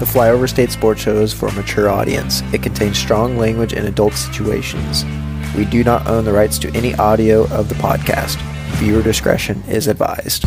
The 0.00 0.06
Flyover 0.06 0.48
State 0.48 0.72
Sports 0.72 1.02
Show 1.02 1.18
is 1.18 1.32
for 1.32 1.46
a 1.46 1.52
mature 1.52 1.88
audience. 1.88 2.42
It 2.52 2.64
contains 2.64 2.98
strong 2.98 3.38
language 3.38 3.72
and 3.72 3.86
adult 3.86 4.14
situations. 4.14 5.04
We 5.56 5.64
do 5.66 5.84
not 5.84 6.08
own 6.08 6.24
the 6.24 6.32
rights 6.32 6.58
to 6.58 6.76
any 6.76 6.96
audio 6.96 7.44
of 7.52 7.68
the 7.68 7.76
podcast. 7.76 8.40
Viewer 8.78 9.02
discretion 9.04 9.62
is 9.68 9.86
advised. 9.86 10.44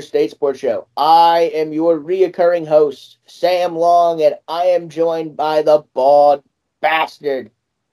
State 0.00 0.30
Sports 0.30 0.60
Show. 0.60 0.86
I 0.96 1.50
am 1.54 1.72
your 1.72 1.98
reoccurring 1.98 2.66
host, 2.66 3.18
Sam 3.26 3.76
Long, 3.76 4.22
and 4.22 4.36
I 4.48 4.64
am 4.64 4.88
joined 4.88 5.36
by 5.36 5.62
the 5.62 5.84
bald 5.94 6.42
bastard 6.80 7.50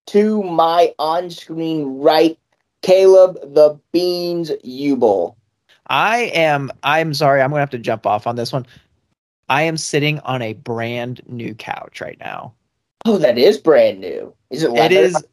to 0.07 0.41
my 0.43 0.93
on 0.97 1.29
screen 1.29 1.99
right, 1.99 2.37
Caleb 2.81 3.35
the 3.53 3.79
Beans 3.91 4.51
Ubel. 4.65 5.35
I 5.87 6.31
am. 6.33 6.71
I'm 6.83 7.13
sorry. 7.13 7.41
I'm 7.41 7.49
gonna 7.49 7.59
have 7.59 7.69
to 7.71 7.79
jump 7.79 8.05
off 8.05 8.27
on 8.27 8.35
this 8.35 8.53
one. 8.53 8.65
I 9.49 9.63
am 9.63 9.77
sitting 9.77 10.19
on 10.19 10.41
a 10.41 10.53
brand 10.53 11.21
new 11.27 11.55
couch 11.55 12.01
right 12.01 12.17
now. 12.19 12.53
Oh, 13.05 13.17
that 13.17 13.37
is 13.37 13.57
brand 13.57 13.99
new. 13.99 14.33
Is 14.51 14.63
it 14.63 14.71
leather? 14.71 14.85
It 14.85 14.91
is. 14.91 15.23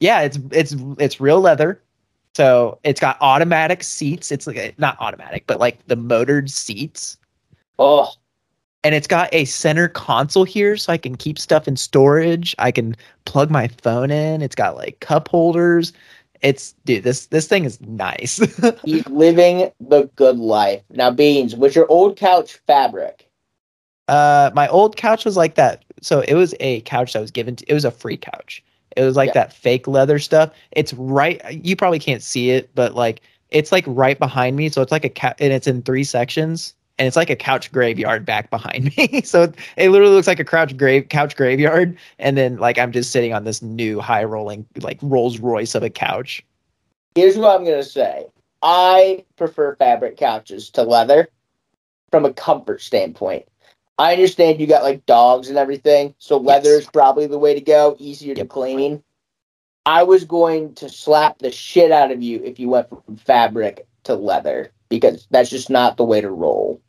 Yeah, 0.00 0.22
it's 0.22 0.38
it's 0.50 0.74
it's 0.98 1.20
real 1.20 1.40
leather. 1.40 1.80
So 2.34 2.78
it's 2.82 3.00
got 3.00 3.18
automatic 3.20 3.82
seats. 3.82 4.32
It's 4.32 4.46
like 4.46 4.78
not 4.78 4.96
automatic, 5.00 5.44
but 5.46 5.60
like 5.60 5.86
the 5.86 5.96
motored 5.96 6.50
seats. 6.50 7.18
Oh, 7.78 8.10
And 8.84 8.94
it's 8.94 9.06
got 9.06 9.28
a 9.32 9.44
center 9.44 9.88
console 9.88 10.44
here, 10.44 10.76
so 10.76 10.92
I 10.92 10.96
can 10.96 11.16
keep 11.16 11.38
stuff 11.38 11.68
in 11.68 11.76
storage. 11.76 12.54
I 12.58 12.70
can 12.70 12.96
plug 13.24 13.50
my 13.50 13.68
phone 13.68 14.10
in. 14.10 14.42
It's 14.42 14.54
got 14.54 14.76
like 14.76 15.00
cup 15.00 15.28
holders. 15.28 15.92
It's 16.40 16.72
dude, 16.84 17.04
this 17.04 17.26
this 17.26 17.46
thing 17.46 17.64
is 17.64 17.80
nice. 17.82 18.38
he's 18.84 19.06
living 19.08 19.70
the 19.80 20.10
good 20.16 20.38
life. 20.38 20.82
Now, 20.90 21.10
Beans, 21.10 21.54
was 21.54 21.76
your 21.76 21.86
old 21.88 22.16
couch 22.16 22.58
fabric? 22.66 23.28
Uh, 24.08 24.50
my 24.54 24.68
old 24.68 24.96
couch 24.96 25.24
was 25.24 25.36
like 25.36 25.54
that. 25.54 25.84
So 26.00 26.20
it 26.20 26.34
was 26.34 26.54
a 26.60 26.80
couch 26.80 27.12
that 27.12 27.20
was 27.20 27.30
given. 27.30 27.56
To, 27.56 27.70
it 27.70 27.74
was 27.74 27.84
a 27.84 27.90
free 27.90 28.16
couch. 28.16 28.64
It 28.96 29.04
was 29.04 29.16
like 29.16 29.28
Yeah. 29.28 29.34
that 29.34 29.52
fake 29.52 29.86
leather 29.86 30.18
stuff. 30.18 30.50
It's 30.72 30.92
right. 30.94 31.40
You 31.64 31.76
probably 31.76 31.98
can't 31.98 32.22
see 32.22 32.50
it, 32.50 32.70
but 32.74 32.94
like 32.94 33.20
it's 33.50 33.70
like 33.72 33.84
right 33.86 34.18
behind 34.18 34.56
me. 34.56 34.68
So 34.70 34.80
it's 34.82 34.92
like 34.92 35.04
a 35.04 35.08
couch, 35.10 35.36
and 35.40 35.52
it's 35.52 35.66
in 35.66 35.82
three 35.82 36.04
sections, 36.04 36.74
and 36.98 37.06
it's 37.06 37.16
like 37.16 37.28
a 37.30 37.36
couch 37.36 37.70
graveyard 37.72 38.24
back 38.24 38.50
behind 38.50 38.96
me. 38.96 39.22
so 39.22 39.42
it, 39.42 39.54
it 39.76 39.90
literally 39.90 40.14
looks 40.14 40.26
like 40.26 40.40
a 40.40 40.44
couch 40.44 40.76
grave 40.76 41.08
couch 41.08 41.36
graveyard, 41.36 41.96
and 42.18 42.36
then 42.36 42.56
like 42.58 42.78
I'm 42.78 42.92
just 42.92 43.10
sitting 43.10 43.32
on 43.34 43.44
this 43.44 43.60
new 43.62 44.00
high 44.00 44.24
rolling 44.24 44.66
like 44.80 44.98
Rolls 45.02 45.38
Royce 45.38 45.74
of 45.74 45.82
a 45.82 45.90
couch. 45.90 46.42
Here's 47.14 47.36
what 47.36 47.54
I'm 47.54 47.64
gonna 47.64 47.82
say. 47.82 48.26
I 48.62 49.24
prefer 49.36 49.74
fabric 49.76 50.16
couches 50.16 50.70
to 50.70 50.82
leather 50.84 51.28
from 52.10 52.24
a 52.24 52.32
comfort 52.32 52.80
standpoint. 52.80 53.44
I 54.02 54.14
understand 54.14 54.60
you 54.60 54.66
got 54.66 54.82
like 54.82 55.06
dogs 55.06 55.48
and 55.48 55.56
everything, 55.56 56.12
so 56.18 56.36
leather 56.36 56.70
Yes. 56.70 56.82
is 56.82 56.86
probably 56.90 57.28
the 57.28 57.38
way 57.38 57.54
to 57.54 57.60
go, 57.60 57.94
easier 58.00 58.34
to 58.34 58.44
clean. 58.44 59.00
I 59.86 60.02
was 60.02 60.24
going 60.24 60.74
to 60.74 60.88
slap 60.88 61.38
the 61.38 61.52
shit 61.52 61.92
out 61.92 62.10
of 62.10 62.20
you 62.20 62.42
if 62.42 62.58
you 62.58 62.68
went 62.68 62.88
from 62.88 63.16
fabric 63.16 63.86
to 64.02 64.16
leather 64.16 64.72
because 64.88 65.28
that's 65.30 65.50
just 65.50 65.70
not 65.70 65.96
the 65.98 66.04
way 66.04 66.20
to 66.20 66.30
roll. 66.30 66.80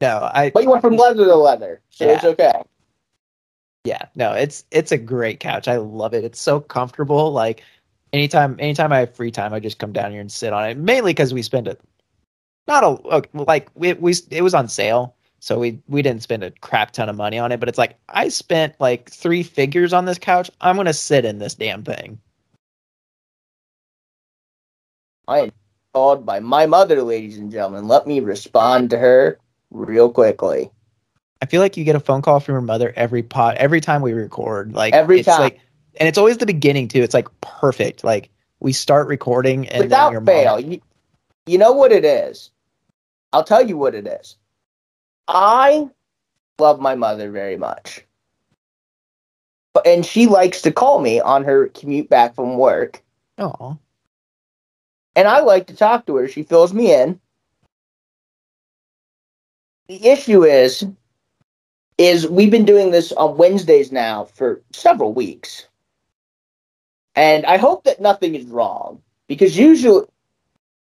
No, 0.00 0.30
I 0.32 0.48
But 0.48 0.62
you 0.62 0.70
went 0.70 0.80
from 0.80 0.96
leather 0.96 1.26
to 1.26 1.34
leather, 1.34 1.82
so 1.90 2.08
it's 2.08 2.24
okay. 2.24 2.62
yeah 3.84 4.06
no 4.14 4.32
it's 4.32 4.64
it's 4.70 4.90
a 4.92 4.98
great 4.98 5.38
couch 5.40 5.68
i 5.68 5.76
love 5.76 6.12
it 6.14 6.24
it's 6.24 6.40
so 6.40 6.58
comfortable 6.58 7.32
like 7.32 7.62
anytime 8.14 8.56
anytime 8.58 8.92
i 8.92 8.98
have 9.00 9.14
free 9.14 9.30
time 9.30 9.52
i 9.54 9.60
just 9.60 9.78
come 9.78 9.92
down 9.92 10.10
here 10.10 10.20
and 10.20 10.32
sit 10.32 10.52
on 10.54 10.68
it 10.68 10.76
mainly 10.76 11.12
because 11.12 11.32
we 11.32 11.40
spend 11.40 11.68
it 11.68 11.80
not 12.66 12.82
a 12.82 13.22
like 13.34 13.70
we, 13.74 13.92
we 13.92 14.12
it 14.30 14.42
was 14.42 14.54
on 14.54 14.66
sale 14.66 15.14
so 15.46 15.60
we 15.60 15.78
we 15.86 16.02
didn't 16.02 16.24
spend 16.24 16.42
a 16.42 16.50
crap 16.60 16.90
ton 16.90 17.08
of 17.08 17.14
money 17.14 17.38
on 17.38 17.52
it 17.52 17.60
but 17.60 17.68
it's 17.68 17.78
like 17.78 17.96
i 18.08 18.28
spent 18.28 18.74
like 18.80 19.08
three 19.08 19.44
figures 19.44 19.92
on 19.92 20.04
this 20.04 20.18
couch 20.18 20.50
i'm 20.60 20.74
gonna 20.74 20.92
sit 20.92 21.24
in 21.24 21.38
this 21.38 21.54
damn 21.54 21.84
thing 21.84 22.18
I 25.28 25.40
am 25.40 25.52
called 25.92 26.24
by 26.24 26.38
my 26.38 26.66
mother, 26.66 27.02
ladies 27.02 27.36
and 27.36 27.50
gentlemen. 27.50 27.88
Let 27.88 28.06
me 28.06 28.20
respond 28.20 28.90
to 28.90 28.98
her 28.98 29.40
real 29.72 30.08
quickly. 30.08 30.70
i 31.42 31.46
feel 31.46 31.60
like 31.60 31.76
you 31.76 31.82
get 31.84 31.96
a 31.96 32.00
phone 32.00 32.22
call 32.22 32.38
from 32.38 32.52
your 32.54 32.60
mother 32.60 32.92
every 32.96 33.22
pot 33.24 33.56
every 33.56 33.80
time 33.80 34.02
we 34.02 34.12
record 34.12 34.72
like 34.72 34.94
Every 34.94 35.18
it's 35.20 35.26
time. 35.26 35.40
like 35.40 35.60
and 35.98 36.08
it's 36.08 36.16
always 36.18 36.38
the 36.38 36.46
beginning 36.46 36.86
too 36.88 37.02
it's 37.02 37.14
like 37.14 37.28
perfect 37.40 38.04
like 38.04 38.30
we 38.60 38.72
start 38.72 39.08
recording 39.08 39.68
and 39.68 39.82
then 39.82 39.86
Without 39.88 40.12
your 40.12 40.20
fail, 40.20 40.60
mom, 40.60 40.70
you, 40.70 40.80
you 41.46 41.58
know 41.58 41.72
what 41.72 41.90
it 41.92 42.04
is? 42.04 42.50
I'll 43.32 43.44
tell 43.44 43.66
you 43.66 43.76
what 43.76 43.94
it 43.94 44.06
is. 44.06 44.36
I 45.28 45.88
love 46.58 46.80
my 46.80 46.94
mother 46.94 47.30
very 47.30 47.56
much. 47.56 48.04
But 49.74 49.86
and 49.86 50.06
she 50.06 50.26
likes 50.26 50.62
to 50.62 50.72
call 50.72 51.00
me 51.00 51.20
on 51.20 51.44
her 51.44 51.68
commute 51.68 52.08
back 52.08 52.34
from 52.34 52.56
work. 52.56 53.02
oh 53.38 53.78
And 55.14 55.28
I 55.28 55.40
like 55.40 55.66
to 55.66 55.76
talk 55.76 56.06
to 56.06 56.16
her. 56.16 56.28
She 56.28 56.42
fills 56.42 56.72
me 56.72 56.94
in. 56.94 57.20
The 59.88 60.06
issue 60.06 60.44
is 60.44 60.84
is 61.98 62.28
we've 62.28 62.50
been 62.50 62.64
doing 62.64 62.90
this 62.90 63.12
on 63.12 63.36
Wednesdays 63.36 63.90
now 63.90 64.24
for 64.24 64.62
several 64.72 65.12
weeks. 65.12 65.68
And 67.14 67.46
I 67.46 67.56
hope 67.56 67.84
that 67.84 68.00
nothing 68.00 68.34
is 68.34 68.44
wrong 68.44 69.00
because 69.28 69.56
usually 69.56 70.06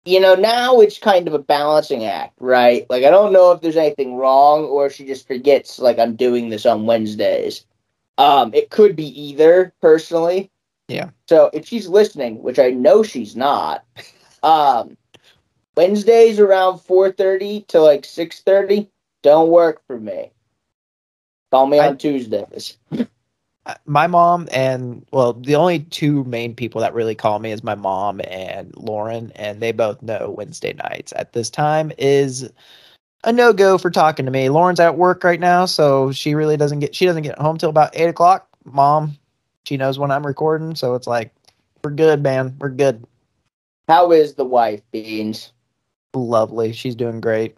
you 0.04 0.20
know, 0.20 0.34
now 0.34 0.80
it's 0.80 0.98
kind 0.98 1.26
of 1.26 1.34
a 1.34 1.38
balancing 1.38 2.04
act, 2.04 2.34
right? 2.40 2.86
Like 2.90 3.04
I 3.04 3.10
don't 3.10 3.32
know 3.32 3.52
if 3.52 3.60
there's 3.60 3.76
anything 3.76 4.16
wrong 4.16 4.64
or 4.64 4.86
if 4.86 4.94
she 4.94 5.06
just 5.06 5.26
forgets 5.26 5.78
like 5.78 5.98
I'm 5.98 6.16
doing 6.16 6.48
this 6.50 6.66
on 6.66 6.86
Wednesdays. 6.86 7.64
Um 8.18 8.52
it 8.54 8.70
could 8.70 8.96
be 8.96 9.08
either 9.20 9.72
personally. 9.80 10.50
Yeah. 10.88 11.10
So 11.28 11.50
if 11.52 11.66
she's 11.66 11.88
listening, 11.88 12.42
which 12.42 12.58
I 12.58 12.70
know 12.70 13.02
she's 13.02 13.34
not, 13.34 13.84
um 14.42 14.96
Wednesdays 15.76 16.38
around 16.38 16.78
4:30 16.78 17.66
to 17.68 17.80
like 17.80 18.02
6:30 18.04 18.88
don't 19.22 19.48
work 19.48 19.80
for 19.86 19.98
me. 19.98 20.30
Call 21.50 21.66
me 21.66 21.80
I- 21.80 21.88
on 21.88 21.98
Tuesdays. 21.98 22.76
Uh, 23.66 23.74
my 23.86 24.06
mom 24.06 24.46
and 24.52 25.06
well 25.10 25.32
the 25.32 25.54
only 25.54 25.80
two 25.80 26.22
main 26.24 26.54
people 26.54 26.82
that 26.82 26.92
really 26.92 27.14
call 27.14 27.38
me 27.38 27.50
is 27.50 27.64
my 27.64 27.74
mom 27.74 28.20
and 28.28 28.74
lauren 28.76 29.32
and 29.36 29.60
they 29.60 29.72
both 29.72 30.02
know 30.02 30.34
wednesday 30.36 30.74
nights 30.74 31.14
at 31.16 31.32
this 31.32 31.48
time 31.48 31.90
is 31.96 32.50
a 33.24 33.32
no-go 33.32 33.78
for 33.78 33.90
talking 33.90 34.26
to 34.26 34.30
me 34.30 34.50
lauren's 34.50 34.80
at 34.80 34.98
work 34.98 35.24
right 35.24 35.40
now 35.40 35.64
so 35.64 36.12
she 36.12 36.34
really 36.34 36.58
doesn't 36.58 36.80
get 36.80 36.94
she 36.94 37.06
doesn't 37.06 37.22
get 37.22 37.38
home 37.38 37.56
till 37.56 37.70
about 37.70 37.88
eight 37.96 38.08
o'clock 38.08 38.46
mom 38.64 39.16
she 39.64 39.78
knows 39.78 39.98
when 39.98 40.10
i'm 40.10 40.26
recording 40.26 40.74
so 40.74 40.94
it's 40.94 41.06
like 41.06 41.32
we're 41.82 41.90
good 41.90 42.22
man 42.22 42.54
we're 42.60 42.68
good 42.68 43.02
How 43.88 44.12
is 44.12 44.34
the 44.34 44.44
wife, 44.44 44.82
Beans? 44.92 45.52
lovely 46.14 46.72
she's 46.72 46.94
doing 46.94 47.18
great 47.20 47.56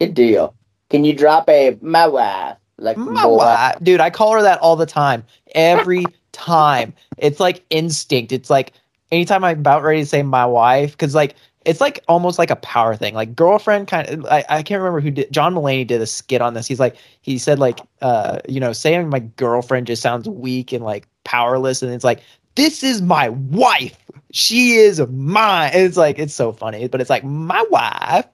Good 0.00 0.14
deal. 0.14 0.54
Can 0.90 1.04
you 1.04 1.14
drop 1.14 1.48
a 1.48 1.78
my 1.80 2.06
wife? 2.06 2.56
Like 2.84 2.96
My 2.96 3.26
wife- 3.26 3.76
dude 3.82 4.00
i 4.00 4.10
call 4.10 4.32
her 4.32 4.42
that 4.42 4.58
all 4.60 4.76
the 4.76 4.86
time. 4.86 5.24
Every 5.54 6.04
time. 6.32 6.92
It's 7.18 7.40
like 7.40 7.64
instinct. 7.70 8.32
It's 8.32 8.50
like 8.50 8.72
anytime 9.12 9.44
i'm 9.44 9.58
about 9.60 9.82
ready 9.82 10.00
to 10.00 10.06
say 10.06 10.22
my 10.22 10.44
wife 10.46 10.92
because 10.92 11.14
like 11.14 11.36
it's 11.64 11.80
like 11.80 12.02
almost 12.08 12.38
like 12.38 12.50
a 12.50 12.56
power 12.56 12.94
thing. 12.94 13.14
Like 13.14 13.34
girlfriend 13.34 13.88
kind 13.88 14.08
of 14.08 14.26
I, 14.26 14.44
I 14.48 14.62
can't 14.62 14.80
remember 14.80 15.00
who 15.00 15.10
did 15.10 15.32
john 15.32 15.54
Mulaney 15.54 15.86
did 15.86 16.00
a 16.00 16.06
skit 16.06 16.42
on 16.42 16.54
this. 16.54 16.66
He's 16.66 16.80
like 16.80 16.96
he 17.22 17.38
said 17.38 17.58
like 17.58 17.80
uh 18.02 18.38
you 18.48 18.60
know 18.60 18.72
saying 18.72 19.08
my 19.08 19.20
girlfriend 19.20 19.86
just 19.86 20.02
sounds 20.02 20.28
weak 20.28 20.72
and 20.72 20.84
like 20.84 21.06
powerless 21.24 21.82
and 21.82 21.92
it's 21.92 22.04
like 22.04 22.20
this 22.56 22.82
is 22.84 23.00
my 23.02 23.30
wife. 23.30 23.98
She 24.32 24.72
is 24.72 25.00
mine. 25.08 25.70
And 25.72 25.82
it's 25.82 25.96
like 25.96 26.18
it's 26.18 26.34
so 26.34 26.52
funny 26.52 26.88
but 26.88 27.00
it's 27.00 27.10
like 27.10 27.24
my 27.24 27.64
wife. 27.70 28.26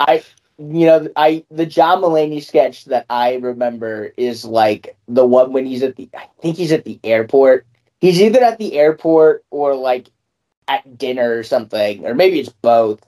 I 0.00 0.22
you 0.58 0.86
know, 0.86 1.08
I 1.16 1.44
the 1.50 1.66
John 1.66 2.02
Mulaney 2.02 2.42
sketch 2.42 2.86
that 2.86 3.06
I 3.10 3.34
remember 3.36 4.12
is 4.16 4.44
like 4.44 4.96
the 5.08 5.24
one 5.24 5.52
when 5.52 5.66
he's 5.66 5.82
at 5.82 5.96
the 5.96 6.08
I 6.14 6.28
think 6.40 6.56
he's 6.56 6.72
at 6.72 6.84
the 6.84 6.98
airport. 7.04 7.66
He's 8.00 8.20
either 8.20 8.42
at 8.42 8.58
the 8.58 8.78
airport 8.78 9.44
or 9.50 9.74
like 9.74 10.08
at 10.68 10.98
dinner 10.98 11.36
or 11.38 11.42
something, 11.42 12.06
or 12.06 12.14
maybe 12.14 12.40
it's 12.40 12.48
both. 12.48 13.00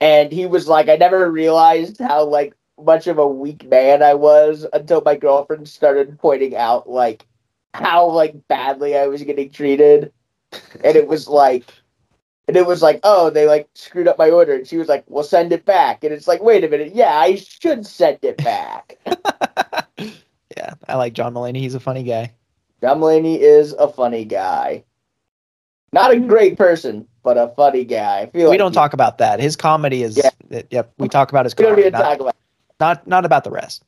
And 0.00 0.32
he 0.32 0.46
was 0.46 0.68
like, 0.68 0.88
I 0.88 0.96
never 0.96 1.30
realized 1.30 1.98
how 1.98 2.24
like 2.24 2.54
much 2.82 3.06
of 3.06 3.18
a 3.18 3.28
weak 3.28 3.68
man 3.68 4.02
I 4.02 4.14
was 4.14 4.66
until 4.72 5.02
my 5.04 5.16
girlfriend 5.16 5.68
started 5.68 6.18
pointing 6.18 6.56
out 6.56 6.88
like 6.88 7.26
how 7.74 8.06
like 8.06 8.48
badly 8.48 8.96
I 8.96 9.06
was 9.06 9.22
getting 9.22 9.50
treated, 9.50 10.12
and 10.52 10.96
it 10.96 11.06
was 11.06 11.28
like, 11.28 11.70
and 12.50 12.56
it 12.56 12.66
was 12.66 12.82
like, 12.82 12.98
oh, 13.04 13.30
they 13.30 13.46
like 13.46 13.68
screwed 13.76 14.08
up 14.08 14.18
my 14.18 14.28
order, 14.28 14.54
and 14.56 14.66
she 14.66 14.76
was 14.76 14.88
like, 14.88 15.04
"Well, 15.06 15.22
send 15.22 15.52
it 15.52 15.64
back," 15.64 16.02
and 16.02 16.12
it's 16.12 16.26
like, 16.26 16.42
wait 16.42 16.64
a 16.64 16.68
minute, 16.68 16.96
yeah, 16.96 17.14
I 17.16 17.36
should 17.36 17.86
send 17.86 18.18
it 18.22 18.38
back. 18.38 18.98
yeah, 20.56 20.74
I 20.88 20.96
like 20.96 21.12
John 21.12 21.32
Mulaney. 21.32 21.58
He's 21.58 21.76
a 21.76 21.80
funny 21.80 22.02
guy. 22.02 22.34
John 22.82 22.98
Mulaney 22.98 23.38
is 23.38 23.72
a 23.74 23.86
funny 23.86 24.24
guy. 24.24 24.82
Not 25.92 26.10
a 26.10 26.18
great 26.18 26.58
person, 26.58 27.06
but 27.22 27.38
a 27.38 27.52
funny 27.54 27.84
guy. 27.84 28.22
I 28.22 28.26
feel 28.30 28.46
we 28.46 28.48
like 28.48 28.58
don't 28.58 28.72
he- 28.72 28.74
talk 28.74 28.94
about 28.94 29.18
that. 29.18 29.38
His 29.38 29.54
comedy 29.54 30.02
is. 30.02 30.16
Yeah. 30.16 30.62
Yep, 30.72 30.94
we 30.98 31.08
talk 31.08 31.30
about 31.30 31.46
his 31.46 31.54
We 31.56 31.62
don't 31.62 31.74
comedy, 31.74 31.84
need 31.84 31.92
to 31.92 31.98
not, 31.98 32.04
talk 32.04 32.20
about. 32.20 32.36
not 32.80 33.06
not 33.06 33.24
about 33.24 33.44
the 33.44 33.52
rest. 33.52 33.84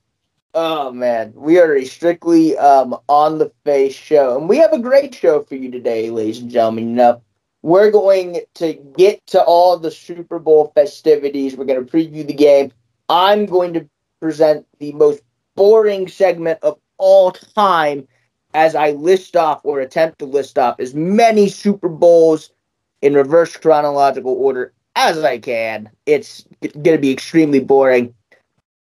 Oh 0.55 0.93
man, 0.93 1.33
we 1.35 1.59
are 1.59 1.75
a 1.75 1.85
strictly 1.85 2.57
um 2.59 2.97
on 3.09 3.39
the 3.39 3.51
face 3.65 3.95
show, 3.97 4.39
and 4.39 4.49
we 4.49 4.59
have 4.59 4.73
a 4.73 4.79
great 4.79 5.13
show 5.17 5.43
for 5.43 5.57
you 5.57 5.69
today, 5.73 6.11
ladies 6.11 6.39
and 6.39 6.49
gentlemen. 6.49 6.91
You 6.91 6.95
know, 6.95 7.23
we're 7.63 7.91
going 7.91 8.41
to 8.55 8.75
get 8.97 9.25
to 9.29 9.43
all 9.43 9.79
the 9.79 9.91
Super 9.91 10.39
Bowl 10.39 10.73
festivities. 10.75 11.57
We're 11.57 11.65
going 11.65 11.85
to 11.85 11.91
preview 11.91 12.27
the 12.27 12.35
game. 12.35 12.73
I'm 13.09 13.47
going 13.47 13.73
to 13.75 13.89
present 14.21 14.67
the 14.79 14.93
most 14.93 15.23
boring 15.55 16.09
segment 16.09 16.59
of 16.63 16.79
all 16.99 17.31
time 17.33 18.07
as 18.55 18.75
I 18.75 18.91
list 18.91 19.37
off 19.37 19.61
or 19.65 19.81
attempt 19.81 20.19
to 20.19 20.27
list 20.27 20.59
off 20.59 20.79
as 20.79 20.95
many 20.95 21.49
Super 21.49 21.89
Bowls 21.89 22.51
in 23.01 23.15
reverse 23.15 23.57
chronological 23.57 24.33
order 24.33 24.73
as 24.97 25.23
I 25.25 25.39
can. 25.39 25.91
It's 26.07 26.45
going 26.61 26.97
to 26.97 26.99
be 26.99 27.11
extremely 27.11 27.61
boring. 27.61 28.15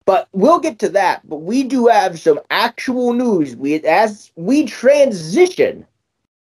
But 0.06 0.28
we'll 0.32 0.60
get 0.60 0.80
to 0.80 0.90
that. 0.90 1.28
But 1.30 1.42
we 1.42 1.64
do 1.64 1.88
have 1.88 2.20
some 2.20 2.40
actual 2.50 3.14
news. 3.14 3.56
We 3.56 3.76
as 3.84 4.32
we 4.36 4.66
transition 4.66 5.86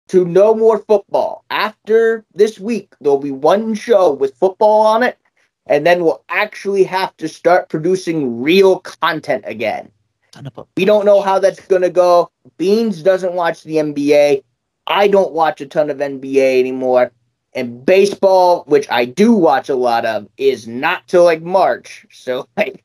to 0.08 0.26
no 0.26 0.56
more 0.56 0.80
football. 0.80 1.41
After 1.62 2.26
this 2.34 2.60
week, 2.60 2.96
there'll 3.02 3.20
be 3.20 3.30
one 3.30 3.76
show 3.76 4.12
with 4.12 4.34
football 4.36 4.82
on 4.82 5.04
it, 5.04 5.20
and 5.68 5.86
then 5.86 6.04
we'll 6.04 6.24
actually 6.30 6.84
have 6.86 7.16
to 7.18 7.28
start 7.30 7.70
producing 7.70 8.42
real 8.42 8.80
content 8.80 9.44
again. 9.46 9.92
Son 10.34 10.48
of 10.48 10.58
a- 10.58 10.66
We 10.76 10.86
don't 10.86 11.06
know 11.06 11.22
how 11.22 11.38
that's 11.38 11.64
going 11.68 11.84
to 11.84 11.92
go. 11.92 12.32
Beans 12.58 13.04
doesn't 13.04 13.34
watch 13.34 13.62
the 13.62 13.78
NBA. 13.78 14.42
I 14.88 15.08
don't 15.08 15.34
watch 15.34 15.62
a 15.62 15.68
ton 15.68 15.92
of 15.92 16.02
NBA 16.02 16.60
anymore. 16.60 17.12
And 17.54 17.86
baseball, 17.86 18.64
which 18.66 18.90
I 18.90 19.06
do 19.06 19.32
watch 19.34 19.70
a 19.70 19.76
lot 19.76 20.04
of, 20.04 20.28
is 20.38 20.68
not 20.68 21.08
till 21.08 21.26
like 21.26 21.44
March. 21.44 22.08
So 22.10 22.48
like 22.58 22.84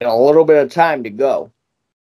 a 0.00 0.16
little 0.16 0.44
bit 0.44 0.62
of 0.62 0.70
time 0.70 1.02
to 1.02 1.10
go. 1.10 1.50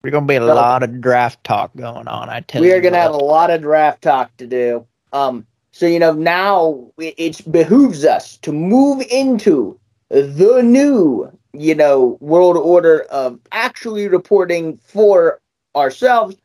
We're 0.01 0.11
gonna 0.11 0.27
be 0.27 0.35
a 0.35 0.39
No. 0.39 0.53
lot 0.55 0.81
of 0.83 1.01
draft 1.01 1.43
talk 1.43 1.75
going 1.75 2.07
on. 2.07 2.29
I 2.29 2.39
tell 2.39 2.61
we 2.61 2.67
you. 2.67 2.73
We 2.73 2.77
are 2.77 2.81
going 2.81 2.93
to 2.93 2.99
have 2.99 3.13
a 3.13 3.17
lot 3.17 3.49
of 3.49 3.61
draft 3.61 4.01
talk 4.01 4.35
to 4.37 4.47
do. 4.47 4.87
Um, 5.11 5.45
so 5.73 5.85
you 5.85 5.99
know 5.99 6.13
now 6.13 6.87
it, 6.97 7.15
it 7.17 7.51
behooves 7.51 8.05
us 8.05 8.37
to 8.37 8.53
move 8.53 9.01
into 9.11 9.77
the 10.13 10.61
new, 10.61 11.31
you 11.53 11.73
know, 11.73 12.17
world 12.21 12.55
order 12.55 13.01
of 13.09 13.39
actually 13.51 14.07
reporting 14.07 14.77
for 14.77 15.41
ourselves, 15.75 16.35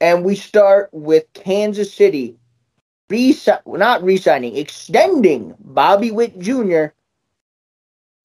and 0.00 0.24
we 0.24 0.36
start 0.36 0.88
with 0.92 1.24
Kansas 1.32 1.92
City, 1.92 2.36
resi- 3.10 3.60
not 3.66 4.02
resigning, 4.04 4.56
extending 4.56 5.56
Bobby 5.58 6.12
Witt 6.12 6.38
Jr. 6.38 6.86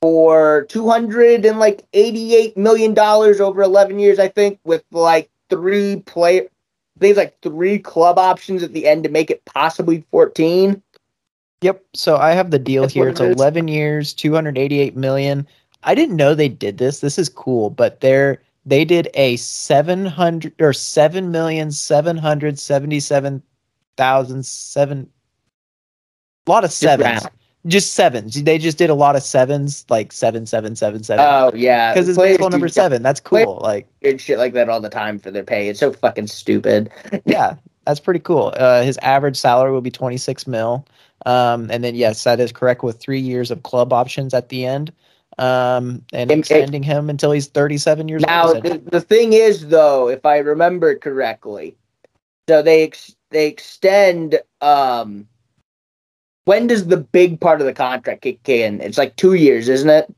for 0.03 0.65
two 0.69 0.87
hundred 0.87 1.45
and 1.45 1.57
like 1.57 1.83
eighty-eight 1.93 2.55
million 2.55 2.93
dollars 2.93 3.41
over 3.41 3.63
eleven 3.63 3.97
years, 3.97 4.19
I 4.19 4.27
think, 4.27 4.59
with 4.63 4.83
like 4.91 5.31
three 5.49 6.01
player 6.01 6.47
there's 6.97 7.17
like 7.17 7.39
three 7.41 7.79
club 7.79 8.17
options 8.17 8.63
at 8.63 8.71
the 8.73 8.87
end 8.87 9.03
to 9.03 9.09
make 9.09 9.29
it 9.29 9.43
possibly 9.45 10.05
14. 10.11 10.81
Yep. 11.61 11.83
So 11.93 12.17
I 12.17 12.31
have 12.31 12.51
the 12.51 12.59
deal 12.59 12.83
That's 12.83 12.93
here. 12.93 13.09
It's 13.09 13.19
it 13.19 13.31
is. 13.31 13.35
11 13.35 13.67
years, 13.67 14.13
288 14.13 14.95
million. 14.95 15.47
I 15.83 15.95
didn't 15.95 16.15
know 16.15 16.33
they 16.33 16.49
did 16.49 16.77
this. 16.77 16.99
This 16.99 17.19
is 17.19 17.29
cool, 17.29 17.69
but 17.69 18.01
they're 18.01 18.41
they 18.65 18.83
did 18.83 19.09
a 19.13 19.37
700 19.37 20.53
or 20.59 20.73
7 20.73 21.31
million 21.31 21.71
777,000 21.71 24.45
seven 24.45 25.09
a 26.47 26.51
lot 26.51 26.63
of 26.63 26.71
sevens. 26.71 27.27
Just 27.67 27.93
sevens. 27.93 28.43
They 28.43 28.57
just 28.57 28.77
did 28.77 28.91
a 28.91 28.93
lot 28.93 29.15
of 29.15 29.23
sevens 29.23 29.85
like 29.89 30.11
7777 30.11 31.25
Oh 31.25 31.51
yeah, 31.55 31.93
because 31.93 32.07
it's 32.07 32.17
baseball 32.17 32.49
number 32.49 32.67
7. 32.67 33.01
That's 33.01 33.19
cool. 33.19 33.59
Like 33.61 33.87
weird 34.03 34.21
shit 34.21 34.37
like 34.37 34.53
that 34.53 34.69
all 34.69 34.79
the 34.79 34.89
time 34.89 35.17
for 35.17 35.31
their 35.31 35.43
pay. 35.43 35.67
It's 35.69 35.79
so 35.79 35.91
fucking 35.91 36.27
stupid. 36.27 36.91
yeah, 37.25 37.55
that's 37.85 37.99
pretty 37.99 38.19
cool. 38.19 38.53
Uh, 38.55 38.83
his 38.83 38.97
average 38.99 39.35
salary 39.35 39.71
will 39.71 39.81
be 39.81 39.89
26 39.89 40.45
mil. 40.45 40.85
Um, 41.25 41.71
and 41.71 41.83
then 41.83 41.95
yes, 41.95 42.23
that 42.23 42.39
is 42.39 42.51
correct 42.51 42.83
with 42.83 42.99
three 42.99 43.19
years 43.19 43.49
of 43.49 43.63
club 43.63 43.91
options 43.91 44.33
at 44.35 44.49
the 44.49 44.65
end. 44.65 44.91
Um, 45.39 46.03
and 46.13 46.31
Em- 46.31 46.39
extending 46.39 46.83
him 46.83 47.09
until 47.09 47.31
he's 47.31 47.47
37 47.47 48.07
years 48.07 48.21
Now 48.21 48.49
old. 48.53 48.63
the, 48.63 48.77
the 48.77 49.01
thing 49.01 49.33
is 49.33 49.67
though, 49.69 50.07
if 50.07 50.23
I 50.25 50.37
remember 50.37 50.95
correctly, 50.95 51.75
so 52.47 52.61
they 52.61 52.83
ex- 52.83 53.15
they 53.31 53.47
extend. 53.47 54.39
Um, 54.61 55.27
when 56.45 56.67
does 56.67 56.87
the 56.87 56.97
big 56.97 57.39
part 57.39 57.59
of 57.59 57.67
the 57.67 57.73
contract 57.73 58.21
kick 58.21 58.47
in? 58.47 58.79
It's 58.81 58.97
like 58.97 59.15
two 59.15 59.33
years, 59.33 59.67
isn't 59.67 59.89
it? 59.89 60.13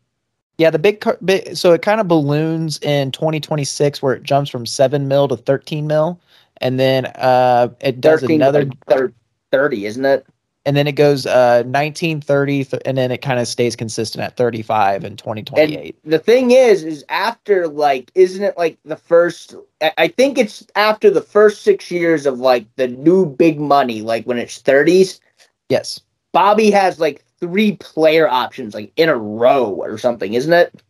Yeah, 0.58 0.70
the 0.70 0.80
big, 0.80 1.02
car- 1.02 1.18
big 1.24 1.56
so 1.56 1.74
it 1.74 1.82
kind 1.82 2.02
of 2.02 2.08
balloons 2.08 2.80
in 2.80 3.12
2026 3.12 4.02
where 4.02 4.14
it 4.14 4.24
jumps 4.24 4.50
from 4.50 4.66
7 4.66 5.08
mil 5.08 5.28
to 5.28 5.38
13 5.38 5.86
mil 5.88 6.20
and 6.60 6.80
then 6.80 7.06
uh 7.16 7.70
it 7.82 8.02
does 8.02 8.24
another 8.24 8.70
thir- 8.88 9.14
thirty, 9.52 9.86
isn't 9.86 10.06
it? 10.06 10.26
and 10.66 10.76
then 10.76 10.88
it 10.88 10.94
goes 10.94 11.26
uh 11.28 11.64
19 11.68 12.20
30 12.22 12.66
th- 12.66 12.82
and 12.86 12.98
then 12.98 13.12
it 13.12 13.22
kind 13.22 13.40
of 13.40 13.48
stays 13.48 13.76
consistent 13.76 14.24
at 14.24 14.36
35 14.36 15.04
and 15.04 15.18
2028. 15.18 15.96
the 16.04 16.20
thing 16.20 16.52
is, 16.52 16.84
is 16.84 17.06
after 17.10 17.68
like, 17.68 18.12
isn't 18.16 18.44
it 18.44 18.58
like 18.58 18.78
the 18.84 18.98
first? 18.98 19.56
I 19.82 19.92
I 19.98 20.08
think 20.08 20.38
it's 20.38 20.66
after 20.76 21.10
the 21.10 21.22
first 21.22 21.62
six 21.62 21.92
years 21.92 22.26
of 22.26 22.40
like 22.40 22.66
the 22.76 22.88
new 22.88 23.26
big 23.26 23.60
money, 23.60 24.02
like 24.02 24.26
when 24.26 24.38
it's 24.40 24.60
thirties. 24.60 25.22
yes. 25.70 26.00
Bobby 26.32 26.72
has 26.72 27.00
like 27.00 27.24
three 27.40 27.74
player 27.78 28.28
options, 28.28 28.74
like 28.74 28.92
in 28.96 29.10
a 29.10 29.18
row 29.18 29.66
or 29.66 29.98
something, 29.98 30.34
isn't 30.34 30.54
it? 30.54 30.82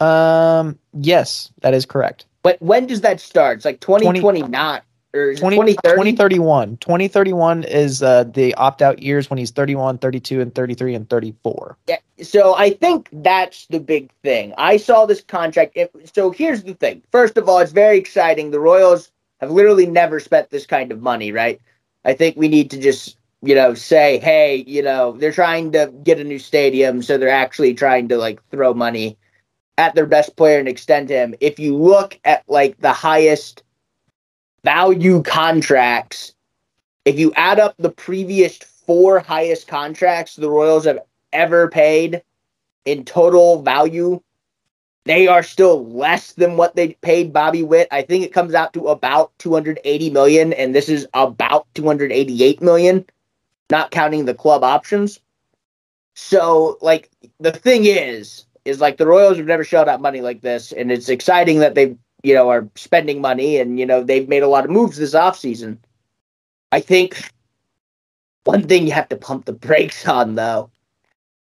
Um 0.00 0.78
yes, 0.92 1.50
that 1.62 1.74
is 1.74 1.86
correct. 1.86 2.26
But 2.42 2.60
when 2.60 2.86
does 2.86 3.00
that 3.00 3.20
start? 3.20 3.58
It's 3.58 3.64
like 3.64 3.80
twenty 3.80 4.20
twenty 4.20 4.42
nine 4.42 4.82
or 5.16 5.34
20, 5.34 5.56
2030? 5.56 6.12
2031. 6.12 6.76
2031 6.76 7.64
is 7.64 8.02
uh, 8.02 8.24
the 8.24 8.54
opt 8.54 8.82
out 8.82 9.02
years 9.02 9.30
when 9.30 9.38
he's 9.38 9.50
31, 9.50 9.98
32, 9.98 10.40
and 10.40 10.54
33 10.54 10.94
and 10.94 11.08
34. 11.08 11.76
Yeah, 11.88 11.96
so 12.22 12.54
I 12.54 12.70
think 12.70 13.08
that's 13.12 13.66
the 13.66 13.80
big 13.80 14.10
thing. 14.22 14.52
I 14.58 14.76
saw 14.76 15.06
this 15.06 15.22
contract. 15.22 15.72
It, 15.74 15.90
so 16.14 16.30
here's 16.30 16.62
the 16.62 16.74
thing. 16.74 17.02
First 17.10 17.36
of 17.36 17.48
all, 17.48 17.58
it's 17.58 17.72
very 17.72 17.98
exciting. 17.98 18.50
The 18.50 18.60
Royals 18.60 19.10
have 19.40 19.50
literally 19.50 19.86
never 19.86 20.20
spent 20.20 20.50
this 20.50 20.66
kind 20.66 20.92
of 20.92 21.00
money, 21.00 21.32
right? 21.32 21.60
I 22.04 22.12
think 22.12 22.36
we 22.36 22.48
need 22.48 22.70
to 22.70 22.80
just, 22.80 23.16
you 23.42 23.54
know, 23.54 23.74
say, 23.74 24.18
hey, 24.18 24.64
you 24.66 24.82
know, 24.82 25.12
they're 25.12 25.32
trying 25.32 25.72
to 25.72 25.92
get 26.02 26.20
a 26.20 26.24
new 26.24 26.38
stadium, 26.38 27.02
so 27.02 27.18
they're 27.18 27.28
actually 27.28 27.74
trying 27.74 28.08
to 28.08 28.16
like 28.16 28.40
throw 28.50 28.74
money 28.74 29.18
at 29.78 29.94
their 29.94 30.06
best 30.06 30.36
player 30.36 30.58
and 30.58 30.68
extend 30.68 31.08
him. 31.08 31.34
If 31.40 31.58
you 31.58 31.76
look 31.76 32.18
at 32.24 32.44
like 32.48 32.78
the 32.78 32.92
highest 32.92 33.62
value 34.64 35.22
contracts, 35.22 36.34
if 37.04 37.18
you 37.18 37.32
add 37.36 37.60
up 37.60 37.74
the 37.78 37.90
previous 37.90 38.58
four 38.58 39.20
highest 39.20 39.68
contracts 39.68 40.36
the 40.36 40.50
Royals 40.50 40.84
have 40.84 41.00
ever 41.32 41.68
paid 41.68 42.22
in 42.84 43.04
total 43.04 43.62
value, 43.62 44.20
they 45.04 45.28
are 45.28 45.42
still 45.42 45.86
less 45.86 46.32
than 46.32 46.56
what 46.56 46.74
they 46.74 46.94
paid 46.94 47.32
Bobby 47.32 47.62
Witt. 47.62 47.86
I 47.92 48.02
think 48.02 48.24
it 48.24 48.32
comes 48.32 48.54
out 48.54 48.72
to 48.72 48.88
about 48.88 49.30
280 49.38 50.10
million, 50.10 50.52
and 50.52 50.74
this 50.74 50.88
is 50.88 51.06
about 51.14 51.66
288 51.74 52.60
million, 52.60 53.04
not 53.70 53.90
counting 53.90 54.24
the 54.24 54.34
club 54.34 54.62
options. 54.62 55.20
So, 56.14 56.78
like, 56.80 57.10
the 57.40 57.52
thing 57.52 57.84
is, 57.84 58.46
is 58.64 58.80
like 58.80 58.96
the 58.96 59.06
Royals 59.06 59.36
have 59.36 59.46
never 59.46 59.64
shelled 59.64 59.88
out 59.88 60.00
money 60.00 60.20
like 60.20 60.40
this, 60.40 60.72
and 60.72 60.90
it's 60.90 61.08
exciting 61.08 61.58
that 61.60 61.74
they, 61.74 61.96
you 62.22 62.34
know, 62.34 62.48
are 62.50 62.68
spending 62.74 63.20
money 63.20 63.58
and, 63.58 63.78
you 63.78 63.86
know, 63.86 64.02
they've 64.02 64.28
made 64.28 64.42
a 64.42 64.48
lot 64.48 64.64
of 64.64 64.70
moves 64.70 64.96
this 64.96 65.14
offseason. 65.14 65.78
I 66.72 66.80
think 66.80 67.30
one 68.44 68.66
thing 68.66 68.86
you 68.86 68.92
have 68.92 69.08
to 69.10 69.16
pump 69.16 69.44
the 69.44 69.52
brakes 69.52 70.06
on, 70.08 70.34
though, 70.34 70.70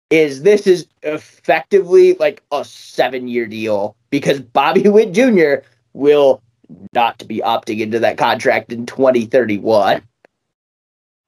is 0.09 0.43
this 0.43 0.67
is 0.67 0.87
effectively 1.03 2.13
like 2.15 2.43
a 2.51 2.63
seven 2.63 3.27
year 3.27 3.47
deal 3.47 3.95
because 4.09 4.39
Bobby 4.39 4.81
Witt 4.89 5.13
Jr. 5.13 5.65
will 5.93 6.41
not 6.93 7.25
be 7.27 7.39
opting 7.39 7.79
into 7.79 7.99
that 7.99 8.17
contract 8.17 8.71
in 8.71 8.85
2031. 8.85 10.01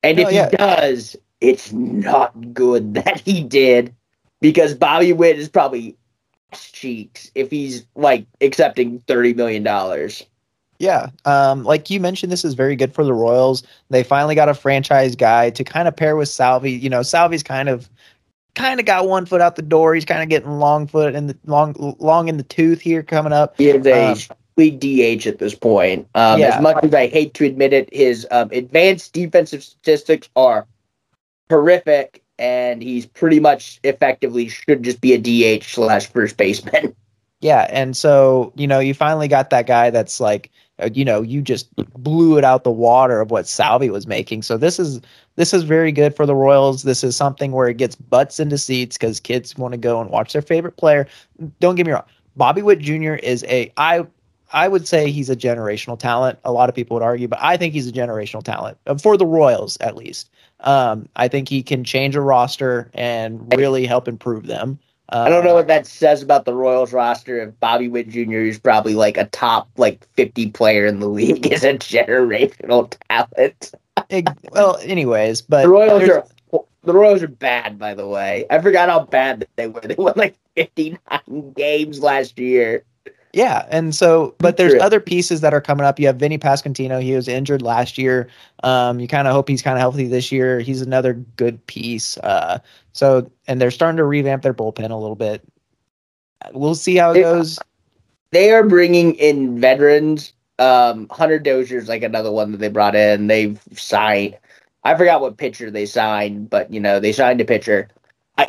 And 0.08 0.20
if 0.20 0.32
yeah. 0.32 0.50
he 0.50 0.56
does, 0.56 1.16
it's 1.42 1.72
not 1.74 2.54
good 2.54 2.94
that 2.96 3.20
he 3.20 3.44
did 3.44 3.94
because 4.40 4.74
Bobby 4.74 5.14
Witt 5.14 5.38
is 5.38 5.50
probably 5.50 5.98
cheeks 6.54 7.30
if 7.36 7.52
he's 7.52 7.86
like 7.96 8.26
accepting 8.42 9.02
$30 9.02 9.36
million. 9.36 10.10
Yeah, 10.80 11.10
um, 11.26 11.64
like 11.64 11.90
you 11.90 12.00
mentioned, 12.00 12.32
this 12.32 12.46
is 12.46 12.54
very 12.54 12.76
good 12.76 12.94
for 12.94 13.04
the 13.04 13.14
Royals. 13.14 13.64
They 13.90 14.04
finally 14.04 14.36
got 14.36 14.48
a 14.48 14.54
franchise 14.54 15.16
guy 15.16 15.50
to 15.50 15.64
kind 15.64 15.88
of 15.88 15.96
pair 15.96 16.16
with 16.16 16.30
Salvy. 16.30 16.72
You 16.72 16.90
know, 16.90 17.02
Salvy's 17.02 17.42
kind 17.42 17.68
of 17.68 17.90
kind 18.54 18.80
of 18.80 18.86
got 18.86 19.08
one 19.08 19.26
foot 19.26 19.42
out 19.42 19.56
the 19.56 19.64
door. 19.64 19.96
He's 19.96 20.06
kind 20.06 20.22
of 20.22 20.30
getting 20.30 20.52
long 20.60 20.86
foot 20.86 21.16
in 21.16 21.28
the 21.28 21.38
long 21.46 21.96
long 22.00 22.28
in 22.28 22.38
the 22.38 22.44
tooth 22.44 22.80
here 22.80 23.02
coming 23.02 23.34
up. 23.34 23.56
He 23.58 23.70
is 23.70 23.86
a 23.88 24.12
Um, 24.12 24.37
complete 24.58 25.20
DH 25.20 25.28
at 25.28 25.40
this 25.40 25.56
point. 25.56 26.08
Um, 26.16 26.40
Yeah. 26.40 26.56
As 26.56 26.62
much 26.62 26.84
as 26.84 26.94
I 26.94 27.08
hate 27.08 27.34
to 27.36 27.46
admit 27.46 27.74
it, 27.74 27.90
his 27.94 28.28
um, 28.32 28.50
advanced 28.52 29.14
defensive 29.14 29.64
statistics 29.64 30.30
are 30.36 30.68
horrific, 31.50 32.24
and 32.40 32.82
he's 32.82 33.06
pretty 33.06 33.40
much 33.40 33.80
effectively 33.84 34.48
should 34.48 34.84
just 34.84 35.02
be 35.02 35.14
a 35.14 35.60
DH 35.60 35.64
slash 35.64 36.08
first 36.08 36.38
baseman. 36.38 36.96
Yeah, 37.40 37.68
and 37.70 37.96
so 37.96 38.52
you 38.56 38.66
know, 38.66 38.80
you 38.80 38.96
finally 38.96 39.28
got 39.28 39.52
that 39.52 39.68
guy 39.68 39.92
that's 39.92 40.20
like, 40.20 40.50
uh, 40.80 40.90
you 40.92 41.06
know, 41.06 41.22
you 41.22 41.44
just 41.44 41.70
blew 41.76 42.36
it 42.40 42.44
out 42.44 42.64
the 42.64 42.72
water 42.72 43.22
of 43.22 43.30
what 43.30 43.48
Salvy 43.48 43.92
was 43.92 44.08
making. 44.08 44.42
So 44.42 44.58
this 44.58 44.80
is 44.80 45.02
this 45.36 45.54
is 45.54 45.62
very 45.62 45.92
good 45.92 46.16
for 46.16 46.26
the 46.26 46.34
Royals. 46.34 46.82
This 46.82 47.04
is 47.04 47.16
something 47.16 47.52
where 47.52 47.68
it 47.68 47.78
gets 47.78 47.96
butts 47.96 48.40
into 48.40 48.58
seats 48.58 48.98
because 48.98 49.20
kids 49.20 49.56
want 49.56 49.74
to 49.74 49.78
go 49.78 50.02
and 50.02 50.10
watch 50.10 50.34
their 50.34 50.42
favorite 50.42 50.78
player. 50.78 51.06
Don't 51.60 51.76
get 51.76 51.86
me 51.86 51.92
wrong, 51.92 52.06
Bobby 52.36 52.64
Witt 52.64 52.80
Jr. 52.80 53.14
is 53.14 53.44
a 53.48 53.72
I 53.78 54.08
I 54.52 54.68
would 54.68 54.88
say 54.88 55.12
he's 55.12 55.30
a 55.30 55.36
generational 55.36 56.00
talent. 56.00 56.40
A 56.44 56.52
lot 56.52 56.70
of 56.70 56.76
people 56.76 56.96
would 56.96 57.04
argue, 57.04 57.28
but 57.28 57.40
I 57.42 57.58
think 57.58 57.74
he's 57.74 57.88
a 57.88 57.92
generational 57.92 58.44
talent 58.44 58.78
uh, 58.88 58.96
for 58.96 59.18
the 59.18 59.26
Royals 59.26 59.78
at 59.82 59.96
least. 59.96 60.30
Um, 60.62 61.08
I 61.16 61.28
think 61.28 61.50
he 61.50 61.62
can 61.62 61.84
change 61.84 62.16
a 62.16 62.22
roster 62.22 62.90
and 62.94 63.54
really 63.56 63.86
help 63.86 64.08
improve 64.08 64.48
them. 64.48 64.80
Uh, 65.10 65.24
I 65.26 65.30
don't 65.30 65.46
know 65.46 65.54
what 65.54 65.68
that 65.68 65.88
says 65.88 66.22
about 66.22 66.46
the 66.46 66.54
Royals 66.54 66.92
roster. 66.92 67.40
If 67.42 67.60
Bobby 67.60 67.88
Witt 67.88 68.10
Jr. 68.10 68.40
is 68.40 68.60
probably 68.60 68.94
like 68.96 69.18
a 69.18 69.26
top 69.26 69.70
like 69.78 70.06
fifty 70.16 70.50
player 70.50 70.86
in 70.86 71.00
the 71.00 71.08
league, 71.10 71.48
is 71.48 71.64
a 71.64 71.76
generational 71.76 72.94
talent. 73.08 73.72
Well, 74.52 74.78
anyways, 74.82 75.42
but 75.42 75.64
The 75.64 75.70
Royals 75.70 76.10
are 76.10 76.26
the 76.84 76.94
Royals 76.94 77.24
are 77.24 77.28
bad, 77.28 77.78
by 77.78 77.94
the 77.94 78.08
way. 78.08 78.46
I 78.50 78.60
forgot 78.60 78.90
how 78.90 79.02
bad 79.02 79.48
they 79.56 79.68
were. 79.68 79.82
They 79.82 79.96
won 79.96 80.14
like 80.16 80.36
fifty 80.56 80.98
nine 81.10 81.52
games 81.54 82.02
last 82.02 82.38
year. 82.38 82.84
Yeah, 83.38 83.68
and 83.70 83.94
so 83.94 84.34
but 84.40 84.58
there's 84.58 84.74
other 84.82 85.00
pieces 85.00 85.42
that 85.42 85.54
are 85.54 85.62
coming 85.62 85.86
up. 85.86 86.00
You 86.00 86.08
have 86.08 86.16
Vinnie 86.16 86.40
Pasquantino. 86.40 87.00
He 87.04 87.14
was 87.14 87.28
injured 87.28 87.62
last 87.62 87.96
year. 88.00 88.30
Um, 88.64 89.00
you 89.00 89.08
kind 89.08 89.28
of 89.28 89.34
hope 89.34 89.48
he's 89.48 89.62
kind 89.62 89.78
of 89.78 89.80
healthy 89.80 90.08
this 90.08 90.32
year. 90.32 90.60
He's 90.60 90.82
another 90.82 91.14
good 91.14 91.64
piece. 91.68 92.18
Uh, 92.18 92.58
so 92.94 93.30
and 93.48 93.62
they're 93.62 93.70
starting 93.70 93.98
to 93.98 94.06
revamp 94.06 94.42
their 94.42 94.56
bullpen 94.56 94.90
a 94.90 94.96
little 94.96 95.16
bit. 95.16 95.44
We'll 96.52 96.74
see 96.74 96.96
how 96.96 97.12
it 97.12 97.18
It- 97.18 97.22
goes. 97.22 97.60
They 98.32 98.50
are 98.54 98.64
bringing 98.64 99.14
in 99.14 99.62
veterans. 99.62 100.34
Um, 100.58 101.08
Hunter 101.12 101.38
Dozier's 101.38 101.88
like 101.88 102.02
another 102.02 102.32
one 102.32 102.52
that 102.54 102.58
they 102.58 102.70
brought 102.70 102.96
in. 102.96 103.28
They've 103.28 103.62
signed. 103.76 104.36
I 104.84 104.96
forgot 104.96 105.22
what 105.22 105.38
pitcher 105.38 105.70
they 105.70 105.86
signed, 105.86 106.50
but 106.50 106.74
you 106.74 106.80
know 106.80 107.00
they 107.00 107.12
signed 107.12 107.40
a 107.40 107.46
pitcher. 107.46 107.88
I, 108.40 108.48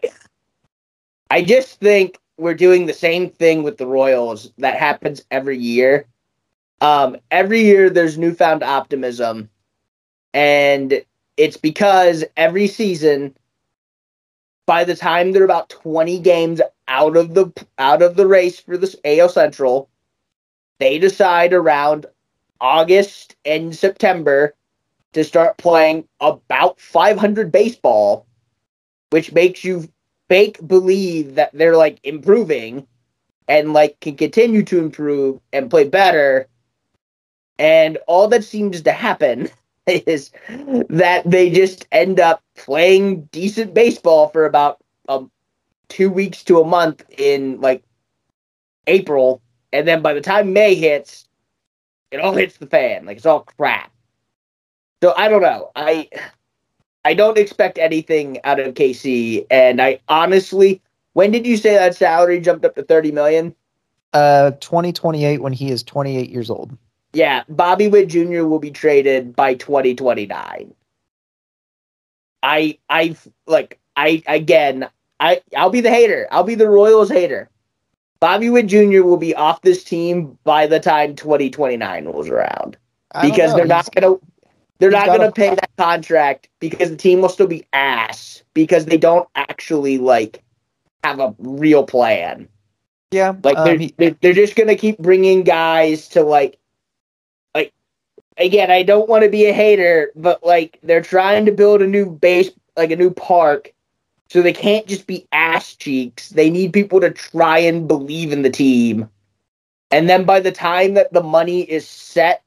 I 1.31 1.43
just 1.43 1.79
think 1.79 2.17
we're 2.39 2.55
doing 2.55 2.87
the 2.87 2.95
same 2.95 3.29
thing 3.29 3.63
with 3.63 3.77
the 3.77 3.87
Royals 3.87 4.53
that 4.59 4.79
happens 4.79 5.25
every 5.31 5.59
year. 5.59 6.07
Um, 6.81 7.17
every 7.31 7.61
year 7.63 7.91
there's 7.91 8.17
newfound 8.17 8.63
optimism, 8.63 9.51
and 10.33 11.03
it's 11.37 11.57
because 11.57 12.25
every 12.37 12.69
season, 12.69 13.37
by 14.67 14.85
the 14.85 14.95
time 14.95 15.33
they're 15.33 15.45
about 15.45 15.69
20 15.71 16.21
games 16.21 16.61
out 16.87 17.17
of 17.17 17.35
the 17.35 17.53
out 17.79 18.01
of 18.01 18.15
the 18.17 18.27
race 18.27 18.61
for 18.61 18.77
this 18.77 18.95
AL 19.05 19.29
Central, 19.29 19.91
they 20.79 20.99
decide 20.99 21.53
around 21.53 22.07
August 22.61 23.35
and 23.45 23.75
September 23.75 24.55
to 25.15 25.25
start 25.25 25.59
playing 25.59 26.07
about 26.21 26.79
500 26.81 27.51
baseball, 27.51 28.27
which 29.11 29.33
makes 29.33 29.65
you 29.65 29.89
fake 30.29 30.59
believe 30.67 31.35
that 31.37 31.51
they're 31.53 31.77
like 31.77 31.99
improving 32.05 32.87
and 33.49 33.73
like 33.73 33.99
can 34.01 34.17
continue 34.17 34.63
to 34.65 34.79
improve 34.79 35.41
and 35.53 35.71
play 35.71 35.89
better. 35.89 36.49
And 37.59 37.99
all 38.07 38.29
that 38.29 38.45
seems 38.45 38.83
to 38.83 38.93
happen 38.93 39.51
is 39.87 40.31
that 40.91 41.23
they 41.25 41.51
just 41.51 41.87
end 41.91 42.21
up 42.21 42.43
playing 42.57 43.23
decent 43.33 43.75
baseball 43.75 44.29
for 44.29 44.45
about 44.45 44.79
um, 45.09 45.31
two 45.89 46.11
weeks 46.11 46.45
to 46.45 46.61
a 46.61 46.67
month 46.67 47.05
in 47.19 47.61
like 47.61 47.83
April, 48.87 49.43
and 49.73 49.87
then 49.87 50.03
by 50.03 50.15
the 50.15 50.21
time 50.21 50.53
May 50.53 50.75
hits, 50.75 51.27
it 52.11 52.21
all 52.21 52.33
hits 52.35 52.57
the 52.57 52.67
fan. 52.67 53.07
Like 53.07 53.17
it's 53.19 53.27
all 53.27 53.41
crap. 53.41 53.91
So 55.03 55.15
I 55.17 55.29
don't 55.29 55.43
know. 55.43 55.71
I 55.77 56.09
I 57.09 57.15
don't 57.15 57.39
expect 57.39 57.79
anything 57.79 58.39
out 58.45 58.61
of 58.61 58.75
KC, 58.75 59.47
and 59.51 59.81
I 59.81 59.99
honestly, 60.09 60.83
when 61.15 61.31
did 61.31 61.47
you 61.47 61.57
say 61.57 61.73
that 61.73 61.97
salary 61.97 62.39
jumped 62.39 62.67
up 62.67 62.75
to 62.75 62.83
thirty 62.83 63.13
million? 63.13 63.55
Uh, 64.13 64.51
2028 64.61 65.41
when 65.41 65.55
he 65.55 65.71
is 65.71 65.83
28 65.83 66.29
years 66.29 66.51
old. 66.51 66.77
Yeah, 67.15 67.45
Bobby 67.49 67.89
Witt 67.89 68.09
Jr. 68.09 68.45
will 68.45 68.59
be 68.59 68.71
traded 68.71 69.35
by 69.35 69.55
2029. 69.55 70.75
I 72.43 72.79
I 72.91 73.17
like 73.47 73.79
I 73.97 74.23
again 74.27 74.87
I 75.19 75.41
I'll 75.57 75.71
be 75.71 75.81
the 75.81 75.89
hater. 75.89 76.29
I'll 76.31 76.45
be 76.45 76.57
the 76.57 76.69
Royals 76.69 77.09
hater. 77.09 77.49
Bobby 78.21 78.51
Witt 78.51 78.67
Jr. 78.67 79.03
will 79.03 79.17
be 79.17 79.35
off 79.35 79.63
this 79.63 79.83
team 79.83 80.37
by 80.45 80.67
the 80.67 80.79
time 80.79 81.17
2029 81.17 82.05
rolls 82.05 82.29
around 82.29 82.77
because 83.23 83.55
they're 83.55 83.65
not 83.65 83.89
gonna 83.95 84.17
they're 84.79 84.91
he's 84.91 84.97
not 84.97 85.07
gonna 85.07 85.29
a- 85.29 85.33
pay 85.33 85.51
that 85.51 85.71
contract 85.77 86.49
because 86.61 86.91
the 86.91 86.97
team 86.97 87.21
will 87.21 87.29
still 87.29 87.47
be 87.47 87.65
ass 87.73 88.43
because 88.55 88.87
they 88.87 88.99
don't 88.99 89.29
actually 89.35 89.99
like 89.99 90.43
have 91.05 91.21
a 91.21 91.35
real 91.39 91.85
plan. 91.85 92.49
yeah, 93.11 93.35
Like 93.43 93.57
um, 93.57 93.65
they're, 93.65 93.79
he- 93.79 93.95
they're 93.99 94.17
they're 94.21 94.33
just 94.35 94.57
gonna 94.57 94.77
keep 94.77 94.99
bringing 94.99 95.43
guys 95.45 96.09
to 96.11 96.23
like, 96.23 96.59
like 97.55 97.73
again. 98.37 98.71
I 98.71 98.83
don't 98.83 99.09
want 99.09 99.25
to 99.25 99.31
be 99.31 99.47
a 99.47 99.53
hater, 99.53 100.13
but 100.17 100.45
like 100.45 100.79
they're 100.83 101.03
trying 101.03 101.47
to 101.47 101.53
build 101.53 101.83
a 101.83 101.87
new 101.87 102.11
base, 102.11 102.51
like 102.77 102.91
a 102.91 102.97
new 102.97 103.11
park, 103.11 103.73
so 104.29 104.43
they 104.43 104.53
can't 104.53 104.87
just 104.87 105.07
be 105.07 105.27
ass 105.33 105.75
cheeks. 105.77 106.31
They 106.31 106.51
need 106.51 106.73
people 106.73 107.01
to 107.01 107.11
try 107.11 107.59
and 107.59 107.89
believe 107.89 108.33
in 108.33 108.43
the 108.43 108.51
team, 108.51 109.09
and 109.91 110.09
then 110.09 110.25
by 110.25 110.41
the 110.41 110.53
time 110.53 110.95
that 110.95 111.13
the 111.13 111.23
money 111.23 111.63
is 111.63 111.89
set 111.89 112.43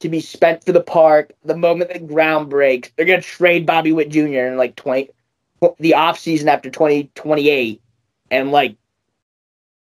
to 0.00 0.08
be 0.08 0.20
spent 0.20 0.64
for 0.64 0.72
the 0.72 0.80
park, 0.80 1.32
the 1.44 1.56
moment 1.56 1.92
the 1.92 1.98
ground 1.98 2.48
breaks, 2.48 2.90
they're 2.96 3.06
gonna 3.06 3.20
trade 3.20 3.66
Bobby 3.66 3.92
Witt 3.92 4.10
Jr. 4.10 4.46
in 4.46 4.56
like 4.56 4.76
twenty 4.76 5.10
the 5.78 5.94
off 5.94 6.18
season 6.18 6.48
after 6.48 6.70
twenty 6.70 7.10
twenty 7.14 7.48
eight, 7.48 7.82
and 8.30 8.52
like 8.52 8.76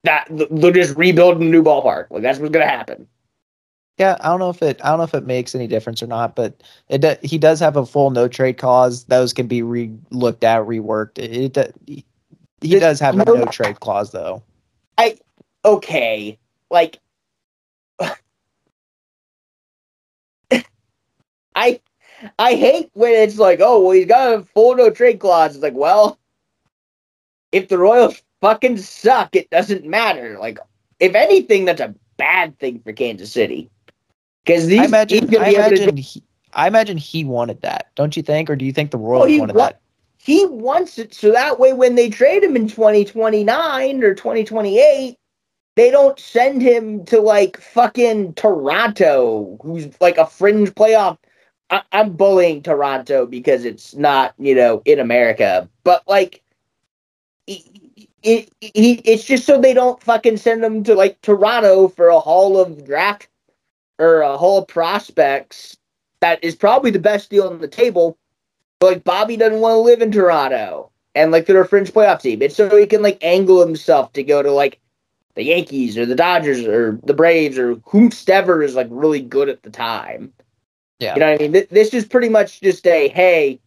that 0.04 0.26
they'll 0.30 0.72
just 0.72 0.96
rebuild 0.96 1.40
a 1.40 1.44
new 1.44 1.62
ballpark. 1.62 2.06
Like 2.10 2.22
that's 2.22 2.38
what's 2.38 2.52
gonna 2.52 2.66
happen. 2.66 3.08
Yeah, 3.98 4.16
I 4.20 4.28
don't 4.28 4.40
know 4.40 4.50
if 4.50 4.62
it 4.62 4.80
I 4.84 4.88
don't 4.88 4.98
know 4.98 5.04
if 5.04 5.14
it 5.14 5.26
makes 5.26 5.54
any 5.54 5.66
difference 5.66 6.02
or 6.02 6.06
not, 6.06 6.34
but 6.34 6.62
it 6.88 7.00
do, 7.00 7.14
he 7.22 7.38
does 7.38 7.60
have 7.60 7.76
a 7.76 7.86
full 7.86 8.10
no 8.10 8.28
trade 8.28 8.58
clause. 8.58 9.04
Those 9.04 9.32
can 9.32 9.46
be 9.46 9.62
re 9.62 9.92
looked 10.10 10.44
at, 10.44 10.62
reworked. 10.62 11.18
It, 11.18 11.56
it 11.56 11.74
he, 11.86 12.04
he 12.60 12.78
does 12.78 12.98
have 13.00 13.18
a 13.18 13.24
no 13.24 13.44
trade 13.46 13.80
clause 13.80 14.10
though. 14.10 14.42
I 14.98 15.18
okay, 15.64 16.38
like 16.70 16.98
I 21.54 21.80
I 22.38 22.54
hate 22.54 22.90
when 22.94 23.12
it's 23.12 23.38
like, 23.38 23.60
oh 23.62 23.82
well, 23.82 23.92
he's 23.92 24.06
got 24.06 24.38
a 24.38 24.42
full 24.42 24.76
no 24.76 24.90
trade 24.90 25.20
clause. 25.20 25.54
It's 25.54 25.62
like, 25.62 25.74
well, 25.74 26.18
if 27.52 27.68
the 27.68 27.78
Royals 27.78 28.22
fucking 28.40 28.78
suck, 28.78 29.34
it 29.36 29.50
doesn't 29.50 29.84
matter. 29.84 30.38
Like, 30.38 30.58
if 31.00 31.14
anything, 31.14 31.64
that's 31.64 31.80
a 31.80 31.94
bad 32.16 32.58
thing 32.58 32.80
for 32.80 32.92
Kansas 32.92 33.32
City 33.32 33.70
because 34.44 34.66
these 34.66 34.80
I 34.80 34.84
imagine 34.84 35.34
I 35.36 35.48
able 35.48 35.92
to 35.92 36.00
he, 36.00 36.22
I 36.52 36.66
imagine 36.66 36.96
he 36.96 37.24
wanted 37.24 37.62
that. 37.62 37.90
Don't 37.94 38.16
you 38.16 38.22
think, 38.22 38.50
or 38.50 38.56
do 38.56 38.64
you 38.64 38.72
think 38.72 38.90
the 38.90 38.98
Royals 38.98 39.24
oh, 39.24 39.28
he 39.28 39.40
wanted 39.40 39.56
wa- 39.56 39.66
that? 39.66 39.80
he 40.24 40.46
wants 40.46 40.98
it 40.98 41.12
so 41.12 41.32
that 41.32 41.58
way 41.58 41.74
when 41.74 41.96
they 41.96 42.08
trade 42.08 42.42
him 42.42 42.56
in 42.56 42.66
2029 42.66 44.02
or 44.02 44.14
2028 44.14 45.18
they 45.76 45.90
don't 45.90 46.18
send 46.18 46.62
him 46.62 47.04
to 47.04 47.20
like 47.20 47.60
fucking 47.60 48.32
toronto 48.32 49.58
who's 49.62 49.88
like 50.00 50.16
a 50.16 50.26
fringe 50.26 50.70
playoff 50.70 51.18
I- 51.70 51.82
i'm 51.92 52.12
bullying 52.12 52.62
toronto 52.62 53.26
because 53.26 53.64
it's 53.64 53.94
not 53.94 54.34
you 54.38 54.54
know 54.54 54.82
in 54.84 54.98
america 54.98 55.68
but 55.84 56.02
like 56.06 56.42
it, 57.46 57.62
it, 58.22 58.50
it, 58.60 59.02
it's 59.04 59.24
just 59.24 59.44
so 59.44 59.60
they 59.60 59.74
don't 59.74 60.02
fucking 60.02 60.38
send 60.38 60.64
them 60.64 60.82
to 60.84 60.94
like 60.94 61.20
toronto 61.22 61.88
for 61.88 62.08
a 62.08 62.20
haul 62.20 62.58
of 62.58 62.84
draft 62.86 63.28
or 63.98 64.22
a 64.22 64.36
haul 64.36 64.58
of 64.58 64.68
prospects 64.68 65.76
that 66.20 66.42
is 66.42 66.54
probably 66.56 66.90
the 66.90 66.98
best 66.98 67.30
deal 67.30 67.46
on 67.48 67.58
the 67.60 67.68
table 67.68 68.16
but 68.80 68.92
like 68.92 69.04
Bobby 69.04 69.36
doesn't 69.36 69.60
want 69.60 69.74
to 69.74 69.78
live 69.78 70.02
in 70.02 70.12
Toronto 70.12 70.90
and 71.14 71.30
like 71.32 71.46
they're 71.46 71.60
a 71.60 71.66
fringe 71.66 71.92
playoff 71.92 72.20
team. 72.20 72.42
It's 72.42 72.56
so 72.56 72.74
he 72.76 72.86
can 72.86 73.02
like 73.02 73.18
angle 73.22 73.64
himself 73.64 74.12
to 74.12 74.22
go 74.22 74.42
to 74.42 74.50
like 74.50 74.80
the 75.34 75.44
Yankees 75.44 75.96
or 75.96 76.06
the 76.06 76.14
Dodgers 76.14 76.60
or 76.66 76.98
the 77.04 77.14
Braves 77.14 77.58
or 77.58 77.76
whomstever 77.76 78.64
is 78.64 78.74
like 78.74 78.88
really 78.90 79.20
good 79.20 79.48
at 79.48 79.62
the 79.62 79.70
time. 79.70 80.32
Yeah. 80.98 81.14
You 81.14 81.20
know 81.20 81.32
what 81.32 81.40
I 81.40 81.44
mean? 81.44 81.52
Th- 81.52 81.68
This 81.68 81.94
is 81.94 82.04
pretty 82.04 82.28
much 82.28 82.60
just 82.60 82.86
a 82.86 83.08
hey, 83.08 83.60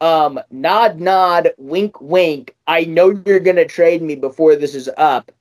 um, 0.00 0.40
nod, 0.50 1.00
nod, 1.00 1.50
wink, 1.58 2.00
wink. 2.00 2.56
I 2.66 2.84
know 2.84 3.22
you're 3.26 3.40
gonna 3.40 3.66
trade 3.66 4.02
me 4.02 4.14
before 4.14 4.56
this 4.56 4.74
is 4.74 4.88
up, 4.96 5.32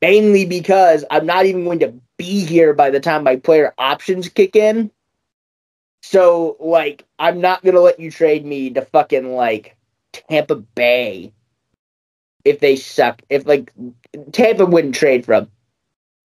mainly 0.00 0.46
because 0.46 1.04
I'm 1.10 1.26
not 1.26 1.46
even 1.46 1.64
going 1.64 1.80
to 1.80 1.94
be 2.16 2.44
here 2.44 2.74
by 2.74 2.90
the 2.90 3.00
time 3.00 3.24
my 3.24 3.36
player 3.36 3.74
options 3.78 4.28
kick 4.28 4.56
in. 4.56 4.90
So, 6.02 6.56
like, 6.60 7.04
I'm 7.18 7.40
not 7.40 7.62
gonna 7.64 7.80
let 7.80 8.00
you 8.00 8.10
trade 8.10 8.44
me 8.44 8.70
to 8.70 8.82
fucking 8.82 9.34
like 9.34 9.76
Tampa 10.12 10.56
Bay 10.56 11.32
if 12.44 12.60
they 12.60 12.76
suck. 12.76 13.22
If 13.28 13.46
like 13.46 13.72
Tampa 14.32 14.66
wouldn't 14.66 14.94
trade 14.94 15.24
them, 15.24 15.50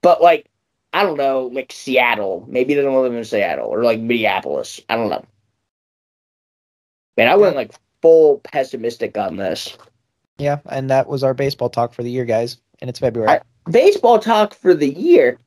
but 0.01 0.21
like 0.21 0.49
I 0.95 1.03
don't 1.03 1.17
know, 1.17 1.47
like 1.53 1.71
Seattle. 1.73 2.45
Maybe 2.47 2.73
they 2.73 2.81
don't 2.81 3.01
live 3.01 3.13
in 3.13 3.23
Seattle 3.25 3.67
or 3.67 3.83
like 3.83 3.99
Minneapolis. 3.99 4.79
I 4.89 4.95
don't 4.95 5.09
know. 5.09 5.25
Man, 7.17 7.27
I 7.27 7.35
went 7.35 7.55
like 7.55 7.71
full 8.01 8.39
pessimistic 8.39 9.17
on 9.17 9.35
this. 9.37 9.77
Yeah, 10.37 10.59
and 10.69 10.89
that 10.89 11.07
was 11.07 11.23
our 11.23 11.33
baseball 11.33 11.69
talk 11.69 11.93
for 11.93 12.03
the 12.03 12.09
year, 12.11 12.25
guys. 12.25 12.57
And 12.81 12.89
it's 12.89 12.99
February. 12.99 13.29
I- 13.29 13.41
Baseball 13.71 14.19
talk 14.19 14.53
for 14.53 14.73
the 14.73 14.89
year. 14.89 15.39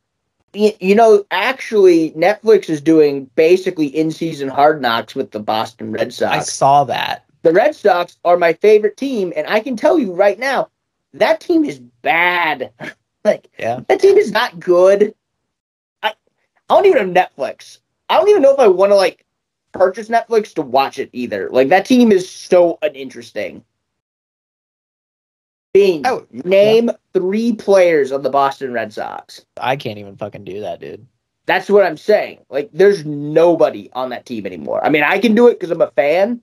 Y- 0.54 0.74
You 0.80 0.94
know, 0.94 1.24
actually, 1.30 2.10
Netflix 2.12 2.68
is 2.68 2.80
doing 2.80 3.30
basically 3.36 3.86
in-season 3.86 4.48
hard 4.48 4.82
knocks 4.82 5.14
with 5.14 5.30
the 5.30 5.38
Boston 5.40 5.92
Red 5.92 6.12
Sox. 6.12 6.36
I 6.36 6.40
saw 6.40 6.84
that. 6.84 7.24
the 7.42 7.52
Red 7.52 7.74
Sox 7.76 8.18
are 8.24 8.36
my 8.36 8.52
favorite 8.54 8.96
team, 8.96 9.32
and 9.36 9.46
I 9.46 9.60
can 9.60 9.76
tell 9.76 9.98
you 9.98 10.12
right 10.12 10.38
now, 10.38 10.68
that 11.14 11.40
team 11.40 11.64
is 11.64 11.78
bad. 11.78 12.70
like 13.24 13.48
Yeah. 13.58 13.80
that 13.88 14.00
team 14.00 14.16
is 14.18 14.32
not 14.32 14.58
good. 14.58 15.14
I 16.68 16.74
don't 16.74 16.86
even 16.86 17.14
have 17.14 17.30
Netflix. 17.30 17.78
I 18.08 18.16
don't 18.16 18.28
even 18.28 18.42
know 18.42 18.52
if 18.52 18.58
I 18.58 18.68
want 18.68 18.90
to 18.90 18.96
like 18.96 19.24
purchase 19.72 20.08
Netflix 20.08 20.54
to 20.54 20.62
watch 20.62 20.98
it 20.98 21.10
either. 21.12 21.48
Like 21.50 21.68
that 21.68 21.86
team 21.86 22.12
is 22.12 22.28
so 22.28 22.78
uninteresting. 22.82 23.64
Bean, 25.74 26.02
Oh, 26.06 26.26
name 26.32 26.90
three 27.12 27.52
players 27.52 28.10
of 28.10 28.22
the 28.22 28.30
Boston 28.30 28.72
Red 28.72 28.92
Sox. 28.92 29.44
I 29.60 29.76
can't 29.76 29.98
even 29.98 30.16
fucking 30.16 30.44
do 30.44 30.60
that, 30.60 30.80
dude. 30.80 31.06
That's 31.46 31.70
what 31.70 31.84
I'm 31.84 31.96
saying. 31.96 32.40
Like, 32.50 32.70
there's 32.72 33.04
nobody 33.04 33.90
on 33.92 34.10
that 34.10 34.26
team 34.26 34.44
anymore. 34.46 34.84
I 34.84 34.88
mean, 34.88 35.02
I 35.02 35.18
can 35.18 35.34
do 35.34 35.46
it 35.48 35.54
because 35.54 35.70
I'm 35.70 35.80
a 35.80 35.90
fan, 35.90 36.42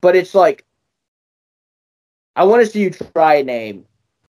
but 0.00 0.14
it's 0.16 0.34
like, 0.34 0.64
I 2.36 2.44
want 2.44 2.64
to 2.64 2.70
see 2.70 2.82
you 2.82 2.90
try 2.90 3.36
and 3.36 3.46
name 3.46 3.84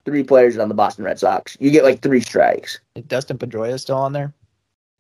three 0.05 0.23
players 0.23 0.59
on 0.59 0.69
the 0.69 0.75
Boston 0.75 1.05
Red 1.05 1.19
Sox. 1.19 1.57
You 1.61 1.71
get 1.71 1.85
like 1.85 2.02
three 2.02 2.21
strikes. 2.21 2.81
Dustin 3.07 3.38
Pedroia 3.38 3.73
is 3.73 3.83
still 3.83 3.97
on 3.97 4.12
there? 4.12 4.33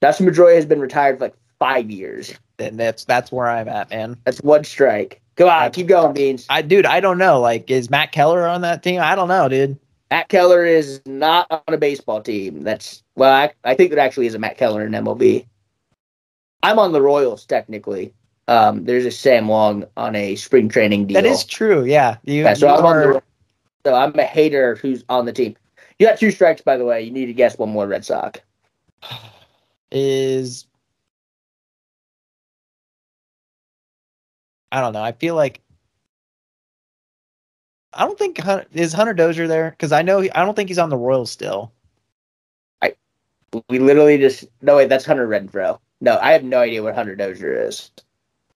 Dustin 0.00 0.26
Pedroia 0.26 0.54
has 0.54 0.66
been 0.66 0.80
retired 0.80 1.18
for 1.18 1.26
like 1.26 1.34
five 1.58 1.90
years. 1.90 2.34
Then 2.56 2.76
that's 2.76 3.04
that's 3.04 3.30
where 3.30 3.48
I'm 3.48 3.68
at, 3.68 3.90
man. 3.90 4.16
That's 4.24 4.40
one 4.40 4.64
strike. 4.64 5.20
Come 5.36 5.48
on, 5.48 5.70
keep 5.70 5.86
going, 5.86 6.12
Beans. 6.12 6.46
I 6.50 6.62
dude, 6.62 6.86
I 6.86 7.00
don't 7.00 7.18
know. 7.18 7.40
Like, 7.40 7.70
is 7.70 7.88
Matt 7.88 8.12
Keller 8.12 8.46
on 8.46 8.62
that 8.62 8.82
team? 8.82 9.00
I 9.00 9.14
don't 9.14 9.28
know, 9.28 9.48
dude. 9.48 9.78
Matt 10.10 10.28
Keller 10.28 10.64
is 10.64 11.00
not 11.06 11.46
on 11.50 11.72
a 11.72 11.78
baseball 11.78 12.20
team. 12.20 12.62
That's 12.62 13.02
well, 13.14 13.32
I, 13.32 13.52
I 13.64 13.74
think 13.74 13.90
there 13.90 14.00
actually 14.00 14.26
is 14.26 14.34
a 14.34 14.38
Matt 14.38 14.58
Keller 14.58 14.84
in 14.84 14.92
MLB. 14.92 15.46
I'm 16.62 16.78
on 16.78 16.92
the 16.92 17.00
Royals 17.00 17.46
technically. 17.46 18.12
Um, 18.48 18.84
there's 18.84 19.06
a 19.06 19.10
Sam 19.10 19.48
Long 19.48 19.84
on 19.96 20.16
a 20.16 20.34
spring 20.34 20.68
training 20.68 21.06
deal. 21.06 21.14
That 21.14 21.26
is 21.28 21.44
true. 21.44 21.84
Yeah. 21.84 22.16
You, 22.24 22.42
Yeah, 22.42 22.54
so 22.54 22.66
you 22.66 22.74
I'm 22.74 22.84
on 22.84 22.96
the, 22.96 23.22
so 23.86 23.94
I'm 23.94 24.18
a 24.18 24.24
hater 24.24 24.74
who's 24.74 25.04
on 25.08 25.24
the 25.24 25.32
team. 25.32 25.56
You 25.98 26.06
got 26.06 26.18
two 26.18 26.32
strikes, 26.32 26.60
by 26.60 26.76
the 26.76 26.84
way. 26.84 27.02
You 27.02 27.12
need 27.12 27.26
to 27.26 27.32
guess 27.32 27.56
one 27.56 27.70
more 27.70 27.86
Red 27.86 28.04
Sox. 28.04 28.40
is 29.92 30.66
I 34.72 34.80
don't 34.80 34.92
know. 34.92 35.02
I 35.02 35.12
feel 35.12 35.34
like 35.34 35.60
I 37.92 38.04
don't 38.04 38.18
think 38.18 38.38
Hun- 38.38 38.66
is 38.72 38.92
Hunter 38.92 39.14
Dozier 39.14 39.48
there 39.48 39.70
because 39.70 39.90
I 39.92 40.02
know 40.02 40.20
he, 40.20 40.30
I 40.30 40.44
don't 40.44 40.54
think 40.54 40.68
he's 40.68 40.78
on 40.78 40.90
the 40.90 40.96
Royals 40.96 41.30
still. 41.30 41.72
I 42.82 42.94
we 43.68 43.78
literally 43.80 44.16
just 44.18 44.44
no 44.62 44.76
wait, 44.76 44.88
that's 44.88 45.04
Hunter 45.04 45.26
Renfroe. 45.26 45.78
No, 46.00 46.18
I 46.22 46.32
have 46.32 46.44
no 46.44 46.58
idea 46.60 46.82
what 46.82 46.94
Hunter 46.94 47.16
Dozier 47.16 47.52
is. 47.66 47.90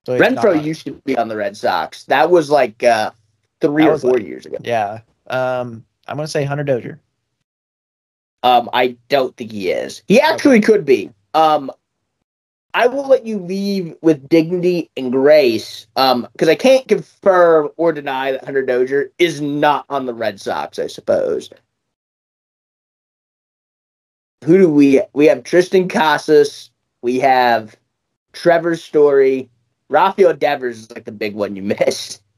So 0.06 0.18
Renfroe 0.18 0.62
used 0.62 0.85
to 0.87 0.92
be 1.04 1.16
on 1.18 1.28
the 1.28 1.37
Red 1.37 1.56
Sox. 1.56 2.04
That 2.04 2.30
was 2.30 2.48
like 2.50 2.82
uh, 2.85 3.11
three 3.61 3.85
That 3.85 3.90
or 3.90 3.98
four 3.98 4.12
like- 4.14 4.22
years 4.26 4.46
ago. 4.46 4.59
yeah. 4.62 5.00
Um, 5.26 5.85
I'm 6.06 6.16
gonna 6.16 6.28
say 6.28 6.44
Hunter 6.44 6.64
Dozier. 6.64 7.00
Um, 8.42 8.68
I 8.74 8.96
don't 9.09 9.35
think 9.37 9.50
he 9.50 9.70
is. 9.70 10.02
He 10.06 10.20
actually 10.20 10.61
could 10.61 10.85
be. 10.85 11.11
Um, 11.35 11.70
I 12.75 12.88
will 12.88 13.07
let 13.07 13.25
you 13.25 13.38
leave 13.38 13.94
with 14.03 14.29
dignity 14.29 14.90
and 14.97 15.12
grace. 15.12 15.87
Um, 15.94 16.29
because 16.33 16.49
I 16.49 16.57
can't 16.57 16.87
confirm 16.88 17.70
or 17.77 17.92
deny 17.92 18.33
that 18.33 18.44
Hunter 18.44 18.66
Dozier 18.66 19.12
is 19.18 19.40
not 19.40 19.87
on 19.88 20.07
the 20.07 20.14
Red 20.14 20.40
Sox. 20.40 20.79
I 20.79 20.88
suppose. 20.88 21.51
Who 24.44 24.59
do 24.59 24.68
we? 24.68 25.01
We 25.14 25.27
have 25.27 25.44
Triston 25.44 25.88
Casas. 25.88 26.70
We 27.03 27.20
have 27.20 27.77
Trevor 28.33 28.77
Story. 28.77 29.49
Rafael 29.88 30.35
Devers 30.35 30.81
is 30.81 30.90
like 30.90 31.05
the 31.05 31.12
big 31.12 31.35
one 31.35 31.57
you 31.57 31.62
missed. 31.62 32.20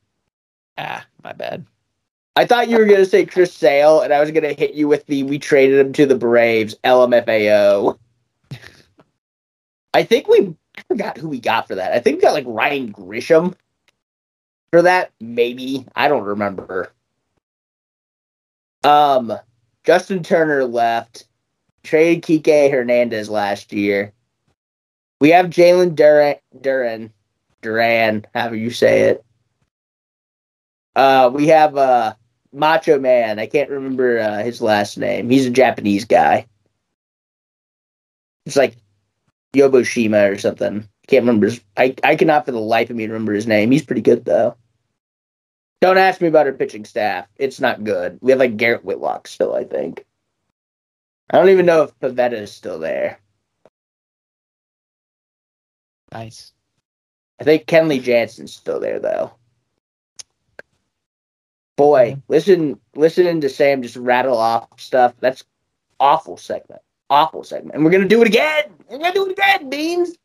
Ah, 0.78 1.06
my 1.24 1.32
bad. 1.32 1.64
I 2.36 2.44
thought 2.44 2.68
you 2.68 2.76
were 2.76 2.84
gonna 2.84 3.06
say 3.06 3.24
Chris 3.24 3.50
Sale, 3.54 4.02
and 4.02 4.12
I 4.12 4.20
was 4.20 4.30
gonna 4.30 4.52
hit 4.52 4.74
you 4.74 4.88
with 4.88 5.06
the 5.06 5.22
"we 5.22 5.38
traded 5.38 5.78
him 5.78 5.94
to 5.94 6.04
the 6.04 6.14
Braves" 6.14 6.74
LMFAO. 6.84 7.98
I 9.96 10.02
think 10.02 10.28
we 10.28 10.54
I 10.76 10.82
forgot 10.88 11.16
who 11.16 11.26
we 11.30 11.40
got 11.40 11.66
for 11.66 11.74
that. 11.76 11.92
I 11.92 12.00
think 12.00 12.16
we 12.16 12.22
got 12.22 12.34
like 12.34 12.44
Ryan 12.46 12.90
Grissom 12.90 13.56
for 14.70 14.82
that. 14.82 15.10
Maybe 15.22 15.86
I 15.96 16.08
don't 16.08 16.24
remember. 16.24 16.92
Um, 18.84 19.32
Justin 19.84 20.22
Turner 20.22 20.66
left. 20.66 21.26
Traded 21.82 22.24
Kike 22.24 22.70
Hernandez 22.70 23.30
last 23.30 23.72
year. 23.72 24.12
We 25.18 25.30
have 25.30 25.46
Jarren 25.46 25.94
Duran, 25.94 26.36
Duran, 26.60 27.10
Duran, 27.62 28.26
however 28.34 28.56
you 28.56 28.68
say 28.68 29.02
it. 29.04 29.24
Uh, 30.94 31.30
we 31.32 31.46
have 31.46 31.74
uh 31.74 32.12
Macho 32.52 32.98
Man. 32.98 33.38
I 33.38 33.46
can't 33.46 33.70
remember 33.70 34.18
uh, 34.18 34.42
his 34.42 34.60
last 34.60 34.98
name. 34.98 35.30
He's 35.30 35.46
a 35.46 35.50
Japanese 35.50 36.04
guy. 36.04 36.44
It's 38.44 38.56
like 38.56 38.76
Yoboshima 39.54 40.32
or 40.32 40.38
something. 40.38 40.88
Can't 41.06 41.22
remember. 41.22 41.46
His, 41.46 41.60
I 41.76 41.94
I 42.02 42.16
cannot 42.16 42.44
for 42.46 42.52
the 42.52 42.60
life 42.60 42.90
of 42.90 42.96
me 42.96 43.06
remember 43.06 43.32
his 43.32 43.46
name. 43.46 43.70
He's 43.70 43.84
pretty 43.84 44.02
good 44.02 44.24
though. 44.24 44.56
Don't 45.80 45.98
ask 45.98 46.20
me 46.20 46.28
about 46.28 46.46
our 46.46 46.52
pitching 46.52 46.84
staff. 46.84 47.26
It's 47.36 47.60
not 47.60 47.84
good. 47.84 48.18
We 48.20 48.32
have 48.32 48.40
like 48.40 48.56
Garrett 48.56 48.84
Whitlock 48.84 49.28
still. 49.28 49.54
I 49.54 49.64
think. 49.64 50.04
I 51.30 51.38
don't 51.38 51.50
even 51.50 51.66
know 51.66 51.82
if 51.82 51.98
Pivetta 51.98 52.32
is 52.34 52.52
still 52.52 52.78
there. 52.78 53.20
Nice. 56.12 56.52
I 57.40 57.44
think 57.44 57.66
Kenley 57.66 58.02
Jansen's 58.02 58.54
still 58.54 58.80
there 58.80 58.98
though. 59.00 59.32
Boy, 61.76 62.12
Mhm. 62.12 62.22
listen, 62.28 62.80
listening 62.94 63.40
to 63.42 63.48
Sam 63.50 63.82
just 63.82 63.96
rattle 63.96 64.38
off 64.38 64.80
stuff. 64.80 65.14
That's 65.20 65.44
awful 66.00 66.36
segment. 66.38 66.82
Awful 67.08 67.44
segment. 67.44 67.74
And 67.76 67.84
we're 67.84 67.90
gonna 67.92 68.08
do 68.08 68.20
it 68.22 68.26
again. 68.28 68.64
We're 68.88 68.98
gonna 68.98 69.14
do 69.14 69.26
it 69.26 69.32
again, 69.32 69.70
Beans. 69.70 70.16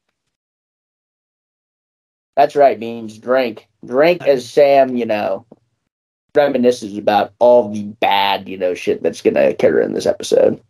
That's 2.36 2.56
right, 2.56 2.80
Beans. 2.80 3.18
Drink. 3.18 3.68
Drink 3.86 4.26
as 4.26 4.50
Sam, 4.50 4.96
you 4.96 5.06
know, 5.06 5.46
reminisces 6.34 6.98
about 6.98 7.34
all 7.40 7.70
the 7.72 7.84
bad, 7.84 8.48
you 8.48 8.58
know, 8.58 8.74
shit 8.74 9.04
that's 9.04 9.22
gonna 9.22 9.50
occur 9.50 9.82
in 9.82 9.94
this 9.94 10.06
episode. 10.06 10.62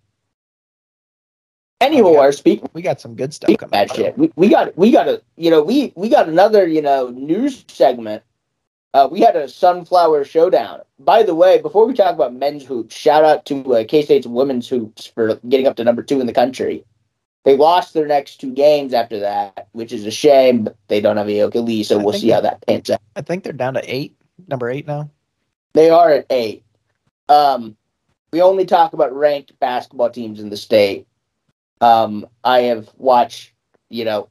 Anyway, 1.80 2.16
Oh, 2.16 2.32
speaking 2.32 2.70
We 2.74 2.82
got 2.84 3.02
some 3.02 3.16
good 3.16 3.34
stuff 3.34 3.58
coming. 3.58 3.72
that 3.72 3.92
shit, 3.96 4.18
we, 4.18 4.32
we 4.36 4.50
got 4.50 4.78
we 4.78 4.92
got 4.92 5.08
a 5.08 5.22
you 5.36 5.50
know 5.50 5.64
we 5.64 5.92
we 5.96 6.10
got 6.10 6.30
another 6.30 6.68
you 6.68 6.82
know 6.82 7.10
news 7.10 7.66
segment. 7.68 8.24
Uh, 8.94 9.08
we 9.10 9.22
had 9.22 9.36
a 9.36 9.48
sunflower 9.48 10.26
showdown. 10.26 10.82
By 11.00 11.24
the 11.24 11.36
way, 11.36 11.62
before 11.62 11.86
we 11.86 11.94
talk 11.94 12.14
about 12.14 12.34
men's 12.34 12.66
hoops, 12.66 12.96
shout 12.96 13.24
out 13.24 13.46
to 13.46 13.76
uh, 13.76 13.84
K 13.86 14.02
State's 14.02 14.28
women's 14.28 14.68
hoops 14.68 15.06
for 15.06 15.36
getting 15.48 15.68
up 15.68 15.78
to 15.78 15.84
number 15.84 16.04
two 16.04 16.20
in 16.20 16.28
the 16.28 16.34
country. 16.34 16.84
They 17.44 17.56
lost 17.58 17.94
their 17.94 18.06
next 18.06 18.42
two 18.42 18.54
games 18.54 18.94
after 18.94 19.20
that, 19.20 19.70
which 19.72 19.94
is 19.94 20.06
a 20.06 20.12
shame. 20.12 20.66
But 20.66 20.76
they 20.90 21.00
don't 21.00 21.18
have 21.18 21.28
Ayoka 21.28 21.64
Lee, 21.64 21.84
so 21.84 22.00
I 22.00 22.04
we'll 22.04 22.14
see 22.14 22.30
how 22.30 22.42
that 22.42 22.66
pans 22.68 22.90
out. 22.90 23.02
I 23.16 23.22
think 23.22 23.44
they're 23.44 23.54
down 23.54 23.76
to 23.76 23.82
eight, 23.84 24.16
number 24.48 24.70
eight 24.70 24.86
now. 24.86 25.10
They 25.74 25.90
are 25.90 26.12
at 26.12 26.26
eight. 26.30 26.64
Um, 27.30 27.78
we 28.32 28.42
only 28.42 28.66
talk 28.66 28.94
about 28.94 29.16
ranked 29.16 29.58
basketball 29.60 30.10
teams 30.10 30.40
in 30.40 30.50
the 30.50 30.58
state. 30.58 31.08
Um, 31.80 32.28
I 32.44 32.64
have 32.64 32.90
watched, 32.98 33.54
you 33.90 34.06
know, 34.06 34.28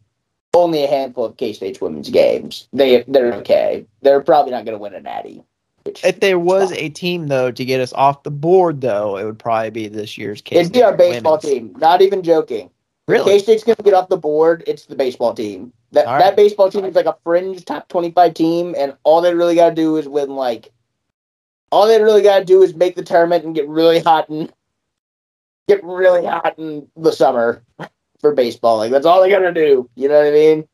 only 0.55 0.85
a 0.85 0.89
handful 0.89 1.25
of 1.25 1.37
K 1.37 1.53
State's 1.53 1.81
women's 1.81 2.11
games. 2.11 2.69
They 2.73 3.05
they're 3.07 3.35
okay. 3.35 3.87
They're 4.03 4.21
probably 4.21 4.53
not 4.53 4.65
going 4.65 4.77
to 4.77 4.83
win 4.83 4.95
a 4.95 5.01
natty. 5.01 5.43
If 5.85 6.21
there 6.21 6.39
was 6.39 6.73
a 6.73 6.91
team 6.91 7.29
though 7.29 7.51
to 7.51 7.65
get 7.65 7.81
us 7.81 7.93
off 7.95 8.23
the 8.23 8.31
board, 8.31 8.81
though, 8.81 9.17
it 9.17 9.25
would 9.25 9.39
probably 9.39 9.71
be 9.71 9.89
this 9.89 10.19
year's 10.19 10.43
K. 10.43 10.57
State. 10.57 10.61
It'd 10.61 10.73
be 10.73 10.83
our 10.83 10.97
baseball 10.97 11.39
team. 11.39 11.75
Not 11.79 12.03
even 12.03 12.23
joking. 12.23 12.71
Really? 13.09 13.33
K 13.33 13.39
State's 13.39 13.65
gonna 13.65 13.77
get 13.83 13.95
off 13.95 14.09
the 14.09 14.17
board. 14.17 14.63
It's 14.67 14.87
the 14.87 14.95
baseball 14.95 15.35
team. 15.35 15.73
That 15.93 16.07
All 16.07 16.19
that 16.19 16.37
baseball 16.37 16.71
team 16.71 16.85
is 16.85 16.95
like 16.95 17.07
a 17.07 17.17
fringe 17.25 17.65
top 17.65 17.89
twenty 17.89 18.11
five 18.11 18.35
team, 18.35 18.75
and 18.79 18.95
all 19.05 19.21
they 19.21 19.35
really 19.35 19.55
gotta 19.55 19.75
do 19.75 19.97
is 19.97 20.09
win 20.09 20.31
like. 20.31 20.71
All 21.73 21.87
they 21.87 22.03
really 22.03 22.23
gotta 22.23 22.45
do 22.45 22.63
is 22.63 22.75
make 22.75 22.97
the 22.97 23.03
tournament 23.03 23.45
and 23.45 23.55
get 23.55 23.69
really 23.69 24.01
hot 24.01 24.29
and 24.29 24.53
get 25.69 25.83
really 25.85 26.27
hot 26.27 26.59
in 26.59 26.89
the 26.97 27.13
summer 27.13 27.63
for 28.21 28.35
baseball. 28.35 28.79
Like 28.79 28.91
that's 28.91 29.07
all 29.07 29.21
they 29.21 29.31
gotta 29.31 29.53
do. 29.53 29.89
You 29.95 30.09
know 30.09 30.19
what 30.19 30.27
I 30.27 30.31
mean? 30.31 30.69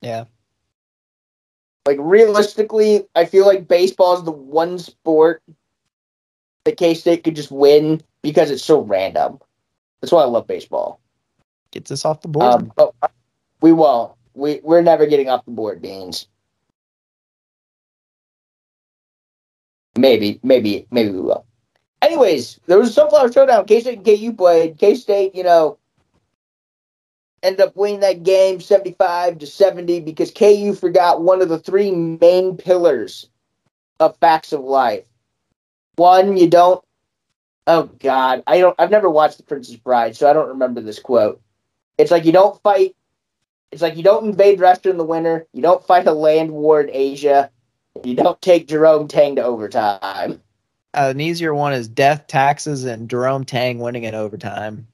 Yeah. 0.00 0.24
Like 1.86 1.98
realistically, 2.00 3.06
I 3.14 3.24
feel 3.24 3.46
like 3.46 3.68
baseball 3.68 4.16
is 4.16 4.24
the 4.24 4.32
one 4.32 4.78
sport 4.78 5.42
that 6.64 6.76
K 6.76 6.94
State 6.94 7.24
could 7.24 7.36
just 7.36 7.50
win 7.50 8.02
because 8.22 8.50
it's 8.50 8.64
so 8.64 8.80
random. 8.80 9.38
That's 10.00 10.12
why 10.12 10.22
I 10.22 10.26
love 10.26 10.46
baseball. 10.46 11.00
Gets 11.70 11.90
us 11.90 12.04
off 12.04 12.22
the 12.22 12.28
board. 12.28 12.52
Um, 12.52 12.72
but 12.76 12.92
we 13.60 13.72
won't. 13.72 14.12
We 14.34 14.60
we're 14.62 14.82
never 14.82 15.06
getting 15.06 15.28
off 15.28 15.44
the 15.44 15.52
board, 15.52 15.80
Beans. 15.80 16.28
Maybe, 19.96 20.38
maybe, 20.42 20.86
maybe 20.90 21.10
we 21.10 21.20
will. 21.20 21.46
Anyways, 22.02 22.60
there 22.66 22.78
was 22.78 22.90
a 22.90 22.92
Sunflower 22.92 23.32
Showdown. 23.32 23.64
K 23.64 23.80
State 23.80 23.98
and 23.98 24.04
KU 24.04 24.32
played. 24.32 24.78
K 24.78 24.94
State, 24.94 25.34
you 25.34 25.42
know, 25.42 25.78
ended 27.42 27.60
up 27.60 27.76
winning 27.76 28.00
that 28.00 28.22
game 28.22 28.60
seventy-five 28.60 29.38
to 29.38 29.46
seventy 29.46 30.00
because 30.00 30.30
KU 30.30 30.74
forgot 30.74 31.22
one 31.22 31.42
of 31.42 31.48
the 31.48 31.58
three 31.58 31.90
main 31.90 32.56
pillars 32.56 33.28
of 34.00 34.16
facts 34.18 34.52
of 34.52 34.60
life. 34.60 35.04
One, 35.96 36.36
you 36.36 36.48
don't. 36.48 36.82
Oh 37.66 37.84
God, 37.98 38.42
I 38.46 38.58
don't. 38.58 38.74
I've 38.78 38.90
never 38.90 39.10
watched 39.10 39.38
The 39.38 39.44
Princess 39.44 39.76
Bride, 39.76 40.16
so 40.16 40.28
I 40.28 40.32
don't 40.32 40.48
remember 40.48 40.80
this 40.80 40.98
quote. 40.98 41.40
It's 41.98 42.10
like 42.10 42.24
you 42.24 42.32
don't 42.32 42.60
fight. 42.62 42.94
It's 43.72 43.82
like 43.82 43.96
you 43.96 44.02
don't 44.02 44.26
invade 44.26 44.60
Russia 44.60 44.90
in 44.90 44.96
the 44.96 45.04
winter. 45.04 45.46
You 45.52 45.62
don't 45.62 45.84
fight 45.84 46.06
a 46.06 46.12
land 46.12 46.52
war 46.52 46.80
in 46.80 46.90
Asia. 46.92 47.50
You 48.04 48.14
don't 48.14 48.40
take 48.40 48.68
Jerome 48.68 49.08
Tang 49.08 49.36
to 49.36 49.42
overtime. 49.42 50.42
Uh, 50.94 51.10
an 51.10 51.20
easier 51.20 51.54
one 51.54 51.72
is 51.72 51.88
death, 51.88 52.26
taxes, 52.26 52.84
and 52.84 53.10
Jerome 53.10 53.44
Tang 53.44 53.78
winning 53.78 54.04
in 54.04 54.14
overtime. 54.14 54.86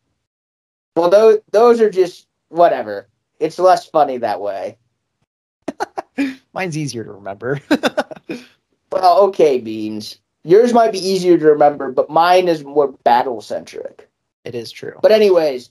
Well, 0.97 1.11
those 1.11 1.39
those 1.51 1.81
are 1.81 1.91
just 1.91 2.27
whatever. 2.53 3.09
It's 3.41 3.59
less 3.59 3.87
funny 3.87 4.19
that 4.19 4.41
way. 4.41 4.79
Mine's 6.53 6.77
easier 6.79 7.05
to 7.05 7.13
remember. 7.13 7.61
Well, 8.93 9.21
okay, 9.29 9.59
Beans. 9.59 10.19
Yours 10.45 10.75
might 10.75 10.93
be 10.93 10.99
easier 10.99 11.39
to 11.39 11.47
remember, 11.47 11.91
but 11.91 12.11
mine 12.11 12.47
is 12.47 12.63
more 12.63 12.89
battle 13.05 13.41
centric. 13.41 14.07
it 14.45 14.55
is 14.55 14.71
true. 14.71 14.99
But 15.01 15.13
anyways, 15.13 15.71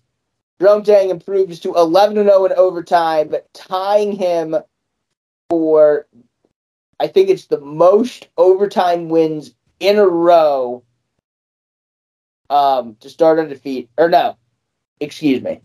Jerome 0.60 0.84
Tang 0.84 1.12
improves 1.12 1.60
to 1.60 1.76
11 1.76 2.16
0 2.16 2.46
in 2.46 2.52
overtime, 2.54 3.36
tying 3.54 4.14
him 4.14 4.56
for, 5.52 6.08
I 7.00 7.08
think 7.08 7.30
it's 7.30 7.46
the 7.46 7.60
most 7.62 8.28
overtime 8.38 9.08
wins 9.10 9.54
in 9.80 10.00
a 10.00 10.08
row 10.08 10.84
um, 12.50 12.96
to 13.02 13.10
start 13.10 13.38
a 13.38 13.48
defeat, 13.48 13.90
Or 14.00 14.10
no, 14.10 14.36
excuse 15.00 15.44
me. 15.44 15.62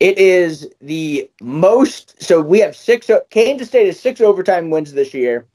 It 0.00 0.18
is 0.18 0.68
the 0.80 1.28
most. 1.40 2.22
So 2.22 2.40
we 2.40 2.60
have 2.60 2.76
six. 2.76 3.10
Kansas 3.30 3.68
State 3.68 3.86
has 3.86 3.98
six 3.98 4.20
overtime 4.20 4.70
wins 4.70 4.92
this 4.92 5.12
year, 5.12 5.46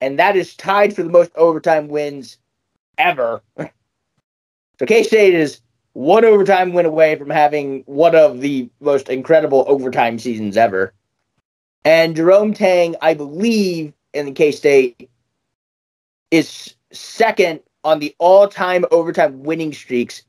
and 0.00 0.18
that 0.18 0.36
is 0.36 0.56
tied 0.56 0.94
for 0.94 1.02
the 1.02 1.10
most 1.10 1.30
overtime 1.36 1.88
wins 1.88 2.38
ever. 2.96 3.42
So 3.58 4.86
K 4.86 5.02
State 5.02 5.34
is 5.34 5.60
one 5.92 6.24
overtime 6.24 6.72
win 6.72 6.86
away 6.86 7.16
from 7.16 7.28
having 7.28 7.82
one 7.86 8.14
of 8.14 8.40
the 8.40 8.70
most 8.80 9.10
incredible 9.10 9.64
overtime 9.68 10.18
seasons 10.18 10.56
ever. 10.56 10.94
And 11.84 12.16
Jerome 12.16 12.54
Tang, 12.54 12.96
I 13.02 13.14
believe, 13.14 13.92
in 14.14 14.26
the 14.26 14.32
K 14.32 14.52
State 14.52 15.10
is 16.30 16.74
second 16.92 17.60
on 17.84 17.98
the 17.98 18.14
all 18.18 18.48
time 18.48 18.84
overtime 18.90 19.42
winning 19.42 19.72
streaks, 19.72 20.22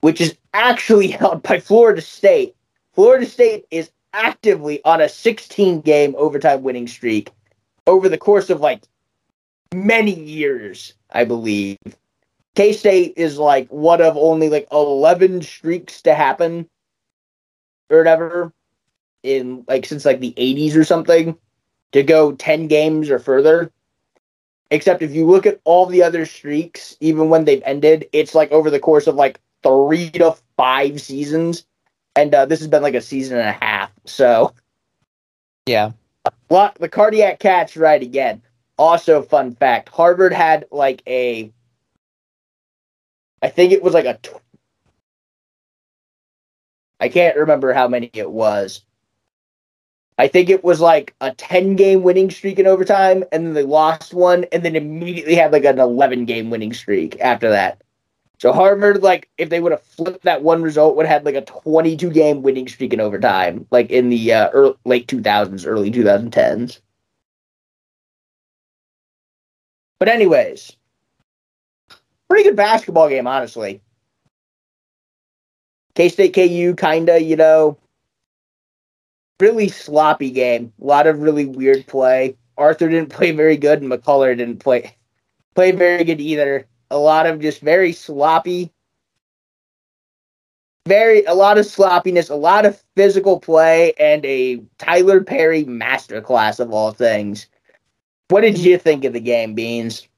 which 0.00 0.20
is 0.20 0.36
actually 0.54 1.08
held 1.08 1.42
by 1.42 1.60
Florida 1.60 2.00
State. 2.00 2.54
Florida 2.94 3.26
State 3.26 3.66
is 3.70 3.90
actively 4.12 4.82
on 4.84 5.00
a 5.00 5.08
16 5.08 5.80
game 5.82 6.14
overtime 6.16 6.62
winning 6.62 6.86
streak 6.86 7.30
over 7.86 8.08
the 8.08 8.18
course 8.18 8.50
of 8.50 8.60
like 8.60 8.82
many 9.74 10.14
years, 10.14 10.94
I 11.10 11.24
believe. 11.24 11.78
K 12.54 12.72
State 12.72 13.14
is 13.16 13.38
like 13.38 13.68
one 13.68 14.00
of 14.00 14.16
only 14.16 14.48
like 14.48 14.66
11 14.72 15.42
streaks 15.42 16.02
to 16.02 16.14
happen 16.14 16.68
or 17.90 17.98
whatever 17.98 18.52
in 19.22 19.64
like 19.68 19.84
since 19.84 20.04
like 20.04 20.20
the 20.20 20.34
80s 20.36 20.76
or 20.76 20.84
something 20.84 21.36
to 21.92 22.02
go 22.02 22.32
10 22.32 22.66
games 22.68 23.10
or 23.10 23.18
further. 23.18 23.70
Except 24.70 25.02
if 25.02 25.12
you 25.12 25.26
look 25.26 25.46
at 25.46 25.60
all 25.64 25.86
the 25.86 26.02
other 26.02 26.26
streaks, 26.26 26.96
even 27.00 27.28
when 27.28 27.44
they've 27.44 27.62
ended, 27.64 28.08
it's 28.12 28.34
like 28.34 28.50
over 28.50 28.70
the 28.70 28.80
course 28.80 29.06
of 29.06 29.14
like 29.14 29.38
three 29.66 30.10
to 30.10 30.36
five 30.56 31.00
seasons. 31.00 31.64
And 32.14 32.34
uh, 32.34 32.46
this 32.46 32.60
has 32.60 32.68
been 32.68 32.82
like 32.82 32.94
a 32.94 33.00
season 33.00 33.38
and 33.38 33.48
a 33.48 33.52
half. 33.52 33.90
So 34.04 34.54
Yeah. 35.66 35.92
Well, 36.48 36.72
the 36.78 36.88
cardiac 36.88 37.40
catch 37.40 37.76
right 37.76 38.02
again. 38.02 38.42
Also, 38.78 39.22
fun 39.22 39.54
fact: 39.54 39.88
Harvard 39.88 40.32
had 40.32 40.66
like 40.70 41.02
a, 41.06 41.52
I 43.42 43.48
think 43.48 43.72
it 43.72 43.82
was 43.82 43.94
like 43.94 44.04
a, 44.04 44.18
I 47.00 47.08
can't 47.08 47.36
remember 47.36 47.72
how 47.72 47.88
many 47.88 48.10
it 48.12 48.30
was. 48.30 48.82
I 50.18 50.28
think 50.28 50.50
it 50.50 50.64
was 50.64 50.80
like 50.80 51.14
a 51.20 51.32
ten 51.32 51.76
game 51.76 52.02
winning 52.02 52.30
streak 52.30 52.58
in 52.58 52.66
overtime, 52.66 53.24
and 53.32 53.46
then 53.46 53.54
they 53.54 53.62
lost 53.62 54.14
one, 54.14 54.44
and 54.52 54.62
then 54.62 54.76
immediately 54.76 55.34
had 55.34 55.52
like 55.52 55.64
an 55.64 55.78
eleven 55.78 56.24
game 56.24 56.50
winning 56.50 56.72
streak 56.72 57.20
after 57.20 57.50
that. 57.50 57.82
So 58.38 58.52
Harvard, 58.52 59.02
like, 59.02 59.30
if 59.38 59.48
they 59.48 59.60
would 59.60 59.72
have 59.72 59.82
flipped 59.82 60.24
that 60.24 60.42
one 60.42 60.62
result, 60.62 60.96
would 60.96 61.06
have 61.06 61.22
had 61.22 61.24
like 61.24 61.34
a 61.34 61.44
twenty-two 61.44 62.10
game 62.10 62.42
winning 62.42 62.68
streak 62.68 62.92
in 62.92 63.00
overtime, 63.00 63.66
like 63.70 63.90
in 63.90 64.10
the 64.10 64.32
uh, 64.32 64.50
early, 64.50 64.74
late 64.84 65.08
two 65.08 65.22
thousands, 65.22 65.64
early 65.64 65.90
two 65.90 66.04
thousand 66.04 66.32
tens. 66.32 66.80
But 69.98 70.08
anyways, 70.08 70.76
pretty 72.28 72.44
good 72.44 72.56
basketball 72.56 73.08
game, 73.08 73.26
honestly. 73.26 73.80
K 75.94 76.10
State 76.10 76.34
KU, 76.34 76.74
kinda, 76.74 77.22
you 77.22 77.36
know, 77.36 77.78
really 79.40 79.68
sloppy 79.68 80.30
game. 80.30 80.74
A 80.82 80.84
lot 80.84 81.06
of 81.06 81.20
really 81.20 81.46
weird 81.46 81.86
play. 81.86 82.36
Arthur 82.58 82.90
didn't 82.90 83.10
play 83.14 83.32
very 83.32 83.56
good, 83.56 83.80
and 83.80 83.90
McCullar 83.90 84.36
didn't 84.36 84.58
play 84.58 84.94
play 85.54 85.72
very 85.72 86.04
good 86.04 86.20
either. 86.20 86.66
A 86.90 86.98
lot 86.98 87.26
of 87.26 87.40
just 87.40 87.60
very 87.60 87.92
sloppy, 87.92 88.72
very 90.86 91.24
a 91.24 91.34
lot 91.34 91.58
of 91.58 91.66
sloppiness, 91.66 92.30
a 92.30 92.36
lot 92.36 92.64
of 92.64 92.82
physical 92.94 93.40
play, 93.40 93.92
and 93.98 94.24
a 94.24 94.62
Tylor 94.78 95.22
Perry 95.22 95.64
masterclass 95.64 96.60
of 96.60 96.72
all 96.72 96.92
things. 96.92 97.46
What 98.28 98.40
did 98.40 98.58
you 98.58 98.78
think 98.78 99.04
of 99.04 99.12
the 99.12 99.20
game, 99.20 99.54
Beans? 99.54 100.08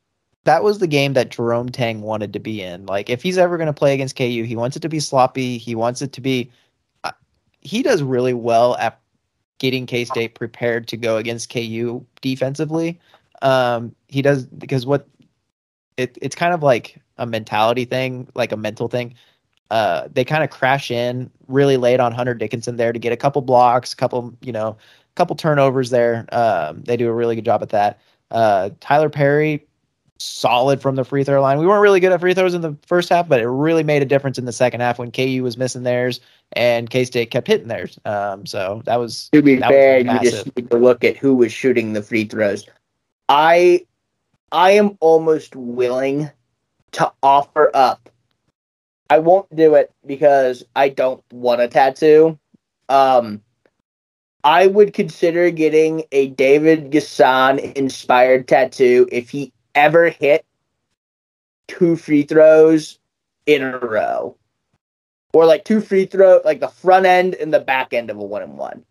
That 0.44 0.62
was 0.62 0.78
the 0.78 0.86
game 0.86 1.12
that 1.12 1.30
Jerome 1.30 1.68
Tang 1.68 2.00
wanted 2.00 2.32
to 2.32 2.38
be 2.38 2.62
in. 2.62 2.86
Like, 2.86 3.10
if 3.10 3.22
he's 3.22 3.36
ever 3.36 3.58
going 3.58 3.66
to 3.66 3.72
play 3.72 3.92
against 3.92 4.16
KU, 4.16 4.44
he 4.44 4.56
wants 4.56 4.76
it 4.76 4.80
to 4.80 4.88
be 4.88 5.00
sloppy. 5.00 5.58
He 5.58 5.74
wants 5.74 6.00
it 6.00 6.12
to 6.12 6.20
be. 6.20 6.50
Uh, 7.04 7.12
he 7.60 7.82
does 7.82 8.02
really 8.02 8.32
well 8.32 8.76
at 8.76 8.98
getting 9.58 9.86
K 9.86 10.04
State 10.04 10.34
prepared 10.34 10.88
to 10.88 10.96
go 10.96 11.16
against 11.16 11.52
KU 11.52 12.04
defensively. 12.20 12.98
Um, 13.42 13.94
he 14.08 14.22
does 14.22 14.46
because 14.46 14.86
what 14.86 15.06
it, 15.98 16.16
it's 16.22 16.36
kind 16.36 16.54
of 16.54 16.62
like 16.62 16.98
a 17.18 17.26
mentality 17.26 17.84
thing, 17.84 18.28
like 18.34 18.52
a 18.52 18.56
mental 18.56 18.88
thing. 18.88 19.14
Uh, 19.70 20.08
they 20.10 20.24
kind 20.24 20.42
of 20.42 20.48
crash 20.48 20.90
in 20.90 21.30
really 21.48 21.76
late 21.76 22.00
on 22.00 22.12
Hunter 22.12 22.32
Dickinson 22.32 22.76
there 22.76 22.92
to 22.92 22.98
get 22.98 23.12
a 23.12 23.16
couple 23.16 23.42
blocks, 23.42 23.92
a 23.92 23.96
couple, 23.96 24.32
you 24.40 24.52
know, 24.52 24.68
a 24.68 25.14
couple 25.16 25.36
turnovers 25.36 25.90
there. 25.90 26.24
Um, 26.32 26.82
they 26.84 26.96
do 26.96 27.08
a 27.08 27.12
really 27.12 27.34
good 27.34 27.44
job 27.44 27.62
at 27.62 27.68
that. 27.70 28.00
Uh, 28.30 28.70
Tylor 28.80 29.10
Perry, 29.10 29.66
solid 30.18 30.80
from 30.80 30.94
the 30.94 31.04
free 31.04 31.24
throw 31.24 31.42
line. 31.42 31.58
We 31.58 31.66
weren't 31.66 31.82
really 31.82 32.00
good 32.00 32.12
at 32.12 32.20
free 32.20 32.32
throws 32.32 32.54
in 32.54 32.62
the 32.62 32.76
first 32.86 33.10
half, 33.10 33.28
but 33.28 33.40
it 33.40 33.48
really 33.48 33.82
made 33.82 34.00
a 34.00 34.06
difference 34.06 34.38
in 34.38 34.46
the 34.46 34.52
second 34.52 34.80
half 34.80 34.98
when 34.98 35.10
KU 35.10 35.42
was 35.42 35.58
missing 35.58 35.82
theirs 35.82 36.20
and 36.52 36.88
K 36.88 37.04
State 37.04 37.30
kept 37.30 37.46
hitting 37.46 37.68
theirs. 37.68 37.98
Um, 38.04 38.46
so 38.46 38.82
that 38.86 38.96
was 38.96 39.28
To 39.32 39.42
be 39.42 39.58
fair, 39.58 39.98
you 39.98 40.18
just 40.20 40.56
need 40.56 40.70
to 40.70 40.78
look 40.78 41.04
at 41.04 41.16
who 41.16 41.34
was 41.34 41.52
shooting 41.52 41.92
the 41.92 42.02
free 42.02 42.24
throws. 42.24 42.66
I 43.28 43.84
I 44.52 44.72
am 44.72 44.96
almost 45.00 45.54
willing 45.54 46.30
to 46.92 47.12
offer 47.22 47.70
up. 47.74 48.08
I 49.10 49.18
won't 49.18 49.54
do 49.54 49.74
it 49.74 49.92
because 50.06 50.64
I 50.76 50.88
don't 50.88 51.22
want 51.32 51.60
a 51.60 51.68
tattoo. 51.68 52.38
Um 52.88 53.42
I 54.44 54.66
would 54.66 54.94
consider 54.94 55.50
getting 55.50 56.04
a 56.12 56.28
David 56.28 56.90
Gasson 56.90 57.74
inspired 57.74 58.48
tattoo 58.48 59.08
if 59.10 59.30
he 59.30 59.52
ever 59.74 60.08
hit 60.08 60.44
two 61.66 61.96
free 61.96 62.22
throws 62.22 62.98
in 63.46 63.62
a 63.62 63.78
row. 63.78 64.36
Or 65.34 65.44
like 65.44 65.64
two 65.64 65.80
free 65.80 66.06
throw, 66.06 66.40
like 66.44 66.60
the 66.60 66.68
front 66.68 67.04
end 67.04 67.34
and 67.34 67.52
the 67.52 67.60
back 67.60 67.92
end 67.92 68.10
of 68.10 68.16
a 68.16 68.24
one 68.24 68.42
and 68.42 68.56
one. 68.56 68.84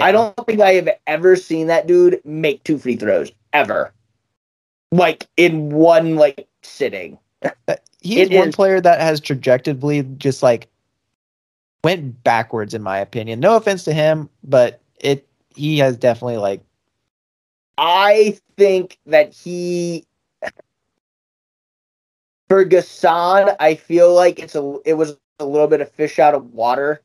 I 0.00 0.12
don't 0.12 0.36
think 0.46 0.60
I 0.60 0.74
have 0.74 0.90
ever 1.06 1.34
seen 1.34 1.68
that 1.68 1.86
dude 1.86 2.20
make 2.24 2.62
two 2.62 2.78
free 2.78 2.96
throws 2.96 3.32
ever. 3.52 3.92
Like 4.90 5.26
in 5.36 5.70
one 5.70 6.16
like 6.16 6.48
sitting. 6.62 7.18
Uh, 7.42 7.76
He's 8.00 8.28
it 8.30 8.36
one 8.36 8.48
is- 8.48 8.54
player 8.56 8.80
that 8.80 9.00
has 9.00 9.20
trajectively 9.20 10.02
just 10.18 10.42
like 10.42 10.68
went 11.84 12.22
backwards 12.24 12.74
in 12.74 12.82
my 12.82 12.98
opinion. 12.98 13.40
No 13.40 13.56
offense 13.56 13.84
to 13.84 13.92
him, 13.92 14.28
but 14.44 14.80
it 15.00 15.26
he 15.54 15.78
has 15.78 15.96
definitely 15.96 16.38
like 16.38 16.62
I 17.76 18.38
think 18.56 18.98
that 19.06 19.32
he 19.32 20.04
for 22.48 22.64
Gassan, 22.64 23.54
I 23.60 23.74
feel 23.74 24.14
like 24.14 24.38
it's 24.38 24.54
a 24.54 24.76
it 24.84 24.94
was 24.94 25.16
a 25.38 25.44
little 25.44 25.68
bit 25.68 25.80
of 25.80 25.90
fish 25.90 26.18
out 26.18 26.34
of 26.34 26.52
water. 26.54 27.02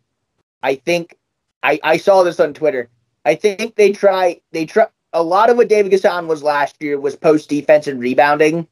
I 0.63 0.75
think 0.75 1.17
I 1.63 1.79
I 1.83 1.97
saw 1.97 2.23
this 2.23 2.39
on 2.39 2.53
Twitter. 2.53 2.89
I 3.25 3.35
think 3.35 3.75
they 3.75 3.91
try 3.91 4.41
they 4.51 4.65
try 4.65 4.87
a 5.13 5.23
lot 5.23 5.49
of 5.49 5.57
what 5.57 5.69
David 5.69 5.91
Gassan 5.91 6.27
was 6.27 6.43
last 6.43 6.75
year 6.81 6.99
was 6.99 7.15
post 7.15 7.49
defense 7.49 7.87
and 7.87 7.99
rebounding. 7.99 8.67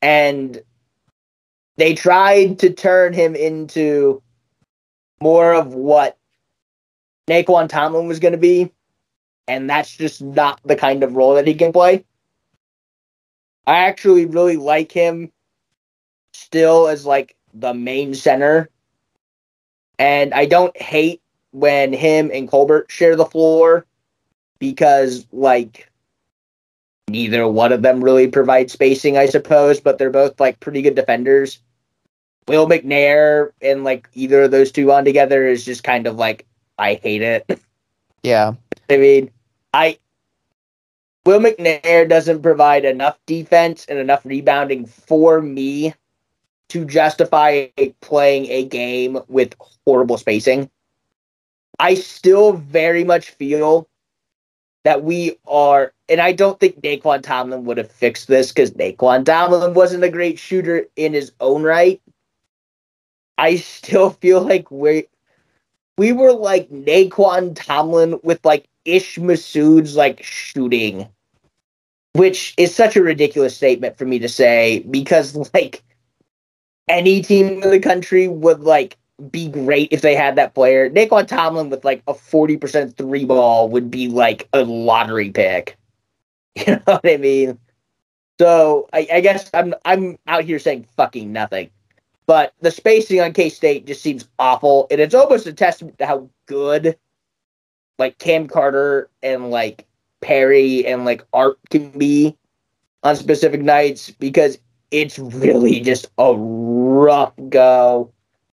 And 0.00 0.62
they 1.76 1.94
tried 1.94 2.60
to 2.60 2.70
turn 2.70 3.12
him 3.12 3.34
into 3.34 4.22
more 5.20 5.54
of 5.54 5.74
what 5.74 6.16
Nae'Qwan 7.28 7.68
Tomlin 7.68 8.06
was 8.06 8.20
going 8.20 8.32
to 8.32 8.38
be 8.38 8.70
and 9.48 9.70
that's 9.70 9.96
just 9.96 10.22
not 10.22 10.60
the 10.64 10.76
kind 10.76 11.02
of 11.02 11.14
role 11.14 11.34
that 11.34 11.46
he 11.46 11.54
can 11.54 11.72
play. 11.72 12.04
I 13.66 13.78
actually 13.86 14.26
really 14.26 14.56
like 14.56 14.92
him 14.92 15.32
still 16.32 16.88
as 16.88 17.06
like 17.06 17.36
the 17.54 17.74
main 17.74 18.14
center. 18.14 18.70
And 19.98 20.34
I 20.34 20.46
don't 20.46 20.76
hate 20.80 21.22
when 21.52 21.92
him 21.92 22.30
and 22.32 22.48
Colbert 22.48 22.90
share 22.90 23.16
the 23.16 23.24
floor 23.24 23.86
because 24.58 25.26
like 25.32 25.90
neither 27.08 27.46
one 27.46 27.72
of 27.72 27.82
them 27.82 28.02
really 28.02 28.28
provide 28.28 28.70
spacing, 28.70 29.16
I 29.16 29.26
suppose, 29.26 29.80
but 29.80 29.98
they're 29.98 30.10
both 30.10 30.38
like 30.40 30.60
pretty 30.60 30.82
good 30.82 30.94
defenders. 30.94 31.60
Will 32.48 32.68
McNair 32.68 33.50
and 33.60 33.84
like 33.84 34.08
either 34.14 34.42
of 34.42 34.50
those 34.50 34.70
two 34.70 34.92
on 34.92 35.04
together 35.04 35.46
is 35.46 35.64
just 35.64 35.84
kind 35.84 36.06
of 36.06 36.16
like 36.16 36.46
I 36.78 36.94
hate 36.94 37.22
it. 37.22 37.60
yeah. 38.22 38.52
I 38.88 38.96
mean, 38.96 39.30
I 39.74 39.98
Will 41.24 41.40
McNair 41.40 42.08
doesn't 42.08 42.42
provide 42.42 42.84
enough 42.84 43.18
defense 43.26 43.84
and 43.88 43.98
enough 43.98 44.24
rebounding 44.24 44.86
for 44.86 45.40
me 45.42 45.92
to 46.68 46.84
justify 46.84 47.66
playing 48.00 48.46
a 48.46 48.64
game 48.64 49.18
with 49.28 49.54
horrible 49.84 50.18
spacing. 50.18 50.70
I 51.78 51.94
still 51.94 52.52
very 52.52 53.04
much 53.04 53.30
feel 53.30 53.88
that 54.86 55.02
we 55.02 55.36
are, 55.48 55.92
and 56.08 56.20
I 56.20 56.30
don't 56.30 56.60
think 56.60 56.80
Nae'Qwan 56.80 57.20
Tomlin 57.20 57.64
would 57.64 57.76
have 57.76 57.90
fixed 57.90 58.28
this 58.28 58.52
because 58.52 58.70
Nae'Qwan 58.70 59.24
Tomlin 59.24 59.74
wasn't 59.74 60.04
a 60.04 60.08
great 60.08 60.38
shooter 60.38 60.86
in 60.94 61.12
his 61.12 61.32
own 61.40 61.64
right. 61.64 62.00
I 63.36 63.56
still 63.56 64.10
feel 64.22 64.42
like 64.42 64.70
we 64.70 65.06
we 65.98 66.12
were 66.12 66.32
like 66.32 66.70
Nae'Qwan 66.70 67.56
Tomlin 67.56 68.20
with 68.22 68.44
like 68.44 68.68
Ish 68.84 69.18
Massoud's 69.18 69.96
like 69.96 70.22
shooting, 70.22 71.08
which 72.12 72.54
is 72.56 72.72
such 72.72 72.94
a 72.94 73.02
ridiculous 73.02 73.56
statement 73.56 73.98
for 73.98 74.04
me 74.04 74.20
to 74.20 74.28
say 74.28 74.84
because 74.88 75.34
like 75.54 75.82
any 76.86 77.22
team 77.22 77.60
in 77.60 77.70
the 77.70 77.80
country 77.80 78.28
would 78.28 78.60
like 78.60 78.96
be 79.30 79.48
great 79.48 79.88
if 79.92 80.02
they 80.02 80.14
had 80.14 80.36
that 80.36 80.54
player. 80.54 80.90
Nae'Qwan 80.90 81.26
Tomlin 81.26 81.70
with 81.70 81.84
like 81.84 82.02
a 82.06 82.14
40% 82.14 82.96
three 82.96 83.24
ball 83.24 83.68
would 83.68 83.90
be 83.90 84.08
like 84.08 84.48
a 84.52 84.64
lottery 84.64 85.30
pick. 85.30 85.76
You 86.66 86.76
know 86.76 86.82
what 86.86 87.04
I 87.04 87.18
mean? 87.18 87.58
So 88.40 88.88
I, 88.92 89.06
I 89.12 89.20
guess 89.20 89.50
I'm 89.52 89.74
I'm 89.84 90.18
out 90.26 90.44
here 90.44 90.58
saying 90.58 90.86
fucking 90.96 91.30
nothing. 91.30 91.68
But 92.26 92.54
the 92.62 92.70
spacing 92.70 93.20
on 93.20 93.34
K 93.34 93.50
State 93.50 93.86
just 93.86 94.02
seems 94.02 94.26
awful, 94.38 94.86
and 94.90 94.98
it's 94.98 95.14
almost 95.14 95.46
a 95.46 95.52
testament 95.52 95.98
to 95.98 96.06
how 96.06 96.30
good 96.46 96.96
like 97.98 98.18
Cam 98.18 98.46
Carter 98.48 99.10
and 99.22 99.50
like 99.50 99.86
Perry 100.22 100.86
and 100.86 101.04
like 101.04 101.26
Art 101.34 101.58
can 101.70 101.90
be 101.90 102.36
on 103.02 103.16
specific 103.16 103.60
nights 103.60 104.10
because 104.10 104.58
it's 104.90 105.18
really 105.18 105.80
just 105.80 106.08
a 106.18 106.34
rough 106.34 107.32
go 107.48 108.10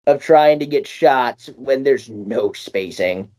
of 0.08 0.22
trying 0.22 0.58
to 0.58 0.66
get 0.66 0.86
shots 0.86 1.50
when 1.56 1.82
there's 1.84 2.08
no 2.08 2.52
spacing. 2.52 3.30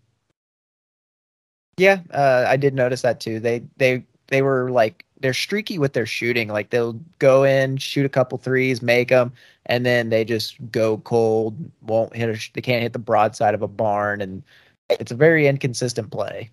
Yeah, 1.78 2.02
uh, 2.14 2.46
I 2.48 2.58
did 2.58 2.76
notice 2.76 3.02
that 3.02 3.20
too. 3.20 3.40
They 3.40 3.64
they 3.78 4.06
they 4.28 4.44
were 4.44 4.70
like 4.70 5.04
they're 5.20 5.34
streaky 5.34 5.80
with 5.80 5.94
their 5.94 6.06
shooting. 6.06 6.50
Like 6.50 6.70
they'll 6.70 7.00
go 7.18 7.44
in, 7.44 7.78
shoot 7.78 8.06
a 8.06 8.10
couple 8.10 8.38
threes, 8.38 8.82
make 8.84 9.10
them, 9.10 9.34
and 9.66 9.86
then 9.86 10.10
they 10.10 10.24
just 10.24 10.58
go 10.72 10.98
cold. 11.00 11.58
Won't 11.82 12.16
hit. 12.16 12.30
A, 12.30 12.52
they 12.54 12.62
can't 12.62 12.84
hit 12.84 12.94
the 12.94 13.00
broadside 13.00 13.56
of 13.56 13.64
a 13.64 13.68
barn, 13.68 14.22
and 14.22 14.44
it's 14.90 15.12
a 15.12 15.16
very 15.16 15.48
inconsistent 15.48 16.12
play. 16.12 16.52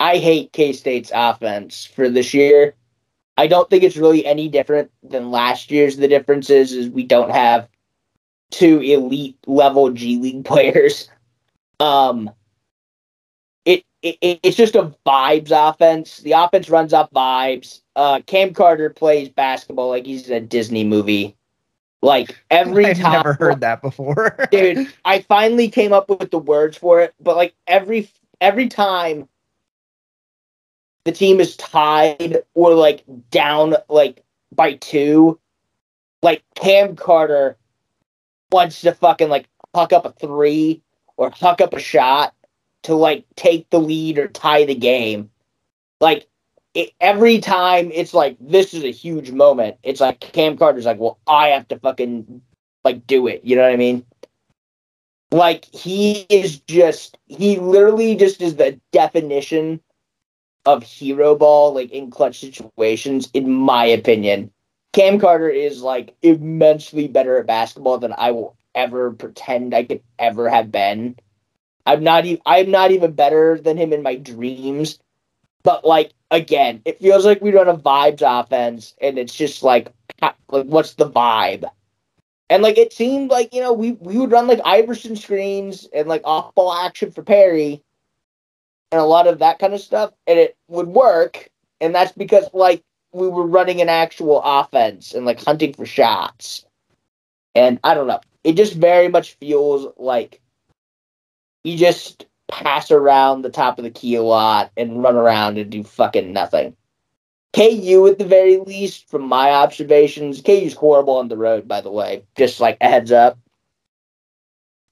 I 0.00 0.18
hate 0.18 0.52
K 0.52 0.74
State's 0.74 1.12
offense 1.14 1.86
for 1.86 2.10
this 2.10 2.34
year. 2.34 2.74
I 3.38 3.46
don't 3.46 3.70
think 3.70 3.84
it's 3.84 3.96
really 3.96 4.26
any 4.26 4.48
different 4.48 4.90
than 5.02 5.30
last 5.30 5.70
year's. 5.70 5.96
The 5.96 6.08
difference 6.08 6.50
is, 6.50 6.72
is 6.72 6.90
we 6.90 7.04
don't 7.04 7.30
have 7.30 7.68
two 8.50 8.80
elite 8.80 9.36
level 9.46 9.90
G 9.90 10.18
League 10.18 10.44
players. 10.44 11.08
Um, 11.78 12.30
it, 13.64 13.84
it 14.02 14.40
it's 14.42 14.56
just 14.56 14.74
a 14.74 14.94
vibes 15.06 15.50
offense. 15.50 16.18
The 16.18 16.32
offense 16.32 16.68
runs 16.68 16.92
off 16.92 17.10
vibes. 17.10 17.80
Uh, 17.96 18.20
Cam 18.26 18.54
Carter 18.54 18.90
plays 18.90 19.28
basketball 19.28 19.88
like 19.88 20.06
he's 20.06 20.28
in 20.28 20.36
a 20.36 20.40
Disney 20.40 20.84
movie. 20.84 21.36
Like 22.02 22.42
every 22.50 22.86
I've 22.86 22.98
time, 22.98 23.12
never 23.12 23.34
heard 23.34 23.60
that 23.60 23.82
before. 23.82 24.36
dude. 24.50 24.92
I 25.04 25.20
finally 25.20 25.68
came 25.68 25.92
up 25.92 26.08
with 26.08 26.30
the 26.30 26.38
words 26.38 26.76
for 26.76 27.00
it, 27.00 27.14
but 27.20 27.36
like 27.36 27.54
every 27.66 28.10
every 28.40 28.68
time 28.68 29.28
the 31.04 31.12
team 31.12 31.40
is 31.40 31.56
tied 31.56 32.42
or 32.54 32.74
like 32.74 33.04
down 33.30 33.76
like 33.88 34.24
by 34.52 34.74
two, 34.74 35.38
like 36.22 36.42
Cam 36.54 36.96
Carter 36.96 37.56
wants 38.52 38.80
to 38.82 38.92
fucking 38.92 39.28
like 39.28 39.48
huck 39.74 39.92
up 39.92 40.04
a 40.04 40.12
three 40.12 40.82
or 41.16 41.30
huck 41.30 41.60
up 41.60 41.74
a 41.74 41.80
shot 41.80 42.34
to 42.82 42.94
like 42.94 43.24
take 43.36 43.68
the 43.70 43.80
lead 43.80 44.18
or 44.18 44.28
tie 44.28 44.64
the 44.64 44.74
game. 44.74 45.30
Like 46.00 46.26
it, 46.74 46.92
every 47.00 47.38
time 47.38 47.90
it's 47.92 48.14
like 48.14 48.36
this 48.40 48.74
is 48.74 48.84
a 48.84 48.90
huge 48.90 49.30
moment. 49.30 49.76
It's 49.82 50.00
like 50.00 50.20
Cam 50.20 50.56
Carter's 50.56 50.86
like, 50.86 50.98
well, 50.98 51.18
I 51.26 51.48
have 51.48 51.68
to 51.68 51.78
fucking 51.78 52.42
like 52.84 53.06
do 53.06 53.26
it. 53.26 53.42
You 53.44 53.56
know 53.56 53.62
what 53.62 53.72
I 53.72 53.76
mean? 53.76 54.04
Like 55.32 55.64
he 55.66 56.26
is 56.28 56.58
just 56.60 57.18
he 57.26 57.58
literally 57.58 58.16
just 58.16 58.40
is 58.40 58.56
the 58.56 58.80
definition 58.92 59.80
of 60.66 60.82
hero 60.82 61.36
ball, 61.36 61.74
like 61.74 61.90
in 61.90 62.10
clutch 62.10 62.40
situations, 62.40 63.30
in 63.32 63.50
my 63.50 63.84
opinion. 63.84 64.50
Cam 64.92 65.18
Carter 65.18 65.48
is 65.48 65.82
like 65.82 66.14
immensely 66.22 67.06
better 67.08 67.38
at 67.38 67.46
basketball 67.46 67.98
than 67.98 68.14
I 68.16 68.32
will 68.32 68.56
ever 68.74 69.12
pretend 69.12 69.74
I 69.74 69.84
could 69.84 70.02
ever 70.18 70.48
have 70.48 70.72
been. 70.72 71.16
I'm 71.86 72.02
not 72.02 72.24
even 72.24 72.42
I'm 72.46 72.70
not 72.70 72.90
even 72.90 73.12
better 73.12 73.58
than 73.58 73.76
him 73.76 73.92
in 73.92 74.02
my 74.02 74.16
dreams. 74.16 74.98
But 75.62 75.84
like 75.84 76.12
again, 76.30 76.82
it 76.84 77.00
feels 77.00 77.24
like 77.24 77.40
we 77.40 77.52
run 77.52 77.68
a 77.68 77.76
vibes 77.76 78.22
offense, 78.22 78.94
and 79.00 79.18
it's 79.18 79.34
just 79.34 79.62
like, 79.62 79.92
like 80.22 80.66
what's 80.66 80.94
the 80.94 81.10
vibe? 81.10 81.68
And 82.48 82.62
like 82.62 82.78
it 82.78 82.92
seemed 82.92 83.30
like 83.30 83.54
you 83.54 83.60
know 83.60 83.72
we 83.72 83.92
we 83.92 84.18
would 84.18 84.32
run 84.32 84.46
like 84.46 84.60
Iverson 84.64 85.16
screens 85.16 85.88
and 85.94 86.08
like 86.08 86.22
off 86.24 86.54
ball 86.54 86.72
action 86.72 87.12
for 87.12 87.22
Perry, 87.22 87.82
and 88.90 89.00
a 89.00 89.04
lot 89.04 89.28
of 89.28 89.38
that 89.38 89.58
kind 89.58 89.74
of 89.74 89.80
stuff, 89.80 90.12
and 90.26 90.38
it 90.38 90.56
would 90.68 90.88
work. 90.88 91.48
And 91.80 91.94
that's 91.94 92.12
because 92.12 92.48
like 92.52 92.82
we 93.12 93.28
were 93.28 93.46
running 93.46 93.80
an 93.80 93.88
actual 93.88 94.40
offense 94.44 95.14
and 95.14 95.26
like 95.26 95.42
hunting 95.44 95.72
for 95.74 95.86
shots. 95.86 96.64
And 97.54 97.80
I 97.84 97.94
don't 97.94 98.06
know, 98.06 98.20
it 98.44 98.54
just 98.54 98.74
very 98.74 99.08
much 99.08 99.34
feels 99.34 99.92
like 99.96 100.40
you 101.64 101.76
just 101.76 102.26
pass 102.48 102.90
around 102.90 103.42
the 103.42 103.50
top 103.50 103.78
of 103.78 103.84
the 103.84 103.90
key 103.90 104.16
a 104.16 104.22
lot 104.22 104.72
and 104.76 105.02
run 105.02 105.16
around 105.16 105.58
and 105.58 105.70
do 105.70 105.84
fucking 105.84 106.32
nothing. 106.32 106.76
KU 107.54 108.06
at 108.08 108.18
the 108.18 108.26
very 108.26 108.58
least, 108.58 109.08
from 109.08 109.22
my 109.22 109.50
observations, 109.50 110.40
KU's 110.42 110.74
horrible 110.74 111.16
on 111.16 111.28
the 111.28 111.36
road, 111.36 111.66
by 111.68 111.80
the 111.80 111.90
way. 111.90 112.24
Just 112.36 112.60
like 112.60 112.78
a 112.80 112.88
heads 112.88 113.12
up. 113.12 113.38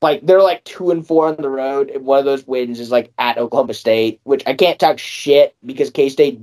like 0.02 0.24
they're 0.26 0.42
like 0.42 0.64
two 0.64 0.90
and 0.90 1.06
four 1.06 1.26
on 1.28 1.36
the 1.36 1.48
road, 1.48 1.90
and 1.90 2.04
one 2.04 2.18
of 2.18 2.24
those 2.24 2.46
wins 2.46 2.80
is 2.80 2.90
like 2.90 3.12
at 3.18 3.38
Oklahoma 3.38 3.74
State, 3.74 4.20
which 4.24 4.42
I 4.46 4.54
can't 4.54 4.78
talk 4.78 4.98
shit 4.98 5.54
because 5.64 5.90
K 5.90 6.08
State 6.08 6.40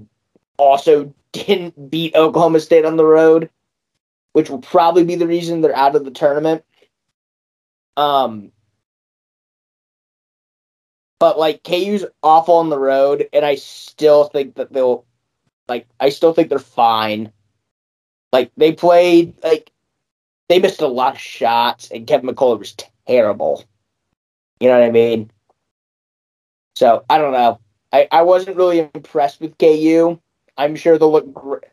also 0.57 1.13
didn't 1.43 1.89
beat 1.89 2.15
Oklahoma 2.15 2.59
State 2.59 2.85
on 2.85 2.97
the 2.97 3.05
road, 3.05 3.49
which 4.33 4.49
will 4.49 4.59
probably 4.59 5.03
be 5.03 5.15
the 5.15 5.27
reason 5.27 5.61
they're 5.61 5.75
out 5.75 5.95
of 5.95 6.05
the 6.05 6.11
tournament. 6.11 6.63
Um, 7.97 8.51
but 11.19 11.39
like 11.39 11.63
KU's 11.63 12.05
awful 12.23 12.55
on 12.55 12.69
the 12.69 12.79
road, 12.79 13.27
and 13.33 13.45
I 13.45 13.55
still 13.55 14.25
think 14.25 14.55
that 14.55 14.73
they'll 14.73 15.05
like 15.67 15.87
I 15.99 16.09
still 16.09 16.33
think 16.33 16.49
they're 16.49 16.59
fine. 16.59 17.31
Like 18.31 18.51
they 18.57 18.71
played 18.73 19.35
like 19.43 19.71
they 20.49 20.59
missed 20.59 20.81
a 20.81 20.87
lot 20.87 21.15
of 21.15 21.21
shots, 21.21 21.89
and 21.91 22.07
Kevin 22.07 22.29
McCullar 22.29 22.59
was 22.59 22.75
terrible. 23.07 23.63
You 24.59 24.69
know 24.69 24.79
what 24.79 24.87
I 24.87 24.91
mean? 24.91 25.31
So 26.75 27.05
I 27.09 27.17
don't 27.17 27.31
know. 27.31 27.59
I, 27.93 28.07
I 28.11 28.21
wasn't 28.23 28.57
really 28.57 28.79
impressed 28.93 29.39
with 29.39 29.57
KU. 29.57 30.19
I'm 30.57 30.75
sure 30.75 30.97
they'll 30.97 31.11
look 31.11 31.33
great. 31.33 31.63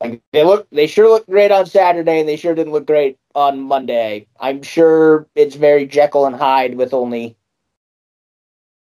Like 0.00 0.20
they 0.32 0.44
look, 0.44 0.66
they 0.70 0.86
sure 0.86 1.08
look 1.08 1.26
great 1.26 1.52
on 1.52 1.66
Saturday, 1.66 2.20
and 2.20 2.28
they 2.28 2.36
sure 2.36 2.54
didn't 2.54 2.72
look 2.72 2.86
great 2.86 3.18
on 3.34 3.60
Monday. 3.60 4.26
I'm 4.40 4.62
sure 4.62 5.26
it's 5.34 5.54
very 5.54 5.86
Jekyll 5.86 6.26
and 6.26 6.34
Hyde 6.34 6.74
with 6.74 6.92
only 6.92 7.36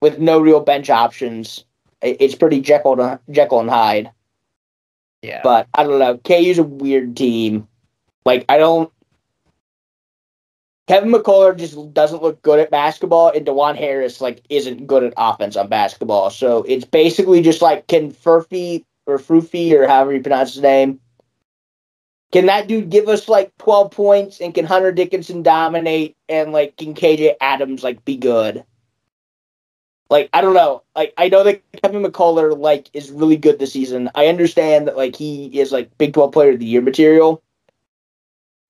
with 0.00 0.18
no 0.18 0.40
real 0.40 0.60
bench 0.60 0.90
options. 0.90 1.64
It's 2.00 2.34
pretty 2.34 2.60
Jekyll 2.60 2.96
to, 2.96 3.20
Jekyll 3.30 3.60
and 3.60 3.70
Hyde. 3.70 4.10
Yeah. 5.22 5.40
But 5.42 5.68
I 5.74 5.84
don't 5.84 5.98
know. 5.98 6.18
KU's 6.18 6.58
a 6.58 6.62
weird 6.62 7.16
team. 7.16 7.68
Like 8.24 8.44
I 8.48 8.58
don't. 8.58 8.90
Kevin 10.86 11.10
McCullar 11.10 11.56
just 11.56 11.94
doesn't 11.94 12.22
look 12.22 12.42
good 12.42 12.60
at 12.60 12.70
basketball, 12.70 13.30
and 13.30 13.46
Dajuan 13.46 13.76
Harris 13.76 14.20
like 14.20 14.42
isn't 14.50 14.86
good 14.86 15.04
at 15.04 15.14
offense 15.16 15.56
on 15.56 15.68
basketball. 15.68 16.30
So 16.30 16.62
it's 16.64 16.84
basically 16.84 17.42
just 17.42 17.62
like 17.62 17.86
can 17.86 18.12
Furphy 18.12 18.84
or 19.06 19.18
Frufi 19.18 19.72
or 19.72 19.86
however 19.86 20.14
you 20.14 20.20
pronounce 20.22 20.54
his 20.54 20.62
name. 20.62 21.00
Can 22.32 22.46
that 22.46 22.66
dude 22.66 22.90
give 22.90 23.08
us 23.08 23.28
like 23.28 23.56
twelve 23.58 23.92
points, 23.92 24.40
and 24.40 24.54
can 24.54 24.64
Hunter 24.64 24.90
Dickinson 24.90 25.42
dominate, 25.42 26.16
and 26.28 26.52
like 26.52 26.76
can 26.76 26.94
KJ 26.94 27.34
Adams 27.40 27.84
like 27.84 28.04
be 28.04 28.16
good? 28.16 28.64
Like 30.10 30.30
I 30.32 30.40
don't 30.40 30.54
know. 30.54 30.82
Like 30.94 31.14
I 31.16 31.28
know 31.28 31.44
that 31.44 31.62
Kevin 31.82 32.02
McCullar 32.02 32.58
like 32.58 32.90
is 32.92 33.10
really 33.10 33.36
good 33.36 33.58
this 33.58 33.72
season. 33.72 34.10
I 34.14 34.26
understand 34.26 34.88
that 34.88 34.96
like 34.96 35.16
he 35.16 35.46
is 35.58 35.72
like 35.72 35.96
Big 35.96 36.12
Twelve 36.12 36.32
Player 36.32 36.52
of 36.52 36.58
the 36.58 36.66
Year 36.66 36.82
material. 36.82 37.42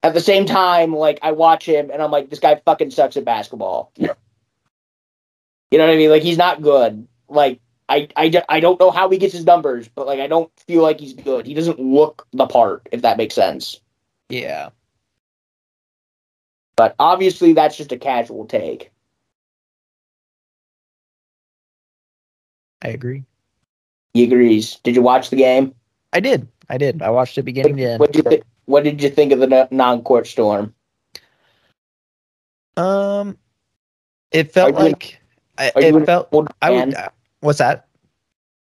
At 0.02 0.12
the 0.12 0.20
same 0.20 0.44
time, 0.44 0.94
like 0.94 1.18
I 1.22 1.32
watch 1.32 1.64
him 1.64 1.90
and 1.90 2.02
I'm 2.02 2.10
like, 2.10 2.28
this 2.28 2.38
guy 2.40 2.60
fucking 2.64 2.90
sucks 2.90 3.16
at 3.16 3.24
basketball. 3.24 3.92
you 3.96 4.06
know 4.06 5.86
what 5.86 5.90
I 5.90 5.96
mean? 5.96 6.10
Like 6.10 6.22
he's 6.22 6.38
not 6.38 6.60
good. 6.60 7.08
Like 7.28 7.60
I, 7.88 8.08
I, 8.16 8.42
I 8.48 8.60
don't 8.60 8.80
know 8.80 8.90
how 8.90 9.10
he 9.10 9.18
gets 9.18 9.34
his 9.34 9.44
numbers, 9.44 9.88
but 9.88 10.06
like 10.06 10.20
I 10.20 10.26
don't 10.26 10.50
feel 10.66 10.82
like 10.82 11.00
he's 11.00 11.12
good. 11.12 11.46
He 11.46 11.54
doesn't 11.54 11.78
look 11.78 12.26
the 12.32 12.46
part, 12.46 12.88
if 12.92 13.02
that 13.02 13.18
makes 13.18 13.34
sense. 13.34 13.80
Yeah. 14.28 14.70
But 16.76 16.96
obviously, 16.98 17.52
that's 17.52 17.76
just 17.76 17.92
a 17.92 17.98
casual 17.98 18.46
take. 18.46 18.90
I 22.82 22.88
agree. 22.88 23.24
He 24.12 24.24
agrees. 24.24 24.76
Did 24.82 24.94
you 24.94 25.02
watch 25.02 25.30
the 25.30 25.36
game? 25.36 25.74
I 26.12 26.20
did. 26.20 26.48
I 26.68 26.78
did. 26.78 27.02
I 27.02 27.10
watched 27.10 27.38
it 27.38 27.42
beginning 27.42 27.76
to 27.76 27.82
end. 27.82 28.00
What 28.00 28.12
did 28.12 28.24
you, 28.24 28.30
th- 28.30 28.42
what 28.66 28.84
did 28.84 29.02
you 29.02 29.10
think 29.10 29.32
of 29.32 29.40
the 29.40 29.68
non-court 29.70 30.26
storm? 30.26 30.74
Um, 32.76 33.38
it 34.32 34.52
felt 34.52 34.70
you 34.70 34.74
like 34.74 35.20
I, 35.58 35.72
it 35.76 36.06
felt. 36.06 36.28
I 36.60 36.70
would. 36.70 36.96
What's 37.44 37.58
that? 37.58 37.86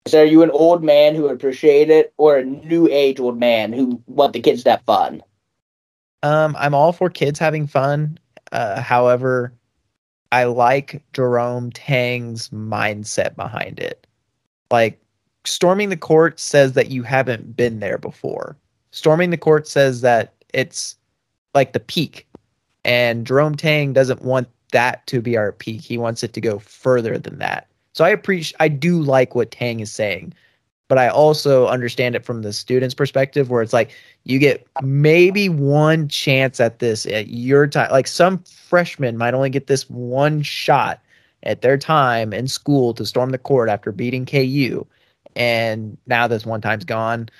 So 0.09 0.23
are 0.23 0.27
you 0.27 0.43
an 0.43 0.51
old 0.51 0.83
man 0.83 1.15
who 1.15 1.29
appreciate 1.29 1.89
it, 1.89 2.13
or 2.17 2.37
a 2.37 2.45
new 2.45 2.89
age 2.89 3.21
old 3.21 3.39
man 3.39 3.73
who 3.73 4.03
want 4.09 4.33
the 4.33 4.41
kids 4.41 4.65
to 4.65 4.73
have 4.73 4.83
fun? 4.83 5.23
Um, 6.25 6.57
I'm 6.59 6.75
all 6.75 6.93
for 6.93 7.09
kids 7.09 7.39
having 7.39 7.69
fun. 7.69 8.19
Uh, 8.51 8.81
however, 8.81 9.53
I 10.33 10.45
like 10.45 11.01
Jerome 11.13 11.71
Tang's 11.71 12.49
mindset 12.49 13.37
behind 13.37 13.79
it. 13.79 14.05
Like, 14.73 15.01
storming 15.45 15.89
the 15.89 15.97
court 15.97 16.41
says 16.41 16.73
that 16.73 16.91
you 16.91 17.05
haven't 17.05 17.57
been 17.57 17.79
there 17.79 17.99
before. 17.99 18.57
Storming 18.91 19.31
the 19.31 19.37
court 19.37 19.69
says 19.69 20.01
that 20.01 20.35
it's 20.53 20.97
like 21.55 21.73
the 21.73 21.81
peak. 21.81 22.27
And 22.85 23.29
Jerome 23.29 23.55
Tang 23.55 23.93
doesn't 23.93 24.23
want 24.23 24.49
that 24.73 25.07
to 25.07 25.21
be 25.21 25.37
our 25.37 25.53
peak. 25.53 25.83
He 25.83 25.99
wants 25.99 26.25
it 26.25 26.33
to 26.33 26.41
go 26.41 26.59
further 26.59 27.17
than 27.17 27.39
that. 27.39 27.69
So 27.93 28.05
I 28.05 28.11
appreciate 28.11 28.57
I 28.61 28.69
do 28.69 29.01
like 29.01 29.35
what 29.35 29.51
Tang 29.51 29.81
is 29.81 29.93
saying. 29.93 30.35
But 30.89 30.99
I 30.99 31.09
also 31.09 31.69
understand 31.69 32.15
it 32.15 32.25
from 32.25 32.43
the 32.43 32.53
student's 32.53 32.95
perspective 32.95 33.49
where 33.49 33.63
it's 33.63 33.73
like 33.73 33.93
you 34.25 34.39
get 34.39 34.67
maybe 34.83 35.49
one 35.49 36.07
chance 36.09 36.61
at 36.61 36.81
this 36.81 37.07
at 37.07 37.29
your 37.29 37.67
time. 37.67 37.91
Like 37.91 38.07
some 38.07 38.45
freshmen 38.45 39.17
might 39.17 39.33
only 39.33 39.49
get 39.49 39.69
this 39.69 39.89
one 39.89 40.43
shot 40.43 41.01
at 41.45 41.63
their 41.63 41.79
time 41.79 42.35
in 42.35 42.47
school 42.47 42.93
to 42.95 43.07
storm 43.07 43.31
the 43.31 43.39
court 43.39 43.71
after 43.71 43.91
beating 43.91 44.27
KU. 44.27 44.87
And 45.35 45.97
now 46.07 46.27
this 46.27 46.45
one 46.45 46.61
time's 46.61 46.85
gone. 46.85 47.31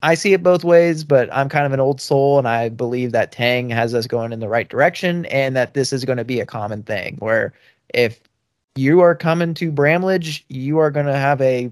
I 0.00 0.14
see 0.14 0.32
it 0.32 0.42
both 0.42 0.64
ways, 0.64 1.04
but 1.04 1.32
I'm 1.32 1.48
kind 1.48 1.66
of 1.66 1.72
an 1.72 1.80
old 1.80 2.00
soul 2.00 2.38
and 2.38 2.48
I 2.48 2.68
believe 2.68 3.12
that 3.12 3.32
Tang 3.32 3.70
has 3.70 3.94
us 3.94 4.06
going 4.06 4.32
in 4.32 4.40
the 4.40 4.48
right 4.48 4.68
direction 4.68 5.24
and 5.26 5.54
that 5.56 5.74
this 5.74 5.92
is 5.92 6.04
going 6.04 6.18
to 6.18 6.24
be 6.24 6.40
a 6.40 6.46
common 6.46 6.82
thing 6.82 7.16
where 7.20 7.52
if 7.92 8.20
you 8.76 9.00
are 9.00 9.14
coming 9.14 9.54
to 9.54 9.70
Bramlage, 9.70 10.44
you 10.48 10.78
are 10.78 10.90
going 10.90 11.06
to 11.06 11.16
have 11.16 11.40
a 11.40 11.70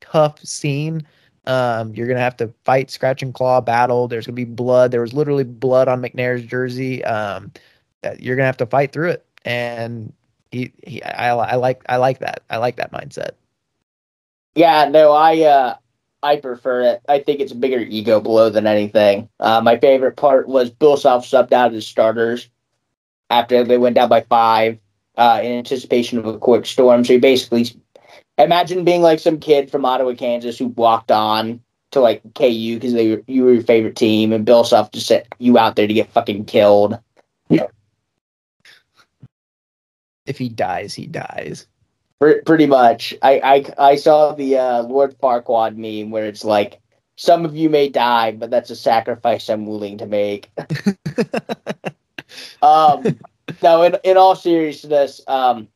tough 0.00 0.38
scene. 0.40 1.06
Um, 1.46 1.94
you're 1.94 2.06
going 2.06 2.16
to 2.16 2.22
have 2.22 2.36
to 2.38 2.52
fight 2.64 2.90
scratch 2.90 3.22
and 3.22 3.34
claw 3.34 3.60
battle. 3.60 4.08
There's 4.08 4.26
going 4.26 4.34
to 4.34 4.44
be 4.46 4.50
blood. 4.50 4.90
There 4.90 5.02
was 5.02 5.12
literally 5.12 5.44
blood 5.44 5.88
on 5.88 6.00
McNair's 6.00 6.44
jersey. 6.44 7.04
Um, 7.04 7.52
you're 8.18 8.36
going 8.36 8.44
to 8.44 8.46
have 8.46 8.56
to 8.58 8.66
fight 8.66 8.92
through 8.92 9.10
it. 9.10 9.26
And 9.44 10.12
he, 10.50 10.72
he 10.86 11.02
I, 11.02 11.34
I 11.34 11.54
like 11.56 11.82
I 11.88 11.96
like 11.96 12.20
that. 12.20 12.42
I 12.48 12.56
like 12.56 12.76
that 12.76 12.92
mindset. 12.92 13.30
Yeah, 14.54 14.88
no, 14.88 15.12
I 15.12 15.40
uh 15.40 15.76
I 16.22 16.36
prefer 16.36 16.82
it. 16.82 17.02
I 17.08 17.18
think 17.18 17.40
it's 17.40 17.52
a 17.52 17.56
bigger 17.56 17.80
ego 17.80 18.20
blow 18.20 18.48
than 18.48 18.66
anything. 18.66 19.28
Uh, 19.40 19.60
my 19.60 19.76
favorite 19.78 20.16
part 20.16 20.48
was 20.48 20.70
Bill 20.70 20.96
Self 20.96 21.26
subbed 21.26 21.52
out 21.52 21.72
his 21.72 21.86
starters 21.86 22.48
after 23.28 23.64
they 23.64 23.76
went 23.76 23.96
down 23.96 24.08
by 24.08 24.22
five 24.22 24.78
uh, 25.16 25.40
in 25.42 25.52
anticipation 25.52 26.18
of 26.18 26.26
a 26.26 26.38
quick 26.38 26.66
storm. 26.66 27.04
So 27.04 27.14
you 27.14 27.20
basically 27.20 27.66
imagine 28.38 28.84
being 28.84 29.02
like 29.02 29.20
some 29.20 29.38
kid 29.38 29.70
from 29.70 29.84
Ottawa, 29.84 30.14
Kansas, 30.14 30.58
who 30.58 30.68
walked 30.68 31.10
on 31.10 31.60
to 31.92 32.00
like 32.00 32.22
KU 32.34 32.74
because 32.74 32.92
they 32.92 33.10
were, 33.10 33.22
you 33.26 33.44
were 33.44 33.54
your 33.54 33.62
favorite 33.62 33.96
team, 33.96 34.32
and 34.32 34.44
Bill 34.44 34.64
Self 34.64 34.90
just 34.92 35.06
sent 35.06 35.26
you 35.38 35.58
out 35.58 35.76
there 35.76 35.86
to 35.86 35.94
get 35.94 36.12
fucking 36.12 36.44
killed. 36.44 36.98
Yeah. 37.48 37.66
If 40.26 40.38
he 40.38 40.48
dies, 40.48 40.94
he 40.94 41.06
dies. 41.06 41.66
Pre- 42.18 42.40
pretty 42.42 42.66
much. 42.66 43.14
I, 43.22 43.64
I 43.78 43.90
I 43.90 43.96
saw 43.96 44.32
the 44.32 44.58
uh, 44.58 44.82
Lord 44.82 45.16
Farquaad 45.18 45.76
meme 45.76 46.10
where 46.10 46.26
it's 46.26 46.44
like, 46.44 46.80
some 47.16 47.44
of 47.44 47.54
you 47.54 47.70
may 47.70 47.88
die, 47.88 48.32
but 48.32 48.50
that's 48.50 48.70
a 48.70 48.76
sacrifice 48.76 49.48
I'm 49.48 49.66
willing 49.66 49.98
to 49.98 50.06
make. 50.06 50.50
um, 52.62 53.04
no, 53.62 53.82
in 53.82 53.96
in 54.04 54.16
all 54.16 54.36
seriousness, 54.36 55.20
um, 55.26 55.68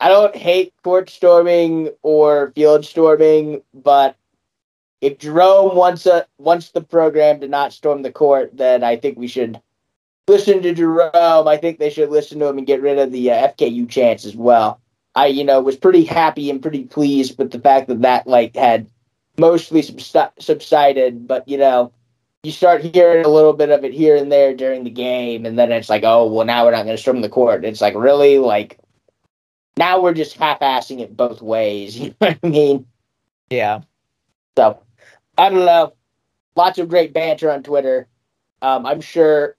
I 0.00 0.08
don't 0.08 0.34
hate 0.36 0.74
court 0.82 1.08
storming 1.08 1.90
or 2.02 2.52
field 2.54 2.84
storming, 2.84 3.62
but 3.72 4.16
if 5.00 5.18
Jerome 5.18 5.76
wants 5.76 6.06
a 6.06 6.26
wants 6.38 6.70
the 6.70 6.80
program 6.80 7.40
to 7.40 7.48
not 7.48 7.72
storm 7.72 8.02
the 8.02 8.12
court, 8.12 8.56
then 8.56 8.82
I 8.82 8.96
think 8.96 9.18
we 9.18 9.26
should 9.26 9.60
listen 10.26 10.62
to 10.62 10.74
Jerome. 10.74 11.48
I 11.48 11.56
think 11.56 11.78
they 11.78 11.90
should 11.90 12.10
listen 12.10 12.38
to 12.38 12.46
him 12.46 12.58
and 12.58 12.66
get 12.66 12.82
rid 12.82 12.98
of 12.98 13.12
the 13.12 13.30
uh, 13.30 13.48
FKU 13.48 13.88
chance 13.88 14.24
as 14.24 14.36
well. 14.36 14.80
I, 15.14 15.26
you 15.26 15.44
know, 15.44 15.60
was 15.60 15.76
pretty 15.76 16.04
happy 16.04 16.50
and 16.50 16.60
pretty 16.60 16.84
pleased 16.84 17.38
with 17.38 17.52
the 17.52 17.60
fact 17.60 17.88
that 17.88 18.02
that 18.02 18.26
like 18.26 18.56
had 18.56 18.88
mostly 19.38 19.82
subsi- 19.82 20.32
subsided, 20.38 21.28
but 21.28 21.46
you 21.48 21.58
know, 21.58 21.92
you 22.44 22.52
start 22.52 22.82
hearing 22.82 23.24
a 23.24 23.28
little 23.28 23.52
bit 23.52 23.70
of 23.70 23.84
it 23.84 23.92
here 23.92 24.16
and 24.16 24.30
there 24.30 24.54
during 24.54 24.84
the 24.84 24.90
game, 24.90 25.46
and 25.46 25.58
then 25.58 25.72
it's 25.72 25.88
like, 25.88 26.02
oh, 26.04 26.26
well, 26.30 26.46
now 26.46 26.64
we're 26.64 26.72
not 26.72 26.84
going 26.84 26.96
to 26.96 27.00
storm 27.02 27.20
the 27.20 27.28
court. 27.28 27.64
It's 27.64 27.80
like 27.80 27.94
really 27.94 28.38
like 28.38 28.78
now 29.76 30.00
we're 30.00 30.14
just 30.14 30.36
half-assing 30.36 31.00
it 31.00 31.16
both 31.16 31.42
ways. 31.42 31.96
You 32.00 32.08
know 32.10 32.14
what 32.18 32.38
I 32.42 32.46
mean? 32.48 32.86
yeah. 33.50 33.80
So 34.56 34.80
I 35.36 35.48
don't 35.50 35.64
know. 35.64 35.94
Lots 36.56 36.78
of 36.78 36.88
great 36.88 37.12
banter 37.12 37.50
on 37.50 37.62
Twitter. 37.62 38.06
Um, 38.62 38.86
I'm 38.86 39.00
sure. 39.00 39.56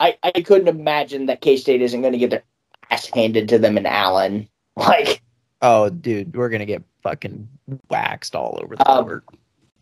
I 0.00 0.18
I 0.22 0.42
couldn't 0.42 0.68
imagine 0.68 1.26
that 1.26 1.40
K 1.40 1.56
State 1.56 1.80
isn't 1.80 2.00
going 2.00 2.12
to 2.12 2.18
get 2.18 2.30
their 2.30 2.42
ass 2.90 3.06
handed 3.14 3.48
to 3.50 3.58
them 3.58 3.78
in 3.78 3.86
Allen. 3.86 4.48
Like 4.76 5.22
Oh, 5.62 5.88
dude, 5.88 6.36
we're 6.36 6.48
gonna 6.50 6.66
get 6.66 6.82
fucking 7.02 7.48
waxed 7.88 8.34
all 8.34 8.58
over 8.60 8.74
the 8.76 8.90
Um, 8.90 9.04
court. 9.04 9.24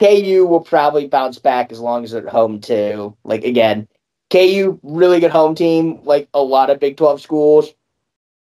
KU 0.03 0.45
will 0.47 0.61
probably 0.61 1.07
bounce 1.07 1.39
back 1.39 1.71
as 1.71 1.79
long 1.79 2.03
as 2.03 2.11
they're 2.11 2.27
at 2.27 2.33
home 2.33 2.61
too. 2.61 3.17
Like 3.23 3.45
again, 3.45 3.87
KU, 4.31 4.81
really 4.83 5.21
good 5.21 5.31
home 5.31 5.55
team, 5.55 6.01
like 6.03 6.29
a 6.35 6.43
lot 6.43 6.71
of 6.71 6.81
Big 6.81 6.97
12 6.97 7.21
schools. 7.21 7.73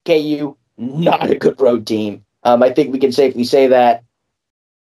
KU, 0.05 0.57
not 0.79 1.29
a 1.29 1.35
good 1.35 1.61
road 1.61 1.89
team. 1.89 2.25
Um, 2.45 2.63
I 2.63 2.73
think 2.73 2.93
we 2.93 3.01
can 3.01 3.11
safely 3.11 3.43
say 3.43 3.67
that. 3.67 4.05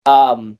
Um, 0.06 0.58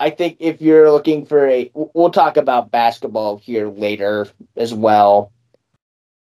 I 0.00 0.10
think 0.10 0.38
if 0.40 0.60
you're 0.60 0.90
looking 0.90 1.26
for 1.26 1.46
a, 1.46 1.70
we'll 1.74 2.10
talk 2.10 2.36
about 2.36 2.72
basketball 2.72 3.38
here 3.38 3.68
later 3.68 4.26
as 4.56 4.74
well. 4.74 5.30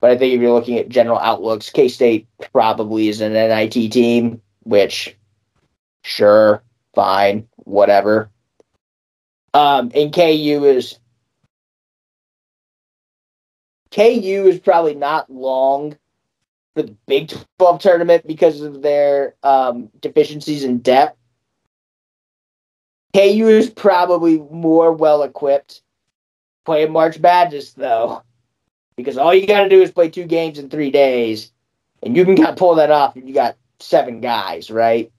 But 0.01 0.13
I 0.13 0.19
think 0.19 0.35
if 0.35 0.41
you're 0.41 0.53
looking 0.53 0.79
at 0.79 0.89
general 0.89 1.19
outlooks, 1.19 1.71
K 1.71 1.89
State 1.89 2.29
probably 2.53 3.09
is 3.09 3.21
an 3.21 3.33
NIT 3.33 3.91
team, 3.91 4.41
which, 4.63 5.17
sure, 6.03 6.63
fine, 6.95 7.49
whatever. 7.57 8.31
Um, 9.59 9.91
and 9.93 10.15
KU 10.15 10.65
is 10.67 11.01
KU 13.91 14.45
is 14.47 14.61
probably 14.61 14.95
not 14.95 15.29
long 15.29 15.99
for 16.77 16.83
the 16.83 16.97
Big 17.09 17.33
12 17.59 17.81
tournament 17.81 18.25
because 18.25 18.61
of 18.61 18.83
their 18.83 19.35
um, 19.43 19.91
deficiencies 19.99 20.63
in 20.63 20.79
depth. 20.79 21.19
KU 23.17 23.49
is 23.49 23.69
probably 23.69 24.39
more 24.39 24.93
well 24.93 25.25
equipped 25.25 25.83
playing 26.65 26.93
March 26.93 27.19
Madness, 27.19 27.73
though, 27.73 28.23
because 28.97 29.19
all 29.19 29.35
you 29.35 29.49
got 29.49 29.65
to 29.65 29.69
do 29.69 29.83
is 29.83 29.91
play 29.91 30.09
two 30.09 30.27
games 30.27 30.61
in 30.61 30.71
three 30.71 30.93
days, 30.93 31.51
and 32.05 32.17
you 32.17 32.25
can 32.25 32.37
kind 32.37 32.51
of 32.51 32.57
pull 32.57 32.77
that 32.77 32.93
off 32.93 33.17
And 33.17 33.27
you 33.27 33.35
got 33.35 33.57
seven 33.81 34.21
guys, 34.21 34.71
right? 34.71 35.11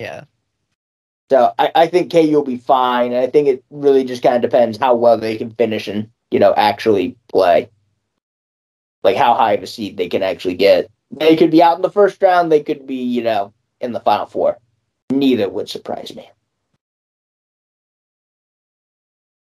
Yeah. 0.00 0.24
So 1.30 1.54
I, 1.60 1.70
I 1.76 1.86
think 1.86 2.10
KU 2.10 2.32
will 2.32 2.42
be 2.42 2.56
fine. 2.56 3.12
And 3.12 3.22
I 3.22 3.28
think 3.28 3.46
it 3.46 3.64
really 3.70 4.02
just 4.02 4.22
kind 4.22 4.34
of 4.34 4.42
depends 4.42 4.76
how 4.76 4.96
well 4.96 5.16
they 5.16 5.36
can 5.36 5.52
finish 5.52 5.86
and 5.86 6.10
you 6.32 6.40
know 6.40 6.52
actually 6.54 7.16
play. 7.28 7.70
Like 9.04 9.16
how 9.16 9.34
high 9.34 9.52
of 9.52 9.62
a 9.62 9.66
seed 9.66 9.96
they 9.96 10.08
can 10.08 10.22
actually 10.22 10.56
get. 10.56 10.90
They 11.12 11.36
could 11.36 11.50
be 11.50 11.62
out 11.62 11.76
in 11.76 11.82
the 11.82 11.90
first 11.90 12.20
round. 12.20 12.50
They 12.50 12.62
could 12.62 12.84
be 12.86 12.96
you 12.96 13.22
know 13.22 13.54
in 13.80 13.92
the 13.92 14.00
final 14.00 14.26
four. 14.26 14.58
Neither 15.10 15.48
would 15.48 15.68
surprise 15.68 16.14
me. 16.14 16.28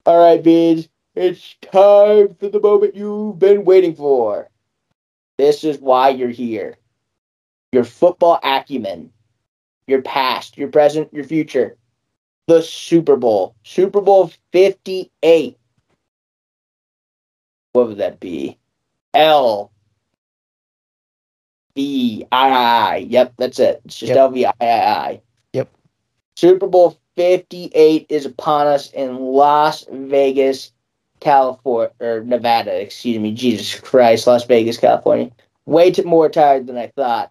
All 0.06 0.18
right, 0.18 0.42
Beans. 0.42 0.88
It's 1.14 1.56
time 1.60 2.34
for 2.36 2.48
the 2.48 2.60
moment 2.60 2.96
you've 2.96 3.38
been 3.38 3.64
waiting 3.64 3.94
for. 3.94 4.48
This 5.36 5.62
is 5.64 5.78
why 5.78 6.10
you're 6.10 6.30
here. 6.30 6.78
Your 7.72 7.84
football 7.84 8.38
acumen 8.42 9.12
your 9.92 10.02
past, 10.02 10.56
your 10.58 10.68
present, 10.68 11.12
your 11.12 11.24
future. 11.24 11.76
The 12.48 12.62
Super 12.62 13.16
Bowl. 13.16 13.54
Super 13.62 14.00
Bowl 14.00 14.32
58. 14.52 15.58
What 17.72 17.88
would 17.88 17.98
that 17.98 18.18
be? 18.18 18.58
L 19.14 19.70
V 21.76 22.26
I 22.32 22.48
I. 22.48 22.96
Yep, 23.08 23.34
that's 23.36 23.58
it. 23.58 23.82
It's 23.84 23.98
just 23.98 24.08
Yep. 24.08 24.18
L 24.18 24.30
V 24.30 24.46
I 24.46 24.52
I. 24.60 25.20
Yep. 25.52 25.68
Super 26.36 26.66
Bowl 26.66 26.98
58 27.16 28.06
is 28.08 28.26
upon 28.26 28.66
us 28.66 28.90
in 28.92 29.18
Las 29.18 29.86
Vegas, 29.90 30.72
California, 31.20 31.92
or 32.00 32.20
Nevada, 32.24 32.80
excuse 32.80 33.18
me. 33.18 33.32
Jesus 33.32 33.78
Christ, 33.78 34.26
Las 34.26 34.44
Vegas, 34.46 34.78
California. 34.78 35.30
Way 35.66 35.90
too 35.90 36.04
more 36.04 36.28
tired 36.30 36.66
than 36.66 36.78
I 36.78 36.88
thought 36.88 37.30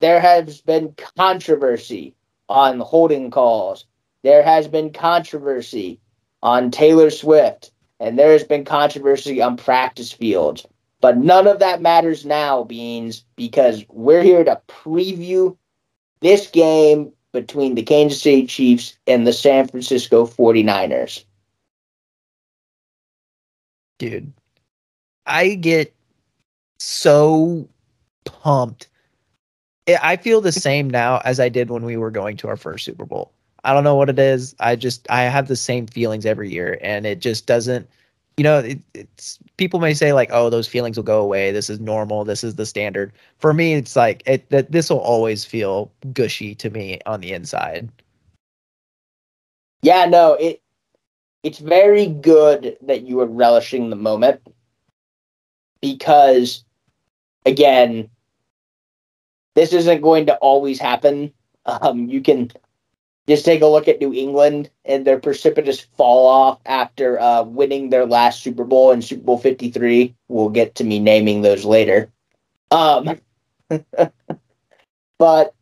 there 0.00 0.20
has 0.20 0.60
been 0.60 0.94
controversy 1.16 2.14
on 2.48 2.80
holding 2.80 3.30
calls. 3.30 3.84
There 4.22 4.42
has 4.42 4.68
been 4.68 4.92
controversy 4.92 6.00
on 6.42 6.70
Taylor 6.70 7.10
Swift, 7.10 7.70
and 8.00 8.18
there 8.18 8.32
has 8.32 8.44
been 8.44 8.64
controversy 8.64 9.40
on 9.40 9.56
practice 9.56 10.12
fields. 10.12 10.66
But 11.00 11.18
none 11.18 11.46
of 11.46 11.58
that 11.58 11.82
matters 11.82 12.24
now, 12.24 12.64
Beans, 12.64 13.24
because 13.36 13.84
we're 13.88 14.22
here 14.22 14.44
to 14.44 14.60
preview 14.68 15.56
this 16.20 16.48
game 16.48 17.12
between 17.32 17.74
the 17.74 17.82
Kansas 17.82 18.22
City 18.22 18.46
Chiefs 18.46 18.96
and 19.06 19.26
the 19.26 19.32
San 19.32 19.68
Francisco 19.68 20.26
49ers. 20.26 21.24
dude. 23.98 24.32
I 25.26 25.54
get 25.54 25.94
so 26.78 27.68
pumped. 28.24 28.88
I- 29.88 29.98
I 30.02 30.16
feel 30.16 30.40
the 30.40 30.52
same 30.52 30.90
now 30.90 31.20
as 31.24 31.40
I 31.40 31.48
did 31.48 31.70
when 31.70 31.84
we 31.84 31.96
were 31.96 32.10
going 32.10 32.36
to 32.38 32.48
our 32.48 32.56
first 32.56 32.84
Super 32.84 33.04
Bowl. 33.04 33.32
I 33.64 33.72
don't 33.74 33.84
know 33.84 33.96
what 33.96 34.08
it 34.08 34.18
is. 34.18 34.54
I 34.60 34.76
just 34.76 35.06
I 35.10 35.22
have 35.22 35.48
the 35.48 35.56
same 35.56 35.86
feelings 35.86 36.24
every 36.26 36.50
year, 36.50 36.78
and 36.82 37.06
it 37.06 37.20
just 37.20 37.46
doesn't. 37.46 37.88
You 38.36 38.44
know, 38.44 38.58
it, 38.60 38.78
it's 38.94 39.38
people 39.56 39.80
may 39.80 39.94
say 39.94 40.12
like, 40.12 40.28
"Oh, 40.32 40.50
those 40.50 40.68
feelings 40.68 40.96
will 40.96 41.04
go 41.04 41.20
away. 41.22 41.50
This 41.52 41.70
is 41.70 41.80
normal. 41.80 42.24
This 42.24 42.44
is 42.44 42.54
the 42.56 42.66
standard." 42.66 43.12
For 43.38 43.52
me, 43.54 43.74
it's 43.74 43.96
like 43.96 44.22
it 44.26 44.48
that 44.50 44.70
this 44.72 44.90
will 44.90 45.00
always 45.00 45.44
feel 45.44 45.90
gushy 46.12 46.54
to 46.56 46.70
me 46.70 47.00
on 47.06 47.20
the 47.20 47.32
inside. 47.32 47.88
Yeah, 49.82 50.06
no, 50.06 50.34
it 50.34 50.60
it's 51.42 51.58
very 51.58 52.06
good 52.06 52.76
that 52.82 53.02
you 53.02 53.20
are 53.20 53.26
relishing 53.26 53.90
the 53.90 53.96
moment 53.96 54.40
because 55.80 56.64
again, 57.44 58.10
this 59.56 59.72
isn't 59.72 60.02
going 60.02 60.26
to 60.26 60.36
always 60.36 60.78
happen. 60.78 61.32
Um, 61.64 62.06
you 62.08 62.20
can 62.20 62.52
just 63.26 63.44
take 63.44 63.62
a 63.62 63.66
look 63.66 63.88
at 63.88 64.00
New 64.00 64.12
England 64.12 64.70
and 64.84 65.04
their 65.04 65.18
precipitous 65.18 65.80
fall 65.80 66.26
off 66.26 66.60
after 66.66 67.18
uh, 67.18 67.42
winning 67.42 67.90
their 67.90 68.06
last 68.06 68.42
Super 68.42 68.64
Bowl 68.64 68.92
in 68.92 69.02
Super 69.02 69.24
Bowl 69.24 69.38
53. 69.38 70.14
We'll 70.28 70.50
get 70.50 70.76
to 70.76 70.84
me 70.84 71.00
naming 71.00 71.40
those 71.42 71.64
later. 71.64 72.12
Um, 72.70 73.18
but 75.18 75.54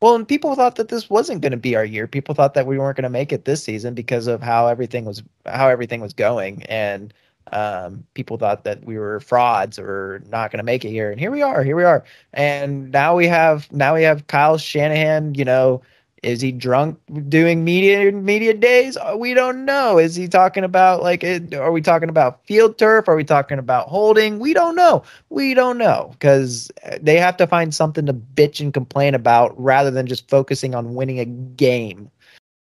Well, 0.00 0.14
and 0.14 0.26
people 0.26 0.54
thought 0.54 0.76
that 0.76 0.88
this 0.88 1.10
wasn't 1.10 1.42
going 1.42 1.52
to 1.52 1.58
be 1.58 1.74
our 1.74 1.84
year. 1.84 2.06
People 2.06 2.36
thought 2.36 2.54
that 2.54 2.66
we 2.66 2.78
weren't 2.78 2.96
going 2.96 3.02
to 3.02 3.10
make 3.10 3.32
it 3.32 3.44
this 3.44 3.64
season 3.64 3.94
because 3.94 4.28
of 4.28 4.40
how 4.40 4.68
everything 4.68 5.04
was 5.04 5.24
how 5.44 5.68
everything 5.68 6.00
was 6.00 6.12
going, 6.14 6.62
and 6.64 7.12
um, 7.52 8.04
people 8.14 8.36
thought 8.36 8.64
that 8.64 8.84
we 8.84 8.98
were 8.98 9.20
frauds 9.20 9.78
or 9.78 10.22
not 10.28 10.50
going 10.50 10.58
to 10.58 10.64
make 10.64 10.84
it 10.84 10.90
here. 10.90 11.10
And 11.10 11.18
here 11.20 11.30
we 11.30 11.42
are. 11.42 11.62
Here 11.62 11.76
we 11.76 11.84
are. 11.84 12.04
And 12.32 12.90
now 12.90 13.16
we 13.16 13.26
have 13.26 13.70
now 13.72 13.94
we 13.94 14.02
have 14.04 14.26
Kyle 14.28 14.58
Shanahan. 14.58 15.34
You 15.34 15.44
know, 15.44 15.82
is 16.22 16.40
he 16.40 16.52
drunk 16.52 16.98
doing 17.28 17.64
media 17.64 18.12
media 18.12 18.54
days? 18.54 18.96
Uh, 18.96 19.16
We 19.18 19.34
don't 19.34 19.64
know. 19.64 19.98
Is 19.98 20.14
he 20.14 20.28
talking 20.28 20.62
about 20.64 21.02
like? 21.02 21.24
It, 21.24 21.52
are 21.54 21.72
we 21.72 21.80
talking 21.82 22.08
about 22.08 22.44
field 22.46 22.78
turf? 22.78 23.08
Are 23.08 23.16
we 23.16 23.24
talking 23.24 23.58
about 23.58 23.88
holding? 23.88 24.38
We 24.38 24.54
don't 24.54 24.76
know. 24.76 25.02
We 25.30 25.54
don't 25.54 25.78
know 25.78 26.10
because 26.12 26.70
they 27.00 27.16
have 27.18 27.36
to 27.38 27.46
find 27.48 27.74
something 27.74 28.06
to 28.06 28.14
bitch 28.14 28.60
and 28.60 28.72
complain 28.72 29.14
about 29.14 29.60
rather 29.60 29.90
than 29.90 30.06
just 30.06 30.30
focusing 30.30 30.74
on 30.76 30.94
winning 30.94 31.18
a 31.18 31.24
game. 31.24 32.08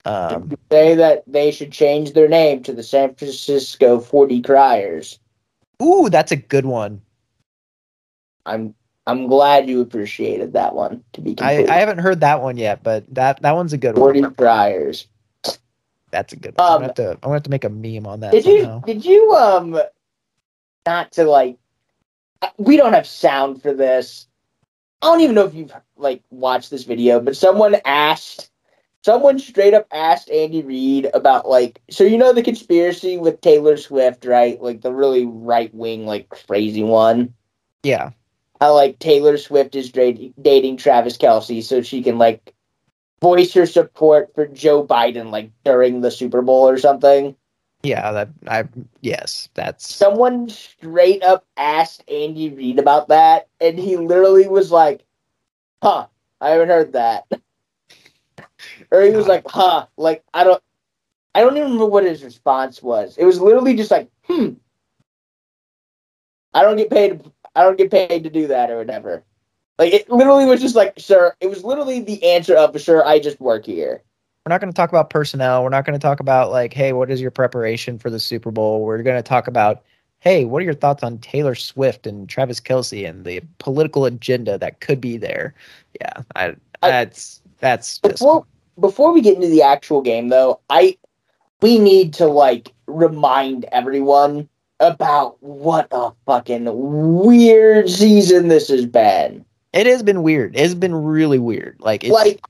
Um, 0.04 0.50
say 0.72 0.94
that 0.94 1.24
they 1.26 1.50
should 1.50 1.72
change 1.72 2.12
their 2.12 2.28
name 2.28 2.62
to 2.62 2.72
the 2.72 2.82
San 2.82 3.14
Francisco 3.14 4.00
40 4.00 4.40
Criers. 4.42 5.18
ooh, 5.82 6.08
that's 6.08 6.32
a 6.32 6.36
good 6.36 6.64
one. 6.64 7.02
I'm 8.46 8.74
I'm 9.06 9.26
glad 9.26 9.68
you 9.68 9.80
appreciated 9.80 10.52
that 10.54 10.74
one. 10.74 11.02
To 11.14 11.20
be 11.20 11.34
I, 11.40 11.64
I 11.68 11.78
haven't 11.78 11.98
heard 11.98 12.20
that 12.20 12.42
one 12.42 12.56
yet, 12.56 12.82
but 12.82 13.04
that 13.14 13.42
that 13.42 13.54
one's 13.54 13.72
a 13.72 13.78
good 13.78 13.98
one. 13.98 14.14
40 14.14 14.34
Criers. 14.36 15.06
That's 16.10 16.32
a 16.32 16.36
good 16.36 16.56
one. 16.56 16.66
I'm, 16.66 16.72
Um, 16.72 16.78
gonna 16.78 16.86
have 16.86 16.94
to, 16.94 17.10
I'm 17.10 17.18
gonna 17.20 17.34
have 17.34 17.42
to 17.44 17.50
make 17.50 17.64
a 17.64 17.68
meme 17.68 18.06
on 18.06 18.20
that 18.20 18.32
Did 18.32 18.46
you 18.46 18.82
did 18.86 19.04
you 19.04 19.32
um 19.34 19.80
not 20.86 21.12
to 21.12 21.24
like 21.24 21.58
we 22.56 22.76
don't 22.76 22.94
have 22.94 23.06
sound 23.06 23.62
for 23.62 23.72
this. 23.72 24.26
I 25.02 25.06
don't 25.06 25.20
even 25.20 25.34
know 25.34 25.44
if 25.44 25.54
you've 25.54 25.72
like 25.96 26.22
watched 26.30 26.70
this 26.70 26.84
video, 26.84 27.20
but 27.20 27.36
someone 27.36 27.76
asked 27.84 28.49
someone 29.04 29.38
straight 29.38 29.74
up 29.74 29.86
asked 29.92 30.30
Andy 30.30 30.62
Reid 30.62 31.10
about 31.14 31.48
like 31.48 31.80
so 31.90 32.04
you 32.04 32.18
know 32.18 32.32
the 32.32 32.42
conspiracy 32.42 33.18
with 33.18 33.40
Taylor 33.40 33.76
Swift, 33.76 34.24
right? 34.24 34.60
Like 34.60 34.82
the 34.82 34.92
really 34.92 35.26
right 35.26 35.72
wing, 35.74 36.06
like 36.06 36.28
crazy 36.28 36.82
one. 36.82 37.34
Yeah. 37.82 38.10
How 38.60 38.74
like 38.74 38.98
Taylor 38.98 39.38
Swift 39.38 39.74
is 39.74 39.90
dra- 39.90 40.12
dating 40.40 40.76
Travis 40.76 41.16
Kelce 41.16 41.62
so 41.62 41.82
she 41.82 42.02
can 42.02 42.18
like 42.18 42.54
voice 43.20 43.52
her 43.54 43.66
support 43.66 44.34
for 44.34 44.46
Joe 44.46 44.86
Biden 44.86 45.30
like 45.30 45.50
during 45.64 46.00
the 46.00 46.10
Super 46.10 46.42
Bowl 46.42 46.68
or 46.68 46.78
something. 46.78 47.36
Yeah, 47.82 48.12
that 48.12 48.28
I 48.46 48.64
yes, 49.00 49.48
that's 49.54 49.94
someone 49.94 50.50
straight 50.50 51.22
up 51.22 51.46
asked 51.56 52.04
Andy 52.10 52.50
Reid 52.50 52.78
about 52.78 53.08
that, 53.08 53.48
and 53.58 53.78
he 53.78 53.96
literally 53.96 54.48
was 54.48 54.70
like, 54.70 55.02
"Huh, 55.82 56.06
I 56.42 56.50
haven't 56.50 56.68
heard 56.68 56.92
that," 56.92 57.24
or 58.90 59.02
he 59.02 59.10
was 59.10 59.26
like, 59.26 59.44
"Huh, 59.46 59.86
like 59.96 60.22
I 60.34 60.44
don't, 60.44 60.62
I 61.34 61.40
don't 61.40 61.56
even 61.56 61.64
remember 61.64 61.86
what 61.86 62.04
his 62.04 62.22
response 62.24 62.82
was. 62.82 63.16
It 63.16 63.24
was 63.24 63.40
literally 63.40 63.74
just 63.74 63.90
like, 63.90 64.10
hmm, 64.24 64.50
I 66.54 66.62
don't 66.62 66.76
get 66.76 66.90
paid, 66.90 67.20
I 67.54 67.62
don't 67.62 67.78
get 67.78 67.90
paid 67.90 68.24
to 68.24 68.30
do 68.30 68.48
that 68.48 68.70
or 68.70 68.78
whatever." 68.78 69.24
Like 69.78 69.94
it 69.94 70.10
literally 70.10 70.44
was 70.44 70.60
just 70.60 70.76
like, 70.76 70.94
"Sir," 70.98 71.34
it 71.40 71.48
was 71.48 71.64
literally 71.64 72.00
the 72.00 72.22
answer 72.24 72.56
of, 72.56 72.78
"Sure, 72.80 73.06
I 73.06 73.18
just 73.18 73.40
work 73.40 73.66
here." 73.66 74.02
we're 74.46 74.54
not 74.54 74.60
going 74.62 74.72
to 74.72 74.76
talk 74.76 74.88
about 74.88 75.10
personnel. 75.10 75.62
We're 75.62 75.68
not 75.68 75.84
going 75.84 75.98
to 75.98 76.02
talk 76.02 76.18
about 76.18 76.50
like, 76.50 76.72
hey, 76.72 76.94
what 76.94 77.10
is 77.10 77.20
your 77.20 77.30
preparation 77.30 77.98
for 77.98 78.08
the 78.08 78.18
Super 78.18 78.50
Bowl? 78.50 78.82
We're 78.82 79.02
going 79.02 79.18
to 79.18 79.22
talk 79.22 79.46
about 79.48 79.82
hey, 80.20 80.44
what 80.44 80.60
are 80.60 80.64
your 80.64 80.74
thoughts 80.74 81.02
on 81.02 81.18
Taylor 81.18 81.54
Swift 81.54 82.06
and 82.06 82.28
Travis 82.28 82.60
Kelce 82.60 83.08
and 83.08 83.24
the 83.24 83.40
political 83.58 84.04
agenda 84.04 84.58
that 84.58 84.80
could 84.80 85.00
be 85.00 85.16
there? 85.16 85.54
Yeah, 85.98 86.22
I, 86.36 86.56
I- 86.82 87.10
that's 87.60 87.98
that's 87.98 88.14
just 88.14 88.20
Before 88.20 88.46
before 88.78 89.12
we 89.12 89.20
get 89.20 89.36
into 89.36 89.48
the 89.48 89.62
actual 89.62 90.00
game 90.02 90.28
though, 90.28 90.60
I 90.70 90.96
we 91.60 91.78
need 91.78 92.14
to 92.14 92.26
like 92.26 92.72
remind 92.86 93.64
everyone 93.66 94.48
about 94.80 95.42
what 95.42 95.86
a 95.90 96.10
fucking 96.26 96.66
weird 96.72 97.90
season 97.90 98.48
this 98.48 98.68
has 98.68 98.86
been. 98.86 99.44
it 99.74 99.86
has 99.86 100.02
been 100.02 100.22
weird. 100.22 100.56
It's 100.56 100.74
been 100.74 100.94
really 100.94 101.38
weird. 101.38 101.76
Like 101.80 102.04
it's, 102.04 102.12
like 102.12 102.40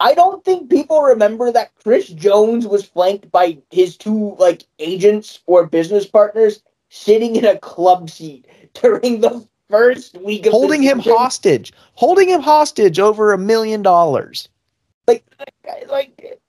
I 0.00 0.14
don't 0.14 0.44
think 0.44 0.70
people 0.70 1.00
remember 1.00 1.50
that 1.50 1.74
Chris 1.82 2.08
Jones 2.08 2.66
was 2.66 2.84
flanked 2.84 3.30
by 3.30 3.58
his 3.70 3.96
two 3.96 4.36
like 4.38 4.64
agents 4.78 5.40
or 5.46 5.66
business 5.66 6.06
partners 6.06 6.62
sitting 6.90 7.36
in 7.36 7.44
a 7.44 7.58
club 7.58 8.10
seat 8.10 8.46
during 8.74 9.20
the 9.20 9.46
first 9.74 10.16
week 10.18 10.46
of 10.46 10.52
the 10.52 10.58
holding 10.58 10.82
him 10.82 10.98
season. 10.98 11.16
hostage, 11.16 11.72
holding 11.94 12.28
him 12.28 12.40
hostage 12.40 12.98
over 12.98 13.32
a 13.32 13.38
million 13.38 13.82
dollars. 13.82 14.48
like 15.06 15.24
like 15.88 16.40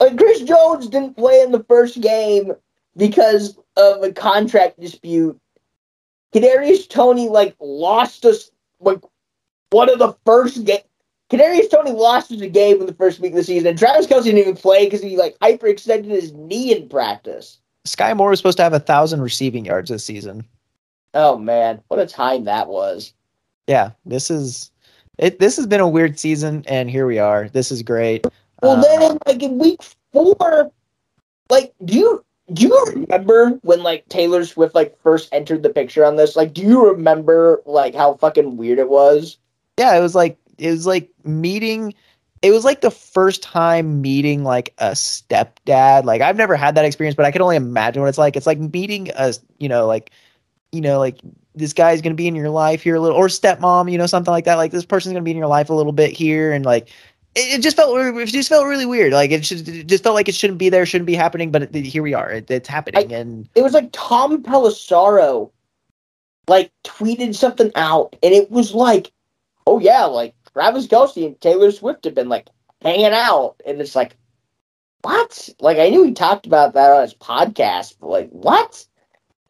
like 0.00 0.16
Chris 0.18 0.42
Jones 0.42 0.88
didn't 0.88 1.16
play 1.16 1.40
in 1.40 1.52
the 1.52 1.64
first 1.64 2.00
game 2.00 2.52
because 2.96 3.58
of 3.76 4.02
a 4.02 4.12
contract 4.12 4.80
dispute. 4.80 5.38
Kadarius 6.34 6.88
Toney 6.88 7.28
like 7.28 7.54
lost 7.60 8.24
us 8.24 8.50
like 8.80 9.00
one 9.70 9.88
of 9.88 9.98
the 9.98 10.14
first 10.26 10.64
game. 10.64 10.78
Kadarius 11.30 11.70
Toney 11.70 11.92
lost 11.92 12.30
us 12.32 12.40
a 12.40 12.48
game 12.48 12.80
in 12.80 12.86
the 12.86 12.94
first 12.94 13.20
week 13.20 13.32
of 13.32 13.36
the 13.36 13.44
season, 13.44 13.68
and 13.68 13.78
Travis 13.78 14.06
Kelce 14.06 14.24
didn't 14.24 14.38
even 14.38 14.56
play 14.56 14.84
because 14.84 15.02
he 15.02 15.16
like 15.16 15.36
hyperextended 15.40 16.06
his 16.06 16.32
knee 16.32 16.76
in 16.76 16.88
practice. 16.88 17.58
Sky 17.84 18.14
Moore 18.14 18.30
was 18.30 18.38
supposed 18.38 18.56
to 18.58 18.62
have 18.62 18.72
a 18.72 18.80
thousand 18.80 19.20
receiving 19.20 19.64
yards 19.64 19.90
this 19.90 20.04
season. 20.04 20.44
Oh 21.14 21.38
man, 21.38 21.80
what 21.88 22.00
a 22.00 22.06
time 22.06 22.44
that 22.44 22.68
was! 22.68 23.12
Yeah, 23.66 23.90
this 24.04 24.30
is 24.30 24.70
it. 25.18 25.38
This 25.38 25.56
has 25.56 25.66
been 25.66 25.80
a 25.80 25.88
weird 25.88 26.18
season, 26.18 26.64
and 26.66 26.90
here 26.90 27.06
we 27.06 27.18
are. 27.18 27.48
This 27.48 27.70
is 27.70 27.82
great. 27.82 28.26
Well, 28.62 28.72
Um, 28.72 28.82
then 28.82 29.18
like 29.26 29.42
in 29.42 29.58
week 29.58 29.80
four, 30.12 30.70
like 31.50 31.72
do 31.84 31.94
you 31.94 32.24
do 32.52 32.62
you 32.66 32.84
remember 32.94 33.50
when 33.62 33.82
like 33.82 34.08
Taylor 34.08 34.44
Swift 34.44 34.74
like 34.74 34.98
first 35.00 35.28
entered 35.32 35.62
the 35.62 35.70
picture 35.70 36.04
on 36.04 36.16
this? 36.16 36.36
Like, 36.36 36.52
do 36.52 36.62
you 36.62 36.86
remember 36.86 37.62
like 37.64 37.94
how 37.94 38.14
fucking 38.14 38.56
weird 38.56 38.78
it 38.78 38.88
was? 38.90 39.38
yeah, 39.78 39.96
it 39.96 40.00
was 40.00 40.14
like 40.14 40.38
it 40.58 40.70
was 40.70 40.86
like 40.86 41.10
meeting. 41.24 41.94
It 42.42 42.50
was 42.50 42.64
like 42.64 42.82
the 42.82 42.90
first 42.90 43.42
time 43.42 44.02
meeting 44.02 44.44
like 44.44 44.74
a 44.78 44.90
stepdad. 44.90 46.04
Like 46.04 46.20
I've 46.20 46.36
never 46.36 46.56
had 46.56 46.74
that 46.74 46.84
experience, 46.84 47.16
but 47.16 47.24
I 47.24 47.30
can 47.30 47.40
only 47.42 47.56
imagine 47.56 48.02
what 48.02 48.08
it's 48.08 48.18
like. 48.18 48.36
It's 48.36 48.46
like 48.46 48.58
meeting 48.58 49.10
a 49.16 49.32
you 49.58 49.68
know 49.68 49.86
like 49.86 50.10
you 50.74 50.80
know 50.80 50.98
like 50.98 51.20
this 51.54 51.72
guy's 51.72 52.02
gonna 52.02 52.14
be 52.14 52.26
in 52.26 52.34
your 52.34 52.50
life 52.50 52.82
here 52.82 52.96
a 52.96 53.00
little, 53.00 53.16
or 53.16 53.28
stepmom, 53.28 53.90
you 53.90 53.96
know 53.96 54.06
something 54.06 54.32
like 54.32 54.44
that. 54.44 54.56
Like 54.56 54.72
this 54.72 54.84
person's 54.84 55.12
gonna 55.12 55.22
be 55.22 55.30
in 55.30 55.36
your 55.36 55.46
life 55.46 55.70
a 55.70 55.74
little 55.74 55.92
bit 55.92 56.10
here, 56.10 56.52
and 56.52 56.64
like 56.64 56.88
it, 57.34 57.58
it 57.58 57.62
just 57.62 57.76
felt 57.76 57.96
it 57.96 58.26
just 58.26 58.48
felt 58.48 58.66
really 58.66 58.86
weird. 58.86 59.12
Like 59.12 59.30
it, 59.30 59.44
should, 59.44 59.68
it 59.68 59.86
just 59.86 60.02
felt 60.02 60.14
like 60.14 60.28
it 60.28 60.34
shouldn't 60.34 60.58
be 60.58 60.68
there, 60.68 60.84
shouldn't 60.84 61.06
be 61.06 61.14
happening, 61.14 61.50
but 61.50 61.74
it, 61.74 61.84
here 61.84 62.02
we 62.02 62.14
are. 62.14 62.30
It, 62.30 62.50
it's 62.50 62.68
happening, 62.68 63.12
and 63.12 63.48
It 63.54 63.62
was 63.62 63.72
like 63.72 63.90
Tom 63.92 64.42
Pelissero 64.42 65.50
like 66.48 66.72
tweeted 66.84 67.34
something 67.34 67.70
out, 67.74 68.16
and 68.22 68.34
it 68.34 68.50
was 68.50 68.74
like, 68.74 69.12
oh 69.66 69.78
yeah, 69.78 70.04
like 70.04 70.34
Travis 70.52 70.86
Kelce 70.86 71.26
and 71.26 71.40
Taylor 71.40 71.70
Swift 71.70 72.04
have 72.04 72.14
been 72.14 72.28
like 72.28 72.48
hanging 72.82 73.06
out, 73.06 73.56
and 73.66 73.80
it's 73.80 73.96
like, 73.96 74.16
what? 75.02 75.48
Like 75.60 75.78
I 75.78 75.88
knew 75.90 76.04
he 76.04 76.12
talked 76.12 76.46
about 76.46 76.74
that 76.74 76.90
on 76.90 77.02
his 77.02 77.14
podcast, 77.14 77.94
but 78.00 78.08
like 78.08 78.30
what? 78.30 78.86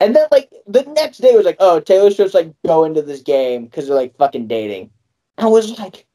And 0.01 0.15
then 0.15 0.27
like 0.31 0.51
the 0.67 0.83
next 0.83 1.19
day 1.19 1.37
was 1.37 1.47
like, 1.47 1.57
oh, 1.61 1.81
Taylor 1.81 2.11
Swift's 2.11 2.35
like 2.35 2.53
going 2.67 2.95
to 2.95 3.03
this 3.03 3.23
game 3.23 3.65
because 3.67 3.87
they're 3.87 3.97
like 3.97 4.17
fucking 4.17 4.47
dating. 4.49 4.91
I 5.39 5.47
was 5.47 5.79
like, 5.79 6.07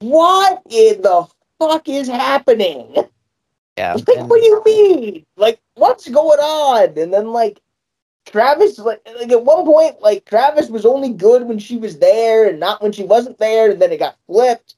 what 0.00 0.62
in 0.70 1.02
the 1.02 1.26
fuck 1.58 1.88
is 1.88 2.08
happening? 2.08 2.94
yeah. 3.78 3.94
Like, 4.06 4.18
and- 4.18 4.28
what 4.28 4.40
do 4.40 4.46
you 4.46 4.62
mean? 4.64 5.26
Like, 5.36 5.60
what's 5.74 6.08
going 6.08 6.38
on? 6.40 6.98
And 6.98 7.12
then 7.12 7.28
like 7.28 7.60
Travis, 8.26 8.78
like, 8.78 9.00
like 9.18 9.30
at 9.32 9.44
one 9.44 9.64
point, 9.64 10.00
like 10.00 10.24
Travis 10.24 10.68
was 10.68 10.84
only 10.86 11.10
good 11.12 11.44
when 11.44 11.58
she 11.58 11.76
was 11.76 11.98
there 11.98 12.48
and 12.48 12.60
not 12.60 12.82
when 12.82 12.92
she 12.92 13.02
wasn't 13.04 13.38
there, 13.38 13.70
and 13.70 13.80
then 13.80 13.92
it 13.92 13.98
got 13.98 14.16
flipped. 14.26 14.74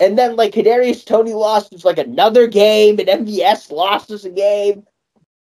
And 0.00 0.18
then 0.18 0.36
like 0.36 0.52
Kadarius 0.52 1.04
Toney 1.04 1.34
lost 1.34 1.72
us 1.72 1.84
like 1.84 1.98
another 1.98 2.46
game, 2.46 2.98
and 2.98 3.08
MVS 3.26 3.70
lost 3.70 4.10
us 4.10 4.24
a 4.24 4.30
game. 4.30 4.84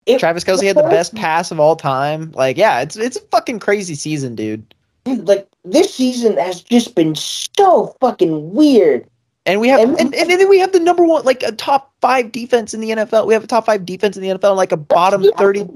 It, 0.07 0.18
Travis 0.18 0.42
Kelce 0.44 0.66
had 0.66 0.76
the 0.76 0.82
best 0.82 1.14
pass 1.14 1.50
of 1.50 1.61
all 1.61 1.76
time. 1.76 2.32
Like, 2.32 2.57
yeah, 2.57 2.80
it's 2.80 2.96
it's 2.96 3.16
a 3.16 3.20
fucking 3.20 3.61
crazy 3.61 3.94
season, 3.94 4.34
dude. 4.34 4.74
dude, 5.05 5.28
like 5.28 5.48
this 5.64 5.94
season 5.94 6.36
has 6.38 6.61
just 6.62 6.94
been 6.94 7.14
so 7.14 7.94
fucking 8.00 8.53
weird. 8.53 9.07
And 9.46 9.61
we 9.61 9.68
have 9.68 9.80
And- 9.80 9.98
and, 10.00 10.14
and 10.14 10.30
then 10.30 10.48
we 10.48 10.59
have 10.59 10.72
the 10.72 10.80
number 10.80 11.05
one, 11.05 11.24
like 11.24 11.42
a 11.42 11.53
top 11.53 11.92
five 12.00 12.30
defense 12.32 12.74
in 12.74 12.80
the 12.80 12.90
NFL. 12.90 13.26
We 13.26 13.34
have 13.34 13.44
a 13.44 13.48
top 13.48 13.66
five 13.66 13.84
defense 13.86 14.16
in 14.16 14.22
the 14.22 14.28
NFL, 14.30 14.50
and 14.50 14.57
like 14.57 14.72
a 14.72 14.76
bottom 14.76 15.24
thirty. 15.38 15.66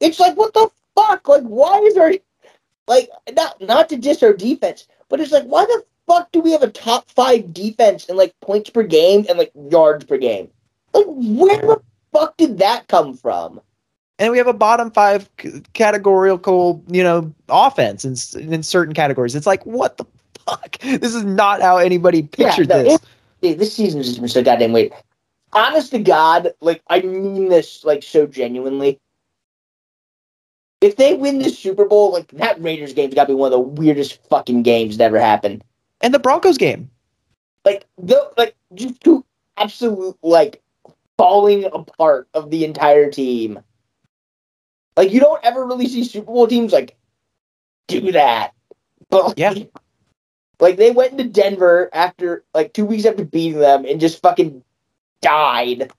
It's 0.00 0.20
like 0.20 0.36
what 0.36 0.54
the 0.54 0.68
fuck? 0.94 1.26
Like 1.28 1.42
why 1.44 1.78
is 1.78 1.96
our 1.96 2.12
like 2.86 3.08
not 3.34 3.60
not 3.60 3.88
to 3.88 3.96
diss 3.96 4.22
our 4.22 4.32
defense, 4.32 4.86
but 5.08 5.20
it's 5.20 5.32
like 5.32 5.44
why 5.44 5.64
the 5.64 5.84
fuck 6.06 6.30
do 6.30 6.40
we 6.40 6.52
have 6.52 6.62
a 6.62 6.70
top 6.70 7.10
five 7.10 7.52
defense 7.52 8.04
in 8.06 8.16
like 8.16 8.32
points 8.40 8.70
per 8.70 8.84
game 8.84 9.26
and 9.28 9.38
like 9.38 9.50
yards 9.70 10.04
per 10.04 10.18
game? 10.18 10.48
Like 10.94 11.06
where 11.08 11.56
the 11.60 11.80
fuck 12.18 12.36
did 12.36 12.58
that 12.58 12.88
come 12.88 13.16
from? 13.16 13.60
And 14.18 14.32
we 14.32 14.38
have 14.38 14.46
a 14.46 14.54
bottom 14.54 14.90
five 14.90 15.28
c- 15.40 15.62
categorical, 15.74 16.82
you 16.88 17.02
know, 17.02 17.32
offense 17.48 18.04
in 18.04 18.16
in 18.52 18.62
certain 18.62 18.94
categories. 18.94 19.34
It's 19.34 19.46
like, 19.46 19.64
what 19.66 19.98
the 19.98 20.06
fuck? 20.46 20.78
This 20.78 21.14
is 21.14 21.24
not 21.24 21.60
how 21.60 21.76
anybody 21.76 22.22
pictured 22.22 22.68
no, 22.68 22.82
this. 22.82 23.00
it- 23.42 23.58
this 23.58 23.74
season's 23.74 24.06
just 24.06 24.18
been 24.18 24.28
so 24.28 24.42
goddamn 24.42 24.72
weird. 24.72 24.92
Honest 25.52 25.90
to 25.92 25.98
God, 25.98 26.52
like 26.60 26.82
I 26.88 27.00
mean 27.00 27.48
this 27.48 27.84
like 27.84 28.02
so 28.02 28.26
genuinely. 28.26 28.98
If 30.80 30.96
they 30.96 31.14
win 31.14 31.38
this 31.38 31.58
Super 31.58 31.84
Bowl, 31.84 32.12
like 32.12 32.28
that 32.32 32.60
Raiders 32.60 32.92
game's 32.92 33.14
got 33.14 33.24
to 33.24 33.28
be 33.28 33.34
one 33.34 33.52
of 33.52 33.52
the 33.52 33.60
weirdest 33.60 34.22
fucking 34.28 34.62
games 34.62 34.96
that 34.96 35.04
ever 35.04 35.20
happened. 35.20 35.62
And 36.00 36.12
the 36.12 36.18
Broncos 36.18 36.58
game. 36.58 36.90
like 37.64 37.86
the 37.98 38.30
like 38.36 38.54
just 38.74 39.00
two 39.00 39.24
absolute 39.56 40.16
like 40.22 40.62
falling 41.18 41.64
apart 41.64 42.28
of 42.34 42.50
the 42.50 42.64
entire 42.64 43.10
team. 43.10 43.60
Like 44.96 45.12
you 45.12 45.20
don't 45.20 45.44
ever 45.44 45.66
really 45.66 45.88
see 45.88 46.04
Super 46.04 46.26
Bowl 46.32 46.46
teams 46.46 46.72
like 46.72 46.96
do 47.88 48.12
that. 48.12 48.52
But 49.10 49.26
like, 49.26 49.38
Yeah. 49.38 49.54
like 50.58 50.76
they 50.76 50.90
went 50.90 51.12
into 51.12 51.24
Denver 51.24 51.88
after 51.92 52.44
like 52.54 52.72
two 52.72 52.84
weeks 52.84 53.04
after 53.04 53.24
beating 53.24 53.60
them 53.60 53.84
and 53.84 54.00
just 54.00 54.20
fucking 54.22 54.64
died. 55.22 55.92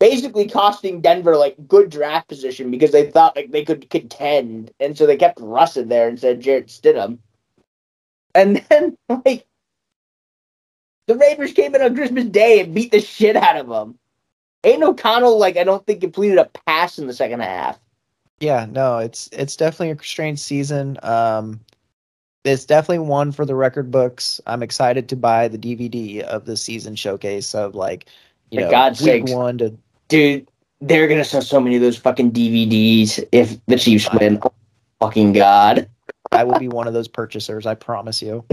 Basically 0.00 0.48
costing 0.48 1.00
Denver 1.00 1.36
like 1.36 1.56
good 1.68 1.90
draft 1.90 2.28
position 2.28 2.70
because 2.70 2.90
they 2.90 3.10
thought 3.10 3.36
like 3.36 3.52
they 3.52 3.64
could 3.64 3.88
contend. 3.90 4.72
And 4.80 4.98
so 4.98 5.06
they 5.06 5.16
kept 5.16 5.40
Russ 5.40 5.76
in 5.76 5.88
there 5.88 6.08
instead 6.08 6.36
of 6.36 6.42
Jarrett 6.42 6.66
Stidham. 6.66 7.18
And 8.34 8.56
then 8.70 8.96
like 9.24 9.46
the 11.06 11.16
Raiders 11.16 11.52
came 11.52 11.74
in 11.74 11.82
on 11.82 11.94
Christmas 11.94 12.24
Day 12.24 12.60
and 12.60 12.74
beat 12.74 12.90
the 12.92 13.00
shit 13.00 13.36
out 13.36 13.56
of 13.56 13.68
them. 13.68 13.98
Aidan 14.64 14.84
O'Connell, 14.84 15.38
like, 15.38 15.56
I 15.56 15.64
don't 15.64 15.84
think 15.86 15.98
he 15.98 16.06
completed 16.06 16.38
a 16.38 16.50
pass 16.66 16.98
in 16.98 17.06
the 17.06 17.14
second 17.14 17.40
half. 17.40 17.80
Yeah, 18.40 18.66
no, 18.68 18.98
it's 18.98 19.28
it's 19.32 19.56
definitely 19.56 19.90
a 19.90 20.02
strange 20.02 20.40
season. 20.40 20.98
Um, 21.02 21.60
it's 22.44 22.64
definitely 22.64 23.06
one 23.06 23.30
for 23.30 23.44
the 23.44 23.54
record 23.54 23.90
books. 23.90 24.40
I'm 24.46 24.62
excited 24.62 25.08
to 25.10 25.16
buy 25.16 25.46
the 25.46 25.58
DVD 25.58 26.22
of 26.22 26.44
the 26.44 26.56
season 26.56 26.96
showcase 26.96 27.54
of 27.54 27.76
like, 27.76 28.06
you 28.50 28.58
For 28.58 28.64
know, 28.64 28.70
God's 28.70 29.00
week 29.00 29.28
sakes. 29.28 29.32
one 29.32 29.58
to 29.58 29.76
Dude, 30.08 30.48
they're 30.80 31.06
gonna 31.06 31.24
sell 31.24 31.42
so 31.42 31.60
many 31.60 31.76
of 31.76 31.82
those 31.82 31.96
fucking 31.96 32.32
DVDs 32.32 33.24
if 33.30 33.64
the 33.66 33.78
Chiefs 33.78 34.08
win. 34.12 34.40
Oh, 34.42 34.52
fucking 35.00 35.32
God. 35.34 35.88
I 36.32 36.44
will 36.44 36.58
be 36.58 36.68
one 36.68 36.88
of 36.88 36.94
those 36.94 37.08
purchasers. 37.08 37.66
I 37.66 37.74
promise 37.74 38.20
you. 38.20 38.44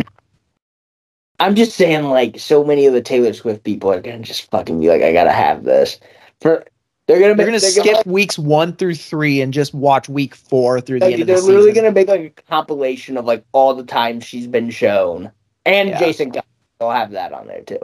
I'm 1.40 1.56
just 1.56 1.76
saying, 1.76 2.04
like, 2.06 2.40
so 2.40 2.64
many 2.64 2.86
of 2.86 2.94
the 2.94 3.02
Taylor 3.02 3.34
Swift 3.34 3.64
people 3.64 3.92
are 3.92 4.02
gonna 4.02 4.20
just 4.20 4.50
fucking 4.52 4.80
be 4.80 4.90
like, 4.90 5.02
I 5.02 5.14
gotta 5.14 5.32
have 5.32 5.64
this. 5.64 6.00
For 6.42 6.66
they're 7.08 7.20
gonna 7.20 7.36
They're 7.36 7.46
make, 7.46 7.62
gonna 7.62 7.72
skip 7.72 8.06
weeks 8.06 8.38
one 8.38 8.76
through 8.76 8.96
three 8.96 9.42
and 9.42 9.54
just 9.54 9.74
watch 9.74 10.10
week 10.10 10.36
four 10.36 10.82
through 10.82 11.00
the 11.00 11.06
like, 11.06 11.14
end 11.14 11.22
of 11.24 11.28
they're 11.28 11.38
the 11.38 11.42
literally 11.42 11.70
season. 11.72 11.84
gonna 11.84 11.96
make 11.96 12.08
like 12.08 12.22
a 12.38 12.42
compilation 12.50 13.18
of 13.18 13.26
like 13.26 13.44
all 13.52 13.74
the 13.74 13.84
times 13.84 14.24
she's 14.26 14.48
been 14.48 14.70
shown. 14.70 15.32
And 15.66 15.90
Yeah. 15.90 16.00
Jason 16.00 16.34
will 16.80 16.92
have 16.92 17.12
that 17.12 17.34
on 17.34 17.48
there 17.48 17.62
too. 17.62 17.80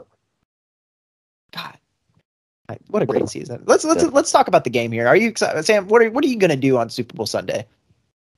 God, 1.53 1.77
what 2.89 3.03
a 3.03 3.05
great 3.05 3.29
season. 3.29 3.63
Let's 3.65 3.83
let's 3.85 4.03
let's 4.03 4.31
talk 4.31 4.47
about 4.47 4.63
the 4.63 4.69
game 4.69 4.91
here. 4.91 5.07
Are 5.07 5.15
you 5.15 5.29
excited, 5.29 5.63
Sam? 5.65 5.87
What 5.87 6.01
are 6.01 6.11
what 6.11 6.23
are 6.23 6.27
you 6.27 6.37
gonna 6.37 6.55
do 6.55 6.77
on 6.77 6.89
Super 6.89 7.15
Bowl 7.15 7.25
Sunday? 7.25 7.65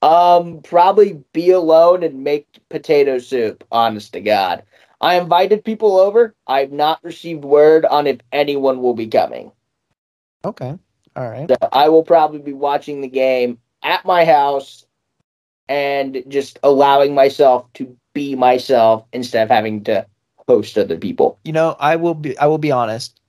Um, 0.01 0.61
probably 0.61 1.23
be 1.33 1.49
alone 1.51 2.03
and 2.03 2.23
make 2.23 2.47
potato 2.69 3.17
soup, 3.17 3.63
honest 3.71 4.13
to 4.13 4.21
God. 4.21 4.63
I 4.99 5.15
invited 5.15 5.63
people 5.63 5.97
over. 5.97 6.35
I've 6.47 6.71
not 6.71 7.03
received 7.03 7.43
word 7.43 7.85
on 7.85 8.07
if 8.07 8.19
anyone 8.31 8.81
will 8.81 8.95
be 8.95 9.07
coming. 9.07 9.51
Okay, 10.43 10.77
all 11.15 11.29
right. 11.29 11.49
So 11.49 11.57
I 11.71 11.89
will 11.89 12.03
probably 12.03 12.39
be 12.39 12.53
watching 12.53 13.01
the 13.01 13.07
game 13.07 13.59
at 13.83 14.05
my 14.05 14.25
house 14.25 14.85
and 15.69 16.23
just 16.27 16.59
allowing 16.63 17.13
myself 17.13 17.71
to 17.73 17.95
be 18.13 18.35
myself 18.35 19.05
instead 19.13 19.43
of 19.43 19.49
having 19.49 19.83
to 19.83 20.05
host 20.47 20.77
other 20.77 20.97
people. 20.97 21.39
You 21.43 21.53
know, 21.53 21.75
I 21.79 21.95
will 21.97 22.15
be 22.15 22.37
I 22.37 22.47
will 22.47 22.57
be 22.57 22.71
honest. 22.71 23.19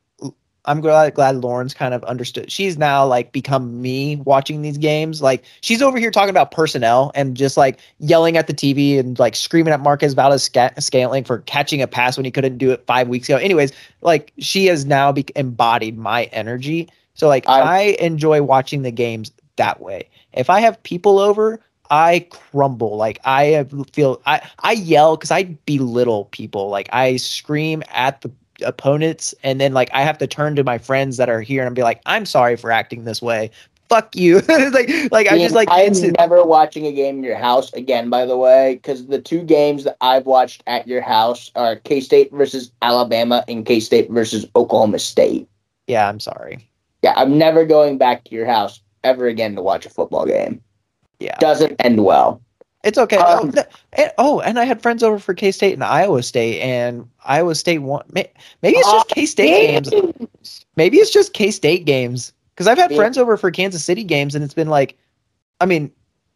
I'm 0.68 0.82
glad 0.82 1.14
glad 1.14 1.36
Lauren's 1.36 1.72
kind 1.72 1.94
of 1.94 2.04
understood. 2.04 2.52
She's 2.52 2.76
now 2.76 3.06
like 3.06 3.32
become 3.32 3.80
me 3.80 4.16
watching 4.16 4.60
these 4.60 4.76
games. 4.76 5.22
Like 5.22 5.42
she's 5.62 5.80
over 5.80 5.98
here 5.98 6.10
talking 6.10 6.28
about 6.28 6.50
personnel 6.50 7.10
and 7.14 7.34
just 7.34 7.56
like 7.56 7.80
yelling 7.98 8.36
at 8.36 8.46
the 8.48 8.52
TV 8.52 8.98
and 8.98 9.18
like 9.18 9.34
screaming 9.34 9.72
at 9.72 9.80
Marquez 9.80 10.12
Valdes 10.12 10.42
Scantling 10.78 11.24
for 11.24 11.38
catching 11.38 11.80
a 11.80 11.86
pass 11.86 12.18
when 12.18 12.26
he 12.26 12.30
couldn't 12.30 12.58
do 12.58 12.70
it 12.70 12.84
five 12.86 13.08
weeks 13.08 13.30
ago. 13.30 13.38
Anyways, 13.38 13.72
like 14.02 14.30
she 14.38 14.66
has 14.66 14.84
now 14.84 15.10
be- 15.10 15.24
embodied 15.34 15.96
my 15.96 16.24
energy. 16.24 16.88
So 17.14 17.28
like 17.28 17.48
I, 17.48 17.60
I 17.60 17.80
enjoy 17.98 18.42
watching 18.42 18.82
the 18.82 18.92
games 18.92 19.32
that 19.56 19.80
way. 19.80 20.10
If 20.34 20.50
I 20.50 20.60
have 20.60 20.80
people 20.82 21.18
over, 21.18 21.60
I 21.90 22.26
crumble. 22.28 22.98
Like 22.98 23.20
I 23.24 23.64
feel 23.94 24.20
I 24.26 24.46
I 24.58 24.72
yell 24.72 25.16
because 25.16 25.30
I 25.30 25.44
belittle 25.64 26.26
people. 26.26 26.68
Like 26.68 26.90
I 26.92 27.16
scream 27.16 27.82
at 27.88 28.20
the 28.20 28.30
opponents, 28.64 29.34
and 29.42 29.60
then 29.60 29.72
like 29.72 29.90
I 29.92 30.02
have 30.02 30.18
to 30.18 30.26
turn 30.26 30.56
to 30.56 30.64
my 30.64 30.78
friends 30.78 31.16
that 31.16 31.28
are 31.28 31.40
here 31.40 31.66
and 31.66 31.74
be 31.74 31.82
like, 31.82 32.00
"I'm 32.06 32.26
sorry 32.26 32.56
for 32.56 32.70
acting 32.70 33.04
this 33.04 33.22
way. 33.22 33.50
Fuck 33.88 34.14
you." 34.16 34.40
like 34.48 34.90
like 35.10 35.28
I 35.28 35.38
just 35.38 35.54
like 35.54 35.68
I'm 35.70 35.92
never 36.18 36.44
watching 36.44 36.86
a 36.86 36.92
game 36.92 37.18
in 37.18 37.24
your 37.24 37.36
house 37.36 37.72
again. 37.72 38.10
By 38.10 38.26
the 38.26 38.36
way, 38.36 38.74
because 38.74 39.06
the 39.06 39.20
two 39.20 39.42
games 39.42 39.84
that 39.84 39.96
I've 40.00 40.26
watched 40.26 40.62
at 40.66 40.86
your 40.86 41.00
house 41.00 41.50
are 41.54 41.76
K 41.76 42.00
State 42.00 42.32
versus 42.32 42.70
Alabama 42.82 43.44
and 43.48 43.64
K 43.64 43.80
State 43.80 44.10
versus 44.10 44.46
Oklahoma 44.56 44.98
State. 44.98 45.48
Yeah, 45.86 46.08
I'm 46.08 46.20
sorry. 46.20 46.68
Yeah, 47.02 47.14
I'm 47.16 47.38
never 47.38 47.64
going 47.64 47.98
back 47.98 48.24
to 48.24 48.34
your 48.34 48.46
house 48.46 48.80
ever 49.04 49.26
again 49.26 49.54
to 49.54 49.62
watch 49.62 49.86
a 49.86 49.90
football 49.90 50.26
game 50.26 50.60
yeah 51.20 51.36
doesn't 51.38 51.76
end 51.84 52.04
well. 52.04 52.40
It's 52.84 52.96
okay. 52.96 53.16
Um, 53.16 53.52
oh, 53.56 53.64
and, 53.92 54.12
oh, 54.18 54.40
and 54.40 54.58
I 54.58 54.64
had 54.64 54.80
friends 54.80 55.02
over 55.02 55.18
for 55.18 55.34
K 55.34 55.50
State 55.50 55.72
and 55.72 55.82
Iowa 55.82 56.22
State, 56.22 56.60
and 56.60 57.08
Iowa 57.24 57.54
State 57.54 57.78
won. 57.78 58.04
Maybe 58.12 58.30
it's 58.62 58.90
just 58.90 59.08
K 59.08 59.26
State 59.26 59.84
games. 59.84 60.64
Maybe 60.76 60.98
it's 60.98 61.10
just 61.10 61.32
K 61.32 61.50
State 61.50 61.84
games 61.84 62.32
because 62.54 62.68
I've 62.68 62.78
had 62.78 62.94
friends 62.94 63.18
over 63.18 63.36
for 63.36 63.50
Kansas 63.50 63.84
City 63.84 64.04
games, 64.04 64.34
and 64.34 64.44
it's 64.44 64.54
been 64.54 64.68
like, 64.68 64.96
I 65.60 65.66
mean, 65.66 65.90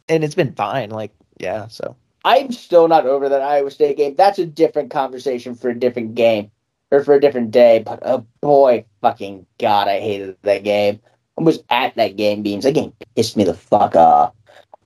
and 0.08 0.24
it's 0.24 0.34
been 0.34 0.52
fine. 0.52 0.90
Like, 0.90 1.12
yeah. 1.38 1.68
So 1.68 1.94
I'm 2.24 2.50
still 2.50 2.88
not 2.88 3.06
over 3.06 3.28
that 3.28 3.42
Iowa 3.42 3.70
State 3.70 3.96
game. 3.96 4.16
That's 4.16 4.40
a 4.40 4.46
different 4.46 4.90
conversation 4.90 5.54
for 5.54 5.70
a 5.70 5.78
different 5.78 6.16
game 6.16 6.50
or 6.90 7.04
for 7.04 7.14
a 7.14 7.20
different 7.20 7.52
day. 7.52 7.82
But 7.84 8.00
oh 8.02 8.26
boy, 8.40 8.84
fucking 9.00 9.46
god, 9.58 9.86
I 9.86 10.00
hated 10.00 10.36
that 10.42 10.64
game. 10.64 11.00
I 11.38 11.42
was 11.42 11.62
at 11.70 11.94
that 11.94 12.16
game, 12.16 12.42
beans. 12.42 12.64
That 12.64 12.74
game 12.74 12.92
pissed 13.14 13.36
me 13.36 13.44
the 13.44 13.54
fuck 13.54 13.94
off. 13.94 14.34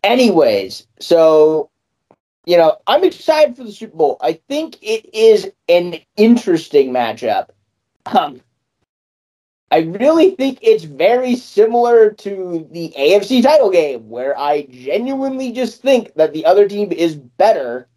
Anyways, 0.03 0.87
so 1.01 1.71
you 2.47 2.57
know, 2.57 2.79
I'm 2.87 3.03
excited 3.03 3.57
for 3.57 3.65
the 3.65 3.73
Super 3.73 3.97
Bowl. 3.97 4.17
I 4.21 4.35
think 4.49 4.77
it 4.81 5.13
is 5.13 5.51
an 5.69 5.97
interesting 6.17 6.93
matchup. 6.93 7.49
Um, 8.07 8.41
I 9.73 9.79
really 9.79 10.31
think 10.37 10.61
it's 10.63 10.85
very 10.85 11.35
similar 11.35 12.11
to 12.11 12.69
the 12.71 12.95
AFC 12.97 13.43
title 13.43 13.71
game, 13.71 14.09
where 14.09 14.39
I 14.39 14.63
genuinely 14.71 15.51
just 15.51 15.83
think 15.83 16.15
that 16.15 16.33
the 16.33 16.47
other 16.47 16.69
team 16.69 16.93
is 16.93 17.17
better 17.17 17.89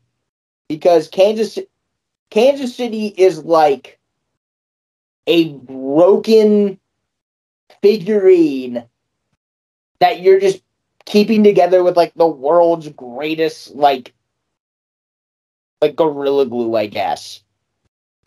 because 0.68 1.08
Kansas 1.08 1.60
Kansas 2.32 2.76
City 2.76 3.08
is 3.08 3.44
like 3.44 4.00
a 5.28 5.54
broken 5.54 6.80
figurine 7.84 8.84
that 10.00 10.22
you're 10.22 10.40
just 10.40 10.64
keeping 11.10 11.44
together 11.44 11.84
with 11.84 11.98
like 11.98 12.14
the 12.14 12.28
world's 12.28 12.88
greatest 12.90 13.76
like 13.76 14.14
like 15.82 15.96
gorilla 15.96 16.46
glue, 16.46 16.76
I 16.76 16.86
guess. 16.86 17.44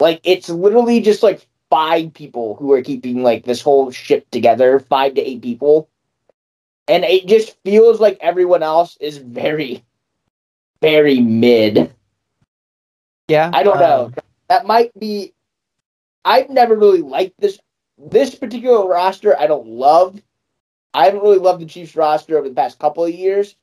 Like 0.00 0.20
it's 0.24 0.48
literally 0.48 1.00
just 1.00 1.22
like 1.22 1.46
five 1.70 2.12
people 2.12 2.56
who 2.56 2.72
are 2.72 2.82
keeping 2.82 3.22
like 3.22 3.44
this 3.44 3.62
whole 3.62 3.92
ship 3.92 4.28
together, 4.30 4.80
five 4.80 5.14
to 5.14 5.20
eight 5.22 5.42
people. 5.42 5.88
And 6.88 7.04
it 7.04 7.26
just 7.26 7.56
feels 7.64 8.00
like 8.00 8.18
everyone 8.20 8.64
else 8.64 8.96
is 9.00 9.16
very, 9.18 9.84
very 10.80 11.20
mid. 11.20 11.94
Yeah. 13.28 13.50
I 13.54 13.62
don't 13.62 13.76
um, 13.76 13.80
know. 13.80 14.12
That 14.48 14.66
might 14.66 14.90
be 14.98 15.32
I've 16.24 16.50
never 16.50 16.74
really 16.74 17.02
liked 17.02 17.40
this 17.40 17.60
this 17.96 18.34
particular 18.34 18.88
roster 18.88 19.38
I 19.38 19.46
don't 19.46 19.68
love. 19.68 20.20
I 20.94 21.06
haven't 21.06 21.22
really 21.22 21.38
loved 21.38 21.62
the 21.62 21.66
Chiefs 21.66 21.96
roster 21.96 22.38
over 22.38 22.48
the 22.48 22.54
past 22.54 22.78
couple 22.78 23.04
of 23.04 23.14
years. 23.14 23.56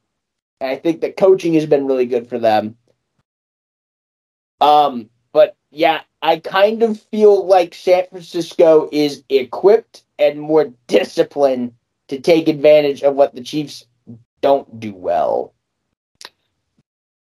And 0.59 0.69
I 0.69 0.75
think 0.75 1.01
that 1.01 1.17
coaching 1.17 1.53
has 1.53 1.65
been 1.65 1.88
really 1.88 2.05
good 2.05 2.27
for 2.27 2.39
them. 2.39 2.75
Um, 4.59 5.09
but 5.32 5.55
yeah, 5.71 6.01
I 6.21 6.38
kind 6.38 6.84
of 6.84 6.99
feel 6.99 7.45
like 7.45 7.73
San 7.73 8.05
Francisco 8.09 8.89
is 8.91 9.23
equipped 9.30 10.03
and 10.17 10.39
more 10.39 10.73
disciplined 10.88 11.73
to 12.09 12.19
take 12.19 12.47
advantage 12.47 13.03
of 13.03 13.15
what 13.15 13.36
the 13.36 13.43
Chiefs 13.43 13.86
don't 14.41 14.80
do 14.80 14.93
well. 14.93 15.53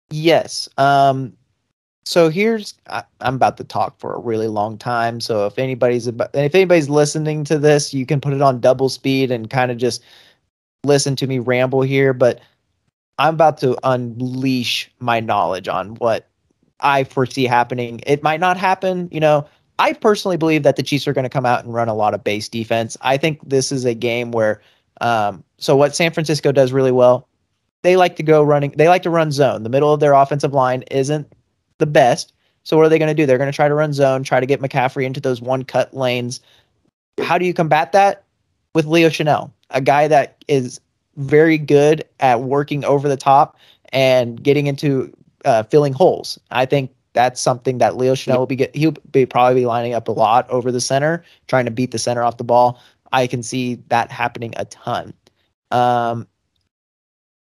Yes. 0.09 0.69
Um, 0.77 1.33
so 2.07 2.29
here's 2.29 2.73
I, 2.89 3.03
am 3.19 3.35
about 3.35 3.57
to 3.57 3.65
talk 3.65 3.99
for 3.99 4.15
a 4.15 4.19
really 4.19 4.47
long 4.47 4.77
time. 4.77 5.19
So 5.19 5.45
if 5.45 5.59
anybody's 5.59 6.07
about, 6.07 6.29
if 6.33 6.55
anybody's 6.55 6.89
listening 6.89 7.43
to 7.45 7.59
this, 7.59 7.93
you 7.93 8.05
can 8.05 8.21
put 8.21 8.31
it 8.31 8.41
on 8.41 8.61
double 8.61 8.87
speed 8.87 9.29
and 9.29 9.49
kind 9.49 9.71
of 9.71 9.77
just 9.77 10.01
listen 10.85 11.17
to 11.17 11.27
me 11.27 11.39
ramble 11.39 11.81
here. 11.81 12.13
But 12.13 12.39
I'm 13.19 13.33
about 13.33 13.57
to 13.57 13.77
unleash 13.83 14.89
my 14.99 15.19
knowledge 15.19 15.67
on 15.67 15.95
what 15.95 16.29
I 16.79 17.03
foresee 17.03 17.43
happening. 17.43 17.99
It 18.07 18.23
might 18.23 18.39
not 18.39 18.55
happen, 18.55 19.09
you 19.11 19.19
know. 19.19 19.45
I 19.79 19.93
personally 19.93 20.37
believe 20.37 20.63
that 20.63 20.75
the 20.75 20.83
Chiefs 20.83 21.07
are 21.07 21.13
going 21.13 21.23
to 21.23 21.29
come 21.29 21.45
out 21.45 21.63
and 21.63 21.73
run 21.73 21.89
a 21.89 21.93
lot 21.93 22.13
of 22.13 22.23
base 22.23 22.47
defense. 22.47 22.97
I 23.01 23.17
think 23.17 23.39
this 23.47 23.71
is 23.71 23.85
a 23.85 23.93
game 23.93 24.31
where, 24.31 24.61
um, 25.01 25.43
so 25.57 25.75
what 25.75 25.95
San 25.95 26.11
Francisco 26.11 26.51
does 26.51 26.71
really 26.71 26.91
well, 26.91 27.27
they 27.83 27.95
like 27.95 28.15
to 28.15 28.23
go 28.23 28.41
running. 28.41 28.71
They 28.71 28.87
like 28.87 29.03
to 29.03 29.11
run 29.11 29.31
zone. 29.31 29.61
The 29.61 29.69
middle 29.69 29.93
of 29.93 29.99
their 29.99 30.13
offensive 30.13 30.53
line 30.53 30.83
isn't 30.89 31.31
the 31.77 31.85
best. 31.85 32.33
So 32.63 32.75
what 32.75 32.85
are 32.85 32.89
they 32.89 32.99
going 32.99 33.07
to 33.07 33.13
do? 33.13 33.25
They're 33.25 33.37
going 33.37 33.51
to 33.51 33.55
try 33.55 33.67
to 33.67 33.73
run 33.73 33.93
zone, 33.93 34.23
try 34.23 34.39
to 34.39 34.45
get 34.45 34.61
McCaffrey 34.61 35.05
into 35.05 35.21
those 35.21 35.41
one 35.41 35.63
cut 35.63 35.93
lanes. 35.93 36.41
How 37.21 37.37
do 37.37 37.45
you 37.45 37.53
combat 37.53 37.91
that? 37.93 38.23
With 38.73 38.85
Leo 38.85 39.09
Chenal, 39.09 39.51
a 39.69 39.81
guy 39.81 40.07
that 40.07 40.43
is 40.47 40.79
very 41.15 41.57
good 41.57 42.03
at 42.19 42.41
working 42.41 42.83
over 42.85 43.07
the 43.07 43.17
top 43.17 43.57
and 43.93 44.41
getting 44.43 44.67
into 44.67 45.11
uh, 45.45 45.63
filling 45.63 45.93
holes. 45.93 46.37
I 46.51 46.65
think 46.65 46.91
that's 47.13 47.41
something 47.41 47.79
that 47.79 47.97
Leo 47.97 48.13
Chenal 48.13 48.37
will 48.37 48.45
be 48.45 48.55
get, 48.55 48.75
he'll 48.75 48.93
be 49.11 49.25
probably 49.25 49.61
be 49.61 49.65
lining 49.65 49.93
up 49.93 50.07
a 50.07 50.11
lot 50.11 50.47
over 50.49 50.71
the 50.71 50.81
center, 50.81 51.23
trying 51.47 51.65
to 51.65 51.71
beat 51.71 51.91
the 51.91 51.97
center 51.97 52.21
off 52.21 52.37
the 52.37 52.43
ball. 52.43 52.79
I 53.11 53.25
can 53.25 53.41
see 53.41 53.75
that 53.87 54.11
happening 54.11 54.53
a 54.57 54.65
ton. 54.65 55.13
Um, 55.71 56.27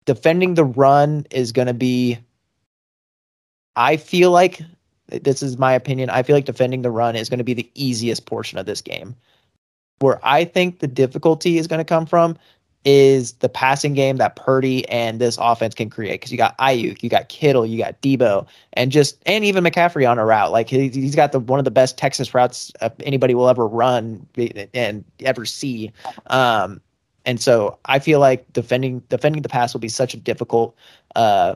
defending 0.04 0.54
the 0.54 0.64
run 0.64 1.26
is 1.30 1.50
going 1.50 1.66
to 1.66 1.74
be 1.74 2.18
I 3.76 3.96
feel 3.96 4.30
like 4.30 4.60
this 5.08 5.42
is 5.42 5.58
my 5.58 5.72
opinion. 5.72 6.10
I 6.10 6.22
feel 6.22 6.36
like 6.36 6.44
defending 6.44 6.82
the 6.82 6.90
run 6.90 7.16
is 7.16 7.28
going 7.28 7.38
to 7.38 7.44
be 7.44 7.54
the 7.54 7.70
easiest 7.74 8.26
portion 8.26 8.58
of 8.58 8.66
this 8.66 8.80
game. 8.80 9.14
Where 10.00 10.18
I 10.22 10.44
think 10.44 10.80
the 10.80 10.86
difficulty 10.86 11.58
is 11.58 11.66
going 11.66 11.78
to 11.78 11.84
come 11.84 12.06
from 12.06 12.36
is 12.84 13.32
the 13.34 13.48
passing 13.48 13.94
game 13.94 14.18
that 14.18 14.36
Purdy 14.36 14.86
and 14.88 15.20
this 15.20 15.38
offense 15.40 15.74
can 15.74 15.88
create. 15.88 16.20
Because 16.20 16.32
you 16.32 16.36
got 16.36 16.56
Aiyuk, 16.58 17.02
you 17.02 17.08
got 17.08 17.28
Kittle, 17.28 17.64
you 17.64 17.78
got 17.78 18.00
Deebo, 18.02 18.46
and 18.74 18.92
just 18.92 19.22
and 19.26 19.44
even 19.44 19.64
McCaffrey 19.64 20.08
on 20.08 20.18
a 20.18 20.24
route. 20.24 20.52
Like 20.52 20.68
he, 20.68 20.88
he's 20.88 21.16
got 21.16 21.32
the 21.32 21.40
one 21.40 21.58
of 21.58 21.64
the 21.64 21.70
best 21.70 21.96
Texas 21.96 22.34
routes 22.34 22.72
anybody 23.00 23.34
will 23.34 23.48
ever 23.48 23.66
run 23.66 24.26
and 24.74 25.04
ever 25.20 25.44
see. 25.44 25.92
Um, 26.26 26.80
and 27.24 27.40
so 27.40 27.78
I 27.86 27.98
feel 27.98 28.20
like 28.20 28.52
defending 28.52 29.00
defending 29.08 29.42
the 29.42 29.48
pass 29.48 29.72
will 29.72 29.80
be 29.80 29.88
such 29.88 30.12
a 30.12 30.18
difficult 30.18 30.76
uh, 31.16 31.54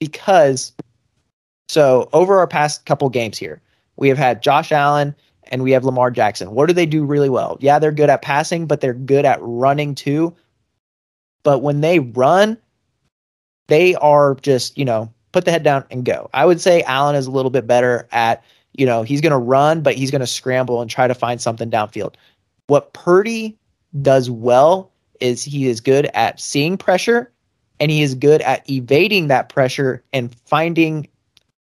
because 0.00 0.72
so 1.68 2.08
over 2.12 2.38
our 2.38 2.46
past 2.46 2.86
couple 2.86 3.08
games 3.08 3.38
here, 3.38 3.60
we 3.96 4.08
have 4.08 4.18
had 4.18 4.42
Josh 4.42 4.72
Allen 4.72 5.14
and 5.48 5.62
we 5.62 5.70
have 5.72 5.84
Lamar 5.84 6.10
Jackson. 6.10 6.52
What 6.52 6.66
do 6.66 6.72
they 6.72 6.86
do 6.86 7.04
really 7.04 7.28
well? 7.28 7.56
Yeah, 7.60 7.78
they're 7.78 7.92
good 7.92 8.10
at 8.10 8.22
passing, 8.22 8.66
but 8.66 8.80
they're 8.80 8.94
good 8.94 9.24
at 9.24 9.38
running 9.40 9.94
too. 9.94 10.34
But 11.42 11.60
when 11.60 11.80
they 11.80 11.98
run, 11.98 12.58
they 13.68 13.94
are 13.96 14.36
just, 14.36 14.76
you 14.78 14.84
know, 14.84 15.12
put 15.32 15.44
the 15.44 15.50
head 15.50 15.62
down 15.62 15.84
and 15.90 16.04
go. 16.04 16.30
I 16.32 16.46
would 16.46 16.60
say 16.60 16.82
Allen 16.82 17.16
is 17.16 17.26
a 17.26 17.30
little 17.30 17.50
bit 17.50 17.66
better 17.66 18.08
at, 18.12 18.42
you 18.72 18.86
know, 18.86 19.02
he's 19.02 19.20
going 19.20 19.32
to 19.32 19.38
run, 19.38 19.82
but 19.82 19.94
he's 19.94 20.10
going 20.10 20.20
to 20.20 20.26
scramble 20.26 20.80
and 20.80 20.90
try 20.90 21.06
to 21.06 21.14
find 21.14 21.40
something 21.40 21.70
downfield. 21.70 22.14
What 22.66 22.92
Purdy 22.92 23.58
does 24.00 24.30
well 24.30 24.90
is 25.20 25.44
he 25.44 25.68
is 25.68 25.80
good 25.80 26.06
at 26.14 26.40
seeing 26.40 26.76
pressure 26.76 27.30
and 27.80 27.90
he 27.90 28.02
is 28.02 28.14
good 28.14 28.40
at 28.42 28.68
evading 28.70 29.28
that 29.28 29.48
pressure 29.48 30.02
and 30.12 30.34
finding 30.46 31.08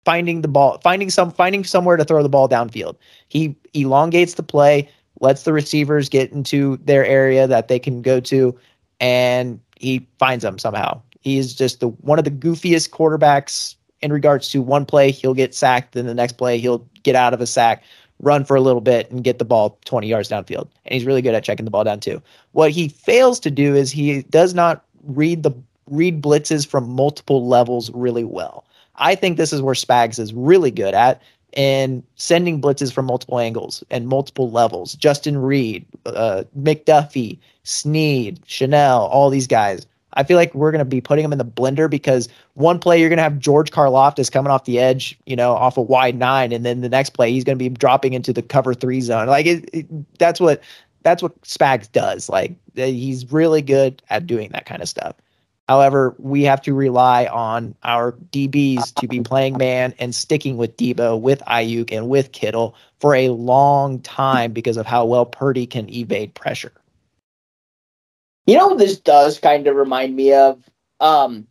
finding 0.10 0.42
the 0.42 0.48
ball, 0.48 0.80
finding 0.84 1.08
some, 1.12 1.30
finding 1.30 1.64
somewhere 1.64 1.96
to 1.96 2.04
throw 2.04 2.24
the 2.24 2.30
ball 2.30 2.50
downfield. 2.50 2.96
He 3.28 3.56
elongates 3.76 4.34
the 4.34 4.42
play, 4.42 4.90
lets 5.20 5.44
the 5.44 5.54
receivers 5.54 6.10
get 6.10 6.32
into 6.32 6.78
their 6.78 7.06
area 7.06 7.46
that 7.46 7.68
they 7.68 7.78
can 7.78 8.02
go 8.02 8.20
to, 8.22 8.58
and 9.00 9.60
he 9.76 10.08
finds 10.18 10.42
them 10.42 10.58
somehow. 10.58 11.00
He 11.22 11.38
is 11.38 11.54
just 11.54 11.80
the 11.80 11.90
one 11.90 12.18
of 12.18 12.26
the 12.26 12.32
goofiest 12.32 12.90
quarterbacks 12.90 13.76
in 14.02 14.12
regards 14.12 14.50
to 14.50 14.64
one 14.64 14.84
play 14.84 15.12
he'll 15.12 15.36
get 15.36 15.54
sacked, 15.54 15.92
then 15.92 16.08
the 16.08 16.16
next 16.16 16.40
play 16.40 16.58
he'll 16.58 16.84
get 17.04 17.16
out 17.16 17.36
of 17.36 17.40
a 17.40 17.46
sack, 17.46 17.84
run 18.20 18.44
for 18.44 18.56
a 18.56 18.62
little 18.62 18.82
bit, 18.82 19.12
and 19.12 19.24
get 19.24 19.38
the 19.38 19.46
ball 19.46 19.78
20 19.86 20.08
yards 20.08 20.30
downfield. 20.30 20.70
And 20.86 20.96
he's 20.96 21.06
really 21.06 21.22
good 21.22 21.36
at 21.36 21.44
checking 21.44 21.66
the 21.66 21.72
ball 21.72 21.84
down 21.84 22.00
too. 22.00 22.20
What 22.54 22.72
he 22.72 22.90
fails 22.90 23.40
to 23.42 23.52
do 23.52 23.76
is 23.76 23.92
he 23.92 24.24
does 24.24 24.56
not 24.56 24.84
read 25.04 25.44
the 25.44 25.52
read 25.86 26.20
blitzes 26.20 26.66
from 26.66 26.90
multiple 26.90 27.48
levels 27.48 27.92
really 27.94 28.24
well. 28.24 28.66
I 29.00 29.16
think 29.16 29.38
this 29.38 29.54
is 29.54 29.62
where 29.62 29.76
Spags 29.76 30.20
is 30.20 30.34
really 30.34 30.72
good 30.72 30.94
at 30.94 31.22
and 31.54 32.04
sending 32.16 32.62
blitzes 32.62 32.94
from 32.94 33.06
multiple 33.06 33.40
angles 33.40 33.84
and 33.90 34.08
multiple 34.08 34.52
levels. 34.52 34.94
Justin 34.94 35.38
Reid, 35.38 35.86
uh, 36.06 36.44
McDuffie, 36.58 37.40
Sneed, 37.64 38.42
Chenal, 38.46 39.10
all 39.10 39.30
these 39.30 39.48
guys. 39.48 39.86
I 40.14 40.24
feel 40.24 40.38
like 40.38 40.54
we're 40.54 40.72
going 40.72 40.80
to 40.80 40.86
be 40.86 41.02
putting 41.02 41.24
them 41.24 41.32
in 41.32 41.38
the 41.38 41.46
blender 41.46 41.90
because 41.90 42.30
one 42.56 42.80
play 42.80 43.00
you're 43.00 43.10
going 43.10 43.18
to 43.18 43.24
have 43.24 43.40
George 43.40 43.72
Karlaftis 43.72 44.32
coming 44.32 44.52
off 44.52 44.66
the 44.66 44.80
edge, 44.80 45.18
you 45.26 45.36
know, 45.36 45.54
off 45.54 45.78
a 45.78 45.82
wide 45.82 46.18
nine, 46.18 46.52
and 46.52 46.66
then 46.66 46.82
the 46.82 46.90
next 46.90 47.12
play 47.12 47.32
he's 47.32 47.44
going 47.44 47.58
to 47.58 47.64
be 47.64 47.70
dropping 47.70 48.14
into 48.14 48.34
the 48.34 48.42
cover 48.42 48.74
three 48.74 49.02
zone. 49.02 49.28
Like 49.28 49.46
it, 49.46 49.70
it, 49.72 50.18
that's 50.18 50.40
what 50.40 50.62
that's 51.04 51.22
what 51.22 51.40
Spags 51.44 51.92
does. 51.92 52.28
Like 52.28 52.54
he's 52.76 53.32
really 53.32 53.62
good 53.62 54.02
at 54.10 54.28
doing 54.28 54.50
that 54.50 54.66
kind 54.66 54.82
of 54.82 54.90
stuff. 54.90 55.16
However, 55.70 56.16
we 56.18 56.42
have 56.46 56.64
to 56.64 56.74
rely 56.74 57.28
on 57.28 57.76
our 57.84 58.14
DBs 58.32 58.92
to 58.96 59.08
be 59.08 59.20
playing 59.22 59.56
man 59.56 59.94
and 60.00 60.16
sticking 60.16 60.58
with 60.58 60.76
Deebo, 60.78 61.22
with 61.22 61.42
Aiyuk, 61.42 61.92
and 61.92 62.10
with 62.10 62.32
Kittle 62.32 62.74
for 63.00 63.14
a 63.14 63.30
long 63.30 64.00
time 64.00 64.52
because 64.52 64.78
of 64.78 64.88
how 64.88 65.06
well 65.06 65.28
Purdy 65.28 65.68
can 65.68 65.88
evade 65.94 66.34
pressure. 66.34 66.72
You 68.48 68.58
know 68.58 68.76
this 68.78 69.00
does 69.00 69.38
kind 69.38 69.68
of 69.68 69.76
remind 69.76 70.16
me 70.16 70.34
of? 70.34 70.68
Um, 71.00 71.46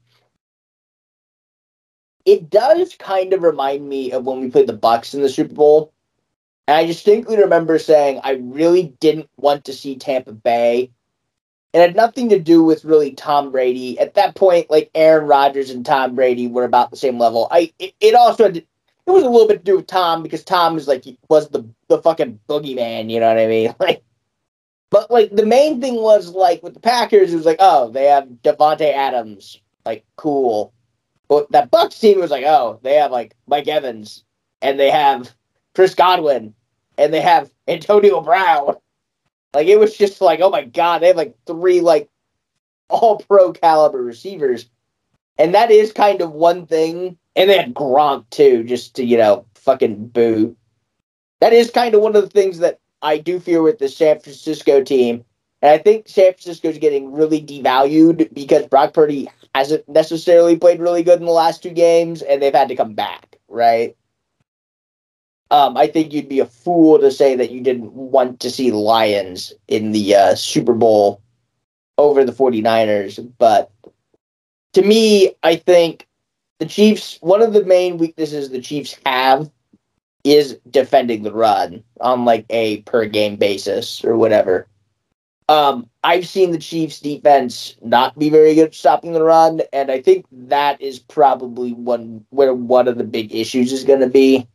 it 2.25 2.51
does 2.51 2.97
kind 2.97 3.33
of 3.33 3.45
remind 3.45 3.89
me 3.89 4.11
of 4.11 4.25
when 4.25 4.41
we 4.41 4.51
played 4.51 4.67
the 4.67 4.73
Bucks 4.73 5.15
in 5.15 5.23
the 5.23 5.29
Super 5.29 5.55
Bowl. 5.55 5.93
And 6.67 6.77
I 6.77 6.87
distinctly 6.87 7.37
remember 7.37 7.79
saying 7.79 8.21
I 8.25 8.33
really 8.33 8.97
didn't 8.99 9.31
want 9.37 9.67
to 9.67 9.73
see 9.73 9.95
Tampa 9.95 10.33
Bay 10.33 10.91
it 11.73 11.81
had 11.81 11.97
nothing 11.97 12.31
to 12.31 12.39
do 12.39 12.63
with 12.63 12.85
really 12.85 13.13
Tom 13.13 13.53
Brady. 13.53 13.99
At 13.99 14.15
that 14.15 14.35
point, 14.35 14.71
like 14.71 14.91
Aaron 14.95 15.27
Rodgers 15.27 15.71
and 15.71 15.85
Tom 15.85 16.15
Brady 16.15 16.47
were 16.47 16.65
about 16.65 16.91
the 16.91 16.97
same 16.97 17.19
level. 17.19 17.49
I 17.51 17.73
it, 17.79 17.95
it 18.01 18.15
also 18.15 18.45
had, 18.45 18.57
it 18.57 18.67
was 19.07 19.23
a 19.23 19.29
little 19.29 19.49
bit 19.49 19.59
to 19.59 19.65
do 19.65 19.77
with 19.77 19.87
Tom 19.87 20.23
because 20.23 20.45
Tom 20.45 20.75
was 20.75 20.89
like 20.89 21.05
was 21.29 21.49
the 21.51 21.69
the 21.89 21.99
fucking 21.99 22.41
boogeyman. 22.49 23.11
You 23.11 23.21
know 23.21 23.29
what 23.29 23.39
I 23.39 23.47
mean? 23.47 23.75
Like, 23.81 24.03
but 24.91 25.11
like 25.11 25.31
the 25.31 25.45
main 25.45 25.83
thing 25.83 25.97
was 25.97 26.31
like 26.31 26.63
with 26.63 26.73
the 26.73 26.81
Packers, 26.81 27.33
it 27.33 27.37
was 27.37 27.45
like 27.45 27.59
oh 27.61 27.91
they 27.91 28.07
have 28.07 28.25
Davante 28.43 28.93
Adams, 28.93 29.61
like 29.85 30.07
cool. 30.17 30.73
But 31.29 31.53
that 31.53 31.71
Bucks 31.71 31.99
team 31.99 32.21
was 32.21 32.31
like 32.31 32.45
oh 32.47 32.81
they 32.83 32.95
have 32.95 33.11
like 33.11 33.35
Mike 33.47 33.69
Evans 33.69 34.25
and 34.63 34.81
they 34.81 34.91
have 34.91 35.35
Chris 35.75 35.95
Godwin 35.95 36.55
and 36.97 37.13
they 37.13 37.21
have 37.21 37.51
Antonio 37.69 38.23
Brown 38.23 38.77
like 39.55 39.67
it 39.67 39.79
was 39.79 39.97
just 39.97 40.21
like, 40.21 40.41
oh 40.41 40.51
my 40.51 40.65
god, 40.65 41.01
they 41.01 41.09
have 41.09 41.17
like 41.17 41.37
three 41.47 41.81
like 41.81 42.09
all 42.89 43.19
pro 43.19 43.53
caliber 43.53 44.03
receivers. 44.03 44.69
And 45.39 45.55
that 45.55 45.71
is 45.71 45.93
kind 45.93 46.21
of 46.21 46.33
one 46.33 46.67
thing. 46.67 47.17
And 47.37 47.49
they 47.49 47.59
had 47.59 47.75
Gronk 47.75 48.29
too, 48.31 48.65
just 48.65 48.97
to, 48.97 49.05
you 49.05 49.17
know, 49.17 49.47
fucking 49.55 50.09
boo. 50.09 50.57
That 51.41 51.53
is 51.53 51.71
kind 51.71 51.95
of 51.95 52.01
one 52.01 52.17
of 52.17 52.23
the 52.23 52.31
things 52.31 52.59
that 52.59 52.81
I 53.01 53.19
do 53.19 53.39
fear 53.39 53.63
with 53.63 53.79
the 53.79 53.89
San 53.89 54.19
Francisco 54.19 54.83
team. 54.83 55.25
And 55.63 55.71
I 55.71 55.79
think 55.79 56.09
San 56.09 56.33
Francisco 56.33 56.69
is 56.69 56.79
getting 56.79 57.13
really 57.13 57.41
devalued 57.41 58.33
because 58.35 58.67
Brock 58.67 58.93
Purdy 58.93 59.29
hasn't 59.55 59.89
necessarily 59.89 60.57
played 60.57 60.81
really 60.81 61.03
good 61.03 61.21
in 61.21 61.27
the 61.27 61.33
last 61.33 61.63
two 61.63 61.71
games 61.71 62.23
and 62.23 62.43
they've 62.43 62.55
had 62.55 62.69
to 62.69 62.77
come 62.77 62.95
back, 62.95 63.37
right? 63.49 63.97
Um, 65.51 65.77
I 65.77 65.87
think 65.87 66.13
you'd 66.13 66.29
be 66.29 66.41
a 66.41 66.47
fool 66.47 66.99
to 66.99 67.11
say 67.11 67.35
that 67.37 67.51
you 67.51 67.61
didn't 67.61 67.93
want 67.93 68.41
to 68.41 68.51
see 68.51 68.71
Lions 68.71 69.53
in 69.67 69.93
the 69.93 70.15
uh, 70.15 70.35
Super 70.35 70.75
Bowl 70.75 71.23
over 71.97 72.25
the 72.25 72.33
49ers. 72.33 73.33
But 73.39 73.71
to 74.75 74.83
me, 74.83 75.33
I 75.43 75.57
think 75.57 76.07
the 76.59 76.67
Chiefs, 76.67 77.19
one 77.21 77.43
of 77.43 77.53
the 77.53 77.65
main 77.65 77.99
weaknesses 77.99 78.51
the 78.51 78.61
Chiefs 78.61 78.97
have 79.07 79.51
is 80.25 80.59
defending 80.71 81.23
the 81.23 81.33
run 81.33 81.83
on 82.01 82.25
like 82.25 82.45
a 82.51 82.83
per 82.83 83.07
game 83.07 83.37
basis 83.37 84.05
or 84.05 84.17
whatever. 84.17 84.69
Um, 85.49 85.89
I've 86.05 86.29
seen 86.29 86.51
the 86.51 86.59
Chiefs 86.59 87.01
defense 87.01 87.77
not 87.83 88.19
be 88.19 88.29
very 88.29 88.55
good 88.55 88.75
stopping 88.75 89.13
the 89.13 89.23
run, 89.23 89.63
and 89.73 89.91
I 89.91 90.03
think 90.03 90.27
that 90.31 90.81
is 90.83 90.99
probably 90.99 91.73
one 91.73 92.27
where 92.29 92.53
one 92.53 92.87
of 92.87 92.99
the 92.99 93.05
big 93.05 93.35
issues 93.35 93.73
is 93.73 93.85
going 93.85 94.01
to 94.01 94.09
be. 94.09 94.47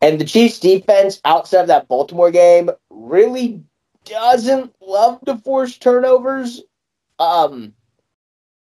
And 0.00 0.20
the 0.20 0.24
Chiefs 0.24 0.58
defense 0.58 1.20
outside 1.24 1.62
of 1.62 1.66
that 1.68 1.88
Baltimore 1.88 2.30
game 2.30 2.70
really 2.88 3.62
doesn't 4.04 4.74
love 4.80 5.20
to 5.26 5.36
force 5.36 5.76
turnovers. 5.76 6.62
Um, 7.18 7.74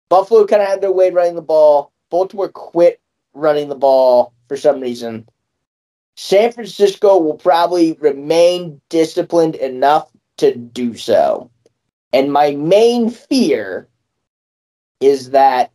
Buffalo 0.10 0.46
kind 0.46 0.62
of 0.62 0.68
had 0.68 0.82
their 0.82 0.92
way 0.92 1.10
running 1.10 1.36
the 1.36 1.42
ball. 1.42 1.92
Baltimore 2.12 2.50
quit 2.50 3.02
running 3.34 3.68
the 3.68 3.76
ball 3.76 4.34
for 4.48 4.58
some 4.58 4.80
reason. 4.80 5.28
San 6.16 6.52
Francisco 6.52 7.18
will 7.18 7.38
probably 7.38 7.94
remain 7.94 8.80
disciplined 8.90 9.56
enough 9.56 10.12
to 10.38 10.56
do 10.56 10.96
so. 10.96 11.50
And 12.12 12.32
my 12.32 12.52
main 12.52 13.10
fear 13.10 13.88
is 15.00 15.32
that 15.32 15.72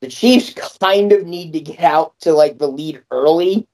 the 0.00 0.08
Chiefs 0.08 0.54
kind 0.80 1.12
of 1.12 1.26
need 1.26 1.52
to 1.54 1.60
get 1.60 1.80
out 1.80 2.14
to 2.20 2.32
like 2.32 2.58
the 2.58 2.68
lead 2.68 3.02
early 3.10 3.66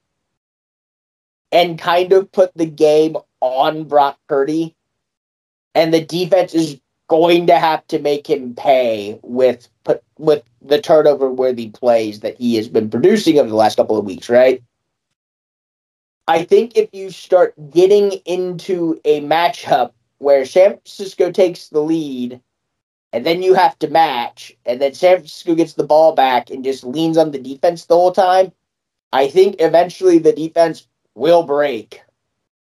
and 1.51 1.79
kind 1.79 2.13
of 2.13 2.31
put 2.31 2.51
the 2.55 2.65
game 2.65 3.17
on 3.39 3.85
Brock 3.85 4.17
Purdy. 4.27 4.75
And 5.75 5.93
the 5.93 6.03
defense 6.03 6.53
is 6.53 6.79
going 7.07 7.47
to 7.47 7.59
have 7.59 7.85
to 7.87 7.99
make 7.99 8.29
him 8.29 8.55
pay 8.55 9.19
with 9.21 9.67
put, 9.83 10.01
with 10.17 10.43
the 10.61 10.79
turnover 10.81 11.29
worthy 11.29 11.69
plays 11.69 12.21
that 12.21 12.37
he 12.37 12.55
has 12.55 12.69
been 12.69 12.89
producing 12.89 13.37
over 13.37 13.49
the 13.49 13.55
last 13.55 13.75
couple 13.75 13.97
of 13.97 14.05
weeks, 14.05 14.29
right? 14.29 14.63
I 16.27 16.43
think 16.43 16.77
if 16.77 16.89
you 16.93 17.09
start 17.11 17.53
getting 17.71 18.11
into 18.25 19.01
a 19.03 19.21
matchup 19.21 19.91
where 20.19 20.45
San 20.45 20.71
Francisco 20.71 21.31
takes 21.31 21.67
the 21.67 21.81
lead 21.81 22.39
and 23.11 23.25
then 23.25 23.41
you 23.41 23.55
have 23.55 23.77
to 23.79 23.89
match, 23.89 24.55
and 24.65 24.79
then 24.79 24.93
San 24.93 25.17
Francisco 25.17 25.55
gets 25.55 25.73
the 25.73 25.83
ball 25.83 26.13
back 26.13 26.49
and 26.49 26.63
just 26.63 26.85
leans 26.85 27.17
on 27.17 27.31
the 27.31 27.39
defense 27.39 27.85
the 27.85 27.95
whole 27.95 28.13
time, 28.13 28.53
I 29.11 29.27
think 29.27 29.57
eventually 29.59 30.17
the 30.17 30.31
defense 30.31 30.87
will 31.15 31.43
break 31.43 32.01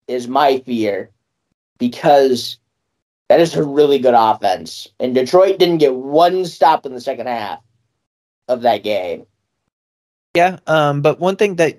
is 0.08 0.28
my 0.28 0.58
fear 0.60 1.10
because 1.78 2.58
that 3.28 3.40
is 3.40 3.54
a 3.54 3.64
really 3.64 3.98
good 3.98 4.14
offense. 4.14 4.88
And 5.00 5.14
Detroit 5.14 5.58
didn't 5.58 5.78
get 5.78 5.94
one 5.94 6.44
stop 6.44 6.84
in 6.84 6.92
the 6.92 7.00
second 7.00 7.28
half 7.28 7.60
of 8.48 8.62
that 8.62 8.82
game. 8.82 9.26
Yeah, 10.34 10.58
um, 10.66 11.02
but 11.02 11.20
one 11.20 11.36
thing 11.36 11.56
that 11.56 11.78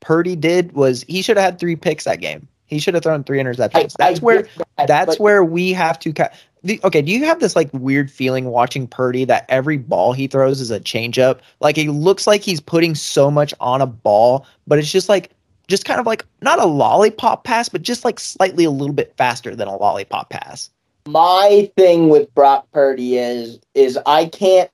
Purdy 0.00 0.36
did 0.36 0.72
was 0.72 1.04
he 1.04 1.22
should 1.22 1.36
have 1.36 1.44
had 1.44 1.58
three 1.58 1.76
picks 1.76 2.04
that 2.04 2.20
game. 2.20 2.48
He 2.66 2.78
should 2.78 2.94
have 2.94 3.02
thrown 3.02 3.24
three 3.24 3.38
interceptions. 3.38 3.74
I, 3.74 4.06
that's 4.10 4.20
I 4.20 4.24
where 4.24 4.42
that, 4.76 4.86
that's 4.86 5.16
but, 5.16 5.20
where 5.20 5.44
we 5.44 5.72
have 5.72 5.98
to. 6.00 6.12
Ca- 6.12 6.30
the, 6.62 6.80
okay, 6.84 7.02
do 7.02 7.10
you 7.10 7.24
have 7.24 7.40
this 7.40 7.56
like 7.56 7.68
weird 7.72 8.10
feeling 8.10 8.46
watching 8.46 8.86
Purdy 8.86 9.24
that 9.24 9.44
every 9.48 9.76
ball 9.76 10.12
he 10.12 10.26
throws 10.26 10.60
is 10.60 10.70
a 10.70 10.80
changeup? 10.80 11.40
Like 11.60 11.78
it 11.78 11.90
looks 11.90 12.26
like 12.26 12.42
he's 12.42 12.60
putting 12.60 12.94
so 12.94 13.30
much 13.30 13.54
on 13.60 13.80
a 13.80 13.86
ball, 13.86 14.46
but 14.66 14.78
it's 14.78 14.92
just 14.92 15.08
like 15.08 15.30
just 15.70 15.84
kind 15.84 16.00
of 16.00 16.06
like 16.06 16.26
not 16.42 16.58
a 16.58 16.66
lollipop 16.66 17.44
pass, 17.44 17.68
but 17.68 17.82
just 17.82 18.04
like 18.04 18.20
slightly 18.20 18.64
a 18.64 18.70
little 18.70 18.94
bit 18.94 19.14
faster 19.16 19.54
than 19.56 19.68
a 19.68 19.76
lollipop 19.76 20.28
pass. 20.28 20.70
My 21.06 21.70
thing 21.76 22.08
with 22.08 22.32
Brock 22.34 22.66
Purdy 22.72 23.16
is 23.16 23.60
is 23.74 23.98
I 24.04 24.26
can't 24.26 24.70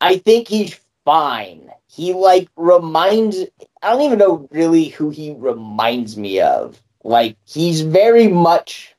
I 0.00 0.18
think 0.18 0.48
he's 0.48 0.78
fine. 1.04 1.70
He 1.88 2.12
like 2.12 2.48
reminds 2.56 3.38
I 3.82 3.90
don't 3.90 4.02
even 4.02 4.18
know 4.18 4.48
really 4.50 4.84
who 4.84 5.10
he 5.10 5.34
reminds 5.36 6.16
me 6.16 6.40
of. 6.40 6.80
Like 7.02 7.36
he's 7.46 7.80
very 7.80 8.28
much 8.28 8.94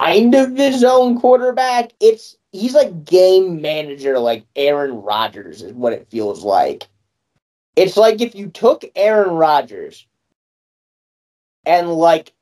kind 0.00 0.34
of 0.34 0.56
his 0.56 0.84
own 0.84 1.20
quarterback. 1.20 1.92
It's 2.00 2.36
he's 2.52 2.74
like 2.74 3.04
game 3.04 3.60
manager 3.60 4.18
like 4.18 4.44
Aaron 4.56 5.02
Rodgers 5.02 5.62
is 5.62 5.72
what 5.72 5.92
it 5.92 6.08
feels 6.10 6.44
like. 6.44 6.88
It's 7.76 7.96
like 7.96 8.20
if 8.22 8.34
you 8.34 8.48
took 8.48 8.84
Aaron 8.96 9.34
Rodgers 9.34 10.06
and 11.66 11.92
like 11.92 12.32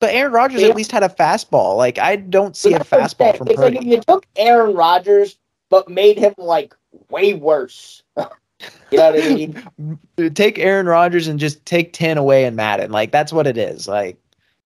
but 0.00 0.14
Aaron 0.14 0.32
Rodgers 0.32 0.62
at 0.62 0.74
least 0.74 0.90
had 0.92 1.02
a 1.02 1.10
fastball. 1.10 1.76
Like 1.76 1.98
I 1.98 2.16
don't 2.16 2.56
see 2.56 2.72
a 2.72 2.80
fastball 2.80 3.36
from 3.36 3.48
it's 3.48 3.56
Purdy. 3.56 3.76
Like 3.76 3.86
if 3.86 3.92
you 3.92 4.00
took 4.00 4.26
Aaron 4.36 4.74
Rodgers 4.74 5.36
but 5.68 5.88
made 5.88 6.18
him 6.18 6.34
like 6.38 6.74
way 7.10 7.34
worse. 7.34 8.02
you 8.16 8.98
know 8.98 9.10
what 9.10 9.22
I 9.22 9.28
mean? 9.28 10.00
Take 10.34 10.58
Aaron 10.58 10.86
Rodgers 10.86 11.28
and 11.28 11.38
just 11.38 11.64
take 11.66 11.92
ten 11.92 12.16
away 12.16 12.46
in 12.46 12.56
Madden. 12.56 12.90
Like 12.90 13.12
that's 13.12 13.32
what 13.32 13.46
it 13.46 13.58
is. 13.58 13.86
Like 13.86 14.18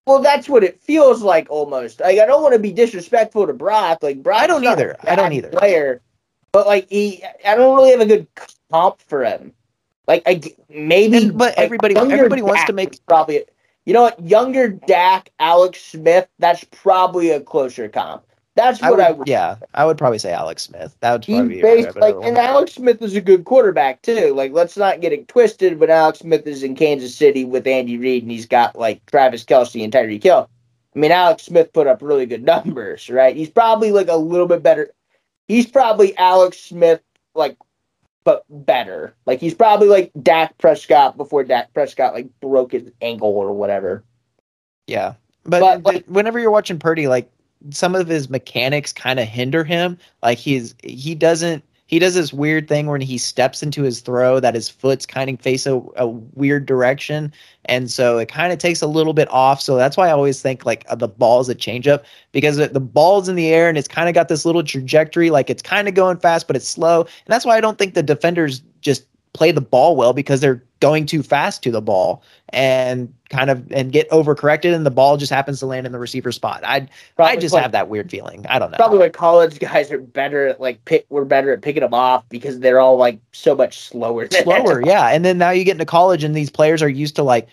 Well, 0.06 0.20
that's 0.20 0.48
what 0.48 0.62
it 0.62 0.80
feels 0.80 1.22
like 1.22 1.48
almost. 1.50 1.98
Like 2.00 2.20
I 2.20 2.26
don't 2.26 2.42
want 2.42 2.54
to 2.54 2.60
be 2.60 2.72
disrespectful 2.72 3.48
to 3.48 3.52
Brock. 3.52 3.98
Like 4.02 4.22
Brock, 4.22 4.40
I 4.40 4.46
don't 4.46 4.64
either. 4.64 4.96
I 5.02 5.16
don't 5.16 5.32
either. 5.32 5.48
Player, 5.48 6.00
but 6.54 6.68
like 6.68 6.88
he, 6.88 7.22
I 7.44 7.56
don't 7.56 7.76
really 7.76 7.90
have 7.90 8.00
a 8.00 8.06
good 8.06 8.28
comp 8.70 9.00
for 9.02 9.24
him. 9.24 9.52
Like 10.06 10.22
I 10.24 10.40
maybe, 10.70 11.16
And- 11.16 11.36
but 11.36 11.56
like, 11.56 11.58
everybody 11.58 11.96
everybody 11.96 12.40
wants 12.42 12.64
to 12.64 12.72
make 12.72 13.04
probably. 13.06 13.44
You 13.86 13.92
know 13.92 14.00
what? 14.00 14.18
Younger 14.24 14.68
Dak, 14.68 15.30
Alex 15.38 15.78
Smith. 15.78 16.26
That's 16.38 16.64
probably 16.70 17.28
a 17.28 17.40
closer 17.40 17.86
comp. 17.86 18.22
That's 18.54 18.82
I 18.82 18.88
what 18.88 18.96
would, 18.98 19.06
I 19.06 19.10
would. 19.10 19.28
yeah, 19.28 19.56
I 19.74 19.84
would 19.84 19.98
probably 19.98 20.18
say 20.18 20.32
Alex 20.32 20.62
Smith. 20.62 20.96
That 21.00 21.12
would 21.12 21.24
He's 21.24 21.36
probably 21.36 21.56
be 21.56 21.60
based 21.62 21.96
like, 21.96 22.14
and. 22.22 22.38
Alex 22.38 22.74
Smith 22.74 23.02
is 23.02 23.14
a 23.14 23.20
good 23.20 23.44
quarterback 23.44 24.00
too. 24.00 24.32
Like, 24.34 24.52
let's 24.52 24.78
not 24.78 25.02
get 25.02 25.12
it 25.12 25.28
twisted. 25.28 25.78
But 25.78 25.90
Alex 25.90 26.20
Smith 26.20 26.46
is 26.46 26.62
in 26.62 26.76
Kansas 26.76 27.14
City 27.14 27.44
with 27.44 27.66
Andy 27.66 27.98
Reid, 27.98 28.22
and 28.22 28.32
he's 28.32 28.46
got 28.46 28.78
like 28.78 29.04
Travis 29.06 29.44
Kelce 29.44 29.82
and 29.84 29.92
Tyreek 29.92 30.22
Hill. 30.22 30.48
I 30.94 30.98
mean, 30.98 31.10
Alex 31.10 31.42
Smith 31.42 31.72
put 31.72 31.88
up 31.88 32.00
really 32.00 32.26
good 32.26 32.44
numbers, 32.44 33.10
right? 33.10 33.36
He's 33.36 33.50
probably 33.50 33.90
like 33.90 34.08
a 34.08 34.16
little 34.16 34.46
bit 34.46 34.62
better. 34.62 34.92
He's 35.48 35.66
probably 35.66 36.16
Alex 36.16 36.58
Smith, 36.58 37.00
like, 37.34 37.56
but 38.24 38.44
better. 38.48 39.14
Like, 39.26 39.40
he's 39.40 39.54
probably 39.54 39.88
like 39.88 40.10
Dak 40.22 40.56
Prescott 40.58 41.16
before 41.16 41.44
Dak 41.44 41.72
Prescott 41.74 42.14
like 42.14 42.28
broke 42.40 42.72
his 42.72 42.90
ankle 43.02 43.28
or 43.28 43.52
whatever. 43.52 44.02
Yeah, 44.86 45.14
but, 45.44 45.60
But, 45.60 45.82
like- 45.84 45.94
th- 45.94 46.06
whenever 46.08 46.38
you're 46.38 46.50
watching 46.50 46.78
Purdy, 46.78 47.08
like 47.08 47.30
some 47.70 47.94
of 47.94 48.08
his 48.08 48.28
mechanics 48.28 48.92
kind 48.92 49.18
of 49.18 49.26
hinder 49.26 49.64
him. 49.64 49.98
Like 50.22 50.38
he's 50.38 50.74
he 50.82 51.14
doesn't 51.14 51.64
he 51.86 51.98
does 51.98 52.14
this 52.14 52.32
weird 52.32 52.66
thing 52.66 52.86
when 52.86 53.00
he 53.00 53.18
steps 53.18 53.62
into 53.62 53.82
his 53.82 54.00
throw 54.00 54.40
that 54.40 54.54
his 54.54 54.68
foot's 54.68 55.04
kind 55.04 55.28
of 55.28 55.40
face 55.40 55.66
a, 55.66 55.82
a 55.96 56.08
weird 56.08 56.66
direction, 56.66 57.32
and 57.66 57.90
so 57.90 58.18
it 58.18 58.28
kind 58.28 58.52
of 58.52 58.58
takes 58.58 58.80
a 58.80 58.86
little 58.86 59.12
bit 59.12 59.30
off. 59.30 59.60
So 59.60 59.76
that's 59.76 59.96
why 59.96 60.08
I 60.08 60.12
always 60.12 60.40
think 60.40 60.64
like 60.64 60.84
uh, 60.88 60.94
the 60.94 61.08
ball's 61.08 61.48
a 61.48 61.54
changeup 61.54 62.04
because 62.32 62.56
the 62.56 62.68
the 62.68 62.80
ball's 62.80 63.28
in 63.28 63.36
the 63.36 63.48
air 63.48 63.68
and 63.68 63.76
it's 63.76 63.88
kind 63.88 64.08
of 64.08 64.14
got 64.14 64.28
this 64.28 64.44
little 64.44 64.62
trajectory, 64.62 65.30
like 65.30 65.50
it's 65.50 65.62
kind 65.62 65.88
of 65.88 65.94
going 65.94 66.18
fast 66.18 66.46
but 66.46 66.56
it's 66.56 66.68
slow, 66.68 67.02
and 67.02 67.28
that's 67.28 67.44
why 67.44 67.56
I 67.56 67.60
don't 67.60 67.78
think 67.78 67.94
the 67.94 68.02
defenders 68.02 68.62
just 68.80 69.04
play 69.34 69.50
the 69.50 69.60
ball 69.60 69.96
well 69.96 70.12
because 70.12 70.40
they're 70.40 70.62
going 70.84 71.06
too 71.06 71.22
fast 71.22 71.62
to 71.62 71.70
the 71.70 71.80
ball 71.80 72.22
and 72.50 73.10
kind 73.30 73.48
of 73.48 73.72
and 73.72 73.90
get 73.90 74.06
overcorrected 74.10 74.74
and 74.74 74.84
the 74.84 74.90
ball 74.90 75.16
just 75.16 75.32
happens 75.32 75.58
to 75.58 75.64
land 75.64 75.86
in 75.86 75.92
the 75.92 75.98
receiver 75.98 76.30
spot. 76.30 76.62
I 76.62 76.86
I 77.16 77.36
just 77.36 77.54
like- 77.54 77.62
have 77.62 77.72
that 77.72 77.88
weird 77.88 78.10
feeling. 78.10 78.44
I 78.50 78.58
don't 78.58 78.70
know. 78.70 78.76
Probably 78.76 78.98
like 78.98 79.14
college 79.14 79.58
guys 79.60 79.90
are 79.90 79.98
better 79.98 80.48
at 80.48 80.60
like 80.60 80.84
pick. 80.84 81.06
We're 81.08 81.24
better 81.24 81.54
at 81.54 81.62
picking 81.62 81.80
them 81.80 81.94
off 81.94 82.28
because 82.28 82.60
they're 82.60 82.80
all 82.80 82.98
like 82.98 83.18
so 83.32 83.54
much 83.54 83.78
slower. 83.78 84.28
slower, 84.30 84.82
yeah. 84.84 85.08
And 85.08 85.24
then 85.24 85.38
now 85.38 85.48
you 85.52 85.64
get 85.64 85.72
into 85.72 85.86
college 85.86 86.22
and 86.22 86.36
these 86.36 86.50
players 86.50 86.82
are 86.82 86.88
used 86.88 87.16
to 87.16 87.22
like 87.22 87.48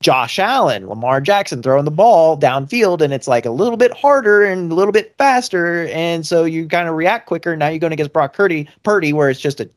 Josh 0.00 0.38
Allen, 0.38 0.88
Lamar 0.88 1.20
Jackson 1.20 1.62
throwing 1.62 1.84
the 1.84 1.90
ball 1.90 2.38
downfield 2.38 3.02
and 3.02 3.12
it's 3.12 3.28
like 3.28 3.44
a 3.44 3.50
little 3.50 3.76
bit 3.76 3.92
harder 3.92 4.42
and 4.42 4.72
a 4.72 4.74
little 4.74 4.92
bit 4.92 5.14
faster 5.18 5.86
and 5.88 6.26
so 6.26 6.44
you 6.44 6.66
kind 6.66 6.88
of 6.88 6.94
react 6.94 7.26
quicker. 7.26 7.54
Now 7.56 7.68
you're 7.68 7.78
going 7.78 7.92
against 7.92 8.14
Brock 8.14 8.32
Purdy, 8.32 8.66
Purdy 8.84 9.12
where 9.12 9.28
it's 9.28 9.38
just 9.40 9.60
a 9.60 9.68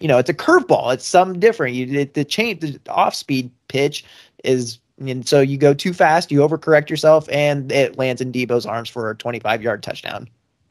you 0.00 0.08
know, 0.08 0.18
it's 0.18 0.30
a 0.30 0.34
curveball. 0.34 0.92
It's 0.94 1.06
something 1.06 1.40
different. 1.40 1.74
You 1.74 2.04
the 2.04 2.24
change 2.24 2.60
the 2.60 2.80
off 2.88 3.14
speed 3.14 3.50
pitch 3.68 4.04
is 4.44 4.78
and 5.00 5.26
so 5.28 5.40
you 5.40 5.58
go 5.58 5.74
too 5.74 5.92
fast, 5.92 6.32
you 6.32 6.40
overcorrect 6.40 6.90
yourself 6.90 7.28
and 7.30 7.70
it 7.70 7.98
lands 7.98 8.20
in 8.20 8.32
Deebo's 8.32 8.66
arms 8.66 8.88
for 8.88 9.10
a 9.10 9.16
25 9.16 9.62
yard 9.62 9.82
touchdown. 9.82 10.28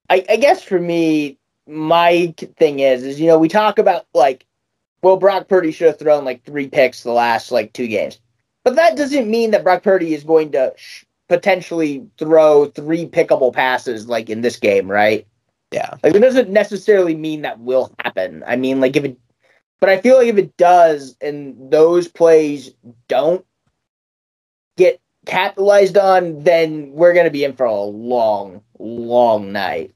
I, 0.10 0.26
I 0.30 0.38
guess 0.38 0.62
for 0.64 0.80
me, 0.80 1.38
my 1.68 2.34
thing 2.58 2.80
is, 2.80 3.04
is 3.04 3.20
you 3.20 3.28
know, 3.28 3.38
we 3.38 3.50
talk 3.50 3.80
about 3.80 4.06
like, 4.14 4.46
well, 5.02 5.18
Brock 5.18 5.48
Purdy 5.48 5.72
should 5.72 5.88
have 5.88 6.00
thrown 6.00 6.26
like 6.26 6.44
three 6.44 6.68
picks 6.68 7.04
the 7.04 7.12
last 7.12 7.52
like 7.52 7.74
two 7.74 7.88
games, 7.88 8.20
but 8.64 8.76
that 8.76 8.98
doesn't 8.98 9.30
mean 9.30 9.52
that 9.52 9.64
Brock 9.64 9.84
Purdy 9.84 10.14
is 10.14 10.24
going 10.24 10.52
to 10.54 10.74
sh- 10.76 11.06
potentially 11.30 12.06
throw 12.18 12.66
three 12.66 13.06
pickable 13.06 13.54
passes 13.54 14.08
like 14.08 14.30
in 14.30 14.42
this 14.42 14.58
game, 14.58 14.90
right? 14.90 15.28
Yeah. 15.72 15.96
Like 16.04 16.16
it 16.16 16.20
doesn't 16.20 16.50
necessarily 16.50 17.16
mean 17.16 17.42
that 17.42 17.60
will 17.60 17.94
happen. 18.00 18.44
I 18.48 18.56
mean, 18.56 18.80
like 18.80 18.96
if 18.96 19.04
it, 19.04 19.18
but 19.80 19.90
I 19.90 20.00
feel 20.02 20.18
like 20.18 20.28
if 20.28 20.38
it 20.38 20.56
does, 20.58 21.16
and 21.22 21.56
those 21.72 22.08
plays 22.08 22.72
don't 23.08 23.46
get 24.78 25.00
capitalized 25.26 25.98
on, 25.98 26.44
then 26.44 26.92
we're 26.94 27.14
gonna 27.14 27.30
be 27.30 27.44
in 27.44 27.54
for 27.54 27.66
a 27.66 27.82
long, 27.82 28.62
long 28.80 29.52
night. 29.52 29.92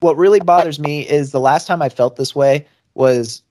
what 0.00 0.16
really 0.16 0.40
bothers 0.40 0.78
me 0.78 1.08
is 1.08 1.30
the 1.30 1.40
last 1.40 1.66
time 1.66 1.80
I 1.80 1.88
felt 1.88 2.16
this 2.16 2.34
way 2.34 2.66
was 2.94 3.42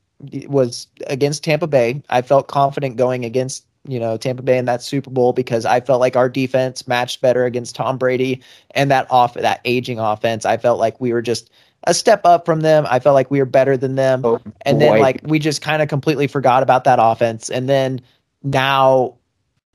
was 0.47 0.87
against 1.07 1.43
Tampa 1.43 1.67
Bay. 1.67 2.01
I 2.09 2.21
felt 2.21 2.47
confident 2.47 2.97
going 2.97 3.25
against 3.25 3.65
you 3.87 3.99
know 3.99 4.17
Tampa 4.17 4.43
Bay 4.43 4.57
in 4.57 4.65
that 4.65 4.81
Super 4.81 5.09
Bowl 5.09 5.33
because 5.33 5.65
I 5.65 5.79
felt 5.79 5.99
like 5.99 6.15
our 6.15 6.29
defense 6.29 6.87
matched 6.87 7.21
better 7.21 7.45
against 7.45 7.75
Tom 7.75 7.97
Brady 7.97 8.41
and 8.71 8.91
that 8.91 9.07
off 9.09 9.33
that 9.33 9.61
aging 9.65 9.99
offense. 9.99 10.45
I 10.45 10.57
felt 10.57 10.79
like 10.79 10.99
we 11.01 11.13
were 11.13 11.21
just 11.21 11.49
a 11.85 11.93
step 11.93 12.25
up 12.25 12.45
from 12.45 12.61
them. 12.61 12.85
I 12.89 12.99
felt 12.99 13.15
like 13.15 13.31
we 13.31 13.39
were 13.39 13.45
better 13.45 13.75
than 13.75 13.95
them. 13.95 14.21
Oh, 14.23 14.39
and 14.61 14.79
then 14.79 14.93
boy. 14.93 14.99
like 14.99 15.21
we 15.23 15.39
just 15.39 15.61
kind 15.61 15.81
of 15.81 15.89
completely 15.89 16.27
forgot 16.27 16.63
about 16.63 16.83
that 16.83 16.99
offense. 17.01 17.49
And 17.49 17.67
then 17.67 18.01
now 18.43 19.15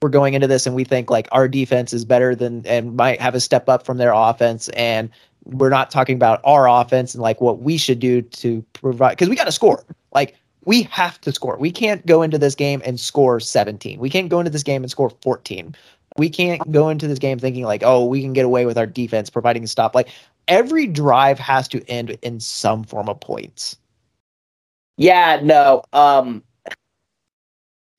we're 0.02 0.10
going 0.10 0.34
into 0.34 0.46
this 0.46 0.66
and 0.66 0.76
we 0.76 0.84
think 0.84 1.10
like 1.10 1.28
our 1.32 1.48
defense 1.48 1.92
is 1.92 2.04
better 2.04 2.34
than 2.34 2.64
and 2.66 2.96
might 2.96 3.20
have 3.20 3.34
a 3.34 3.40
step 3.40 3.68
up 3.68 3.84
from 3.84 3.96
their 3.96 4.12
offense 4.12 4.68
and 4.70 5.10
we're 5.44 5.70
not 5.70 5.90
talking 5.90 6.16
about 6.16 6.40
our 6.44 6.68
offense 6.68 7.14
and 7.14 7.22
like 7.22 7.40
what 7.40 7.60
we 7.60 7.76
should 7.76 8.00
do 8.00 8.20
to 8.20 8.62
provide 8.72 9.10
because 9.10 9.28
we 9.28 9.36
got 9.36 9.44
to 9.44 9.52
score. 9.52 9.84
Like 10.12 10.36
we 10.66 10.82
have 10.82 11.20
to 11.22 11.32
score. 11.32 11.56
We 11.56 11.70
can't 11.70 12.04
go 12.04 12.22
into 12.22 12.38
this 12.38 12.54
game 12.54 12.82
and 12.84 13.00
score 13.00 13.40
17. 13.40 13.98
We 13.98 14.10
can't 14.10 14.28
go 14.28 14.40
into 14.40 14.50
this 14.50 14.64
game 14.64 14.82
and 14.82 14.90
score 14.90 15.10
14. 15.22 15.74
We 16.18 16.28
can't 16.28 16.70
go 16.72 16.88
into 16.88 17.06
this 17.06 17.18
game 17.18 17.38
thinking 17.38 17.64
like, 17.64 17.82
oh, 17.84 18.04
we 18.04 18.20
can 18.20 18.32
get 18.32 18.44
away 18.44 18.66
with 18.66 18.76
our 18.76 18.86
defense 18.86 19.30
providing 19.30 19.64
a 19.64 19.66
stop. 19.66 19.94
Like 19.94 20.08
every 20.48 20.86
drive 20.86 21.38
has 21.38 21.68
to 21.68 21.88
end 21.88 22.18
in 22.22 22.40
some 22.40 22.84
form 22.84 23.08
of 23.08 23.20
points. 23.20 23.76
Yeah, 24.96 25.40
no. 25.42 25.82
Um, 25.92 26.42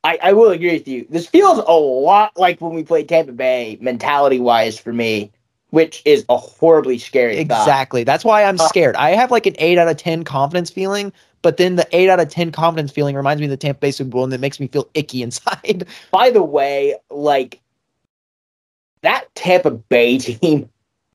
I 0.03 0.19
I 0.21 0.33
will 0.33 0.49
agree 0.51 0.73
with 0.73 0.87
you. 0.87 1.05
This 1.09 1.27
feels 1.27 1.59
a 1.59 1.71
lot 1.71 2.31
like 2.37 2.59
when 2.59 2.73
we 2.73 2.83
played 2.83 3.07
Tampa 3.07 3.31
Bay, 3.31 3.77
mentality 3.81 4.39
wise, 4.39 4.79
for 4.79 4.93
me, 4.93 5.31
which 5.69 6.01
is 6.05 6.25
a 6.27 6.37
horribly 6.37 6.97
scary 6.97 7.45
thought. 7.45 7.61
Exactly. 7.61 8.03
That's 8.03 8.25
why 8.25 8.43
I'm 8.43 8.59
Uh, 8.59 8.67
scared. 8.67 8.95
I 8.95 9.11
have 9.11 9.31
like 9.31 9.45
an 9.45 9.55
eight 9.59 9.77
out 9.77 9.87
of 9.87 9.97
ten 9.97 10.23
confidence 10.23 10.69
feeling, 10.71 11.13
but 11.41 11.57
then 11.57 11.75
the 11.75 11.87
eight 11.91 12.09
out 12.09 12.19
of 12.19 12.29
ten 12.29 12.51
confidence 12.51 12.91
feeling 12.91 13.15
reminds 13.15 13.39
me 13.39 13.45
of 13.45 13.51
the 13.51 13.57
Tampa 13.57 13.79
Bay 13.79 13.91
Super 13.91 14.09
Bowl, 14.09 14.23
and 14.23 14.33
it 14.33 14.39
makes 14.39 14.59
me 14.59 14.67
feel 14.67 14.89
icky 14.93 15.21
inside. 15.23 15.87
By 16.11 16.29
the 16.29 16.43
way, 16.43 16.95
like 17.09 17.61
that 19.01 19.33
Tampa 19.35 19.71
Bay 19.71 20.17
team, 20.17 20.69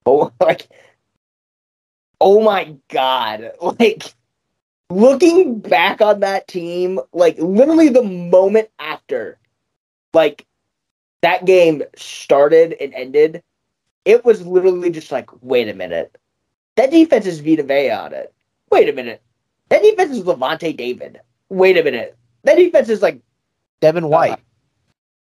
oh 0.07 0.33
like, 0.41 0.69
oh 2.21 2.41
my 2.43 2.75
god, 2.89 3.53
like 3.61 4.15
looking 4.91 5.59
back 5.59 6.01
on 6.01 6.21
that 6.21 6.49
team, 6.49 7.01
like 7.13 7.37
literally 7.39 7.89
the 7.89 8.03
moment 8.03 8.69
after, 8.79 9.39
like 10.15 10.47
that 11.23 11.45
game 11.45 11.83
started 11.97 12.75
and 12.81 12.93
ended, 12.95 13.43
it 14.05 14.25
was 14.25 14.47
literally 14.47 14.91
just 14.91 15.13
like, 15.13 15.31
wait 15.43 15.69
a 15.69 15.75
minute, 15.75 16.17
that 16.77 16.91
defense 16.91 17.27
is 17.27 17.41
Vita 17.41 17.63
Vea 17.63 17.91
on 17.91 18.13
it. 18.13 18.33
Wait 18.71 18.89
a 18.89 18.93
minute, 18.93 19.23
that 19.73 19.83
defense 19.83 20.17
is 20.17 20.23
Lavonte 20.25 20.77
David. 20.77 21.21
Wait 21.49 21.77
a 21.79 21.83
minute, 21.83 22.17
that 22.45 22.57
defense 22.57 22.89
is 22.89 23.03
like 23.03 23.21
Devin 23.81 24.09
White, 24.09 24.39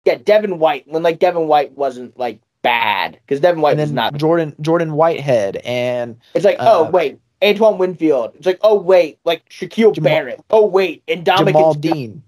yeah, 0.05 0.17
Devin 0.17 0.59
White 0.59 0.87
when 0.87 1.03
like 1.03 1.19
Devin 1.19 1.49
White 1.49 1.73
wasn't 1.73 2.19
like 2.19 2.41
bad 2.63 3.19
because 3.27 3.41
Devin 3.41 3.61
White 3.61 3.79
is 3.79 3.93
not. 3.93 4.15
Jordan 4.15 4.55
Jordan 4.61 4.93
Whitehead, 4.95 5.57
and 5.65 6.19
It's 6.35 6.45
like 6.45 6.59
uh, 6.59 6.65
oh 6.87 6.91
wait, 6.91 7.19
Antoine 7.43 7.79
Winfield. 7.79 8.33
It's 8.37 8.47
like 8.47 8.59
oh 8.63 8.81
wait, 8.81 9.19
like 9.25 9.49
Shaquille 9.49 9.95
Jamal- 9.95 10.11
Barrett. 10.11 10.41
Oh 10.51 10.67
wait, 10.67 11.03
and 11.09 11.25
Dominic 11.25 11.55
Jamal. 11.55 11.75
Dean. 11.75 12.23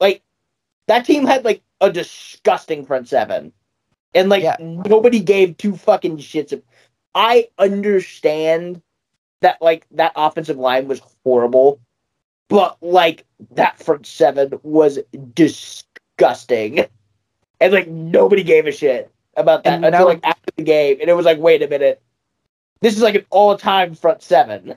Like 0.00 0.22
that 0.88 1.04
team 1.04 1.26
had 1.26 1.44
like 1.44 1.62
a 1.80 1.90
disgusting 1.92 2.84
front 2.84 3.08
seven, 3.08 3.52
and 4.14 4.28
like 4.28 4.42
Yeah. 4.42 4.56
nobody 4.58 5.20
gave 5.20 5.56
two 5.56 5.76
fucking 5.76 6.18
shits. 6.18 6.60
I 7.14 7.48
understand 7.58 8.82
that 9.40 9.60
like 9.60 9.86
that 9.92 10.12
offensive 10.16 10.56
line 10.56 10.88
was 10.88 11.00
horrible, 11.24 11.80
but 12.48 12.76
like 12.82 13.24
that 13.52 13.78
front 13.78 14.06
seven 14.06 14.58
was 14.62 14.98
disgusting, 15.34 16.86
and 17.60 17.72
like 17.72 17.88
nobody 17.88 18.42
gave 18.42 18.66
a 18.66 18.72
shit 18.72 19.10
about 19.36 19.64
that 19.64 19.74
And 19.74 19.84
until 19.84 20.06
like 20.06 20.20
after 20.24 20.52
the 20.56 20.62
game, 20.62 20.98
and 21.00 21.08
it 21.08 21.14
was 21.14 21.26
like, 21.26 21.38
wait 21.38 21.62
a 21.62 21.68
minute, 21.68 22.02
this 22.80 22.96
is 22.96 23.02
like 23.02 23.14
an 23.14 23.26
all-time 23.30 23.94
front 23.94 24.22
seven. 24.22 24.76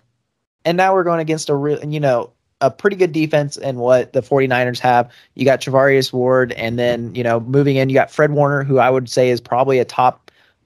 and 0.65 0.77
now 0.77 0.93
we're 0.93 1.03
going 1.03 1.19
against 1.19 1.49
a 1.49 1.55
real, 1.55 1.83
you 1.83 1.99
know, 1.99 2.31
a 2.61 2.71
pretty 2.71 2.95
good 2.95 3.11
defense 3.11 3.57
and 3.57 3.77
what 3.77 4.13
the 4.13 4.21
49ers 4.21 4.79
have. 4.79 5.11
You 5.35 5.43
got 5.43 5.59
Charvarius 5.59 6.13
Ward, 6.13 6.53
and 6.53 6.79
then, 6.79 7.13
you 7.13 7.23
know, 7.23 7.41
moving 7.41 7.75
in, 7.75 7.89
you 7.89 7.95
got 7.95 8.09
Fred 8.09 8.31
Warner, 8.31 8.63
who 8.63 8.77
I 8.79 8.89
would 8.89 9.09
say 9.09 9.29
is 9.29 9.41
probably 9.41 9.79
a 9.79 9.85
top, 9.85 10.22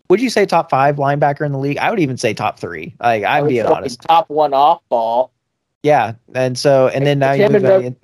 would 0.09 0.21
you 0.21 0.29
say 0.29 0.45
top 0.45 0.69
five 0.69 0.97
linebacker 0.97 1.45
in 1.45 1.51
the 1.51 1.57
league? 1.57 1.77
I 1.77 1.89
would 1.89 1.99
even 1.99 2.17
say 2.17 2.33
top 2.33 2.59
three. 2.59 2.95
Like, 2.99 3.23
I'm 3.23 3.43
would 3.43 3.49
being 3.49 3.65
say 3.65 3.71
honest. 3.71 4.01
top 4.01 4.29
one 4.29 4.53
off 4.53 4.81
ball. 4.89 5.31
Yeah. 5.83 6.13
And 6.33 6.57
so, 6.57 6.87
and 6.87 7.05
then 7.05 7.19
now 7.19 7.33
you 7.33 7.49
move. 7.49 7.95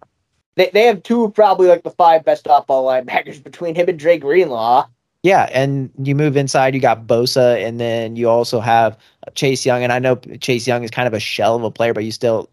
They, 0.56 0.70
they 0.72 0.84
have 0.84 1.02
two 1.02 1.30
probably 1.32 1.68
like 1.68 1.84
the 1.84 1.90
five 1.90 2.24
best 2.24 2.48
off 2.48 2.68
ball 2.68 2.86
linebackers 2.86 3.44
between 3.44 3.76
him 3.76 3.90
and 3.90 3.98
Dre 3.98 4.18
Greenlaw. 4.18 4.88
Yeah, 5.24 5.50
and 5.54 5.90
you 6.04 6.16
move 6.16 6.36
inside, 6.36 6.76
you 6.76 6.82
got 6.82 7.08
Bosa, 7.08 7.66
and 7.66 7.80
then 7.80 8.18
you 8.18 8.30
also 8.30 8.60
have 8.60 8.98
Chase 9.36 9.66
Young. 9.66 9.82
And 9.82 9.94
I 9.94 9.98
know 9.98 10.18
Chase 10.42 10.68
Young 10.68 10.84
is 10.84 10.92
kind 10.92 11.08
of 11.08 11.14
a 11.14 11.20
shell 11.20 11.56
of 11.56 11.64
a 11.64 11.72
player, 11.72 11.94
but 11.94 12.04
you 12.04 12.12
still 12.12 12.50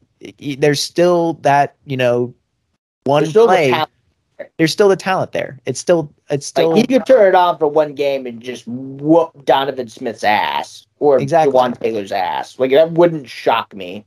there's 0.59 0.80
still 0.80 1.34
that 1.42 1.76
you 1.84 1.96
know 1.96 2.32
one 3.05 3.22
There's 3.22 3.30
still 3.30 3.48
the 3.48 3.55
play. 3.55 3.84
There's 4.59 4.72
still 4.72 4.88
the 4.88 4.97
talent 4.97 5.32
there. 5.32 5.59
It's 5.66 5.80
still 5.80 6.12
it's 6.30 6.47
still 6.47 6.70
Like 6.72 6.80
he 6.80 6.86
could 6.86 7.07
turn 7.07 7.28
it 7.28 7.34
on 7.34 7.59
for 7.59 7.66
one 7.68 7.95
game 7.95 8.26
and 8.26 8.41
just 8.41 8.66
whoop 8.66 9.45
Donovan 9.45 9.88
Smith's 9.88 10.24
ass 10.24 10.86
or 10.99 11.18
Exactly. 11.20 11.53
Jawaan 11.53 11.78
Taylor's 11.80 12.12
ass. 12.12 12.59
Like 12.59 12.70
that 12.72 12.93
wouldn't 12.93 13.28
shock 13.28 13.74
me. 13.74 14.05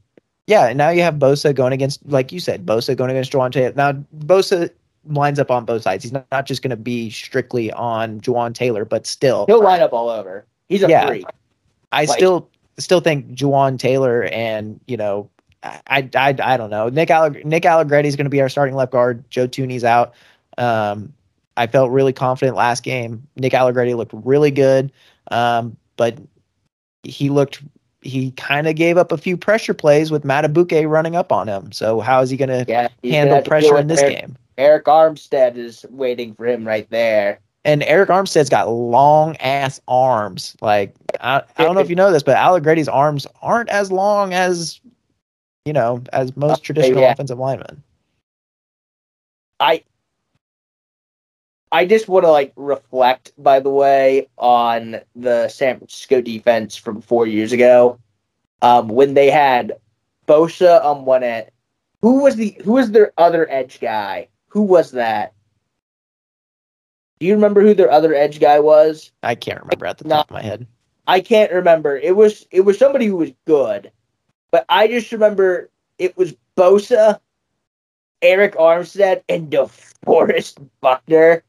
yeah. 0.47 0.67
And 0.67 0.77
now 0.77 0.89
you 0.89 1.01
have 1.01 1.15
Bosa 1.15 1.53
going 1.55 1.73
against, 1.73 2.05
like 2.07 2.31
you 2.31 2.39
said, 2.39 2.65
Bosa 2.65 2.95
going 2.95 3.09
against 3.11 3.31
Jawaan 3.31 3.51
Taylor. 3.51 3.73
Now 3.75 3.93
Bosa 4.19 4.69
lines 5.05 5.37
up 5.39 5.51
on 5.51 5.65
both 5.65 5.81
sides. 5.83 6.03
He's 6.03 6.13
not, 6.13 6.25
not 6.31 6.45
just 6.45 6.61
going 6.61 6.69
to 6.69 6.77
be 6.77 7.09
strictly 7.09 7.71
on 7.73 8.21
Jawaan 8.21 8.53
Taylor, 8.53 8.85
but 8.85 9.05
still, 9.05 9.45
He'll 9.47 9.61
line 9.63 9.81
up 9.81 9.91
all 9.93 10.09
over. 10.09 10.45
He's 10.69 10.81
a 10.83 10.87
Yeah. 10.89 11.07
freak. 11.07 11.25
I 11.91 12.05
like- 12.05 12.17
still 12.17 12.49
still 12.79 13.01
think 13.01 13.27
Jawaan 13.35 13.77
Taylor 13.77 14.23
and 14.31 14.79
you 14.87 14.97
know. 14.97 15.29
I, 15.63 16.09
I, 16.15 16.35
I 16.43 16.57
don't 16.57 16.69
know. 16.69 16.89
Nick 16.89 17.09
Alleg- 17.09 17.45
Nick 17.45 17.65
Allegretti 17.65 18.07
is 18.07 18.15
going 18.15 18.25
to 18.25 18.29
be 18.29 18.41
our 18.41 18.49
starting 18.49 18.75
left 18.75 18.91
guard. 18.91 19.23
Joe 19.29 19.47
Thuney's 19.47 19.83
out. 19.83 20.13
Um, 20.57 21.13
I 21.55 21.67
felt 21.67 21.91
really 21.91 22.13
confident 22.13 22.57
last 22.57 22.83
game. 22.83 23.25
Nick 23.35 23.53
Allegretti 23.53 23.93
looked 23.93 24.13
really 24.13 24.51
good, 24.51 24.91
um, 25.31 25.77
but 25.97 26.17
he 27.03 27.29
looked 27.29 27.61
he 28.01 28.31
kind 28.31 28.67
of 28.67 28.75
gave 28.75 28.97
up 28.97 29.11
a 29.11 29.17
few 29.17 29.37
pressure 29.37 29.73
plays 29.73 30.11
with 30.11 30.23
Madubuike 30.23 30.89
running 30.89 31.15
up 31.15 31.31
on 31.31 31.47
him. 31.47 31.71
So 31.71 32.01
how 32.01 32.21
is 32.21 32.29
he 32.29 32.37
going 32.37 32.49
to 32.49 32.65
Yeah, 32.67 32.89
handle 33.03 33.37
to 33.37 33.41
deal 33.41 33.47
pressure 33.49 33.77
in 33.77 33.87
this 33.87 34.01
Eric, 34.01 34.17
game? 34.17 34.37
Arik 34.57 34.83
Armstead 34.83 35.55
is 35.55 35.85
waiting 35.89 36.33
for 36.33 36.45
him 36.45 36.67
right 36.67 36.89
there. 36.89 37.39
And 37.65 37.81
Arik 37.83 38.07
Armstead's 38.07 38.49
got 38.49 38.67
long 38.69 39.37
ass 39.37 39.79
arms. 39.87 40.57
Like 40.61 40.93
I, 41.21 41.43
I 41.57 41.63
don't 41.63 41.75
know 41.75 41.81
if 41.81 41.89
you 41.89 41.95
know 41.95 42.11
this, 42.11 42.23
but 42.23 42.35
Allegretti's 42.35 42.89
arms 42.89 43.25
aren't 43.41 43.69
as 43.69 43.89
long 43.89 44.33
as 44.33 44.81
you 45.65 45.73
know 45.73 46.03
as 46.11 46.35
most 46.35 46.63
traditional 46.63 47.01
yeah. 47.01 47.11
offensive 47.11 47.39
linemen. 47.39 47.83
I 49.59 49.83
I 51.71 51.85
just 51.85 52.07
want 52.07 52.25
to 52.25 52.31
like 52.31 52.53
reflect, 52.55 53.31
by 53.37 53.59
the 53.59 53.69
way, 53.69 54.27
on 54.37 54.99
the 55.15 55.47
San 55.47 55.77
Francisco 55.77 56.21
defense 56.21 56.75
from 56.75 57.01
four 57.01 57.25
years 57.25 57.51
ago, 57.51 57.97
um, 58.61 58.89
when 58.89 59.15
they 59.15 59.29
had 59.29 59.77
Bosa 60.27 60.83
on 60.83 61.05
one 61.05 61.23
end. 61.23 61.49
Who 62.01 62.21
was 62.21 62.35
the 62.35 62.57
who 62.63 62.73
was 62.73 62.91
their 62.91 63.13
other 63.17 63.49
edge 63.49 63.79
guy? 63.79 64.27
Who 64.49 64.61
was 64.61 64.91
that? 64.91 65.33
Do 67.19 67.27
you 67.27 67.33
remember 67.33 67.61
who 67.61 67.73
their 67.73 67.89
other 67.89 68.13
edge 68.13 68.41
guy 68.41 68.59
was? 68.59 69.11
I 69.23 69.35
can't 69.35 69.61
remember 69.61 69.85
at 69.85 69.97
the 69.97 70.09
top 70.09 70.29
of 70.29 70.33
my 70.33 70.41
head. 70.41 70.67
I 71.07 71.21
can't 71.21 71.51
remember. 71.51 71.97
It 71.97 72.15
was 72.15 72.45
it 72.51 72.61
was 72.61 72.77
somebody 72.77 73.05
who 73.05 73.15
was 73.15 73.31
good, 73.45 73.91
but 74.53 74.65
I 74.69 74.87
just 74.87 75.11
remember 75.11 75.71
it 75.97 76.15
was 76.15 76.35
Bosa, 76.55 77.19
Arik 78.21 78.53
Armstead, 78.53 79.23
and 79.27 79.51
DeForest 79.51 80.63
Buckner, 80.79 81.43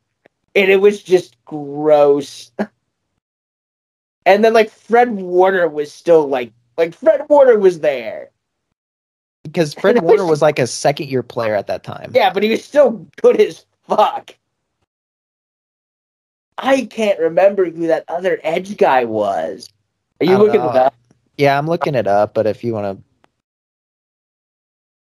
and 0.55 0.71
it 0.71 0.81
was 0.81 1.03
just 1.03 1.37
gross. 1.45 2.51
and 4.27 4.43
then 4.43 4.55
like 4.55 4.71
Fred 4.71 5.11
Warner 5.11 5.69
was 5.69 5.93
still 5.93 6.27
like 6.27 6.51
like 6.79 6.95
Fred 6.95 7.27
Warner 7.29 7.59
was 7.59 7.81
there, 7.81 8.31
Because 9.43 9.75
Fred 9.75 10.01
Warner 10.01 10.25
was 10.25 10.41
like 10.41 10.59
a 10.59 10.67
second 10.67 11.11
year 11.11 11.23
player 11.23 11.55
at 11.55 11.67
that 11.67 11.85
time. 11.85 12.11
yeah, 12.15 12.33
but 12.33 12.43
he 12.43 12.49
was 12.49 12.65
still 12.65 13.07
good 13.21 13.39
as 13.39 13.67
fuck. 13.87 14.35
I 16.57 16.87
can't 16.87 17.19
remember 17.19 17.69
who 17.69 17.87
that 17.89 18.07
other 18.09 18.41
edge 18.43 18.79
guy 18.79 19.05
was. 19.05 19.69
Are 20.23 20.25
you 20.25 20.39
looking 20.39 20.63
uh, 20.63 20.65
know. 20.65 20.71
it 20.71 20.77
up? 20.77 20.95
Yeah, 21.37 21.59
I'm 21.59 21.67
looking 21.67 21.95
it 21.95 22.07
up, 22.07 22.35
but 22.35 22.47
if 22.47 22.63
you 22.63 22.75
want 22.75 23.03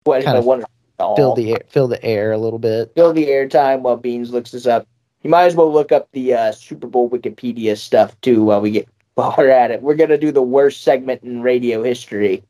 What 0.05 0.25
Kind 0.25 0.39
of 0.39 0.45
wonder- 0.45 0.67
to 0.99 1.15
fill 1.17 1.35
the 1.35 1.53
air, 1.53 1.61
fill 1.69 1.89
the 1.89 2.03
air 2.05 2.33
a 2.33 2.39
little 2.39 2.59
bit. 2.59 2.93
fill 2.95 3.13
the 3.13 3.27
airtime 3.27 3.81
while 3.81 3.97
Beans 3.97 4.31
looks 4.31 4.51
this 4.53 4.67
up. 4.67 4.87
You 5.23 5.31
might 5.31 5.45
as 5.45 5.55
well 5.55 5.73
look 5.73 5.93
up 5.93 6.09
the 6.13 6.35
uh, 6.35 6.53
Super 6.53 6.87
Bowl 6.87 7.09
Wikipedia 7.11 7.77
stuff 7.77 8.19
too 8.21 8.45
while 8.45 8.61
we 8.61 8.71
get 8.71 8.89
while 9.15 9.35
we're 9.37 9.51
at 9.51 9.71
it. 9.71 9.83
We're 9.83 9.95
gonna 9.95 10.19
do 10.19 10.33
the 10.33 10.43
worst 10.43 10.83
segment 10.83 11.23
in 11.23 11.43
radio 11.43 11.83
history. 11.83 12.43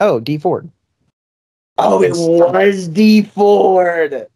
Oh, 0.00 0.20
Dee 0.20 0.38
Ford. 0.38 0.70
Oh, 1.78 2.02
it 2.02 2.10
was 2.12 2.88
Dee 2.88 3.22
Ford. 3.22 4.28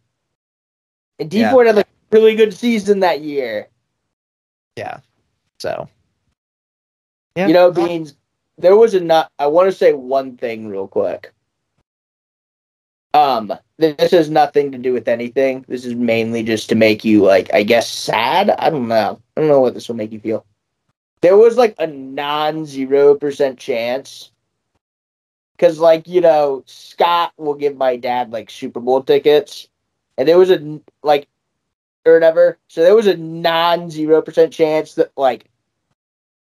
And 1.19 1.29
D 1.29 1.39
Yeah. 1.41 1.51
Ford 1.51 1.67
had 1.67 1.75
like 1.77 1.85
a 1.87 2.15
really 2.15 2.35
good 2.35 2.53
season 2.53 2.99
that 3.01 3.21
year. 3.21 3.67
Yeah. 4.77 4.99
So. 5.59 5.87
Yeah. 7.35 7.47
You 7.47 7.53
know, 7.53 7.71
Beans, 7.71 8.15
there 8.57 8.75
was 8.75 8.93
a 8.93 8.99
not 8.99 9.31
I 9.39 9.47
want 9.47 9.69
to 9.69 9.75
say 9.75 9.93
one 9.93 10.37
thing 10.37 10.67
real 10.67 10.87
quick. 10.87 11.31
Um, 13.13 13.53
this 13.77 14.11
has 14.11 14.29
nothing 14.29 14.71
to 14.71 14.77
do 14.77 14.93
with 14.93 15.07
anything. 15.07 15.65
This 15.67 15.83
is 15.85 15.95
mainly 15.95 16.43
just 16.43 16.69
to 16.69 16.75
make 16.75 17.03
you 17.03 17.23
like, 17.23 17.51
I 17.53 17.63
guess, 17.63 17.89
sad. 17.89 18.51
I 18.51 18.69
don't 18.69 18.87
know. 18.87 19.19
I 19.35 19.41
don't 19.41 19.49
know 19.49 19.61
what 19.61 19.73
this 19.73 19.87
will 19.87 19.95
make 19.95 20.11
you 20.11 20.19
feel. 20.19 20.45
There 21.21 21.37
was 21.37 21.57
like 21.57 21.75
a 21.79 21.87
non 21.87 22.65
zero 22.65 23.15
percent 23.15 23.57
chance. 23.57 24.31
Cause 25.57 25.79
like, 25.79 26.07
you 26.07 26.21
know, 26.21 26.63
Scott 26.67 27.33
will 27.37 27.55
give 27.55 27.75
my 27.75 27.97
dad 27.97 28.31
like 28.31 28.49
Super 28.49 28.79
Bowl 28.79 29.03
tickets. 29.03 29.67
And 30.17 30.27
there 30.27 30.37
was 30.37 30.51
a 30.51 30.79
like 31.03 31.27
or 32.05 32.13
whatever. 32.13 32.57
So 32.67 32.81
there 32.81 32.95
was 32.95 33.07
a 33.07 33.17
non 33.17 33.89
zero 33.89 34.21
percent 34.21 34.53
chance 34.53 34.93
that 34.95 35.11
like 35.17 35.49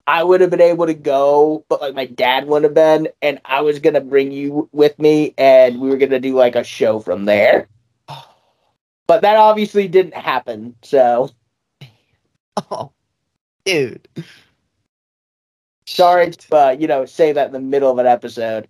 I 0.09 0.25
would 0.25 0.41
have 0.41 0.49
been 0.49 0.63
able 0.63 0.87
to 0.87 0.95
go, 0.95 1.67
but 1.69 1.83
like 1.83 1.95
my 1.95 2.07
dad 2.07 2.47
wouldn't 2.47 2.65
have 2.65 2.75
been, 2.75 3.09
and 3.21 3.39
I 3.45 3.61
was 3.61 3.79
gonna 3.79 4.01
bring 4.01 4.33
you 4.33 4.67
with 4.73 4.99
me, 4.99 5.35
and 5.37 5.81
we 5.83 5.91
were 5.91 5.99
gonna 5.99 6.19
do 6.19 6.35
like 6.35 6.57
a 6.57 6.65
show 6.65 6.99
from 6.99 7.27
there. 7.27 7.69
But 9.07 9.21
that 9.23 9.37
obviously 9.37 9.87
didn't 9.87 10.15
happen. 10.15 10.75
So 10.83 11.29
Oh, 12.71 12.91
dude. 13.67 14.09
sorry 15.87 16.31
to 16.31 16.57
uh, 16.57 16.71
you 16.71 16.87
know 16.87 17.05
say 17.05 17.33
that 17.33 17.47
in 17.49 17.53
the 17.53 17.61
middle 17.61 17.91
of 17.91 17.99
an 17.99 18.07
episode. 18.07 18.67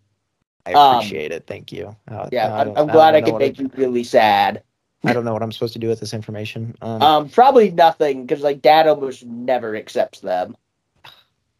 I 0.67 0.73
Um, 0.73 0.97
appreciate 0.97 1.31
it. 1.31 1.47
Thank 1.47 1.71
you. 1.71 1.97
Uh, 2.11 2.29
Yeah, 2.33 2.53
I 2.53 2.63
I'm, 2.63 2.77
I'm 2.77 2.87
glad 2.89 3.15
I 3.15 3.21
don't 3.21 3.31
could 3.31 3.39
make 3.39 3.61
you 3.61 3.71
really 3.77 4.03
sad. 4.03 4.63
I 5.05 5.13
don't 5.13 5.25
know 5.25 5.33
what 5.33 5.45
I'm 5.45 5.53
supposed 5.53 5.73
to 5.75 5.79
do 5.79 5.87
with 5.87 6.01
this 6.01 6.13
information. 6.13 6.75
Um, 6.83 7.01
Um, 7.01 7.29
probably 7.29 7.71
nothing 7.71 8.27
because 8.27 8.43
like 8.43 8.61
dad 8.61 8.89
almost 8.89 9.25
never 9.25 9.77
accepts 9.77 10.19
them. 10.19 10.57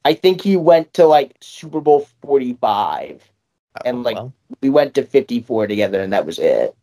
I 0.09 0.15
think 0.15 0.41
he 0.41 0.57
went 0.57 0.95
to 0.95 1.05
like 1.07 1.37
Super 1.43 1.83
Bowl 1.83 2.09
45. 2.23 3.23
and, 3.85 4.05
like, 4.05 4.17
well, 4.17 4.33
we 4.63 4.71
went 4.71 4.95
to 4.95 5.03
54 5.05 5.67
together 5.67 6.01
and 6.01 6.15
that 6.15 6.25
was 6.25 6.39
it. 6.39 6.75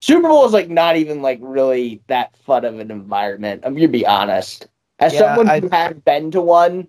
Super 0.00 0.26
bowl 0.28 0.44
is 0.46 0.52
like 0.52 0.68
not 0.68 0.96
even 0.96 1.22
like 1.22 1.38
really 1.40 2.02
that 2.08 2.36
fun 2.38 2.64
of 2.64 2.80
an 2.80 2.90
environment. 2.90 3.62
I'm 3.64 3.74
gonna 3.74 3.86
be 3.86 4.04
honest. 4.04 4.66
As 4.98 5.12
Yeah, 5.12 5.20
someone 5.20 5.46
I- 5.48 5.60
who 5.60 5.68
has 5.68 5.94
been 5.94 6.32
to 6.32 6.40
one 6.40 6.88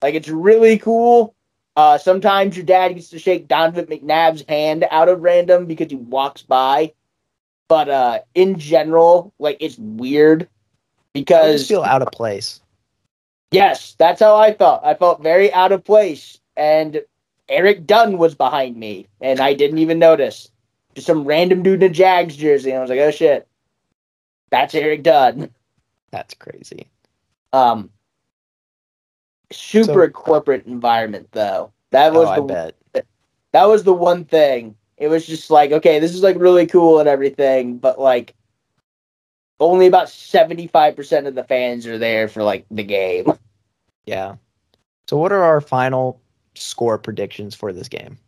like 0.00 0.14
it's 0.14 0.28
really 0.30 0.78
cool. 0.78 1.34
Uh 1.76 1.98
sometimes 1.98 2.56
your 2.56 2.64
dad 2.64 2.94
gets 2.94 3.10
to 3.10 3.18
shake 3.18 3.46
donovan 3.46 3.86
mcnabb's 3.86 4.42
hand 4.48 4.86
out 4.90 5.10
of 5.10 5.20
random 5.20 5.66
because 5.66 5.90
he 5.90 5.96
walks 5.96 6.40
by. 6.42 6.94
But 7.68 7.90
uh 7.90 8.20
in 8.34 8.58
general 8.58 9.34
like 9.38 9.58
it's 9.60 9.76
weird 9.78 10.44
I 10.44 10.46
because 11.12 11.58
just 11.58 11.68
feel 11.68 11.82
out 11.84 12.00
of 12.00 12.10
place. 12.10 12.60
Yes, 13.50 13.94
that's 13.98 14.20
how 14.20 14.36
I 14.36 14.54
felt. 14.54 14.82
I 14.84 14.94
felt 14.94 15.22
very 15.22 15.52
out 15.52 15.72
of 15.72 15.84
place. 15.84 16.38
And 16.56 17.02
Eric 17.48 17.86
Dunn 17.86 18.16
was 18.18 18.34
behind 18.34 18.76
me, 18.76 19.08
and 19.20 19.40
I 19.40 19.54
didn't 19.54 19.78
even 19.78 19.98
notice. 19.98 20.50
Just 20.94 21.06
some 21.06 21.24
random 21.24 21.62
dude 21.62 21.82
in 21.82 21.90
a 21.90 21.92
Jags 21.94 22.36
jersey, 22.36 22.70
and 22.70 22.78
I 22.78 22.80
was 22.82 22.90
like, 22.90 23.00
oh 23.00 23.10
shit. 23.10 23.46
That's 24.50 24.74
Eric 24.74 25.02
Dunn. 25.04 25.50
That's 26.10 26.34
crazy. 26.34 26.88
Um 27.52 27.90
super 29.52 30.06
So- 30.06 30.10
corporate 30.10 30.66
environment 30.66 31.28
though. 31.32 31.72
That 31.90 32.12
was 32.12 32.28
Oh, 32.28 32.30
I 32.30 32.36
the 32.36 32.42
bet. 32.92 33.06
that 33.52 33.64
was 33.64 33.82
the 33.84 33.92
one 33.94 34.24
thing. 34.24 34.76
It 34.96 35.08
was 35.08 35.26
just 35.26 35.50
like, 35.50 35.72
okay, 35.72 35.98
this 35.98 36.14
is 36.14 36.22
like 36.22 36.36
really 36.38 36.66
cool 36.66 37.00
and 37.00 37.08
everything, 37.08 37.78
but 37.78 37.98
like 37.98 38.34
only 39.60 39.86
about 39.86 40.08
75% 40.08 41.26
of 41.26 41.34
the 41.34 41.44
fans 41.44 41.86
are 41.86 41.98
there 41.98 42.28
for 42.28 42.42
like 42.42 42.66
the 42.70 42.84
game. 42.84 43.32
Yeah. 44.06 44.36
So, 45.06 45.18
what 45.18 45.30
are 45.30 45.42
our 45.42 45.60
final 45.60 46.20
score 46.54 46.98
predictions 46.98 47.54
for 47.54 47.72
this 47.72 47.88
game? 47.88 48.18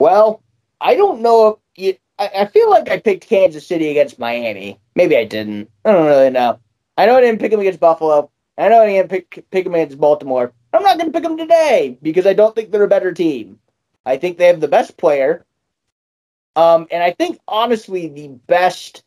Well, 0.00 0.42
I 0.80 0.94
don't 0.94 1.20
know 1.20 1.48
if 1.48 1.56
you, 1.76 1.96
I, 2.18 2.30
I 2.40 2.46
feel 2.46 2.70
like 2.70 2.88
I 2.88 2.98
picked 2.98 3.28
Kansas 3.28 3.66
City 3.66 3.90
against 3.90 4.18
Miami. 4.18 4.80
Maybe 4.96 5.16
I 5.16 5.24
didn't. 5.24 5.70
I 5.84 5.92
don't 5.92 6.06
really 6.06 6.30
know. 6.30 6.58
I 6.96 7.06
know 7.06 7.16
I 7.16 7.20
didn't 7.20 7.40
pick 7.40 7.50
them 7.50 7.60
against 7.60 7.80
Buffalo. 7.80 8.30
I 8.56 8.68
know 8.68 8.82
I 8.82 8.86
didn't 8.86 9.10
pick 9.10 9.44
pick 9.50 9.64
them 9.64 9.74
against 9.74 9.98
Baltimore. 9.98 10.52
I'm 10.72 10.82
not 10.82 10.98
going 10.98 11.12
to 11.12 11.16
pick 11.16 11.22
them 11.22 11.38
today 11.38 11.96
because 12.02 12.26
I 12.26 12.32
don't 12.32 12.54
think 12.54 12.70
they're 12.70 12.82
a 12.82 12.88
better 12.88 13.12
team. 13.12 13.60
I 14.04 14.16
think 14.16 14.38
they 14.38 14.46
have 14.46 14.60
the 14.60 14.68
best 14.68 14.96
player. 14.96 15.44
Um, 16.56 16.86
and 16.90 17.02
I 17.02 17.12
think 17.12 17.38
honestly 17.46 18.08
the 18.08 18.28
best 18.46 19.04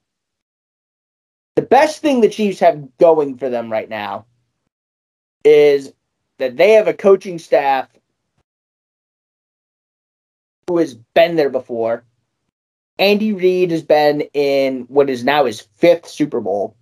the 1.56 1.62
best 1.62 2.02
thing 2.02 2.22
the 2.22 2.30
Chiefs 2.30 2.60
have 2.60 2.98
going 2.98 3.38
for 3.38 3.50
them 3.50 3.72
right 3.72 3.90
now 3.90 4.26
is 5.44 5.94
that 6.40 6.58
they 6.58 6.72
have 6.72 6.88
a 6.88 6.94
coaching 6.94 7.40
staff 7.40 7.90
who 10.68 10.78
has 10.78 10.96
been 11.14 11.36
there 11.36 11.50
before. 11.50 12.04
Andy 13.00 13.34
Reid 13.34 13.72
has 13.72 13.82
been 13.82 14.22
in 14.34 14.82
what 14.84 15.10
is 15.10 15.24
now 15.24 15.46
his 15.46 15.62
fifth 15.78 16.08
Super 16.08 16.40
Bowl. 16.40 16.76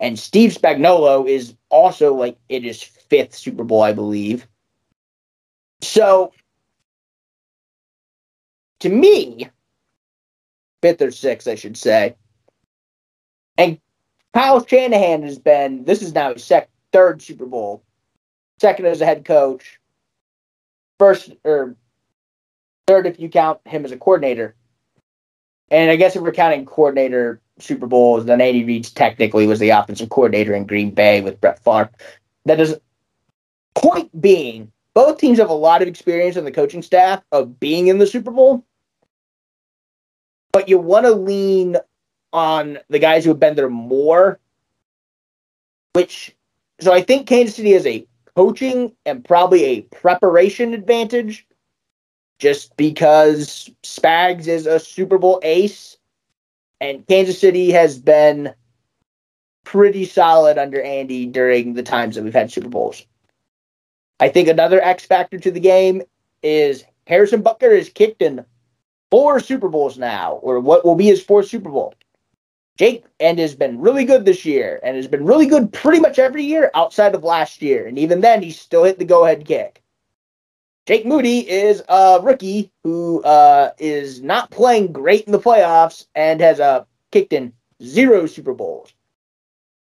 And 0.00 0.18
Steve 0.18 0.50
Spagnuolo 0.52 1.28
is 1.28 1.54
also 1.68 2.14
like 2.14 2.36
in 2.48 2.62
his 2.62 2.82
fifth 2.82 3.34
Super 3.34 3.64
Bowl, 3.64 3.82
I 3.82 3.92
believe. 3.92 4.46
So, 5.80 6.32
to 8.80 8.88
me, 8.88 9.48
fifth 10.80 11.02
or 11.02 11.10
sixth, 11.10 11.46
I 11.46 11.54
should 11.54 11.76
say. 11.76 12.16
And 13.58 13.78
Kyle 14.34 14.64
Shanahan 14.64 15.22
has 15.22 15.38
been, 15.38 15.84
this 15.84 16.02
is 16.02 16.14
now 16.14 16.32
his 16.32 16.44
sec- 16.44 16.70
third 16.92 17.22
Super 17.22 17.46
Bowl, 17.46 17.82
second 18.60 18.86
as 18.86 19.00
a 19.00 19.06
head 19.06 19.24
coach, 19.24 19.78
first 20.98 21.32
or 21.44 21.76
third 22.86 23.06
if 23.06 23.18
you 23.20 23.28
count 23.28 23.60
him 23.66 23.84
as 23.84 23.92
a 23.92 23.96
coordinator. 23.96 24.54
And 25.70 25.90
I 25.90 25.96
guess 25.96 26.16
if 26.16 26.22
we're 26.22 26.32
counting 26.32 26.66
coordinator 26.66 27.40
Super 27.58 27.86
Bowls, 27.86 28.24
then 28.26 28.40
Andy 28.40 28.64
Reid 28.64 28.84
technically 28.94 29.46
was 29.46 29.58
the 29.58 29.70
offensive 29.70 30.10
coordinator 30.10 30.54
in 30.54 30.66
Green 30.66 30.90
Bay 30.90 31.20
with 31.20 31.40
Brett 31.40 31.62
Favre. 31.62 31.90
That 32.44 32.60
is 32.60 32.76
point 33.74 34.20
being, 34.20 34.70
both 34.94 35.18
teams 35.18 35.38
have 35.38 35.48
a 35.50 35.54
lot 35.54 35.80
of 35.80 35.88
experience 35.88 36.36
on 36.36 36.44
the 36.44 36.52
coaching 36.52 36.82
staff 36.82 37.22
of 37.32 37.58
being 37.58 37.86
in 37.86 37.98
the 37.98 38.06
Super 38.06 38.30
Bowl, 38.30 38.64
but 40.52 40.68
you 40.68 40.78
want 40.78 41.06
to 41.06 41.12
lean 41.12 41.76
on 42.32 42.78
the 42.88 42.98
guys 42.98 43.24
who 43.24 43.30
have 43.30 43.40
been 43.40 43.54
there 43.54 43.70
more. 43.70 44.38
Which, 45.92 46.34
so 46.80 46.92
I 46.92 47.02
think 47.02 47.26
Kansas 47.26 47.56
City 47.56 47.72
has 47.72 47.86
a 47.86 48.06
coaching 48.34 48.92
and 49.04 49.24
probably 49.24 49.64
a 49.64 49.80
preparation 49.82 50.72
advantage 50.72 51.46
just 52.38 52.76
because 52.76 53.70
Spags 53.82 54.48
is 54.48 54.66
a 54.66 54.80
Super 54.80 55.18
Bowl 55.18 55.38
ace 55.42 55.98
and 56.80 57.06
Kansas 57.06 57.38
City 57.38 57.70
has 57.70 57.98
been 57.98 58.52
pretty 59.64 60.04
solid 60.04 60.58
under 60.58 60.82
Andy 60.82 61.26
during 61.26 61.74
the 61.74 61.82
times 61.82 62.16
that 62.16 62.24
we've 62.24 62.34
had 62.34 62.50
Super 62.50 62.68
Bowls. 62.68 63.06
I 64.18 64.28
think 64.28 64.48
another 64.48 64.82
X 64.82 65.04
factor 65.04 65.38
to 65.38 65.50
the 65.50 65.60
game 65.60 66.02
is 66.42 66.84
Harrison 67.06 67.42
Butker 67.42 67.76
has 67.76 67.88
kicked 67.88 68.22
in 68.22 68.44
four 69.10 69.38
Super 69.38 69.68
Bowls 69.68 69.96
now, 69.96 70.40
or 70.42 70.58
what 70.58 70.84
will 70.84 70.96
be 70.96 71.06
his 71.06 71.22
fourth 71.22 71.46
Super 71.46 71.70
Bowl. 71.70 71.94
Jake 72.78 73.04
and 73.20 73.38
has 73.38 73.54
been 73.54 73.80
really 73.80 74.04
good 74.04 74.24
this 74.24 74.44
year 74.44 74.80
and 74.82 74.96
has 74.96 75.06
been 75.06 75.26
really 75.26 75.46
good 75.46 75.72
pretty 75.72 76.00
much 76.00 76.18
every 76.18 76.42
year 76.42 76.70
outside 76.74 77.14
of 77.14 77.22
last 77.22 77.60
year. 77.60 77.86
And 77.86 77.98
even 77.98 78.20
then, 78.20 78.42
he 78.42 78.50
still 78.50 78.84
hit 78.84 78.98
the 78.98 79.04
go 79.04 79.24
ahead 79.24 79.44
kick. 79.44 79.82
Jake 80.86 81.06
Moody 81.06 81.48
is 81.48 81.82
a 81.88 82.18
rookie 82.22 82.72
who 82.82 83.22
uh, 83.22 83.70
is 83.78 84.20
not 84.20 84.50
playing 84.50 84.92
great 84.92 85.24
in 85.24 85.32
the 85.32 85.38
playoffs 85.38 86.06
and 86.14 86.40
has 86.40 86.58
uh, 86.58 86.84
kicked 87.12 87.32
in 87.32 87.52
zero 87.82 88.26
Super 88.26 88.52
Bowls. 88.52 88.92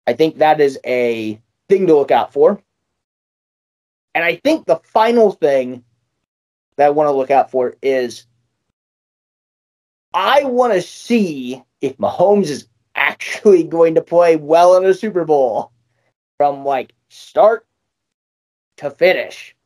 I 0.07 0.13
think 0.13 0.39
that 0.39 0.61
is 0.61 0.79
a 0.85 1.41
thing 1.69 1.87
to 1.87 1.97
look 1.97 2.11
out 2.11 2.33
for. 2.33 2.61
And 4.15 4.25
I 4.25 4.37
think 4.37 4.67
the 4.67 4.81
final 4.85 5.31
thing 5.33 5.85
that 6.77 6.87
I 6.87 6.91
want 6.91 7.07
to 7.07 7.13
look 7.13 7.31
out 7.31 7.51
for 7.51 7.77
is 7.81 8.27
I 10.13 10.45
want 10.45 10.75
to 10.75 10.83
see 10.83 11.63
if 11.81 11.97
Mahomes 11.97 12.47
is 12.47 12.67
actually 13.01 13.65
going 13.65 13.95
to 13.95 14.03
play 14.03 14.37
well 14.37 14.77
in 14.77 14.85
a 14.85 14.95
Super 14.95 15.25
Bowl 15.25 15.73
from 16.37 16.65
like 16.65 16.93
start 17.09 17.67
to 18.77 18.91
finish. 18.91 19.57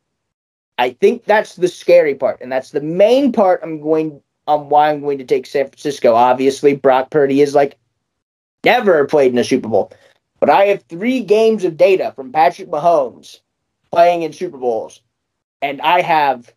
I 0.78 0.90
think 0.90 1.24
that's 1.24 1.56
the 1.56 1.68
scary 1.68 2.14
part, 2.14 2.40
and 2.40 2.50
that's 2.50 2.70
the 2.70 2.80
main 2.80 3.32
part 3.32 3.60
I'm 3.62 3.80
going 3.80 4.20
on 4.46 4.68
why 4.68 4.90
I'm 4.90 5.00
going 5.00 5.18
to 5.18 5.24
take 5.24 5.46
San 5.46 5.66
Francisco. 5.66 6.14
Obviously, 6.14 6.74
Brock 6.74 7.10
Purdy 7.10 7.40
is 7.40 7.54
like 7.54 7.76
never 8.64 9.04
played 9.06 9.32
in 9.32 9.38
a 9.38 9.44
Super 9.44 9.68
Bowl. 9.68 9.92
But 10.40 10.50
I 10.50 10.66
have 10.66 10.82
three 10.84 11.22
games 11.22 11.64
of 11.64 11.76
data 11.76 12.12
from 12.14 12.32
Patrick 12.32 12.68
Mahomes 12.68 13.40
playing 13.90 14.22
in 14.22 14.32
Super 14.32 14.58
Bowls, 14.58 15.00
and 15.60 15.80
I 15.80 16.02
have 16.02 16.52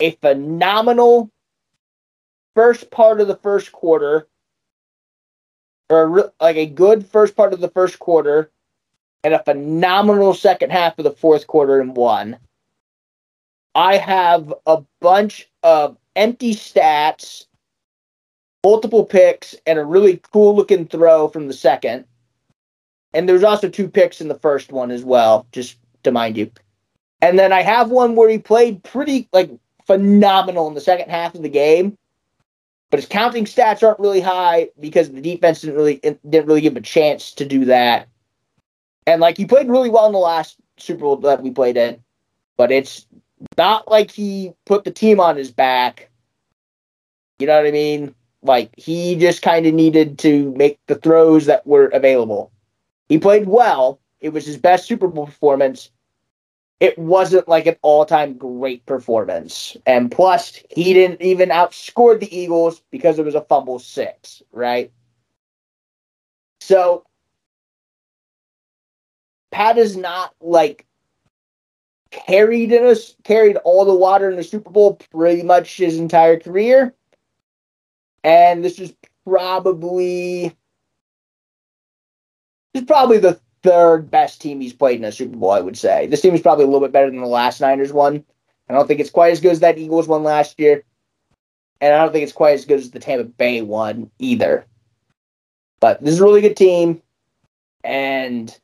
a 0.00 0.10
phenomenal 0.12 1.30
first 2.54 2.90
part 2.90 3.20
of 3.20 3.28
the 3.28 3.36
first 3.36 3.72
quarter 3.72 4.26
or 5.88 6.32
like 6.40 6.56
a 6.56 6.66
good 6.66 7.06
first 7.06 7.36
part 7.36 7.52
of 7.52 7.60
the 7.60 7.68
first 7.68 7.98
quarter 7.98 8.50
and 9.24 9.34
a 9.34 9.42
phenomenal 9.42 10.34
second 10.34 10.70
half 10.70 10.98
of 10.98 11.04
the 11.04 11.10
fourth 11.10 11.46
quarter 11.46 11.80
and 11.80 11.96
one. 11.96 12.38
I 13.74 13.96
have 13.96 14.54
a 14.66 14.82
bunch 15.00 15.48
of 15.62 15.96
empty 16.14 16.54
stats, 16.54 17.44
multiple 18.64 19.04
picks, 19.04 19.54
and 19.66 19.78
a 19.78 19.84
really 19.84 20.20
cool 20.32 20.56
looking 20.56 20.86
throw 20.86 21.28
from 21.28 21.46
the 21.46 21.52
second. 21.52 22.06
And 23.12 23.28
there's 23.28 23.44
also 23.44 23.68
two 23.68 23.88
picks 23.88 24.20
in 24.20 24.28
the 24.28 24.38
first 24.38 24.72
one 24.72 24.90
as 24.90 25.04
well, 25.04 25.46
just 25.52 25.78
to 26.04 26.12
mind 26.12 26.36
you. 26.36 26.50
And 27.20 27.38
then 27.38 27.52
I 27.52 27.62
have 27.62 27.90
one 27.90 28.14
where 28.16 28.28
he 28.28 28.38
played 28.38 28.82
pretty 28.82 29.28
like 29.32 29.50
phenomenal 29.86 30.68
in 30.68 30.74
the 30.74 30.80
second 30.80 31.10
half 31.10 31.34
of 31.34 31.42
the 31.42 31.48
game 31.48 31.96
but 32.90 33.00
his 33.00 33.08
counting 33.08 33.44
stats 33.44 33.82
aren't 33.82 33.98
really 33.98 34.20
high 34.20 34.68
because 34.78 35.10
the 35.10 35.20
defense 35.20 35.60
didn't 35.60 35.76
really 35.76 35.96
didn't 35.96 36.46
really 36.46 36.60
give 36.60 36.72
him 36.72 36.78
a 36.78 36.82
chance 36.82 37.32
to 37.32 37.44
do 37.44 37.64
that. 37.64 38.08
And 39.06 39.20
like 39.20 39.36
he 39.36 39.46
played 39.46 39.68
really 39.68 39.90
well 39.90 40.06
in 40.06 40.12
the 40.12 40.18
last 40.18 40.56
Super 40.78 41.00
Bowl 41.00 41.16
that 41.16 41.42
we 41.42 41.50
played 41.50 41.76
in, 41.76 42.02
but 42.56 42.70
it's 42.70 43.06
not 43.58 43.90
like 43.90 44.10
he 44.10 44.52
put 44.64 44.84
the 44.84 44.90
team 44.90 45.20
on 45.20 45.36
his 45.36 45.50
back. 45.50 46.10
You 47.38 47.46
know 47.46 47.56
what 47.56 47.66
I 47.66 47.70
mean? 47.70 48.14
Like 48.42 48.70
he 48.76 49.16
just 49.16 49.42
kind 49.42 49.66
of 49.66 49.74
needed 49.74 50.18
to 50.20 50.52
make 50.56 50.78
the 50.86 50.94
throws 50.94 51.46
that 51.46 51.66
were 51.66 51.86
available. 51.88 52.52
He 53.08 53.18
played 53.18 53.46
well. 53.46 54.00
It 54.20 54.30
was 54.30 54.46
his 54.46 54.56
best 54.56 54.86
Super 54.86 55.08
Bowl 55.08 55.26
performance, 55.26 55.90
it 56.80 56.98
wasn't 56.98 57.48
like 57.48 57.66
an 57.66 57.76
all-time 57.82 58.34
great 58.34 58.84
performance. 58.86 59.76
And 59.86 60.10
plus, 60.10 60.60
he 60.70 60.92
didn't 60.92 61.22
even 61.22 61.48
outscore 61.48 62.18
the 62.18 62.34
Eagles 62.36 62.82
because 62.90 63.18
it 63.18 63.24
was 63.24 63.34
a 63.34 63.40
fumble 63.42 63.78
six, 63.78 64.42
right? 64.52 64.92
So 66.60 67.04
Pat 69.50 69.78
is 69.78 69.96
not 69.96 70.34
like 70.40 70.86
carried 72.10 72.72
in 72.72 72.84
us 72.84 73.14
carried 73.24 73.56
all 73.58 73.84
the 73.84 73.94
water 73.94 74.30
in 74.30 74.36
the 74.36 74.44
Super 74.44 74.70
Bowl 74.70 74.94
pretty 75.10 75.42
much 75.42 75.76
his 75.76 75.98
entire 75.98 76.38
career. 76.38 76.94
And 78.22 78.64
this 78.64 78.78
is 78.78 78.94
probably 79.24 80.48
this 82.74 82.82
is 82.82 82.86
probably 82.86 83.18
the 83.18 83.40
third 83.66 84.10
best 84.10 84.40
team 84.40 84.60
he's 84.60 84.72
played 84.72 84.98
in 84.98 85.04
a 85.04 85.12
Super 85.12 85.36
Bowl, 85.36 85.50
I 85.50 85.60
would 85.60 85.76
say. 85.76 86.06
This 86.06 86.20
team 86.20 86.34
is 86.34 86.40
probably 86.40 86.64
a 86.64 86.68
little 86.68 86.86
bit 86.86 86.92
better 86.92 87.10
than 87.10 87.20
the 87.20 87.26
last 87.26 87.60
Niners 87.60 87.92
one. 87.92 88.24
I 88.68 88.72
don't 88.72 88.86
think 88.86 89.00
it's 89.00 89.10
quite 89.10 89.32
as 89.32 89.40
good 89.40 89.52
as 89.52 89.60
that 89.60 89.78
Eagles 89.78 90.08
one 90.08 90.22
last 90.22 90.58
year. 90.58 90.84
And 91.80 91.92
I 91.92 91.98
don't 91.98 92.12
think 92.12 92.22
it's 92.22 92.32
quite 92.32 92.54
as 92.54 92.64
good 92.64 92.78
as 92.78 92.90
the 92.90 93.00
Tampa 93.00 93.24
Bay 93.24 93.62
one 93.62 94.10
either. 94.18 94.66
But 95.80 96.02
this 96.02 96.14
is 96.14 96.20
a 96.20 96.24
really 96.24 96.40
good 96.40 96.56
team. 96.56 97.02
And 97.84 98.56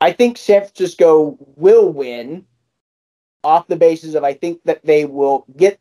I 0.00 0.12
think 0.12 0.36
San 0.36 0.60
Francisco 0.60 1.38
will 1.56 1.88
win 1.88 2.44
off 3.44 3.68
the 3.68 3.76
basis 3.76 4.14
of 4.14 4.24
I 4.24 4.34
think 4.34 4.60
that 4.64 4.84
they 4.84 5.04
will 5.04 5.44
get 5.56 5.80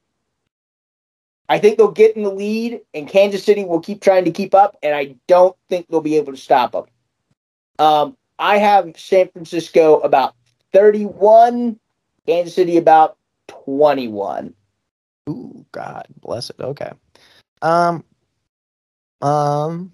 I 1.49 1.59
think 1.59 1.77
they'll 1.77 1.91
get 1.91 2.15
in 2.15 2.23
the 2.23 2.31
lead 2.31 2.81
and 2.93 3.09
Kansas 3.09 3.43
City 3.43 3.65
will 3.65 3.81
keep 3.81 4.01
trying 4.01 4.23
to 4.25 4.31
keep 4.31 4.55
up 4.55 4.77
and 4.81 4.95
I 4.95 5.15
don't 5.27 5.55
think 5.67 5.87
they'll 5.87 6.01
be 6.01 6.15
able 6.15 6.31
to 6.31 6.37
stop 6.37 6.71
them. 6.71 6.85
Um, 7.81 8.15
I 8.37 8.59
have 8.59 8.93
San 8.95 9.29
Francisco 9.29 9.99
about 10.01 10.35
31, 10.71 11.79
Kansas 12.27 12.53
City 12.53 12.77
about 12.77 13.17
21. 13.47 14.53
Ooh, 15.27 15.65
God 15.71 16.05
bless 16.19 16.51
it. 16.51 16.57
Okay. 16.59 16.91
Um, 17.63 18.03
um, 19.21 19.91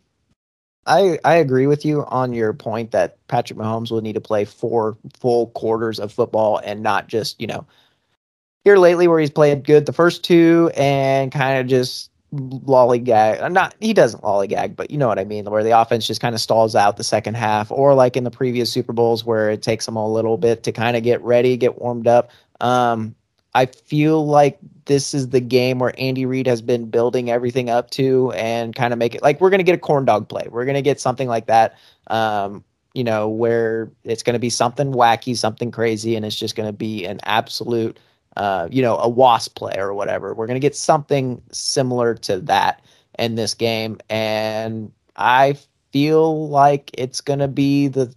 I 0.86 1.18
I 1.24 1.36
agree 1.36 1.68
with 1.68 1.86
you 1.86 2.04
on 2.06 2.34
your 2.34 2.52
point 2.54 2.92
that 2.92 3.26
Patrick 3.30 3.58
Mahomes 3.58 3.90
will 3.90 4.02
need 4.02 4.14
to 4.14 4.22
play 4.22 4.44
four 4.44 4.98
full 5.18 5.48
quarters 5.48 6.00
of 6.00 6.12
football 6.12 6.60
and 6.64 6.84
not 6.84 7.08
just 7.08 7.40
you 7.40 7.48
know 7.48 7.66
here 8.66 8.78
lately 8.78 9.08
where 9.08 9.20
he's 9.20 9.30
played 9.30 9.66
good 9.66 9.86
the 9.86 9.94
first 9.94 10.24
two 10.24 10.72
and 10.76 11.32
kind 11.32 11.60
of 11.60 11.68
just 11.68 12.10
lollygag. 12.34 13.42
Uh, 13.42 13.50
not 13.50 13.76
he 13.80 13.94
doesn't 13.94 14.24
lollygag, 14.24 14.76
but 14.76 14.92
you 14.92 14.98
know 14.98 15.08
what 15.08 15.20
I 15.20 15.26
mean, 15.26 15.46
where 15.46 15.64
the 15.64 15.80
offense 15.80 16.06
just 16.08 16.22
kind 16.22 16.36
of 16.36 16.42
stalls 16.42 16.76
out 16.76 16.98
the 16.98 17.04
second 17.04 17.36
half, 17.36 17.72
or 17.72 17.94
like 17.94 18.18
in 18.18 18.24
the 18.24 18.32
previous 18.32 18.72
Super 18.72 18.94
Bowls 18.94 19.26
where 19.26 19.50
it 19.50 19.62
takes 19.62 19.86
them 19.86 19.96
a 19.96 20.08
little 20.08 20.38
bit 20.38 20.64
to 20.64 20.72
kind 20.72 20.98
of 20.98 21.04
get 21.04 21.22
ready, 21.22 21.58
get 21.58 21.80
warmed 21.82 22.08
up. 22.08 22.32
Um, 22.60 23.16
I 23.54 23.66
feel 23.66 24.26
like 24.26 24.60
this 24.86 25.14
is 25.14 25.30
the 25.30 25.40
game 25.40 25.80
where 25.80 25.94
Andy 25.98 26.26
Reid 26.26 26.48
has 26.48 26.62
been 26.62 26.90
building 26.90 27.30
everything 27.30 27.70
up 27.70 27.90
to 27.92 28.32
and 28.34 28.76
kind 28.76 28.94
of 28.94 29.00
make 29.00 29.16
it 29.16 29.22
like 29.22 29.42
we're 29.42 29.50
going 29.50 29.60
to 29.60 29.64
get 29.64 29.76
a 29.76 29.80
corn 29.80 30.06
dog 30.06 30.30
play. 30.30 30.48
We're 30.50 30.66
going 30.66 30.76
to 30.76 30.82
get 30.82 31.00
something 31.00 31.28
like 31.28 31.48
that. 31.48 31.78
Um, 32.08 32.64
you 32.94 33.04
know, 33.04 33.30
where 33.30 33.92
it's 34.04 34.24
going 34.24 34.34
to 34.34 34.40
be 34.40 34.50
something 34.50 34.92
wacky, 34.92 35.38
something 35.38 35.70
crazy, 35.70 36.16
and 36.16 36.26
it's 36.26 36.36
just 36.36 36.56
going 36.56 36.68
to 36.68 36.74
be 36.74 37.06
an 37.06 37.20
absolute, 37.24 38.00
uh, 38.38 38.68
you 38.72 38.84
know, 38.84 38.98
a 38.98 39.10
wasp 39.10 39.56
play 39.56 39.74
or 39.78 39.96
whatever. 39.96 40.34
We're 40.34 40.46
going 40.46 40.56
to 40.56 40.66
get 40.66 40.76
something 40.76 41.42
similar 41.52 42.14
to 42.16 42.40
that 42.42 42.84
in 43.18 43.34
this 43.34 43.56
game. 43.56 43.98
And 44.12 44.92
I 45.16 45.58
feel 45.92 46.48
like 46.48 46.92
it's 46.94 47.20
going 47.20 47.40
to 47.40 47.48
be 47.48 47.88
the 47.88 48.14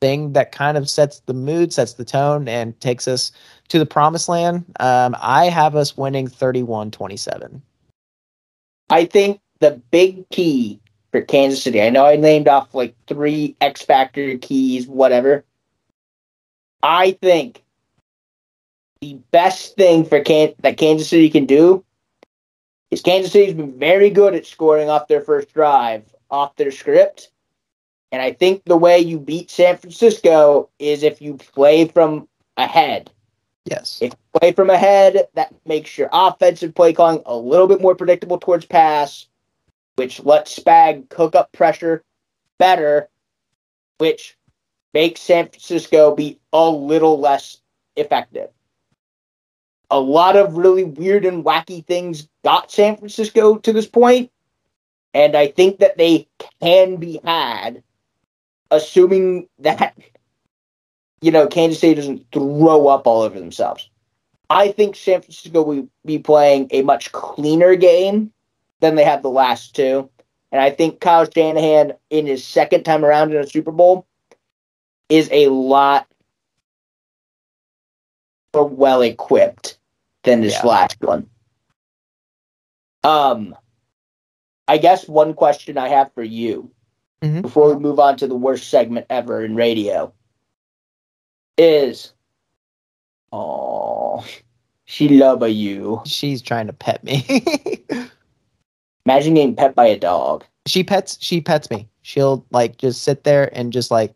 thing 0.00 0.34
that 0.34 0.52
kind 0.52 0.76
of 0.76 0.88
sets 0.88 1.18
the 1.26 1.34
mood, 1.34 1.72
sets 1.72 1.94
the 1.94 2.04
tone, 2.04 2.46
and 2.46 2.80
takes 2.80 3.08
us 3.08 3.32
to 3.68 3.80
the 3.80 3.86
promised 3.86 4.28
land. 4.28 4.64
Um, 4.78 5.16
I 5.20 5.46
have 5.46 5.74
us 5.74 5.96
winning 5.96 6.28
31 6.28 6.92
27. 6.92 7.60
I 8.88 9.04
think 9.04 9.40
the 9.58 9.82
big 9.90 10.28
key 10.28 10.78
for 11.10 11.22
Kansas 11.22 11.60
City, 11.60 11.82
I 11.82 11.90
know 11.90 12.06
I 12.06 12.14
named 12.14 12.46
off 12.46 12.72
like 12.72 12.94
three 13.08 13.56
X 13.60 13.82
Factor 13.82 14.38
keys, 14.38 14.86
whatever. 14.86 15.44
I 16.84 17.18
think 17.20 17.64
the 19.00 19.14
best 19.30 19.76
thing 19.76 20.04
for 20.04 20.20
Can- 20.20 20.54
that 20.60 20.78
Kansas 20.78 21.08
City 21.08 21.30
can 21.30 21.46
do 21.46 21.84
is 22.90 23.02
Kansas 23.02 23.32
City's 23.32 23.54
been 23.54 23.78
very 23.78 24.10
good 24.10 24.34
at 24.34 24.46
scoring 24.46 24.88
off 24.88 25.08
their 25.08 25.20
first 25.20 25.52
drive, 25.52 26.04
off 26.30 26.56
their 26.56 26.70
script. 26.70 27.30
And 28.12 28.22
I 28.22 28.32
think 28.32 28.62
the 28.64 28.76
way 28.76 28.98
you 28.98 29.18
beat 29.18 29.50
San 29.50 29.76
Francisco 29.76 30.70
is 30.78 31.02
if 31.02 31.20
you 31.20 31.34
play 31.34 31.88
from 31.88 32.28
ahead. 32.56 33.10
Yes. 33.64 33.98
If 34.00 34.12
you 34.12 34.40
play 34.40 34.52
from 34.52 34.70
ahead, 34.70 35.26
that 35.34 35.52
makes 35.66 35.98
your 35.98 36.08
offensive 36.12 36.74
play 36.74 36.92
calling 36.92 37.22
a 37.26 37.36
little 37.36 37.66
bit 37.66 37.80
more 37.80 37.96
predictable 37.96 38.38
towards 38.38 38.64
pass, 38.64 39.26
which 39.96 40.24
lets 40.24 40.56
Spag 40.56 41.08
cook 41.08 41.34
up 41.34 41.50
pressure 41.52 42.04
better, 42.58 43.08
which 43.98 44.36
makes 44.94 45.20
San 45.20 45.48
Francisco 45.48 46.14
be 46.14 46.38
a 46.52 46.70
little 46.70 47.18
less 47.18 47.58
effective. 47.96 48.50
A 49.90 50.00
lot 50.00 50.36
of 50.36 50.56
really 50.56 50.84
weird 50.84 51.24
and 51.24 51.44
wacky 51.44 51.84
things 51.86 52.28
got 52.44 52.72
San 52.72 52.96
Francisco 52.96 53.56
to 53.58 53.72
this 53.72 53.86
point, 53.86 54.30
and 55.14 55.36
I 55.36 55.46
think 55.46 55.78
that 55.78 55.96
they 55.96 56.26
can 56.60 56.96
be 56.96 57.20
had, 57.24 57.82
assuming 58.70 59.48
that 59.60 59.96
you 61.20 61.30
know, 61.30 61.46
Kansas 61.46 61.80
City 61.80 61.94
doesn't 61.94 62.26
throw 62.32 62.88
up 62.88 63.06
all 63.06 63.22
over 63.22 63.38
themselves. 63.38 63.88
I 64.48 64.68
think 64.68 64.94
San 64.94 65.22
Francisco 65.22 65.62
will 65.62 65.88
be 66.04 66.18
playing 66.18 66.68
a 66.70 66.82
much 66.82 67.10
cleaner 67.12 67.74
game 67.74 68.32
than 68.80 68.94
they 68.94 69.04
have 69.04 69.22
the 69.22 69.30
last 69.30 69.74
two. 69.74 70.08
And 70.52 70.60
I 70.60 70.70
think 70.70 71.00
Kyle 71.00 71.28
Shanahan, 71.28 71.94
in 72.10 72.26
his 72.26 72.44
second 72.44 72.84
time 72.84 73.04
around 73.04 73.32
in 73.32 73.38
a 73.38 73.46
Super 73.46 73.72
Bowl, 73.72 74.06
is 75.08 75.28
a 75.32 75.48
lot 75.48 76.06
more 78.54 78.68
well 78.68 79.02
equipped 79.02 79.75
than 80.26 80.42
this 80.42 80.52
Yeah. 80.54 80.66
last 80.66 81.00
one. 81.00 81.26
Um, 83.02 83.56
I 84.68 84.76
guess 84.76 85.08
one 85.08 85.32
question 85.32 85.78
I 85.78 85.88
have 85.88 86.12
for 86.12 86.22
you 86.24 86.70
Mhm. 87.22 87.40
before 87.40 87.72
we 87.72 87.80
move 87.80 87.98
on 87.98 88.16
to 88.18 88.26
the 88.26 88.34
worst 88.34 88.68
segment 88.68 89.06
ever 89.08 89.42
in 89.44 89.54
radio 89.54 90.12
is 91.56 92.12
oh 93.32 94.22
she 94.84 95.08
love 95.08 95.42
a 95.42 95.48
you 95.50 96.02
She's 96.04 96.42
trying 96.42 96.66
to 96.66 96.72
pet 96.72 97.02
me. 97.02 97.24
imagine 99.06 99.34
getting 99.34 99.56
pet 99.56 99.74
by 99.74 99.86
a 99.86 99.98
dog 99.98 100.44
she 100.66 100.82
pets 100.82 101.16
she 101.20 101.40
pets 101.40 101.70
me. 101.70 101.88
She'll 102.02 102.44
like 102.50 102.76
just 102.76 103.02
sit 103.04 103.24
there 103.24 103.48
and 103.56 103.72
just 103.72 103.90
like 103.90 104.14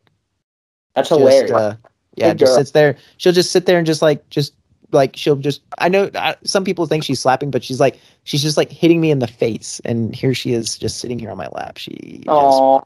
that's 0.94 1.08
just, 1.08 1.18
hilarious 1.18 1.50
uh, 1.52 1.76
yeah, 2.16 2.34
just 2.34 2.56
sits 2.56 2.72
there. 2.72 2.96
She'll 3.16 3.32
just 3.32 3.52
sit 3.52 3.66
there 3.66 3.78
and 3.78 3.86
just 3.86 4.02
like 4.02 4.28
just 4.30 4.54
like 4.92 5.16
she'll 5.16 5.36
just 5.36 5.62
I 5.78 5.88
know 5.88 6.10
I, 6.14 6.36
some 6.44 6.64
people 6.64 6.86
think 6.86 7.04
she's 7.04 7.20
slapping, 7.20 7.50
but 7.50 7.64
she's 7.64 7.80
like 7.80 7.98
she's 8.24 8.42
just 8.42 8.56
like 8.56 8.70
hitting 8.70 9.00
me 9.00 9.10
in 9.10 9.18
the 9.18 9.26
face, 9.26 9.80
and 9.84 10.14
here 10.14 10.34
she 10.34 10.52
is 10.52 10.76
just 10.76 10.98
sitting 10.98 11.18
here 11.18 11.30
on 11.30 11.36
my 11.36 11.48
lap. 11.48 11.78
She 11.78 12.22
just, 12.24 12.28
oh 12.28 12.82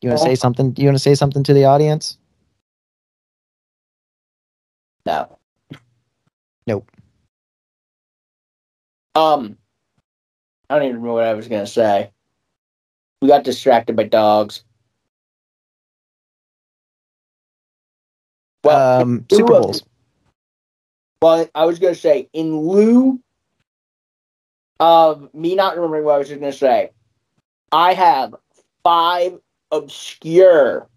you 0.00 0.08
want 0.08 0.20
to 0.20 0.26
say 0.26 0.34
something? 0.34 0.74
You 0.78 0.86
want 0.86 0.96
to 0.96 1.02
say 1.02 1.14
something 1.14 1.42
to 1.44 1.52
the 1.52 1.64
audience? 1.64 2.16
no 5.06 5.38
Nope. 6.66 6.90
um 9.14 9.56
i 10.68 10.74
don't 10.74 10.84
even 10.84 10.96
remember 10.96 11.14
what 11.14 11.24
i 11.24 11.34
was 11.34 11.48
gonna 11.48 11.66
say 11.66 12.10
we 13.20 13.28
got 13.28 13.44
distracted 13.44 13.96
by 13.96 14.04
dogs 14.04 14.64
well 18.62 19.00
um, 19.00 19.24
Super 19.30 19.54
Bowls. 19.54 19.82
Well, 21.22 21.48
I 21.54 21.66
was 21.66 21.78
going 21.78 21.94
to 21.94 22.00
say, 22.00 22.28
in 22.32 22.56
lieu 22.56 23.20
of 24.78 25.32
me 25.34 25.54
not 25.54 25.76
remembering 25.76 26.04
what 26.04 26.14
I 26.14 26.18
was 26.18 26.28
going 26.28 26.40
to 26.40 26.52
say, 26.52 26.90
I 27.72 27.92
have 27.92 28.34
five 28.82 29.38
obscure 29.70 30.88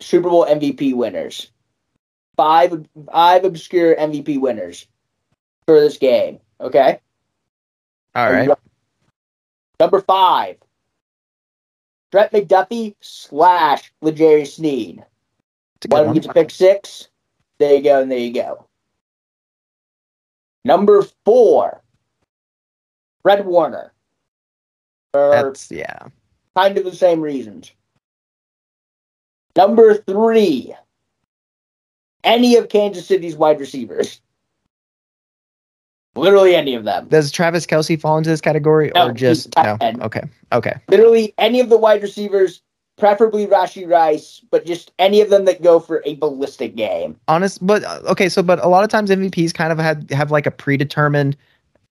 Super 0.00 0.28
Bowl 0.28 0.44
MVP 0.46 0.94
winners. 0.94 1.50
Five, 2.36 2.86
five 3.12 3.44
obscure 3.44 3.94
MVP 3.94 4.40
winners 4.40 4.86
for 5.66 5.78
this 5.80 5.98
game. 5.98 6.40
Okay. 6.60 6.98
All 8.14 8.32
right. 8.32 8.50
Number 9.78 10.00
five, 10.00 10.56
Trent 12.10 12.32
McDuffie 12.32 12.96
slash 13.00 13.92
L'Jarius 14.02 14.56
Sneed. 14.56 15.04
It's 15.76 15.86
a 15.86 15.88
Why 15.88 15.98
good 15.98 16.04
don't 16.04 16.04
we 16.04 16.06
one. 16.06 16.14
get 16.14 16.22
to 16.22 16.32
pick 16.34 16.50
six? 16.50 17.09
There 17.60 17.74
you 17.74 17.82
go, 17.82 18.00
and 18.00 18.10
there 18.10 18.18
you 18.18 18.32
go. 18.32 18.64
Number 20.64 21.06
four, 21.26 21.82
Fred 23.22 23.44
Warner. 23.44 23.92
For 25.12 25.30
That's 25.30 25.70
yeah. 25.70 26.08
kind 26.56 26.78
of 26.78 26.84
the 26.84 26.94
same 26.94 27.20
reasons. 27.20 27.70
Number 29.56 29.94
three, 29.94 30.74
any 32.24 32.56
of 32.56 32.70
Kansas 32.70 33.06
City's 33.06 33.36
wide 33.36 33.60
receivers. 33.60 34.22
Literally 36.14 36.54
any 36.54 36.74
of 36.74 36.84
them. 36.84 37.08
Does 37.08 37.30
Travis 37.30 37.66
Kelce 37.66 38.00
fall 38.00 38.16
into 38.16 38.30
this 38.30 38.40
category 38.40 38.90
No, 38.94 39.08
or 39.08 39.12
just 39.12 39.54
no? 39.56 39.76
Okay. 40.00 40.22
Okay. 40.52 40.74
Literally 40.88 41.34
any 41.36 41.60
of 41.60 41.68
the 41.68 41.76
wide 41.76 42.02
receivers, 42.02 42.62
preferably 43.00 43.46
Rashee 43.46 43.88
Rice, 43.88 44.42
but 44.50 44.64
just 44.66 44.92
any 44.98 45.20
of 45.20 45.30
them 45.30 45.46
that 45.46 45.62
go 45.62 45.80
for 45.80 46.02
a 46.04 46.14
ballistic 46.16 46.76
game. 46.76 47.16
honest 47.26 47.66
but 47.66 47.82
uh, 47.84 48.00
okay 48.06 48.28
so 48.28 48.42
but 48.42 48.62
a 48.64 48.68
lot 48.68 48.84
of 48.84 48.90
times 48.90 49.10
mvps 49.10 49.52
kind 49.54 49.72
of 49.72 49.78
had 49.78 50.08
have 50.10 50.30
like 50.30 50.46
a 50.46 50.50
predetermined 50.50 51.36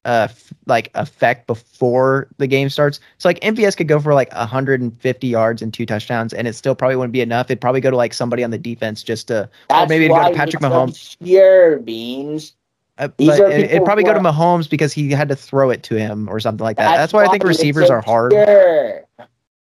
uh 0.05 0.27
f- 0.29 0.53
like 0.65 0.89
effect 0.95 1.47
before 1.47 2.27
the 2.37 2.47
game 2.47 2.69
starts 2.69 2.99
so 3.17 3.27
like 3.27 3.39
mvs 3.41 3.75
could 3.75 3.87
go 3.87 3.99
for 3.99 4.13
like 4.13 4.31
150 4.33 5.27
yards 5.27 5.61
and 5.61 5.73
two 5.73 5.85
touchdowns 5.85 6.33
and 6.33 6.47
it 6.47 6.53
still 6.53 6.75
probably 6.75 6.95
wouldn't 6.95 7.11
be 7.11 7.21
enough 7.21 7.47
it'd 7.47 7.59
probably 7.59 7.81
go 7.81 7.89
to 7.89 7.97
like 7.97 8.13
somebody 8.13 8.43
on 8.43 8.51
the 8.51 8.57
defense 8.57 9.03
just 9.03 9.27
to 9.27 9.49
or 9.69 9.87
maybe 9.87 10.05
it'd 10.05 10.15
go 10.15 10.29
to 10.29 10.35
patrick 10.35 10.61
mahomes 10.61 10.89
Obscure 10.89 11.79
beans. 11.79 12.53
uh, 12.97 13.07
but 13.17 13.39
it, 13.51 13.71
it'd 13.71 13.83
probably 13.85 14.03
go 14.03 14.13
to 14.13 14.19
mahomes 14.19 14.69
because 14.69 14.93
he 14.93 15.11
had 15.11 15.27
to 15.27 15.35
throw 15.35 15.69
it 15.69 15.83
to 15.83 15.95
him 15.95 16.29
or 16.29 16.39
something 16.39 16.63
like 16.63 16.77
that 16.77 16.95
that's, 16.95 17.13
why 17.13 17.25
i 17.25 17.27
think 17.27 17.43
receivers 17.43 17.89
are 17.89 18.01
hard 18.01 18.31
obscure. 18.31 19.05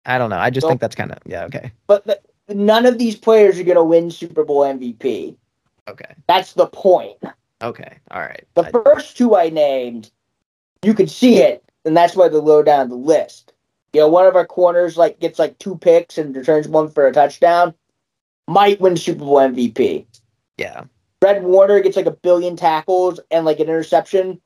I 0.07 0.19
don't 0.19 0.31
know 0.31 0.39
i 0.39 0.51
just 0.51 0.65
So- 0.65 0.69
think 0.69 0.81
that's 0.81 0.95
kind 0.97 1.13
of 1.13 1.19
yeah 1.27 1.45
okay 1.45 1.73
But 1.87 2.05
the, 2.07 2.21
none 2.55 2.87
of 2.87 2.99
these 2.99 3.17
players 3.17 3.59
are 3.59 3.65
going 3.65 3.77
to 3.77 3.85
win 3.85 4.11
Super 4.11 4.45
Bowl 4.45 4.61
MVP. 4.63 5.37
okay 5.89 6.15
That's 6.27 6.53
the 6.55 6.67
point. 6.67 7.19
okay 7.63 7.99
all 8.11 8.21
right 8.21 8.45
The 8.55 8.63
I- 8.65 8.71
first 8.71 9.17
two 9.17 9.37
I 9.37 9.49
named, 9.51 10.11
you 10.83 10.95
could 10.95 11.11
see 11.11 11.39
it, 11.39 11.63
and 11.85 11.97
that's 11.97 12.17
why 12.17 12.29
they're 12.29 12.41
low 12.41 12.63
down 12.63 12.89
the 12.89 12.97
list. 12.97 13.53
You 13.93 14.01
know, 14.01 14.09
one 14.09 14.27
of 14.27 14.35
our 14.37 14.47
corners 14.47 14.97
like 14.97 15.21
gets 15.21 15.39
like 15.39 15.59
two 15.59 15.77
picks 15.77 16.19
and 16.19 16.35
returns 16.35 16.67
one 16.67 16.89
for 16.91 17.07
a 17.07 17.13
touchdown, 17.13 17.75
might 18.49 18.81
win 18.81 18.97
Super 18.97 19.21
Bowl 19.25 19.37
MVP. 19.37 20.07
yeah 20.59 20.85
Fred 21.21 21.45
Warner 21.45 21.79
gets 21.81 21.97
like 21.97 22.07
a 22.07 22.11
billion 22.27 22.57
tackles 22.57 23.21
and 23.31 23.45
like 23.45 23.61
an 23.61 23.69
interception 23.69 24.41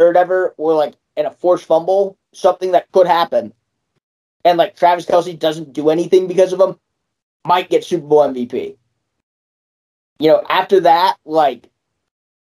or 0.00 0.06
whatever, 0.08 0.54
or 0.58 0.74
like 0.74 0.94
in 1.16 1.24
a 1.26 1.30
forced 1.30 1.64
fumble, 1.66 2.18
something 2.34 2.72
that 2.72 2.90
could 2.92 3.06
happen. 3.06 3.52
And 4.48 4.56
like 4.56 4.74
Travis 4.74 5.04
Kelce 5.04 5.38
doesn't 5.38 5.74
do 5.74 5.90
anything 5.90 6.26
because 6.26 6.54
of 6.54 6.60
him, 6.60 6.76
might 7.46 7.68
get 7.68 7.84
Super 7.84 8.06
Bowl 8.06 8.26
MVP. 8.26 8.78
You 10.20 10.28
know, 10.28 10.42
after 10.48 10.80
that, 10.80 11.18
like 11.26 11.68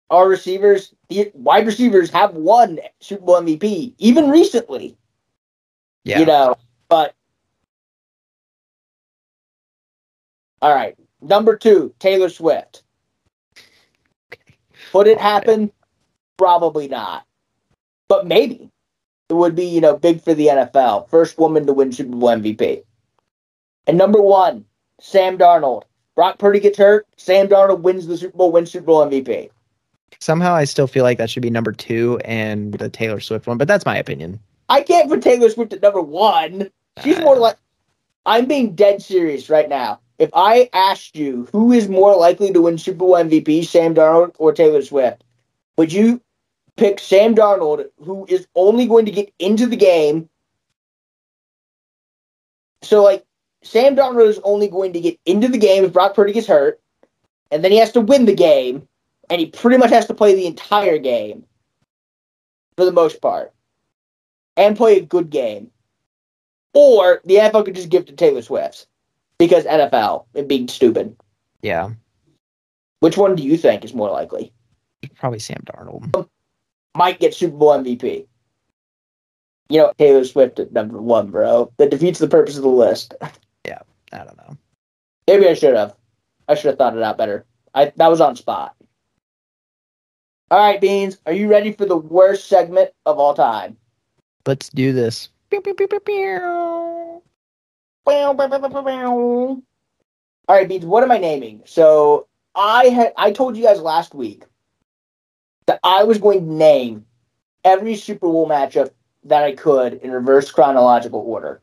our 0.09 0.29
receivers, 0.29 0.95
the 1.09 1.33
wide 1.35 1.67
receivers 1.67 2.09
have 2.11 2.35
won 2.35 2.79
Super 3.01 3.25
Bowl 3.25 3.41
MVP, 3.43 3.95
even 3.99 4.31
recently. 4.31 4.97
yeah 6.05 6.21
You 6.21 6.27
know, 6.27 6.55
but 6.89 7.13
all 10.63 10.73
right. 10.73 10.97
Number 11.21 11.57
two, 11.57 11.93
Taylor 11.99 12.29
Swift. 12.29 12.85
Would 14.93 15.09
it 15.09 15.19
happen? 15.19 15.73
Probably 16.37 16.87
not. 16.87 17.27
But 18.07 18.29
maybe. 18.29 18.71
It 19.29 19.35
would 19.35 19.57
be, 19.57 19.65
you 19.65 19.81
know, 19.81 19.97
big 19.97 20.23
for 20.23 20.35
the 20.35 20.47
NFL. 20.47 21.09
First 21.09 21.39
woman 21.39 21.67
to 21.67 21.73
win 21.73 21.93
Super 21.93 22.17
Bowl 22.17 22.29
MVP. 22.29 22.85
And 23.87 23.99
number 23.99 24.21
one, 24.21 24.65
Sam 25.01 25.37
Darnold. 25.37 25.83
Brock 26.15 26.39
Purdy 26.39 26.61
gets 26.61 26.79
hurt. 26.79 27.07
Sam 27.17 27.49
Darnold 27.49 27.81
wins 27.81 28.07
the 28.07 28.17
Super 28.17 28.37
Bowl, 28.37 28.53
wins 28.53 28.71
Super 28.71 28.87
Bowl 28.87 29.07
MVP. 29.07 29.51
Somehow 30.19 30.55
I 30.55 30.65
still 30.65 30.87
feel 30.87 31.05
like 31.05 31.19
that 31.19 31.29
should 31.29 31.43
be 31.43 31.51
number 31.51 31.73
two 31.73 32.19
and 32.25 32.73
the 32.75 32.89
Taylor 32.89 33.21
Swift 33.21 33.47
one, 33.47 33.59
but 33.59 33.69
that's 33.69 33.85
my 33.85 33.97
opinion. 33.97 34.41
I 34.69 34.81
can't 34.81 35.09
put 35.09 35.23
Taylor 35.23 35.51
Swift 35.51 35.73
at 35.73 35.83
number 35.83 36.01
one. 36.01 36.71
She's 37.03 37.21
more 37.21 37.37
ah. 37.37 37.41
like. 37.41 37.57
I'm 38.25 38.47
being 38.47 38.75
dead 38.75 39.03
serious 39.03 39.49
right 39.49 39.69
now. 39.69 40.01
If 40.19 40.31
I 40.35 40.69
asked 40.73 41.17
you 41.17 41.47
who 41.53 41.71
is 41.71 41.89
more 41.89 42.17
likely 42.17 42.53
to 42.53 42.63
win 42.63 42.79
Super 42.79 42.99
Bowl 42.99 43.13
MVP, 43.13 43.67
Sam 43.67 43.95
Darnold 43.95 44.35
or 44.39 44.53
Taylor 44.53 44.83
Swift, 44.83 45.23
would 45.77 45.93
you 45.93 46.21
pick 46.77 47.01
Sam 47.01 47.35
Darnold, 47.35 47.87
who 47.99 48.27
is 48.29 48.47
only 48.55 48.87
going 48.87 49.07
to 49.07 49.13
get 49.13 49.33
into 49.39 49.67
the 49.67 49.77
game? 49.77 50.29
So, 52.83 53.03
like, 53.03 53.25
Sam 53.63 53.97
Darnold 53.97 54.29
is 54.29 54.41
only 54.45 54.69
going 54.69 54.93
to 54.93 55.01
get 55.01 55.19
into 55.27 55.49
the 55.49 55.59
game 55.59 55.85
if 55.85 55.93
Brock 55.93 56.15
Purdy 56.15 56.33
gets 56.33 56.47
hurt, 56.47 56.81
and 57.51 57.65
then 57.65 57.73
he 57.73 57.79
has 57.79 57.93
to 57.93 58.01
win 58.01 58.27
the 58.27 58.35
game, 58.35 58.87
and 59.29 59.41
he 59.41 59.47
pretty 59.47 59.77
much 59.77 59.91
has 59.91 60.07
to 60.07 60.15
play 60.15 60.35
the 60.35 60.47
entire 60.47 60.99
game 60.99 61.45
for 62.77 62.85
the 62.85 62.93
most 62.93 63.21
part, 63.21 63.53
and 64.57 64.77
play 64.77 64.99
a 64.99 65.03
good 65.05 65.31
game. 65.31 65.71
Or 66.75 67.23
the 67.25 67.37
NFL 67.37 67.65
could 67.65 67.75
just 67.75 67.89
give 67.89 68.05
to 68.07 68.13
Taylor 68.13 68.43
Swift 68.43 68.87
because 69.39 69.65
NFL 69.65 70.27
and 70.35 70.47
being 70.47 70.69
stupid. 70.69 71.17
Yeah, 71.63 71.91
Which 73.01 73.17
one 73.17 73.35
do 73.35 73.43
you 73.43 73.57
think 73.57 73.85
is 73.85 73.95
more 73.95 74.11
likely? 74.11 74.53
probably 75.17 75.39
Sam 75.39 75.63
Darnold. 75.65 76.15
Um, 76.15 76.29
Might 76.97 77.21
get 77.21 77.35
Super 77.35 77.57
Bowl 77.57 77.77
MVP. 77.77 78.27
You 79.69 79.79
know, 79.79 79.93
Taylor 79.99 80.25
Swift 80.25 80.59
at 80.59 80.73
number 80.73 81.01
one, 81.01 81.31
bro. 81.31 81.71
That 81.77 81.91
defeats 81.91 82.19
the 82.19 82.29
purpose 82.29 82.57
of 82.57 82.63
the 82.63 82.69
list. 82.69 83.15
Yeah, 83.67 83.81
I 84.13 84.19
don't 84.19 84.37
know. 84.37 84.57
Maybe 85.27 85.49
I 85.49 85.55
should 85.55 85.75
have. 85.75 85.97
I 86.47 86.55
should 86.55 86.69
have 86.69 86.79
thought 86.79 86.97
it 86.97 87.03
out 87.03 87.19
better. 87.19 87.45
I 87.75 87.93
that 87.97 88.07
was 88.07 88.21
on 88.21 88.37
spot. 88.37 88.77
All 90.53 90.59
right, 90.61 90.81
Beans, 90.81 91.19
are 91.27 91.33
you 91.33 91.49
ready 91.49 91.73
for 91.73 91.85
the 91.85 91.97
worst 91.97 92.47
segment 92.47 92.91
of 93.07 93.19
all 93.19 93.35
time? 93.35 93.77
Let's 94.47 94.69
do 94.69 94.93
this. 94.93 95.31
All 100.47 100.57
right, 100.57 100.69
Beans, 100.69 100.85
what 100.85 101.03
am 101.03 101.11
I 101.11 101.19
naming? 101.19 101.63
So 101.67 102.29
I 102.55 102.85
had 102.85 103.13
I 103.17 103.33
told 103.33 103.57
you 103.57 103.65
guys 103.65 103.81
last 103.81 104.15
week 104.15 104.45
that 105.67 105.81
I 105.83 106.05
was 106.05 106.19
going 106.19 106.47
to 106.47 106.53
name 106.53 107.07
every 107.65 107.97
Super 107.97 108.27
Bowl 108.27 108.49
matchup 108.49 108.91
that 109.25 109.43
I 109.43 109.53
could 109.53 109.95
in 109.95 110.11
reverse 110.11 110.51
chronological 110.51 111.21
order. 111.21 111.61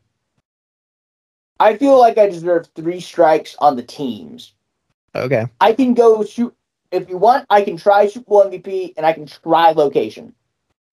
I 1.60 1.76
feel 1.76 1.98
like 1.98 2.18
I 2.18 2.28
deserve 2.28 2.68
three 2.74 3.00
strikes 3.00 3.56
on 3.58 3.76
the 3.76 3.82
teams. 3.82 4.52
Okay. 5.14 5.46
I 5.60 5.72
can 5.72 5.94
go 5.94 6.24
shoot 6.24 6.54
if 6.90 7.08
you 7.08 7.16
want, 7.16 7.46
I 7.50 7.62
can 7.62 7.76
try 7.76 8.06
Super 8.06 8.26
Bowl 8.26 8.44
MVP 8.44 8.94
and 8.96 9.04
I 9.04 9.12
can 9.12 9.26
try 9.26 9.72
location. 9.72 10.34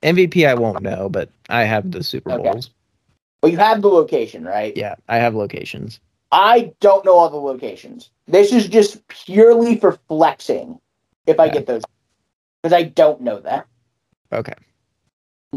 MVP 0.02 0.48
I 0.48 0.56
won't 0.56 0.82
know, 0.82 1.10
but 1.10 1.30
I 1.50 1.64
have 1.64 1.92
the 1.92 2.04
Super 2.04 2.32
Okay. 2.32 2.50
Bowls. 2.52 2.72
Well, 3.42 3.52
you 3.52 3.58
have 3.58 3.82
the 3.82 3.88
location, 3.90 4.44
right? 4.44 4.76
Yeah, 4.76 4.96
I 5.08 5.18
have 5.18 5.36
locations. 5.36 6.00
I 6.32 6.74
don't 6.80 7.06
know 7.06 7.16
all 7.16 7.30
the 7.30 7.38
locations. 7.38 8.10
This 8.28 8.52
is 8.54 8.68
just 8.68 9.06
purely 9.08 9.78
for 9.78 10.00
flexing. 10.08 10.80
If 11.28 11.40
I 11.40 11.48
Okay. 11.48 11.60
get 11.60 11.68
those, 11.68 11.84
because 12.62 12.74
I 12.74 12.84
don't 12.84 13.22
know 13.22 13.40
that, 13.40 13.68
Okay. 14.32 14.54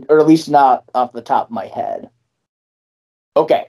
or 0.09 0.21
at 0.21 0.27
least 0.27 0.49
not 0.49 0.85
off 0.95 1.13
the 1.13 1.23
top 1.23 1.47
of 1.49 1.53
my 1.53 1.67
head. 1.67 2.11
Okay. 3.37 3.69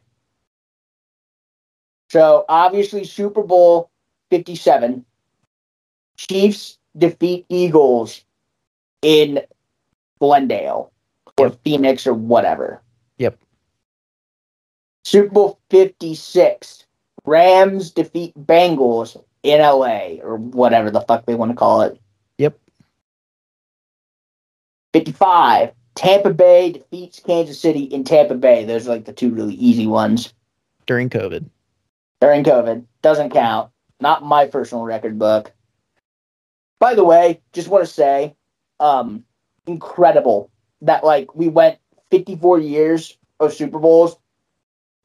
So 2.09 2.45
obviously, 2.47 3.03
Super 3.03 3.43
Bowl 3.43 3.89
fifty-seven. 4.29 5.05
Chiefs 6.17 6.77
defeat 6.97 7.45
Eagles 7.49 8.23
in 9.01 9.41
Glendale 10.19 10.93
or 11.37 11.49
Phoenix 11.49 12.07
or 12.07 12.13
whatever. 12.13 12.81
Yep. 13.17 13.37
Super 15.03 15.29
Bowl 15.29 15.59
56. 15.71 16.85
Rams 17.25 17.91
defeat 17.91 18.33
Bengals 18.37 19.21
in 19.43 19.59
LA 19.59 20.21
or 20.23 20.37
whatever 20.37 20.89
the 20.89 21.01
fuck 21.01 21.25
they 21.25 21.35
want 21.35 21.51
to 21.51 21.55
call 21.55 21.81
it. 21.81 21.99
Yep. 24.95 25.05
55. 25.05 25.71
Tampa 25.95 26.33
Bay 26.33 26.71
defeats 26.73 27.19
Kansas 27.19 27.59
City 27.59 27.83
in 27.83 28.03
Tampa 28.03 28.35
Bay. 28.35 28.65
Those 28.65 28.87
are 28.87 28.91
like 28.91 29.05
the 29.05 29.13
two 29.13 29.29
really 29.31 29.53
easy 29.55 29.87
ones 29.87 30.33
During 30.85 31.09
COVID. 31.09 31.49
during 32.21 32.43
COVID. 32.43 32.85
Doesn't 33.01 33.31
count. 33.31 33.71
Not 34.01 34.23
my 34.23 34.45
personal 34.47 34.83
record 34.83 35.17
book. 35.17 35.51
By 36.79 36.95
the 36.95 37.05
way, 37.05 37.41
just 37.53 37.69
want 37.69 37.85
to 37.85 37.91
say, 37.91 38.35
um, 38.79 39.23
incredible 39.67 40.51
that 40.81 41.03
like 41.03 41.33
we 41.33 41.47
went 41.47 41.77
54 42.11 42.59
years 42.59 43.17
of 43.39 43.53
Super 43.53 43.79
Bowls. 43.79 44.17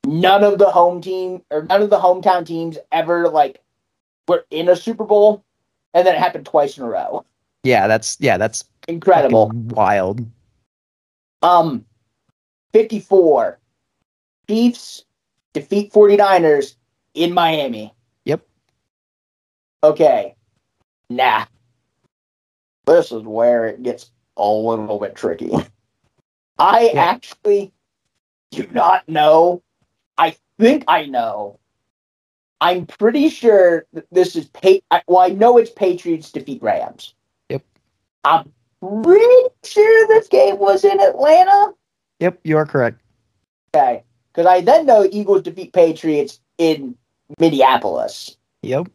None 0.07 0.43
of 0.43 0.59
the 0.59 0.71
home 0.71 1.01
team 1.01 1.43
or 1.51 1.63
none 1.65 1.83
of 1.83 1.91
the 1.91 1.99
hometown 2.01 2.45
teams 2.45 2.79
ever 2.91 3.29
like 3.29 3.61
were 4.27 4.45
in 4.51 4.69
a 4.69 4.75
Super 4.77 5.05
Bowl, 5.05 5.45
and 5.95 6.07
then 6.07 6.15
it 6.15 6.19
happened 6.19 6.47
twice 6.47 6.77
in 6.79 6.85
a 6.85 6.89
row. 6.89 7.25
Yeah, 7.63 7.87
that's 7.87 8.17
yeah, 8.19 8.37
that's 8.39 8.65
Incredible. 8.91 9.47
fucking 9.47 9.69
wild. 9.69 10.27
Um, 11.43 11.85
54. 12.73 13.59
Chiefs 14.49 15.05
defeat 15.53 15.93
49ers 15.93 16.75
in 17.15 17.33
Miami. 17.33 17.95
Yep. 18.25 18.43
Okay. 19.85 20.35
Nah. 21.09 21.47
This 22.87 23.13
is 23.13 23.23
where 23.23 23.67
it 23.67 23.83
gets 23.83 24.11
a 24.37 24.49
little 24.49 24.99
bit 24.99 25.15
tricky. 25.15 25.53
I 26.59 26.91
Yeah. 26.93 27.05
actually 27.05 27.73
do 28.51 28.67
not 28.73 29.09
know. 29.09 29.63
I 30.19 30.37
think 30.59 30.85
I 30.89 31.07
know. 31.07 31.59
I'm 32.61 32.85
pretty 32.87 33.31
sure 33.31 33.87
that 33.95 34.07
this 34.13 34.37
is 34.37 34.47
pa- 34.49 34.81
I, 34.91 35.03
well, 35.07 35.21
I 35.21 35.29
know 35.29 35.57
it's 35.57 35.71
Patriots 35.71 36.31
defeat 36.31 36.63
Rams. 36.63 37.15
Yep. 37.49 37.63
I'm 38.25 38.53
pretty 38.81 39.49
sure 39.65 40.09
this 40.09 40.29
game 40.29 40.59
was 40.59 40.85
in 40.85 41.01
Atlanta. 41.01 41.73
Yep, 42.21 42.41
you 42.45 42.57
are 42.57 42.67
correct. 42.67 43.01
Okay. 43.75 44.03
Because 44.33 44.47
I 44.47 44.61
then 44.61 44.87
know 44.87 45.09
Eagles 45.11 45.43
defeat 45.43 45.73
Patriots 45.73 46.41
in 46.59 46.95
Minneapolis. 47.39 48.37
Yep. 48.63 48.89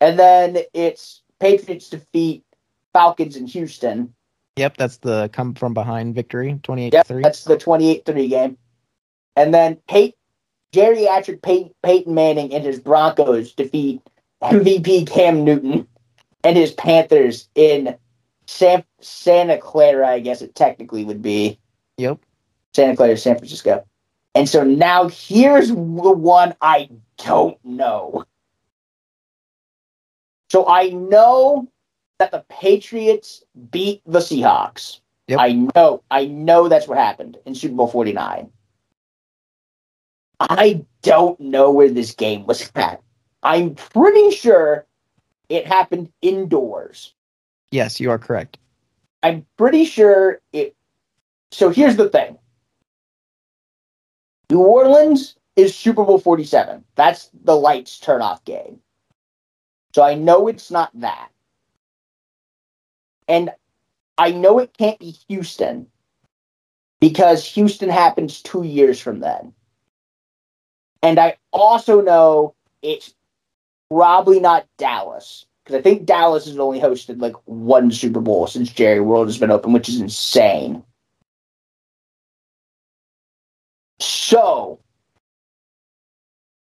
And 0.00 0.18
then 0.18 0.58
it's 0.74 1.22
Patriots 1.38 1.88
defeat 1.90 2.44
Falcons 2.92 3.36
in 3.36 3.46
Houston. 3.46 4.12
Yep, 4.56 4.76
that's 4.76 4.98
the 4.98 5.30
come 5.32 5.54
from 5.54 5.72
behind 5.74 6.14
victory, 6.14 6.58
28 6.62 6.92
Yep, 6.92 7.06
3. 7.06 7.22
that's 7.22 7.44
the 7.44 7.56
28 7.56 8.04
3 8.04 8.28
game. 8.28 8.58
And 9.36 9.54
then 9.54 9.76
Pey- 9.88 10.14
geriatric 10.74 11.40
Pey- 11.42 11.72
Peyton 11.82 12.14
Manning 12.14 12.52
and 12.52 12.64
his 12.64 12.80
Broncos 12.80 13.52
defeat 13.52 14.02
MVP 14.42 15.06
Cam 15.06 15.44
Newton 15.44 15.86
and 16.44 16.56
his 16.56 16.72
Panthers 16.72 17.48
in 17.54 17.96
San- 18.52 18.84
Santa 19.00 19.56
Clara, 19.56 20.08
I 20.08 20.20
guess 20.20 20.42
it 20.42 20.54
technically 20.54 21.04
would 21.04 21.22
be. 21.22 21.58
Yep. 21.96 22.18
Santa 22.74 22.94
Clara, 22.94 23.16
San 23.16 23.36
Francisco. 23.36 23.84
And 24.34 24.48
so 24.48 24.62
now 24.62 25.08
here's 25.08 25.68
the 25.68 25.74
one 25.74 26.54
I 26.60 26.90
don't 27.16 27.58
know. 27.64 28.24
So 30.50 30.68
I 30.68 30.90
know 30.90 31.66
that 32.18 32.30
the 32.30 32.44
Patriots 32.48 33.42
beat 33.70 34.02
the 34.06 34.18
Seahawks. 34.18 35.00
Yep. 35.28 35.40
I 35.40 35.52
know, 35.52 36.02
I 36.10 36.26
know 36.26 36.68
that's 36.68 36.86
what 36.86 36.98
happened 36.98 37.38
in 37.46 37.54
Super 37.54 37.74
Bowl 37.74 37.88
49. 37.88 38.50
I 40.40 40.84
don't 41.02 41.40
know 41.40 41.70
where 41.70 41.90
this 41.90 42.14
game 42.14 42.46
was 42.46 42.70
at. 42.74 43.00
I'm 43.42 43.74
pretty 43.74 44.30
sure 44.30 44.86
it 45.48 45.66
happened 45.66 46.12
indoors. 46.20 47.14
Yes, 47.72 47.98
you 47.98 48.10
are 48.10 48.18
correct. 48.18 48.58
I'm 49.22 49.44
pretty 49.56 49.84
sure 49.84 50.40
it. 50.52 50.76
So 51.50 51.70
here's 51.70 51.96
the 51.96 52.08
thing 52.08 52.38
New 54.50 54.60
Orleans 54.60 55.36
is 55.56 55.74
Super 55.74 56.04
Bowl 56.04 56.18
47. 56.18 56.84
That's 56.94 57.30
the 57.44 57.56
lights 57.56 57.98
turn 57.98 58.22
off 58.22 58.44
game. 58.44 58.78
So 59.94 60.02
I 60.02 60.14
know 60.14 60.48
it's 60.48 60.70
not 60.70 60.90
that. 61.00 61.30
And 63.28 63.50
I 64.18 64.32
know 64.32 64.58
it 64.58 64.76
can't 64.76 64.98
be 64.98 65.16
Houston 65.28 65.86
because 67.00 67.46
Houston 67.46 67.88
happens 67.88 68.42
two 68.42 68.62
years 68.62 69.00
from 69.00 69.20
then. 69.20 69.54
And 71.02 71.18
I 71.18 71.36
also 71.52 72.00
know 72.00 72.54
it's 72.82 73.14
probably 73.90 74.40
not 74.40 74.66
Dallas 74.78 75.46
because 75.64 75.78
I 75.78 75.82
think 75.82 76.06
Dallas 76.06 76.46
has 76.46 76.58
only 76.58 76.80
hosted 76.80 77.20
like 77.20 77.34
one 77.44 77.90
Super 77.90 78.20
Bowl 78.20 78.46
since 78.46 78.72
Jerry 78.72 79.00
World 79.00 79.28
has 79.28 79.38
been 79.38 79.50
open, 79.50 79.72
which 79.72 79.88
is 79.88 80.00
insane. 80.00 80.82
So, 84.00 84.80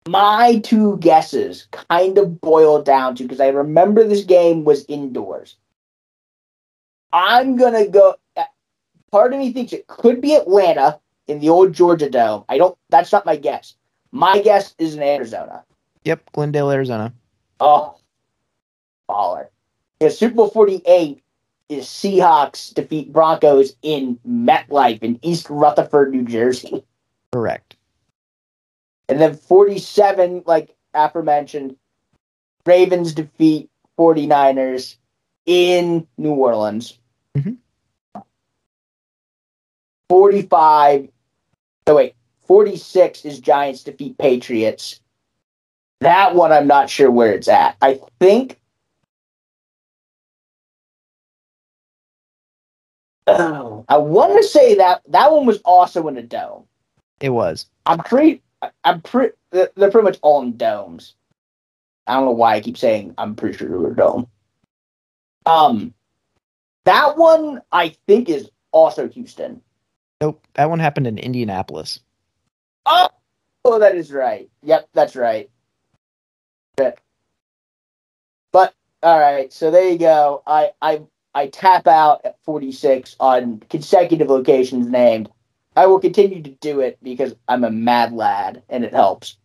my 0.09 0.60
two 0.60 0.97
guesses 0.98 1.68
kind 1.73 2.16
of 2.16 2.40
boil 2.40 2.81
down 2.82 3.14
to 3.16 3.24
because 3.24 3.40
I 3.40 3.48
remember 3.48 4.05
this 4.05 4.24
game 4.24 4.64
was 4.64 4.86
indoors. 4.89 5.56
I'm 7.12 7.56
gonna 7.56 7.86
go. 7.86 8.14
Uh, 8.36 8.44
part 9.10 9.32
of 9.32 9.39
me 9.39 9.52
thinks 9.52 9.73
it 9.73 9.86
could 9.86 10.20
be 10.20 10.35
Atlanta 10.35 11.01
in 11.27 11.40
the 11.40 11.51
old 11.51 11.73
Georgia 11.73 12.09
Dome. 12.09 12.44
I 12.48 12.56
don't. 12.56 12.77
That's 12.89 13.12
not 13.12 13.27
my 13.27 13.36
guess. 13.36 13.74
My 14.12 14.40
guess 14.40 14.74
is 14.78 14.94
in 14.94 15.02
Arizona. 15.02 15.64
Yep, 16.05 16.31
Glendale, 16.32 16.70
Arizona. 16.70 17.12
Oh, 17.60 17.97
baller. 19.09 19.49
Yeah, 20.01 20.11
Super 20.11 20.35
Bowl 20.37 20.49
48 20.51 21.23
is 21.69 21.87
Seahawks 21.87 22.73
defeat 22.73 23.12
Broncos 23.12 23.74
in 23.83 24.19
MetLife 24.28 25.03
in 25.03 25.19
East 25.23 25.49
Rutherford, 25.51 26.12
New 26.12 26.24
Jersey. 26.24 26.85
Correct. 27.33 27.77
And 29.09 29.20
then 29.20 29.35
47, 29.35 30.43
like 30.47 30.74
aforementioned, 30.95 31.77
Ravens 32.65 33.12
defeat 33.12 33.70
49ers 33.99 34.97
in 35.47 36.07
New 36.19 36.33
Orleans. 36.33 36.99
Mhm. 37.37 37.57
45, 40.09 41.09
oh 41.87 41.95
wait, 41.95 42.15
46 42.47 43.24
is 43.24 43.41
Giants 43.41 43.83
defeat 43.85 44.19
Patriots. 44.19 45.01
That 46.01 46.35
one 46.35 46.53
I'm 46.53 46.66
not 46.66 46.91
sure 46.91 47.11
where 47.11 47.33
it's 47.33 47.49
at. 47.49 47.77
I 47.81 48.01
think 48.20 48.59
Oh, 53.27 53.85
I 53.89 53.97
want 53.97 54.36
to 54.36 54.48
say 54.48 54.74
that 54.77 55.03
that 55.09 55.32
one 55.32 55.47
was 55.47 55.59
also 55.65 56.07
in 56.09 56.16
a 56.16 56.23
dome. 56.23 56.65
It 57.20 57.31
was. 57.31 57.66
I'm 57.85 57.98
pretty. 57.98 58.43
I'm 58.85 59.01
pretty. 59.01 59.35
They're 59.51 59.70
they're 59.74 59.90
pretty 59.90 60.05
much 60.05 60.19
all 60.23 60.43
in 60.43 60.57
domes. 60.57 61.15
I 62.07 62.15
don't 62.15 62.27
know 62.27 62.31
why 62.32 62.55
I 62.55 62.61
keep 62.61 62.78
saying 62.78 63.15
I'm 63.19 63.35
pretty 63.35 63.57
sure 63.57 63.69
they 63.69 63.74
were 63.74 63.93
a 63.93 63.97
dome. 63.97 64.28
Um, 65.44 65.93
that 66.85 67.16
one 67.16 67.62
I 67.73 67.97
think 68.07 68.28
is 68.28 68.48
also 68.70 69.09
Houston. 69.09 69.61
Nope, 70.20 70.47
that 70.55 70.70
one 70.70 70.78
happened 70.78 71.07
in 71.07 71.19
Indianapolis. 71.19 72.01
Oh, 72.86 73.09
oh, 73.65 73.78
that 73.81 73.97
is 73.97 74.12
right. 74.12 74.48
Yep, 74.62 74.89
that's 74.93 75.16
right. 75.16 75.51
But, 76.77 76.98
but 78.53 78.74
all 79.03 79.19
right. 79.19 79.53
So 79.53 79.70
there 79.70 79.89
you 79.89 79.98
go. 79.98 80.43
I 80.47 80.70
I 80.81 81.03
I 81.37 81.49
tap 81.49 81.87
out 81.87 82.23
at 82.25 82.43
46 82.45 83.15
on 83.21 83.61
consecutive 83.69 84.31
locations 84.31 84.87
named. 84.87 85.29
I 85.77 85.85
will 85.85 86.01
continue 86.01 86.43
to 86.43 86.51
do 86.63 86.81
it 86.81 86.97
because 87.03 87.37
I'm 87.47 87.63
a 87.63 87.71
mad 87.71 88.15
lad 88.15 88.63
and 88.71 88.87
it 88.87 88.95
helps. 88.95 89.37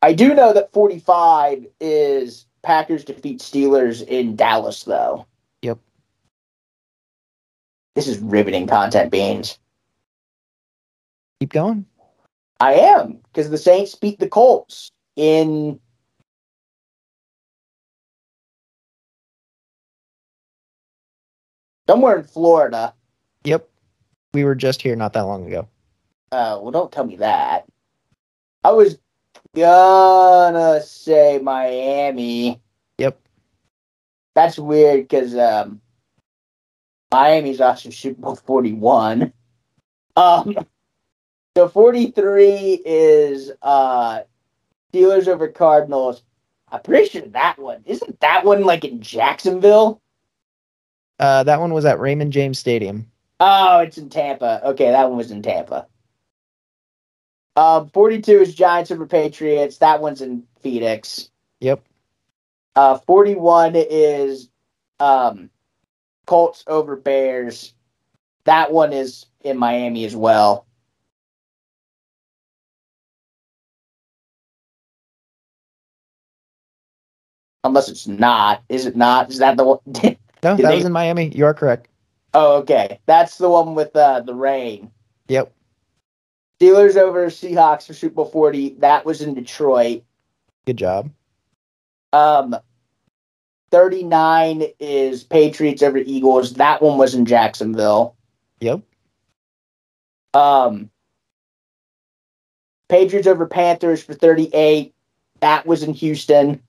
I 0.00 0.12
do 0.12 0.32
know 0.32 0.52
that 0.52 0.72
45 0.72 1.66
is 1.80 2.46
Packers 2.62 3.04
defeat 3.04 3.40
Steelers 3.40 4.06
in 4.06 4.36
Dallas, 4.36 4.84
though. 4.84 5.26
Yep. 5.62 5.80
This 7.96 8.06
is 8.06 8.20
riveting 8.20 8.68
content, 8.68 9.10
Beans. 9.10 9.58
Keep 11.40 11.52
going. 11.52 11.84
I 12.60 12.74
am, 12.74 13.18
because 13.24 13.50
the 13.50 13.58
Saints 13.58 13.96
beat 13.96 14.20
the 14.20 14.28
Colts 14.28 14.92
in. 15.16 15.80
Somewhere 21.88 22.18
in 22.18 22.24
Florida. 22.24 22.94
Yep. 23.44 23.68
We 24.34 24.44
were 24.44 24.54
just 24.54 24.80
here 24.82 24.96
not 24.96 25.12
that 25.12 25.22
long 25.22 25.46
ago. 25.46 25.68
Uh, 26.30 26.58
well, 26.60 26.70
don't 26.70 26.92
tell 26.92 27.04
me 27.04 27.16
that. 27.16 27.66
I 28.64 28.70
was 28.70 28.98
gonna 29.54 30.80
say 30.80 31.38
Miami. 31.42 32.60
Yep. 32.98 33.20
That's 34.34 34.58
weird 34.58 35.08
because 35.08 35.36
um, 35.36 35.80
Miami's 37.12 37.60
also 37.60 37.90
Super 37.90 38.20
Bowl 38.20 38.36
41. 38.36 39.32
Um, 40.16 40.56
so 41.56 41.68
43 41.68 42.82
is 42.84 43.50
uh, 43.60 44.20
Steelers 44.92 45.28
over 45.28 45.48
Cardinals. 45.48 46.22
I'm 46.70 46.80
pretty 46.80 47.08
sure 47.08 47.22
that 47.28 47.58
one 47.58 47.82
isn't 47.84 48.20
that 48.20 48.44
one 48.44 48.64
like 48.64 48.84
in 48.84 49.02
Jacksonville. 49.02 50.00
Uh, 51.18 51.44
that 51.44 51.60
one 51.60 51.72
was 51.72 51.84
at 51.84 52.00
Raymond 52.00 52.32
James 52.32 52.58
Stadium. 52.58 53.10
Oh, 53.40 53.80
it's 53.80 53.98
in 53.98 54.08
Tampa. 54.08 54.60
Okay, 54.64 54.90
that 54.90 55.08
one 55.08 55.18
was 55.18 55.30
in 55.30 55.42
Tampa. 55.42 55.86
Um, 57.56 57.88
42 57.90 58.40
is 58.40 58.54
Giants 58.54 58.90
over 58.90 59.06
Patriots. 59.06 59.78
That 59.78 60.00
one's 60.00 60.22
in 60.22 60.44
Phoenix. 60.62 61.28
Yep. 61.60 61.84
Uh, 62.74 62.98
41 62.98 63.74
is 63.76 64.48
um, 65.00 65.50
Colts 66.26 66.64
over 66.66 66.96
Bears. 66.96 67.74
That 68.44 68.72
one 68.72 68.92
is 68.92 69.26
in 69.42 69.58
Miami 69.58 70.04
as 70.04 70.16
well. 70.16 70.66
Unless 77.64 77.88
it's 77.88 78.08
not. 78.08 78.62
Is 78.68 78.86
it 78.86 78.96
not? 78.96 79.30
Is 79.30 79.38
that 79.38 79.56
the 79.56 79.64
one? 79.64 79.78
No, 80.42 80.56
Did 80.56 80.64
that 80.64 80.70
they- 80.70 80.76
was 80.76 80.84
in 80.84 80.92
Miami. 80.92 81.28
You 81.34 81.44
are 81.46 81.54
correct. 81.54 81.88
oh, 82.34 82.56
okay. 82.58 82.98
That's 83.06 83.38
the 83.38 83.48
one 83.48 83.74
with 83.74 83.94
uh, 83.94 84.20
the 84.20 84.34
rain. 84.34 84.90
Yep. 85.28 85.52
Steelers 86.60 86.96
over 86.96 87.26
Seahawks 87.26 87.86
for 87.86 87.94
Super 87.94 88.14
Bowl 88.16 88.24
40. 88.26 88.76
That 88.78 89.04
was 89.04 89.20
in 89.20 89.34
Detroit. 89.34 90.02
Good 90.66 90.76
job. 90.76 91.10
Um, 92.12 92.56
39 93.70 94.64
is 94.78 95.24
Patriots 95.24 95.82
over 95.82 95.98
Eagles. 95.98 96.54
That 96.54 96.80
one 96.82 96.98
was 96.98 97.14
in 97.14 97.24
Jacksonville. 97.24 98.16
Yep. 98.60 98.80
Um, 100.34 100.90
Patriots 102.88 103.26
over 103.26 103.46
Panthers 103.46 104.02
for 104.02 104.14
38. 104.14 104.94
That 105.40 105.66
was 105.66 105.82
in 105.82 105.94
Houston. 105.94 106.62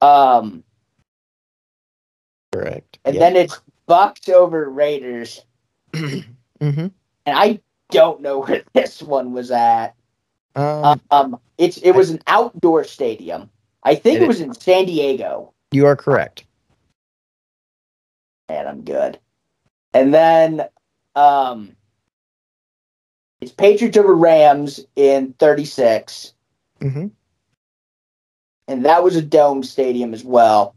Um, 0.00 0.62
Correct. 2.52 2.98
and 3.04 3.16
then 3.20 3.36
it's 3.36 3.60
Bucks 3.86 4.28
over 4.28 4.68
Raiders. 4.68 5.44
mm-hmm. 5.92 6.26
And 6.60 6.92
I 7.26 7.60
don't 7.90 8.20
know 8.20 8.40
where 8.40 8.62
this 8.74 9.02
one 9.02 9.32
was 9.32 9.50
at. 9.50 9.94
Um, 10.56 11.00
Um, 11.10 11.40
it's 11.58 11.76
it 11.78 11.92
was 11.92 12.10
an 12.10 12.20
outdoor 12.26 12.84
stadium. 12.84 13.50
I 13.82 13.94
think 13.94 14.16
It 14.16 14.22
it 14.22 14.28
was 14.28 14.40
in 14.40 14.52
San 14.54 14.86
Diego. 14.86 15.52
you 15.72 15.86
are 15.86 15.96
correct. 15.96 16.44
and 18.48 18.66
I'm 18.68 18.82
good. 18.82 19.18
And 19.94 20.12
then 20.12 20.68
um 21.14 21.74
it's 23.40 23.52
Patriots 23.52 23.96
over 23.96 24.14
Rams 24.14 24.80
in 24.96 25.32
36, 25.38 26.32
Mm-hmm. 26.80 27.06
and 28.68 28.84
that 28.84 29.02
was 29.04 29.14
a 29.16 29.22
dome 29.22 29.62
stadium 29.62 30.12
as 30.14 30.24
well. 30.24 30.74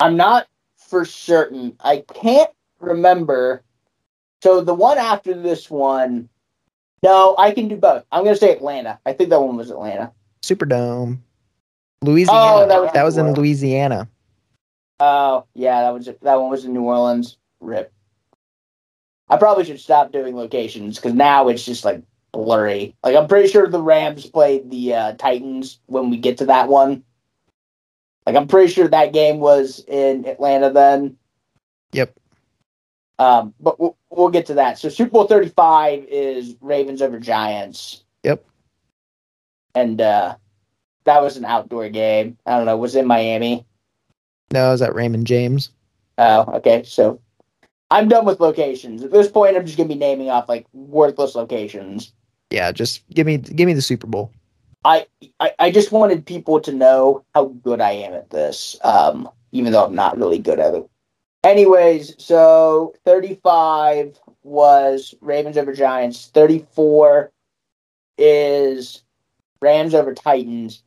I'm 0.00 0.16
not 0.16 0.46
for 0.76 1.04
certain. 1.04 1.76
I 1.80 2.04
can't 2.14 2.50
remember. 2.80 3.62
So 4.42 4.60
the 4.60 4.74
one 4.74 4.98
after 4.98 5.34
this 5.34 5.70
one, 5.70 6.28
no, 7.02 7.34
I 7.38 7.52
can 7.52 7.68
do 7.68 7.76
both. 7.76 8.04
I'm 8.12 8.24
gonna 8.24 8.36
say 8.36 8.52
Atlanta. 8.52 8.98
I 9.06 9.12
think 9.12 9.30
that 9.30 9.40
one 9.40 9.56
was 9.56 9.70
Atlanta. 9.70 10.12
Superdome. 10.42 11.18
Louisiana. 12.02 12.38
Oh, 12.38 12.68
that 12.68 12.80
was 12.80 12.92
that 12.92 13.04
was 13.04 13.16
in 13.16 13.32
Louisiana. 13.32 14.08
Oh, 15.00 15.44
yeah, 15.54 15.82
that 15.82 15.94
was 15.94 16.06
that 16.06 16.40
one 16.40 16.50
was 16.50 16.64
in 16.64 16.72
New 16.72 16.82
Orleans. 16.82 17.38
Rip. 17.60 17.92
I 19.28 19.36
probably 19.36 19.64
should 19.64 19.80
stop 19.80 20.12
doing 20.12 20.36
locations 20.36 20.96
because 20.96 21.14
now 21.14 21.48
it's 21.48 21.64
just 21.64 21.84
like 21.84 22.02
blurry. 22.32 22.94
Like 23.02 23.16
I'm 23.16 23.26
pretty 23.26 23.48
sure 23.48 23.66
the 23.66 23.82
Rams 23.82 24.26
played 24.26 24.70
the 24.70 24.94
uh, 24.94 25.12
Titans 25.14 25.80
when 25.86 26.10
we 26.10 26.18
get 26.18 26.38
to 26.38 26.46
that 26.46 26.68
one. 26.68 27.02
Like 28.26 28.36
I'm 28.36 28.48
pretty 28.48 28.72
sure 28.72 28.88
that 28.88 29.12
game 29.12 29.38
was 29.38 29.84
in 29.86 30.26
Atlanta 30.26 30.70
then. 30.70 31.16
Yep. 31.92 32.18
Um, 33.18 33.54
but 33.60 33.80
we'll, 33.80 33.96
we'll 34.10 34.28
get 34.28 34.46
to 34.46 34.54
that. 34.54 34.78
So 34.78 34.88
Super 34.88 35.12
Bowl 35.12 35.26
35 35.26 36.04
is 36.08 36.56
Ravens 36.60 37.00
over 37.00 37.18
Giants. 37.18 38.04
Yep. 38.24 38.44
And 39.74 40.00
uh, 40.00 40.36
that 41.04 41.22
was 41.22 41.36
an 41.36 41.44
outdoor 41.44 41.88
game. 41.88 42.36
I 42.46 42.56
don't 42.56 42.66
know. 42.66 42.76
Was 42.76 42.96
in 42.96 43.06
Miami. 43.06 43.64
No, 44.52 44.68
I 44.68 44.70
was 44.72 44.82
at 44.82 44.94
Raymond 44.94 45.26
James. 45.26 45.70
Oh, 46.18 46.44
okay. 46.54 46.82
So 46.84 47.20
I'm 47.90 48.08
done 48.08 48.24
with 48.24 48.40
locations. 48.40 49.02
At 49.02 49.12
this 49.12 49.28
point, 49.28 49.56
I'm 49.56 49.64
just 49.64 49.76
gonna 49.76 49.88
be 49.88 49.94
naming 49.94 50.30
off 50.30 50.48
like 50.48 50.66
worthless 50.72 51.34
locations. 51.34 52.12
Yeah, 52.50 52.72
just 52.72 53.02
give 53.10 53.26
me 53.26 53.38
give 53.38 53.66
me 53.66 53.74
the 53.74 53.82
Super 53.82 54.06
Bowl. 54.06 54.32
I, 54.86 55.06
I 55.40 55.52
I 55.58 55.70
just 55.72 55.90
wanted 55.90 56.24
people 56.24 56.60
to 56.60 56.72
know 56.72 57.24
how 57.34 57.46
good 57.46 57.80
I 57.80 57.90
am 57.90 58.14
at 58.14 58.30
this, 58.30 58.76
um, 58.84 59.28
even 59.50 59.72
though 59.72 59.84
I'm 59.84 59.96
not 59.96 60.16
really 60.16 60.38
good 60.38 60.60
at 60.60 60.74
it. 60.74 60.88
Anyways, 61.42 62.14
so 62.24 62.94
35 63.04 64.18
was 64.44 65.12
Ravens 65.20 65.56
over 65.56 65.72
Giants. 65.72 66.30
34 66.32 67.32
is 68.16 69.02
Rams 69.60 69.92
over 69.92 70.14
Titans. 70.14 70.84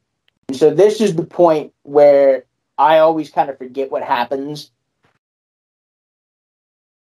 And 0.47 0.55
so 0.55 0.73
this 0.73 1.01
is 1.01 1.15
the 1.15 1.25
point 1.25 1.73
where 1.83 2.45
I 2.77 2.99
always 2.99 3.29
kind 3.29 3.49
of 3.49 3.57
forget 3.57 3.91
what 3.91 4.03
happens. 4.03 4.71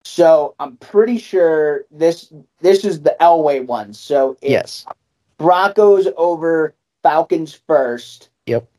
So 0.05 0.55
I'm 0.59 0.77
pretty 0.77 1.17
sure 1.17 1.83
this 1.91 2.31
this 2.61 2.85
is 2.85 3.01
the 3.01 3.17
Elway 3.19 3.65
one. 3.65 3.93
So 3.93 4.37
Yes. 4.41 4.85
Broncos 5.39 6.07
over 6.17 6.75
Falcons 7.01 7.59
first. 7.65 8.29
Yep. 8.45 8.69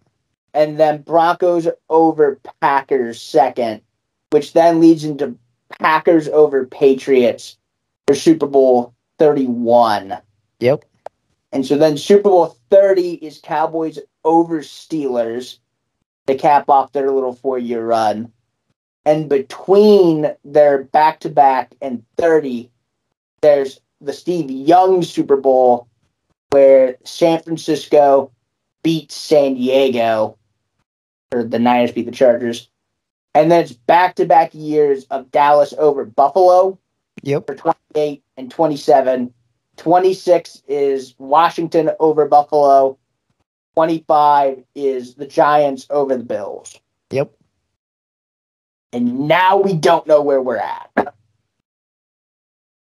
And 0.54 0.78
then 0.78 1.02
Broncos 1.02 1.66
over 1.88 2.38
Packers 2.60 3.20
second, 3.20 3.80
which 4.30 4.52
then 4.52 4.80
leads 4.80 5.04
into 5.04 5.36
Packers 5.80 6.28
over 6.28 6.66
Patriots 6.66 7.56
for 8.06 8.14
Super 8.14 8.46
Bowl 8.46 8.94
31. 9.18 10.18
Yep. 10.60 10.84
And 11.52 11.66
so 11.66 11.76
then 11.76 11.96
Super 11.96 12.28
Bowl 12.28 12.56
30 12.70 13.14
is 13.14 13.40
Cowboys 13.42 13.98
over 14.24 14.60
Steelers 14.60 15.58
to 16.26 16.36
cap 16.36 16.68
off 16.68 16.92
their 16.92 17.10
little 17.10 17.32
four 17.32 17.58
year 17.58 17.84
run. 17.84 18.32
And 19.06 19.28
between 19.28 20.26
their 20.44 20.84
back 20.84 21.20
to 21.20 21.30
back 21.30 21.74
and 21.80 22.04
30, 22.18 22.70
there's 23.40 23.80
the 24.00 24.12
Steve 24.12 24.50
Young 24.50 25.02
Super 25.02 25.36
Bowl 25.36 25.88
where 26.50 26.96
San 27.04 27.42
Francisco 27.42 28.30
beats 28.82 29.14
San 29.14 29.54
Diego, 29.54 30.36
or 31.32 31.44
the 31.44 31.58
Niners 31.58 31.92
beat 31.92 32.06
the 32.06 32.12
Chargers. 32.12 32.68
And 33.34 33.50
then 33.50 33.62
it's 33.62 33.72
back 33.72 34.16
to 34.16 34.26
back 34.26 34.50
years 34.52 35.04
of 35.04 35.30
Dallas 35.30 35.72
over 35.78 36.04
Buffalo 36.04 36.78
Yep. 37.22 37.46
for 37.46 37.54
28 37.54 38.22
and 38.36 38.50
27. 38.50 39.32
26 39.76 40.62
is 40.66 41.14
Washington 41.18 41.90
over 42.00 42.26
Buffalo. 42.26 42.98
25 43.76 44.64
is 44.74 45.14
the 45.14 45.26
Giants 45.26 45.86
over 45.90 46.16
the 46.16 46.24
Bills. 46.24 46.78
Yep. 47.10 47.32
And 48.92 49.28
now 49.28 49.58
we 49.58 49.74
don't 49.74 50.06
know 50.06 50.20
where 50.22 50.42
we're 50.42 50.56
at. 50.56 51.14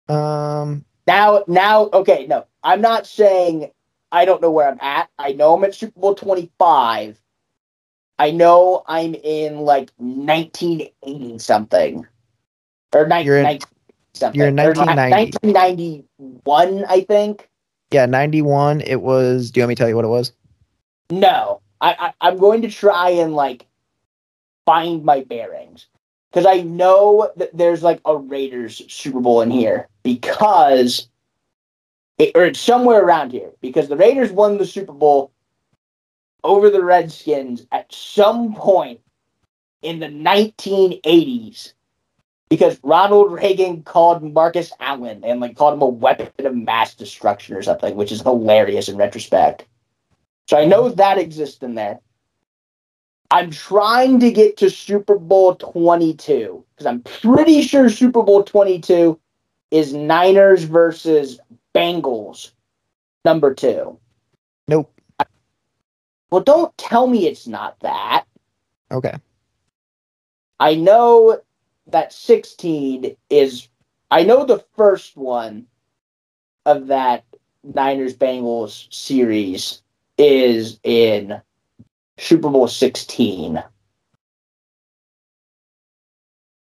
Um. 0.09 0.83
Now, 1.09 1.43
now, 1.47 1.89
okay, 1.91 2.27
no, 2.27 2.45
I'm 2.63 2.81
not 2.81 3.07
saying 3.07 3.71
I 4.11 4.25
don't 4.25 4.43
know 4.43 4.51
where 4.51 4.69
I'm 4.69 4.77
at. 4.79 5.09
I 5.17 5.31
know 5.31 5.55
I'm 5.55 5.63
at 5.63 5.73
Super 5.73 5.99
Bowl 5.99 6.13
25. 6.13 7.19
I 8.19 8.29
know 8.29 8.83
I'm 8.85 9.15
in 9.15 9.61
like 9.61 9.89
1980 9.97 11.39
something. 11.39 12.05
Or 12.93 13.07
ni- 13.07 13.23
You're 13.23 13.37
in- 13.37 13.43
19 13.43 13.67
something. 14.13 14.37
you're 14.39 14.49
in 14.49 14.59
Or 14.59 14.75
ni- 14.75 14.85
1990. 14.85 15.39
1991, 15.47 16.85
I 16.87 17.01
think. 17.01 17.49
Yeah. 17.89 18.05
Ninety 18.05 18.43
one. 18.43 18.81
It 18.81 19.01
was. 19.01 19.49
Do 19.49 19.59
you 19.59 19.63
want 19.63 19.69
me 19.69 19.75
to 19.75 19.79
tell 19.79 19.89
you 19.89 19.95
what 19.95 20.05
it 20.05 20.09
was? 20.09 20.31
No, 21.09 21.61
I, 21.81 21.95
I 21.99 22.13
I'm 22.21 22.37
going 22.37 22.61
to 22.61 22.69
try 22.69 23.09
and 23.09 23.33
like 23.33 23.65
find 24.67 25.03
my 25.03 25.21
bearings 25.21 25.87
because 26.31 26.45
I 26.45 26.61
know 26.61 27.31
that 27.37 27.55
there's 27.55 27.83
like 27.83 28.01
a 28.05 28.15
Raiders 28.15 28.81
Super 28.87 29.19
Bowl 29.19 29.41
in 29.41 29.51
here 29.51 29.87
because 30.03 31.09
it, 32.17 32.31
or 32.35 32.45
it's 32.45 32.59
somewhere 32.59 33.03
around 33.03 33.31
here 33.31 33.51
because 33.61 33.87
the 33.87 33.97
Raiders 33.97 34.31
won 34.31 34.57
the 34.57 34.65
Super 34.65 34.93
Bowl 34.93 35.31
over 36.43 36.69
the 36.69 36.83
Redskins 36.83 37.65
at 37.71 37.91
some 37.93 38.53
point 38.53 38.99
in 39.81 39.99
the 39.99 40.07
1980s 40.07 41.73
because 42.49 42.79
Ronald 42.83 43.31
Reagan 43.31 43.83
called 43.83 44.23
Marcus 44.23 44.71
Allen 44.79 45.23
and 45.23 45.39
like 45.39 45.55
called 45.55 45.75
him 45.75 45.81
a 45.81 45.87
weapon 45.87 46.45
of 46.45 46.55
mass 46.55 46.95
destruction 46.95 47.55
or 47.55 47.61
something, 47.61 47.95
which 47.95 48.11
is 48.11 48.21
hilarious 48.21 48.89
in 48.89 48.97
retrospect. 48.97 49.65
So 50.47 50.57
I 50.57 50.65
know 50.65 50.89
that 50.89 51.17
exists 51.17 51.61
in 51.61 51.75
there. 51.75 51.99
I'm 53.31 53.51
trying 53.51 54.19
to 54.21 54.31
get 54.31 54.57
to 54.57 54.69
Super 54.69 55.17
Bowl 55.17 55.55
22 55.55 56.65
because 56.75 56.85
I'm 56.85 57.01
pretty 57.01 57.61
sure 57.61 57.89
Super 57.89 58.23
Bowl 58.23 58.43
22 58.43 59.19
is 59.71 59.93
Niners 59.93 60.63
versus 60.63 61.39
Bengals, 61.75 62.51
number 63.23 63.53
two. 63.53 63.99
Nope. 64.67 64.91
Well, 66.31 66.41
don't 66.41 66.75
tell 66.77 67.07
me 67.07 67.27
it's 67.27 67.47
not 67.47 67.79
that. 67.81 68.25
Okay. 68.91 69.15
I 70.59 70.75
know 70.75 71.39
that 71.87 72.13
16 72.13 73.15
is, 73.29 73.67
I 74.11 74.23
know 74.23 74.45
the 74.45 74.63
first 74.75 75.15
one 75.15 75.67
of 76.65 76.87
that 76.87 77.23
Niners 77.63 78.15
Bengals 78.15 78.91
series 78.93 79.81
is 80.17 80.79
in 80.83 81.41
Super 82.19 82.49
Bowl 82.49 82.67
16. 82.67 83.63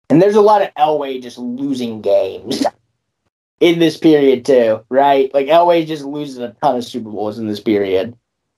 And 0.09 0.21
there's 0.23 0.35
a 0.37 0.41
lot 0.41 0.63
of 0.63 0.73
Elway 0.75 1.23
just 1.23 1.39
losing 1.39 2.01
games 2.01 2.65
in 3.61 3.79
this 3.79 3.97
period 3.97 4.45
too, 4.45 4.85
right? 4.89 5.33
Like 5.35 5.47
Elway 5.47 5.87
just 5.87 6.05
loses 6.05 6.39
a 6.39 6.57
ton 6.63 6.77
of 6.77 6.85
Super 6.85 7.11
Bowls 7.11 7.39
in 7.39 7.47
this 7.47 7.61
period. 7.61 8.17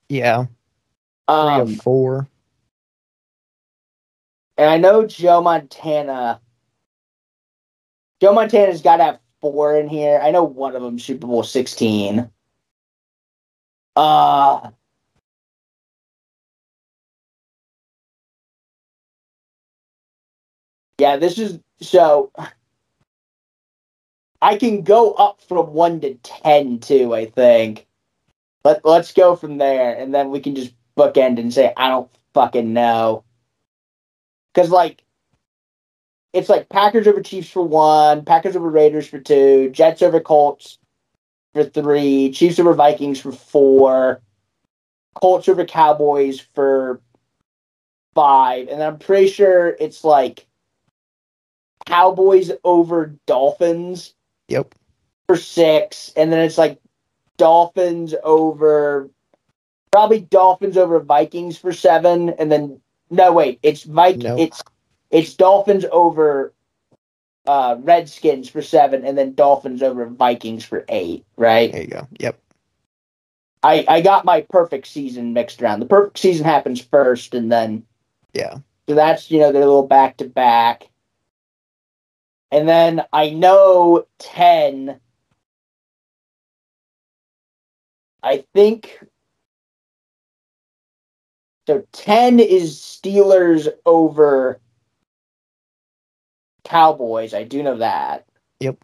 Yeah. 0.09 0.45
Three 0.45 1.35
Um, 1.35 1.61
of 1.61 1.75
four. 1.77 2.27
And 4.57 4.69
I 4.69 4.77
know 4.77 5.05
Joe 5.05 5.41
Montana. 5.41 6.39
Joe 8.21 8.33
Montana's 8.33 8.81
got 8.81 8.97
to 8.97 9.03
have 9.03 9.19
four 9.41 9.75
in 9.77 9.87
here. 9.89 10.19
I 10.21 10.31
know 10.31 10.43
one 10.43 10.75
of 10.75 10.81
them 10.81 10.99
Super 10.99 11.27
Bowl 11.27 11.43
sixteen. 11.43 12.29
Uh 13.95 14.71
Yeah, 21.03 21.17
this 21.17 21.37
is 21.37 21.59
so. 21.81 22.31
I 24.41 24.55
can 24.55 24.83
go 24.83 25.11
up 25.11 25.41
from 25.41 25.73
one 25.73 25.99
to 25.99 26.13
ten 26.23 26.79
too. 26.79 27.13
I 27.13 27.25
think. 27.25 27.87
Let 28.63 28.85
Let's 28.85 29.11
go 29.11 29.35
from 29.35 29.57
there, 29.57 29.97
and 29.97 30.15
then 30.15 30.29
we 30.29 30.39
can 30.39 30.55
just 30.55 30.73
bookend 30.97 31.39
and 31.39 31.53
say 31.53 31.73
I 31.75 31.89
don't 31.89 32.09
fucking 32.33 32.71
know. 32.71 33.25
Because 34.53 34.69
like, 34.69 35.03
it's 36.31 36.47
like 36.47 36.69
Packers 36.69 37.05
over 37.05 37.21
Chiefs 37.21 37.49
for 37.49 37.67
one, 37.67 38.23
Packers 38.23 38.55
over 38.55 38.69
Raiders 38.69 39.05
for 39.05 39.19
two, 39.19 39.71
Jets 39.71 40.01
over 40.01 40.21
Colts 40.21 40.79
for 41.53 41.65
three, 41.65 42.31
Chiefs 42.31 42.59
over 42.59 42.73
Vikings 42.73 43.19
for 43.19 43.33
four, 43.33 44.21
Colts 45.15 45.49
over 45.49 45.65
Cowboys 45.65 46.39
for 46.39 47.01
five, 48.15 48.69
and 48.69 48.81
I'm 48.81 48.99
pretty 48.99 49.27
sure 49.27 49.75
it's 49.81 50.05
like 50.05 50.47
Cowboys 51.85 52.51
over 52.63 53.15
Dolphins 53.25 54.13
Yep. 54.47 54.75
for 55.27 55.35
six, 55.37 56.11
and 56.15 56.31
then 56.31 56.39
it's 56.39 56.57
like 56.57 56.79
Dolphins 57.37 58.13
over 58.23 59.09
probably 59.91 60.21
Dolphins 60.21 60.77
over 60.77 60.99
Vikings 60.99 61.57
for 61.57 61.71
seven, 61.73 62.29
and 62.31 62.51
then 62.51 62.79
no 63.09 63.31
wait, 63.33 63.59
it's 63.63 63.85
Mike 63.85 64.17
No. 64.17 64.37
it's 64.37 64.61
it's 65.11 65.33
Dolphins 65.35 65.85
over 65.91 66.53
uh 67.45 67.75
Redskins 67.79 68.49
for 68.49 68.61
seven, 68.61 69.05
and 69.05 69.17
then 69.17 69.33
Dolphins 69.33 69.83
over 69.83 70.05
Vikings 70.05 70.63
for 70.65 70.85
eight, 70.89 71.25
right? 71.37 71.71
There 71.71 71.81
you 71.81 71.87
go. 71.87 72.07
Yep. 72.19 72.39
I 73.63 73.85
I 73.87 74.01
got 74.01 74.25
my 74.25 74.41
perfect 74.49 74.87
season 74.87 75.33
mixed 75.33 75.61
around. 75.61 75.79
The 75.79 75.85
perfect 75.85 76.19
season 76.19 76.45
happens 76.45 76.81
first, 76.81 77.33
and 77.35 77.51
then 77.51 77.83
Yeah. 78.33 78.57
so 78.89 78.95
that's 78.95 79.29
you 79.31 79.39
know 79.39 79.51
their 79.51 79.65
little 79.65 79.87
back 79.87 80.17
to 80.17 80.25
back. 80.25 80.89
And 82.53 82.69
then 82.69 83.03
I 83.11 83.31
know 83.31 84.05
ten. 84.19 84.99
I 88.21 88.45
think 88.53 89.03
so. 91.67 91.83
Ten 91.91 92.39
is 92.39 92.77
Steelers 92.77 93.69
over 93.87 94.61
Cowboys. 96.63 97.33
I 97.33 97.43
do 97.43 97.63
know 97.63 97.77
that. 97.77 98.27
Yep. 98.59 98.77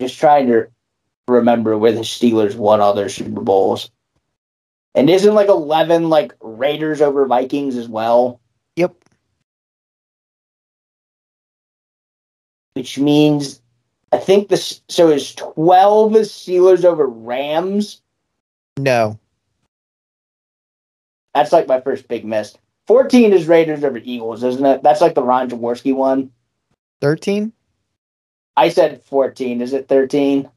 Just 0.00 0.18
trying 0.18 0.46
to 0.46 0.68
remember 1.28 1.76
where 1.76 1.92
the 1.92 2.00
Steelers 2.00 2.56
won 2.56 2.80
all 2.80 2.94
their 2.94 3.10
Super 3.10 3.42
Bowls. 3.42 3.90
And 4.94 5.10
isn't 5.10 5.34
like 5.34 5.48
eleven 5.48 6.08
like 6.08 6.32
Raiders 6.40 7.02
over 7.02 7.26
Vikings 7.26 7.76
as 7.76 7.86
well? 7.86 8.39
Which 12.80 12.98
means 12.98 13.60
I 14.10 14.16
think 14.16 14.48
this 14.48 14.80
so 14.88 15.10
is 15.10 15.34
twelve 15.34 16.16
is 16.16 16.30
Steelers 16.30 16.82
over 16.82 17.06
Rams. 17.06 18.00
No. 18.78 19.18
That's 21.34 21.52
like 21.52 21.68
my 21.68 21.82
first 21.82 22.08
big 22.08 22.24
miss. 22.24 22.56
Fourteen 22.86 23.34
is 23.34 23.46
Raiders 23.46 23.84
over 23.84 23.98
Eagles, 23.98 24.42
isn't 24.42 24.64
it? 24.64 24.82
That's 24.82 25.02
like 25.02 25.14
the 25.14 25.22
Ron 25.22 25.50
Jaworski 25.50 25.94
one. 25.94 26.30
13? 27.02 27.52
I 28.56 28.70
said 28.70 29.02
fourteen. 29.02 29.60
Is 29.60 29.74
it 29.74 29.86
thirteen? 29.86 30.48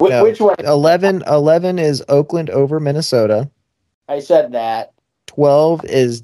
Wh- 0.00 0.10
No. 0.10 0.22
Which 0.22 0.40
one? 0.40 0.54
11 0.60 1.24
11 1.26 1.80
is 1.80 2.04
Oakland 2.08 2.50
over 2.50 2.78
Minnesota. 2.78 3.50
I 4.08 4.20
said 4.20 4.52
that. 4.52 4.92
12 5.26 5.86
is 5.86 6.22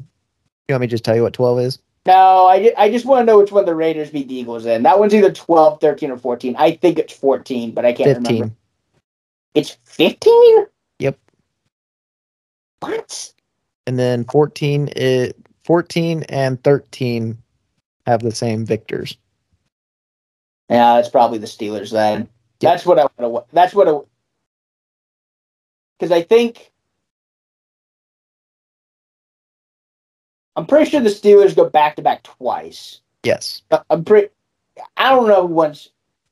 You 0.69 0.75
want 0.75 0.83
me 0.83 0.87
to 0.87 0.91
just 0.93 1.05
tell 1.05 1.17
you 1.17 1.25
what 1.25 1.33
12 1.33 1.59
is? 1.59 1.79
No, 2.09 2.47
I, 2.47 2.73
I 2.79 2.91
just 2.91 3.05
want 3.05 3.21
to 3.21 3.27
know 3.27 3.39
which 3.39 3.53
one 3.53 3.67
the 3.67 3.75
Raiders 3.75 4.09
beat 4.09 4.29
the 4.29 4.35
Eagles 4.35 4.65
in. 4.65 4.83
That 4.83 4.99
one's 4.99 5.15
either 5.15 5.31
12, 5.31 5.79
13, 5.79 6.11
or 6.11 6.17
14. 6.17 6.57
I 6.57 6.73
think 6.73 6.99
it's 6.99 7.13
14, 7.13 7.73
but 7.73 7.85
I 7.85 7.93
can't 7.93 8.17
15. 8.17 8.35
remember. 8.35 8.55
It's 9.53 9.77
15? 9.85 10.67
Yep. 11.01 11.19
What? 12.81 13.33
And 13.87 13.99
then 13.99 14.25
14 14.25 14.89
is 14.97 15.35
14 15.65 16.23
and 16.31 16.65
13 16.65 17.37
have 18.07 18.23
the 18.23 18.35
same 18.35 18.65
victors. 18.65 19.19
Yeah, 20.71 21.01
it's 21.01 21.11
probably 21.11 21.37
the 21.37 21.47
Steelers 21.47 21.93
then. 21.93 22.21
Yep. 22.21 22.29
That's 22.61 22.87
what 22.87 22.99
I 22.99 23.03
want 23.19 23.47
to. 23.49 23.55
That's 23.55 23.75
what 23.75 23.87
I. 23.87 23.99
Because 25.99 26.11
I 26.11 26.23
think. 26.23 26.73
I'm 30.59 30.67
pretty 30.67 30.91
sure 30.91 31.01
the 31.01 31.09
Steelers 31.09 31.55
go 31.55 31.71
back 31.71 31.95
to 31.97 32.03
back 32.03 32.25
twice. 32.25 33.01
Yes. 33.23 33.63
I'm 33.91 34.05
pretty. 34.05 34.31
I 34.97 35.11
don't 35.11 35.29
know 35.29 35.45
once. 35.45 35.91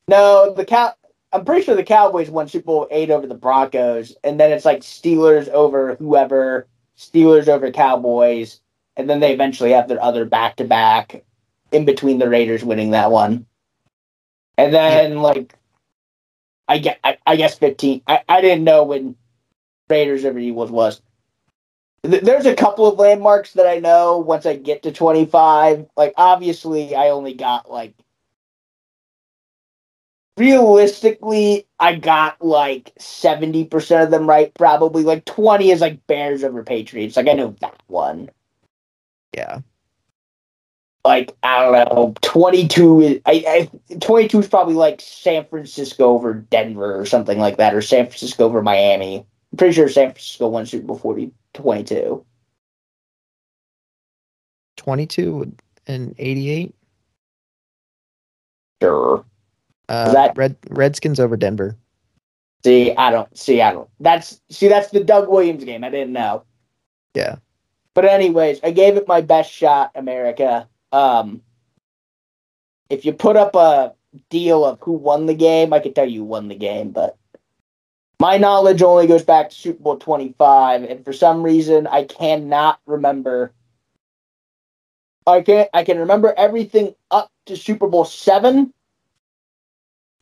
No, 0.08 0.52
the 0.52 0.64
cow. 0.64 0.94
I'm 1.32 1.44
pretty 1.44 1.62
sure 1.62 1.76
the 1.76 1.84
Cowboys 1.84 2.28
won 2.28 2.48
Super 2.48 2.66
Bowl 2.66 2.88
eight 2.90 3.10
over 3.10 3.28
the 3.28 3.36
Broncos, 3.36 4.16
and 4.24 4.40
then 4.40 4.50
it's 4.50 4.64
like 4.64 4.80
Steelers 4.80 5.48
over 5.50 5.94
whoever, 5.94 6.66
Steelers 6.98 7.46
over 7.46 7.70
Cowboys, 7.70 8.60
and 8.96 9.08
then 9.08 9.20
they 9.20 9.32
eventually 9.32 9.70
have 9.70 9.86
their 9.86 10.02
other 10.02 10.24
back 10.24 10.56
to 10.56 10.64
back, 10.64 11.22
in 11.70 11.84
between 11.84 12.18
the 12.18 12.28
Raiders 12.28 12.64
winning 12.64 12.90
that 12.90 13.12
one, 13.12 13.46
and 14.58 14.74
then 14.74 15.18
like, 15.18 15.54
I 16.66 16.78
get. 16.78 16.98
I, 17.04 17.18
I 17.24 17.36
guess 17.36 17.56
fifteen. 17.56 18.02
I, 18.08 18.22
I 18.28 18.40
didn't 18.40 18.64
know 18.64 18.82
when 18.82 19.14
Raiders 19.88 20.24
over 20.24 20.40
Eagles 20.40 20.72
was. 20.72 21.00
Th- 22.06 22.22
There's 22.22 22.46
a 22.46 22.54
couple 22.54 22.86
of 22.86 22.98
landmarks 22.98 23.52
that 23.54 23.66
I 23.66 23.78
know 23.78 24.18
once 24.18 24.46
I 24.46 24.56
get 24.56 24.82
to 24.84 24.92
25. 24.92 25.86
Like, 25.96 26.14
obviously, 26.16 26.94
I 26.94 27.10
only 27.10 27.34
got 27.34 27.70
like. 27.70 27.94
Realistically, 30.38 31.66
I 31.80 31.94
got 31.96 32.44
like 32.44 32.92
70% 32.98 34.04
of 34.04 34.10
them 34.10 34.28
right, 34.28 34.52
probably. 34.54 35.02
Like, 35.02 35.24
20 35.24 35.70
is 35.70 35.80
like 35.80 36.06
Bears 36.06 36.44
over 36.44 36.62
Patriots. 36.62 37.16
Like, 37.16 37.28
I 37.28 37.32
know 37.32 37.56
that 37.60 37.82
one. 37.86 38.30
Yeah. 39.34 39.60
Like, 41.06 41.36
I 41.42 41.62
don't 41.62 41.94
know. 41.94 42.14
22 42.22 43.00
is. 43.00 43.20
I, 43.26 43.70
I 43.90 43.96
22 43.98 44.40
is 44.40 44.48
probably 44.48 44.74
like 44.74 45.00
San 45.00 45.46
Francisco 45.46 46.06
over 46.10 46.34
Denver 46.34 46.98
or 46.98 47.06
something 47.06 47.38
like 47.38 47.58
that, 47.58 47.74
or 47.74 47.80
San 47.80 48.06
Francisco 48.06 48.44
over 48.44 48.60
Miami. 48.60 49.24
I'm 49.52 49.58
pretty 49.58 49.74
sure 49.74 49.88
San 49.88 50.10
Francisco 50.10 50.48
won 50.48 50.66
Super 50.66 50.86
Bowl 50.86 50.98
40, 50.98 51.32
22. 51.54 52.24
22 54.76 55.52
and 55.86 56.14
88. 56.18 56.74
Sure. 58.82 59.24
Uh, 59.88 60.12
That- 60.12 60.36
Red 60.36 60.56
Redskins 60.70 61.20
over 61.20 61.36
Denver. 61.36 61.76
See, 62.64 62.94
I 62.96 63.10
don't 63.10 63.36
see. 63.36 63.62
I 63.62 63.72
don't. 63.72 63.88
That's 64.00 64.40
see. 64.50 64.66
That's 64.66 64.90
the 64.90 65.04
Doug 65.04 65.28
Williams 65.28 65.62
game. 65.62 65.84
I 65.84 65.90
didn't 65.90 66.12
know. 66.12 66.42
Yeah. 67.14 67.36
But 67.94 68.06
anyways, 68.06 68.58
I 68.64 68.72
gave 68.72 68.96
it 68.96 69.06
my 69.06 69.20
best 69.20 69.52
shot, 69.52 69.92
America. 69.94 70.68
Um, 70.90 71.42
if 72.90 73.04
you 73.04 73.12
put 73.12 73.36
up 73.36 73.54
a 73.54 73.94
deal 74.30 74.64
of 74.64 74.80
who 74.80 74.92
won 74.92 75.26
the 75.26 75.34
game, 75.34 75.72
I 75.72 75.78
could 75.78 75.94
tell 75.94 76.06
you 76.08 76.20
who 76.20 76.24
won 76.26 76.48
the 76.48 76.56
game. 76.56 76.90
But 76.90 77.16
my 78.20 78.38
knowledge 78.38 78.82
only 78.82 79.06
goes 79.06 79.24
back 79.24 79.50
to 79.50 79.54
Super 79.54 79.82
Bowl 79.82 79.96
twenty 79.96 80.34
five, 80.38 80.84
and 80.84 81.04
for 81.04 81.12
some 81.12 81.42
reason, 81.42 81.86
I 81.86 82.04
cannot 82.04 82.80
remember. 82.86 83.52
I 85.26 85.42
can 85.42 85.66
I 85.74 85.84
can 85.84 85.98
remember 85.98 86.32
everything 86.36 86.94
up 87.10 87.30
to 87.46 87.56
Super 87.56 87.88
Bowl 87.88 88.04
seven, 88.04 88.72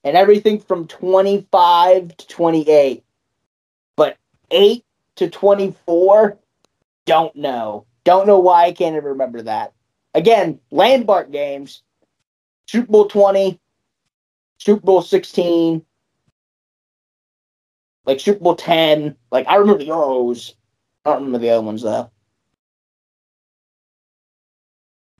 and 0.02 0.16
everything 0.16 0.58
from 0.60 0.86
twenty 0.86 1.46
five 1.50 2.16
to 2.16 2.26
twenty 2.26 2.68
eight, 2.68 3.04
but 3.96 4.16
eight 4.50 4.84
to 5.16 5.28
twenty 5.28 5.74
four 5.86 6.38
don't 7.06 7.34
know. 7.36 7.86
Don't 8.04 8.26
know 8.26 8.38
why 8.38 8.64
I 8.64 8.72
can't 8.72 8.96
ever 8.96 9.10
remember 9.10 9.42
that. 9.42 9.72
Again, 10.14 10.60
landmark 10.70 11.30
games. 11.30 11.82
Super 12.66 12.90
Bowl 12.90 13.08
20, 13.08 13.60
Super 14.58 14.80
Bowl 14.80 15.02
16, 15.02 15.84
like 18.06 18.20
Super 18.20 18.40
Bowl 18.40 18.56
10. 18.56 19.16
Like, 19.30 19.46
I 19.48 19.56
remember 19.56 19.84
the 19.84 19.90
those. 19.90 20.54
I 21.04 21.10
don't 21.10 21.24
remember 21.24 21.38
the 21.38 21.50
other 21.50 21.62
ones, 21.62 21.82
though. 21.82 22.10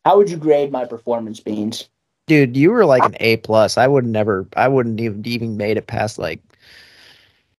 How 0.05 0.17
would 0.17 0.31
you 0.31 0.37
grade 0.37 0.71
my 0.71 0.85
performance, 0.85 1.41
Beans? 1.41 1.89
Dude, 2.27 2.57
you 2.57 2.71
were 2.71 2.87
like 2.87 3.05
an 3.05 3.17
A 3.21 3.37
plus. 3.39 3.77
I 3.77 3.87
would 3.87 4.07
never 4.07 4.47
I 4.57 4.69
wouldn't 4.69 5.01
even 5.01 5.27
even 5.27 5.57
made 5.57 5.77
it 5.77 5.87
past 5.87 6.19
like 6.19 6.41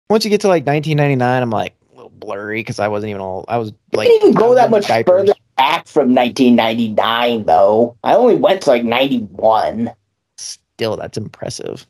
once 0.09 0.23
you 0.23 0.29
get 0.29 0.41
to 0.41 0.47
like 0.47 0.65
1999, 0.65 1.41
I'm 1.41 1.49
like 1.49 1.75
a 1.91 1.95
little 1.95 2.11
blurry 2.11 2.59
because 2.59 2.79
I 2.79 2.87
wasn't 2.87 3.11
even 3.11 3.21
all 3.21 3.45
I 3.47 3.57
was 3.57 3.73
like 3.93 4.07
didn't 4.07 4.29
even 4.29 4.33
go 4.33 4.55
that 4.55 4.71
much 4.71 4.87
diapers. 4.87 5.11
further 5.11 5.33
back 5.57 5.87
from 5.87 6.13
1999, 6.13 7.45
though. 7.45 7.97
I 8.03 8.15
only 8.15 8.35
went 8.35 8.61
to 8.63 8.69
like 8.69 8.83
91. 8.83 9.91
Still, 10.37 10.97
that's 10.97 11.17
impressive. 11.17 11.85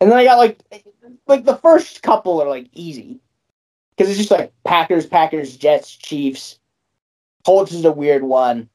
And 0.00 0.10
then 0.10 0.18
I 0.18 0.24
got 0.24 0.38
like 0.38 0.58
like 1.26 1.44
the 1.44 1.56
first 1.56 2.02
couple 2.02 2.42
are 2.42 2.48
like 2.48 2.68
easy. 2.72 3.20
Because 3.96 4.10
it's 4.10 4.18
just 4.18 4.30
like 4.30 4.52
Packers, 4.64 5.06
Packers, 5.06 5.56
Jets, 5.56 5.94
Chiefs. 5.96 6.58
Colts 7.44 7.72
is 7.72 7.84
a 7.84 7.92
weird 7.92 8.22
one. 8.22 8.68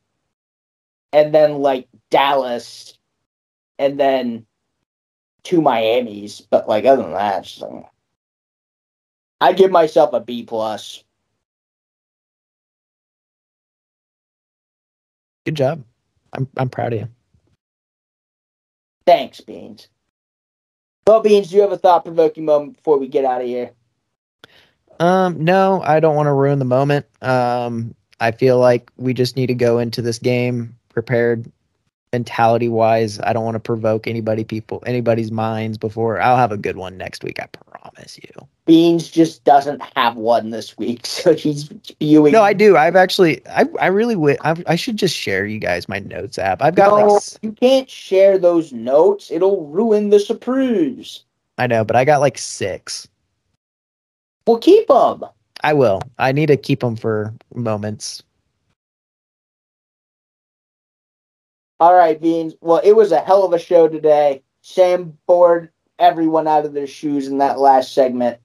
And 1.12 1.34
then 1.34 1.60
like 1.60 1.88
Dallas. 2.10 2.98
And 3.80 4.00
then 4.00 4.46
two 5.44 5.62
Miamis. 5.62 6.42
But 6.42 6.68
like 6.68 6.86
other 6.86 7.04
than 7.04 7.14
that, 7.14 7.44
just 7.44 7.62
like 7.62 7.86
I 9.42 9.54
give 9.54 9.72
myself 9.72 10.14
a 10.14 10.20
B 10.22 10.44
plus. 10.44 11.04
Good 15.46 15.56
job. 15.56 15.84
I'm 16.32 16.48
I'm 16.58 16.70
proud 16.70 16.94
of 16.94 17.00
you. 17.00 17.10
Thanks, 19.06 19.42
Beans. 19.42 19.90
Well, 21.06 21.22
Beans, 21.22 21.50
do 21.50 21.56
you 21.56 21.62
have 21.62 21.72
a 21.72 21.78
thought 21.78 22.06
provoking 22.06 22.46
moment 22.46 22.78
before 22.78 22.98
we 22.98 23.08
get 23.08 23.26
out 23.26 23.42
of 23.42 23.48
here? 23.48 23.72
Um, 25.00 25.44
no, 25.44 25.82
I 25.84 26.00
don't 26.00 26.16
want 26.16 26.28
to 26.28 26.34
ruin 26.34 26.60
the 26.60 26.66
moment. 26.66 27.06
Um, 27.22 27.94
I 28.20 28.32
feel 28.32 28.58
like 28.58 28.90
we 28.96 29.14
just 29.14 29.36
need 29.36 29.48
to 29.48 29.56
go 29.56 29.80
into 29.80 30.02
this 30.02 30.20
game 30.20 30.78
prepared 30.90 31.52
mentality 32.14 32.70
wise. 32.70 33.20
I 33.20 33.34
don't 33.34 33.44
want 33.44 33.56
to 33.56 33.60
provoke 33.60 34.08
anybody 34.08 34.44
people 34.44 34.84
anybody's 34.86 35.32
minds 35.32 35.78
before 35.78 36.22
I'll 36.22 36.38
have 36.38 36.52
a 36.52 36.58
good 36.58 36.78
one 36.78 36.98
next 36.98 37.24
week, 37.24 37.42
I 37.42 37.48
promise 37.48 38.18
you. 38.18 38.48
Beans 38.66 39.10
just 39.10 39.44
doesn't 39.44 39.82
have 39.96 40.16
one 40.16 40.50
this 40.50 40.78
week, 40.78 41.06
so 41.06 41.34
he's 41.34 41.70
spewing. 41.84 42.32
No, 42.32 42.42
I 42.42 42.54
do. 42.54 42.78
I've 42.78 42.96
actually 42.96 43.46
I 43.48 43.66
I 43.80 43.88
really 43.88 44.16
would 44.16 44.38
I, 44.42 44.56
I 44.68 44.76
should 44.76 44.98
just 44.98 45.16
share 45.16 45.46
you 45.46 45.60
guys 45.60 45.90
my 45.90 46.00
notes 46.00 46.38
app. 46.38 46.62
I've 46.62 46.76
got 46.76 46.98
no, 46.98 47.06
like 47.08 47.24
you 47.42 47.52
can't 47.52 47.90
share 47.90 48.38
those 48.38 48.72
notes. 48.72 49.32
It'll 49.32 49.68
ruin 49.68 50.10
the 50.10 50.20
surprise. 50.20 51.24
I 51.58 51.68
know, 51.68 51.84
but 51.84 51.96
I 51.96 52.04
got 52.04 52.20
like 52.20 52.38
6. 52.38 53.08
Well, 54.48 54.58
keep 54.58 54.88
them. 54.88 55.24
I 55.64 55.74
will. 55.74 56.02
I 56.18 56.32
need 56.32 56.48
to 56.48 56.58
keep 56.58 56.80
them 56.80 56.96
for 56.96 57.34
moments. 57.54 58.24
All 61.80 61.94
right, 61.94 62.20
Beans. 62.20 62.56
Well, 62.62 62.82
it 62.84 62.94
was 62.94 63.12
a 63.12 63.20
hell 63.20 63.44
of 63.44 63.54
a 63.54 63.60
show 63.60 63.88
today. 63.88 64.42
Sam 64.62 65.18
bored 65.28 65.70
everyone 66.00 66.48
out 66.48 66.66
of 66.66 66.74
their 66.74 66.88
shoes 66.88 67.28
in 67.28 67.38
that 67.38 67.60
last 67.60 67.94
segment. 67.94 68.40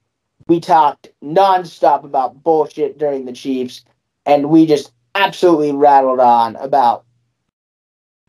We 0.49 0.59
talked 0.59 1.09
nonstop 1.23 2.03
about 2.03 2.43
bullshit 2.43 2.97
during 2.97 3.25
the 3.25 3.31
Chiefs, 3.31 3.85
and 4.25 4.49
we 4.49 4.65
just 4.65 4.91
absolutely 5.13 5.71
rattled 5.71 6.19
on 6.19 6.55
about 6.55 7.05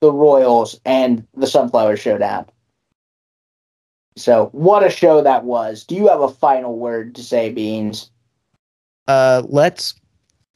the 0.01 0.13
Royals 0.13 0.79
and 0.85 1.27
the 1.35 1.47
Sunflower 1.47 1.97
Showdown. 1.97 2.45
So, 4.17 4.51
what 4.53 4.85
a 4.85 4.91
show 4.91 5.23
that 5.23 5.45
was. 5.45 5.83
Do 5.85 5.95
you 5.95 6.09
have 6.09 6.21
a 6.21 6.29
final 6.29 6.79
word 6.79 7.15
to 7.15 7.23
say, 7.23 7.51
Beans? 7.51 8.11
Uh 9.09 9.43
let's 9.49 9.95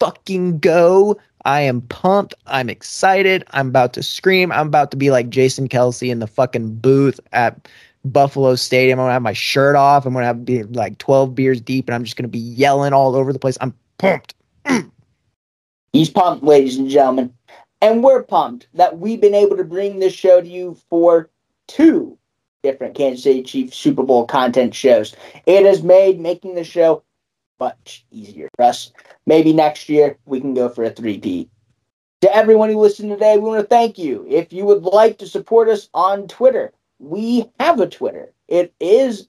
fucking 0.00 0.58
go. 0.58 1.16
I 1.46 1.62
am 1.62 1.80
pumped. 1.80 2.34
I'm 2.46 2.68
excited. 2.68 3.42
I'm 3.52 3.68
about 3.68 3.94
to 3.94 4.02
scream. 4.02 4.52
I'm 4.52 4.66
about 4.66 4.90
to 4.90 4.98
be 4.98 5.10
like 5.10 5.30
Jason 5.30 5.68
Kelce 5.68 6.10
in 6.10 6.18
the 6.18 6.26
fucking 6.26 6.76
booth 6.76 7.20
at 7.32 7.68
Buffalo 8.04 8.54
Stadium. 8.54 8.98
I'm 8.98 9.04
gonna 9.04 9.12
have 9.14 9.22
my 9.22 9.32
shirt 9.32 9.76
off. 9.76 10.06
I'm 10.06 10.12
gonna 10.12 10.26
have 10.26 10.44
be 10.44 10.62
like 10.62 10.98
12 10.98 11.34
beers 11.34 11.60
deep, 11.60 11.88
and 11.88 11.94
I'm 11.94 12.04
just 12.04 12.16
gonna 12.16 12.28
be 12.28 12.38
yelling 12.38 12.92
all 12.92 13.16
over 13.16 13.32
the 13.32 13.38
place. 13.38 13.58
I'm 13.60 13.74
pumped. 13.98 14.34
He's 15.92 16.10
pumped, 16.10 16.44
ladies 16.44 16.76
and 16.76 16.88
gentlemen. 16.88 17.32
And 17.80 18.02
we're 18.02 18.22
pumped 18.22 18.66
that 18.74 18.98
we've 18.98 19.20
been 19.20 19.34
able 19.34 19.56
to 19.56 19.64
bring 19.64 19.98
this 19.98 20.14
show 20.14 20.40
to 20.40 20.48
you 20.48 20.76
for 20.88 21.30
two 21.68 22.18
different 22.62 22.94
Kansas 22.94 23.22
City 23.22 23.42
Chiefs 23.42 23.76
Super 23.76 24.02
Bowl 24.02 24.26
content 24.26 24.74
shows. 24.74 25.14
It 25.46 25.66
has 25.66 25.82
made 25.82 26.18
making 26.18 26.54
the 26.54 26.64
show 26.64 27.02
much 27.60 28.04
easier 28.10 28.48
for 28.56 28.64
us. 28.64 28.90
Maybe 29.26 29.52
next 29.52 29.88
year 29.88 30.16
we 30.24 30.40
can 30.40 30.54
go 30.54 30.68
for 30.68 30.84
a 30.84 30.90
3P. 30.90 31.48
To 32.22 32.34
everyone 32.34 32.70
who 32.70 32.80
listened 32.80 33.10
today, 33.10 33.36
we 33.36 33.48
want 33.48 33.60
to 33.60 33.66
thank 33.66 33.98
you. 33.98 34.26
If 34.28 34.52
you 34.52 34.64
would 34.64 34.82
like 34.82 35.18
to 35.18 35.26
support 35.26 35.68
us 35.68 35.90
on 35.92 36.26
Twitter, 36.26 36.72
we 37.04 37.50
have 37.60 37.80
a 37.80 37.88
Twitter. 37.88 38.32
It 38.48 38.74
is 38.80 39.28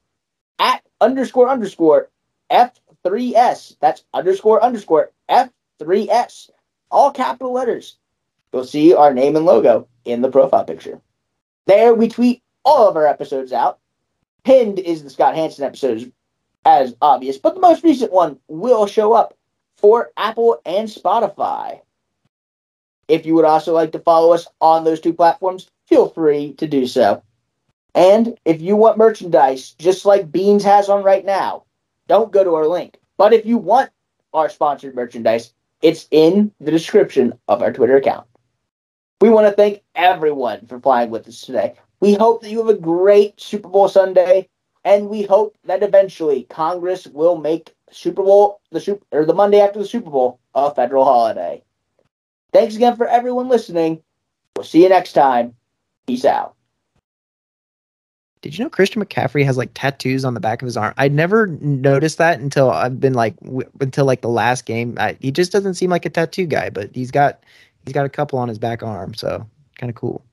at 0.60 0.82
underscore 1.02 1.50
underscore 1.50 2.10
F3S. 2.52 3.78
That's 3.80 4.04
underscore 4.14 4.64
underscore 4.64 5.12
F3S. 5.30 6.50
All 6.90 7.12
capital 7.12 7.54
letters. 7.54 7.98
You'll 8.54 8.64
see 8.64 8.94
our 8.94 9.14
name 9.14 9.36
and 9.36 9.46
logo 9.46 9.88
in 10.06 10.22
the 10.22 10.32
profile 10.32 10.64
picture. 10.64 11.02
There 11.66 11.94
we 11.94 12.08
tweet 12.08 12.42
all 12.64 12.88
of 12.88 12.96
our 12.96 13.08
episodes 13.08 13.52
out. 13.52 13.80
Pinned 14.44 14.80
is 14.80 15.04
the 15.04 15.10
Scott 15.10 15.36
Hanson 15.36 15.66
episodes, 15.66 16.06
as 16.64 16.96
obvious, 17.02 17.38
but 17.38 17.56
the 17.56 17.62
most 17.62 17.84
recent 17.84 18.14
one 18.14 18.40
will 18.48 18.86
show 18.86 19.14
up 19.14 19.36
for 19.76 20.12
Apple 20.16 20.62
and 20.66 20.88
Spotify. 20.88 21.82
If 23.08 23.26
you 23.26 23.34
would 23.36 23.46
also 23.46 23.74
like 23.74 23.92
to 23.92 24.00
follow 24.00 24.34
us 24.34 24.48
on 24.62 24.84
those 24.84 25.00
two 25.00 25.14
platforms, 25.14 25.70
feel 25.88 26.10
free 26.10 26.54
to 26.54 26.68
do 26.68 26.88
so. 26.88 27.24
And 27.96 28.38
if 28.44 28.62
you 28.62 28.76
want 28.76 28.98
merchandise, 28.98 29.72
just 29.72 30.06
like 30.06 30.32
Beans 30.32 30.66
has 30.66 30.90
on 30.90 31.04
right 31.04 31.26
now, 31.26 31.64
don't 32.08 32.32
go 32.32 32.44
to 32.44 32.56
our 32.56 32.68
link. 32.68 32.98
But 33.18 33.34
if 33.34 33.46
you 33.46 33.58
want 33.58 33.90
our 34.34 34.50
sponsored 34.50 34.96
merchandise, 34.96 35.54
it's 35.82 36.08
in 36.12 36.52
the 36.60 36.72
description 36.72 37.34
of 37.48 37.62
our 37.62 37.72
Twitter 37.72 37.96
account. 37.96 38.28
We 39.22 39.30
want 39.30 39.48
to 39.48 39.54
thank 39.54 39.82
everyone 39.96 40.68
for 40.68 40.80
flying 40.80 41.10
with 41.10 41.28
us 41.28 41.42
today. 41.42 41.76
We 42.02 42.14
hope 42.14 42.42
that 42.42 42.52
you 42.52 42.60
have 42.60 42.76
a 42.76 42.80
great 42.80 43.40
Super 43.40 43.70
Bowl 43.70 43.88
Sunday, 43.88 44.50
and 44.84 45.08
we 45.08 45.24
hope 45.24 45.56
that 45.64 45.82
eventually 45.82 46.44
Congress 46.50 47.08
will 47.08 47.38
make 47.38 47.74
Super 47.92 48.24
Bowl 48.24 48.60
the 48.72 48.82
super 48.82 49.06
or 49.14 49.26
the 49.26 49.34
Monday 49.34 49.62
after 49.62 49.80
the 49.80 49.86
Super 49.86 50.10
Bowl 50.10 50.40
a 50.54 50.74
federal 50.76 51.06
holiday. 51.06 51.64
Thanks 52.52 52.76
again 52.76 52.98
for 52.98 53.08
everyone 53.08 53.48
listening. 53.48 54.02
We'll 54.56 54.66
see 54.66 54.84
you 54.84 54.90
next 54.90 55.14
time. 55.14 55.56
Peace 56.08 56.26
out. 56.26 56.55
Did 58.46 58.60
you 58.60 58.64
know 58.64 58.70
Christian 58.70 59.04
McCaffrey 59.04 59.44
has 59.44 59.58
like 59.58 59.72
tattoos 59.74 60.24
on 60.24 60.36
the 60.36 60.40
back 60.40 60.62
of 60.62 60.68
his 60.68 60.78
arm? 60.78 60.94
I 60.98 61.08
never 61.08 61.48
noticed 61.48 62.20
that 62.20 62.40
until 62.40 62.70
I've 62.70 63.00
been 63.00 63.16
like 63.16 63.36
w- 63.40 63.68
until 63.82 64.06
like 64.06 64.22
the 64.22 64.30
last 64.30 64.68
game. 64.68 64.96
I, 65.00 65.18
he 65.20 65.32
just 65.32 65.52
doesn't 65.52 65.74
seem 65.74 65.90
like 65.90 66.06
a 66.06 66.12
tattoo 66.12 66.46
guy, 66.46 66.70
but 66.70 66.92
he's 66.94 67.10
got 67.10 67.44
he's 67.86 67.94
got 67.94 68.06
a 68.06 68.10
couple 68.10 68.38
on 68.38 68.48
his 68.48 68.60
back 68.60 68.84
arm, 68.84 69.16
so 69.16 69.44
kind 69.80 69.90
of 69.90 69.96
cool. 69.96 70.24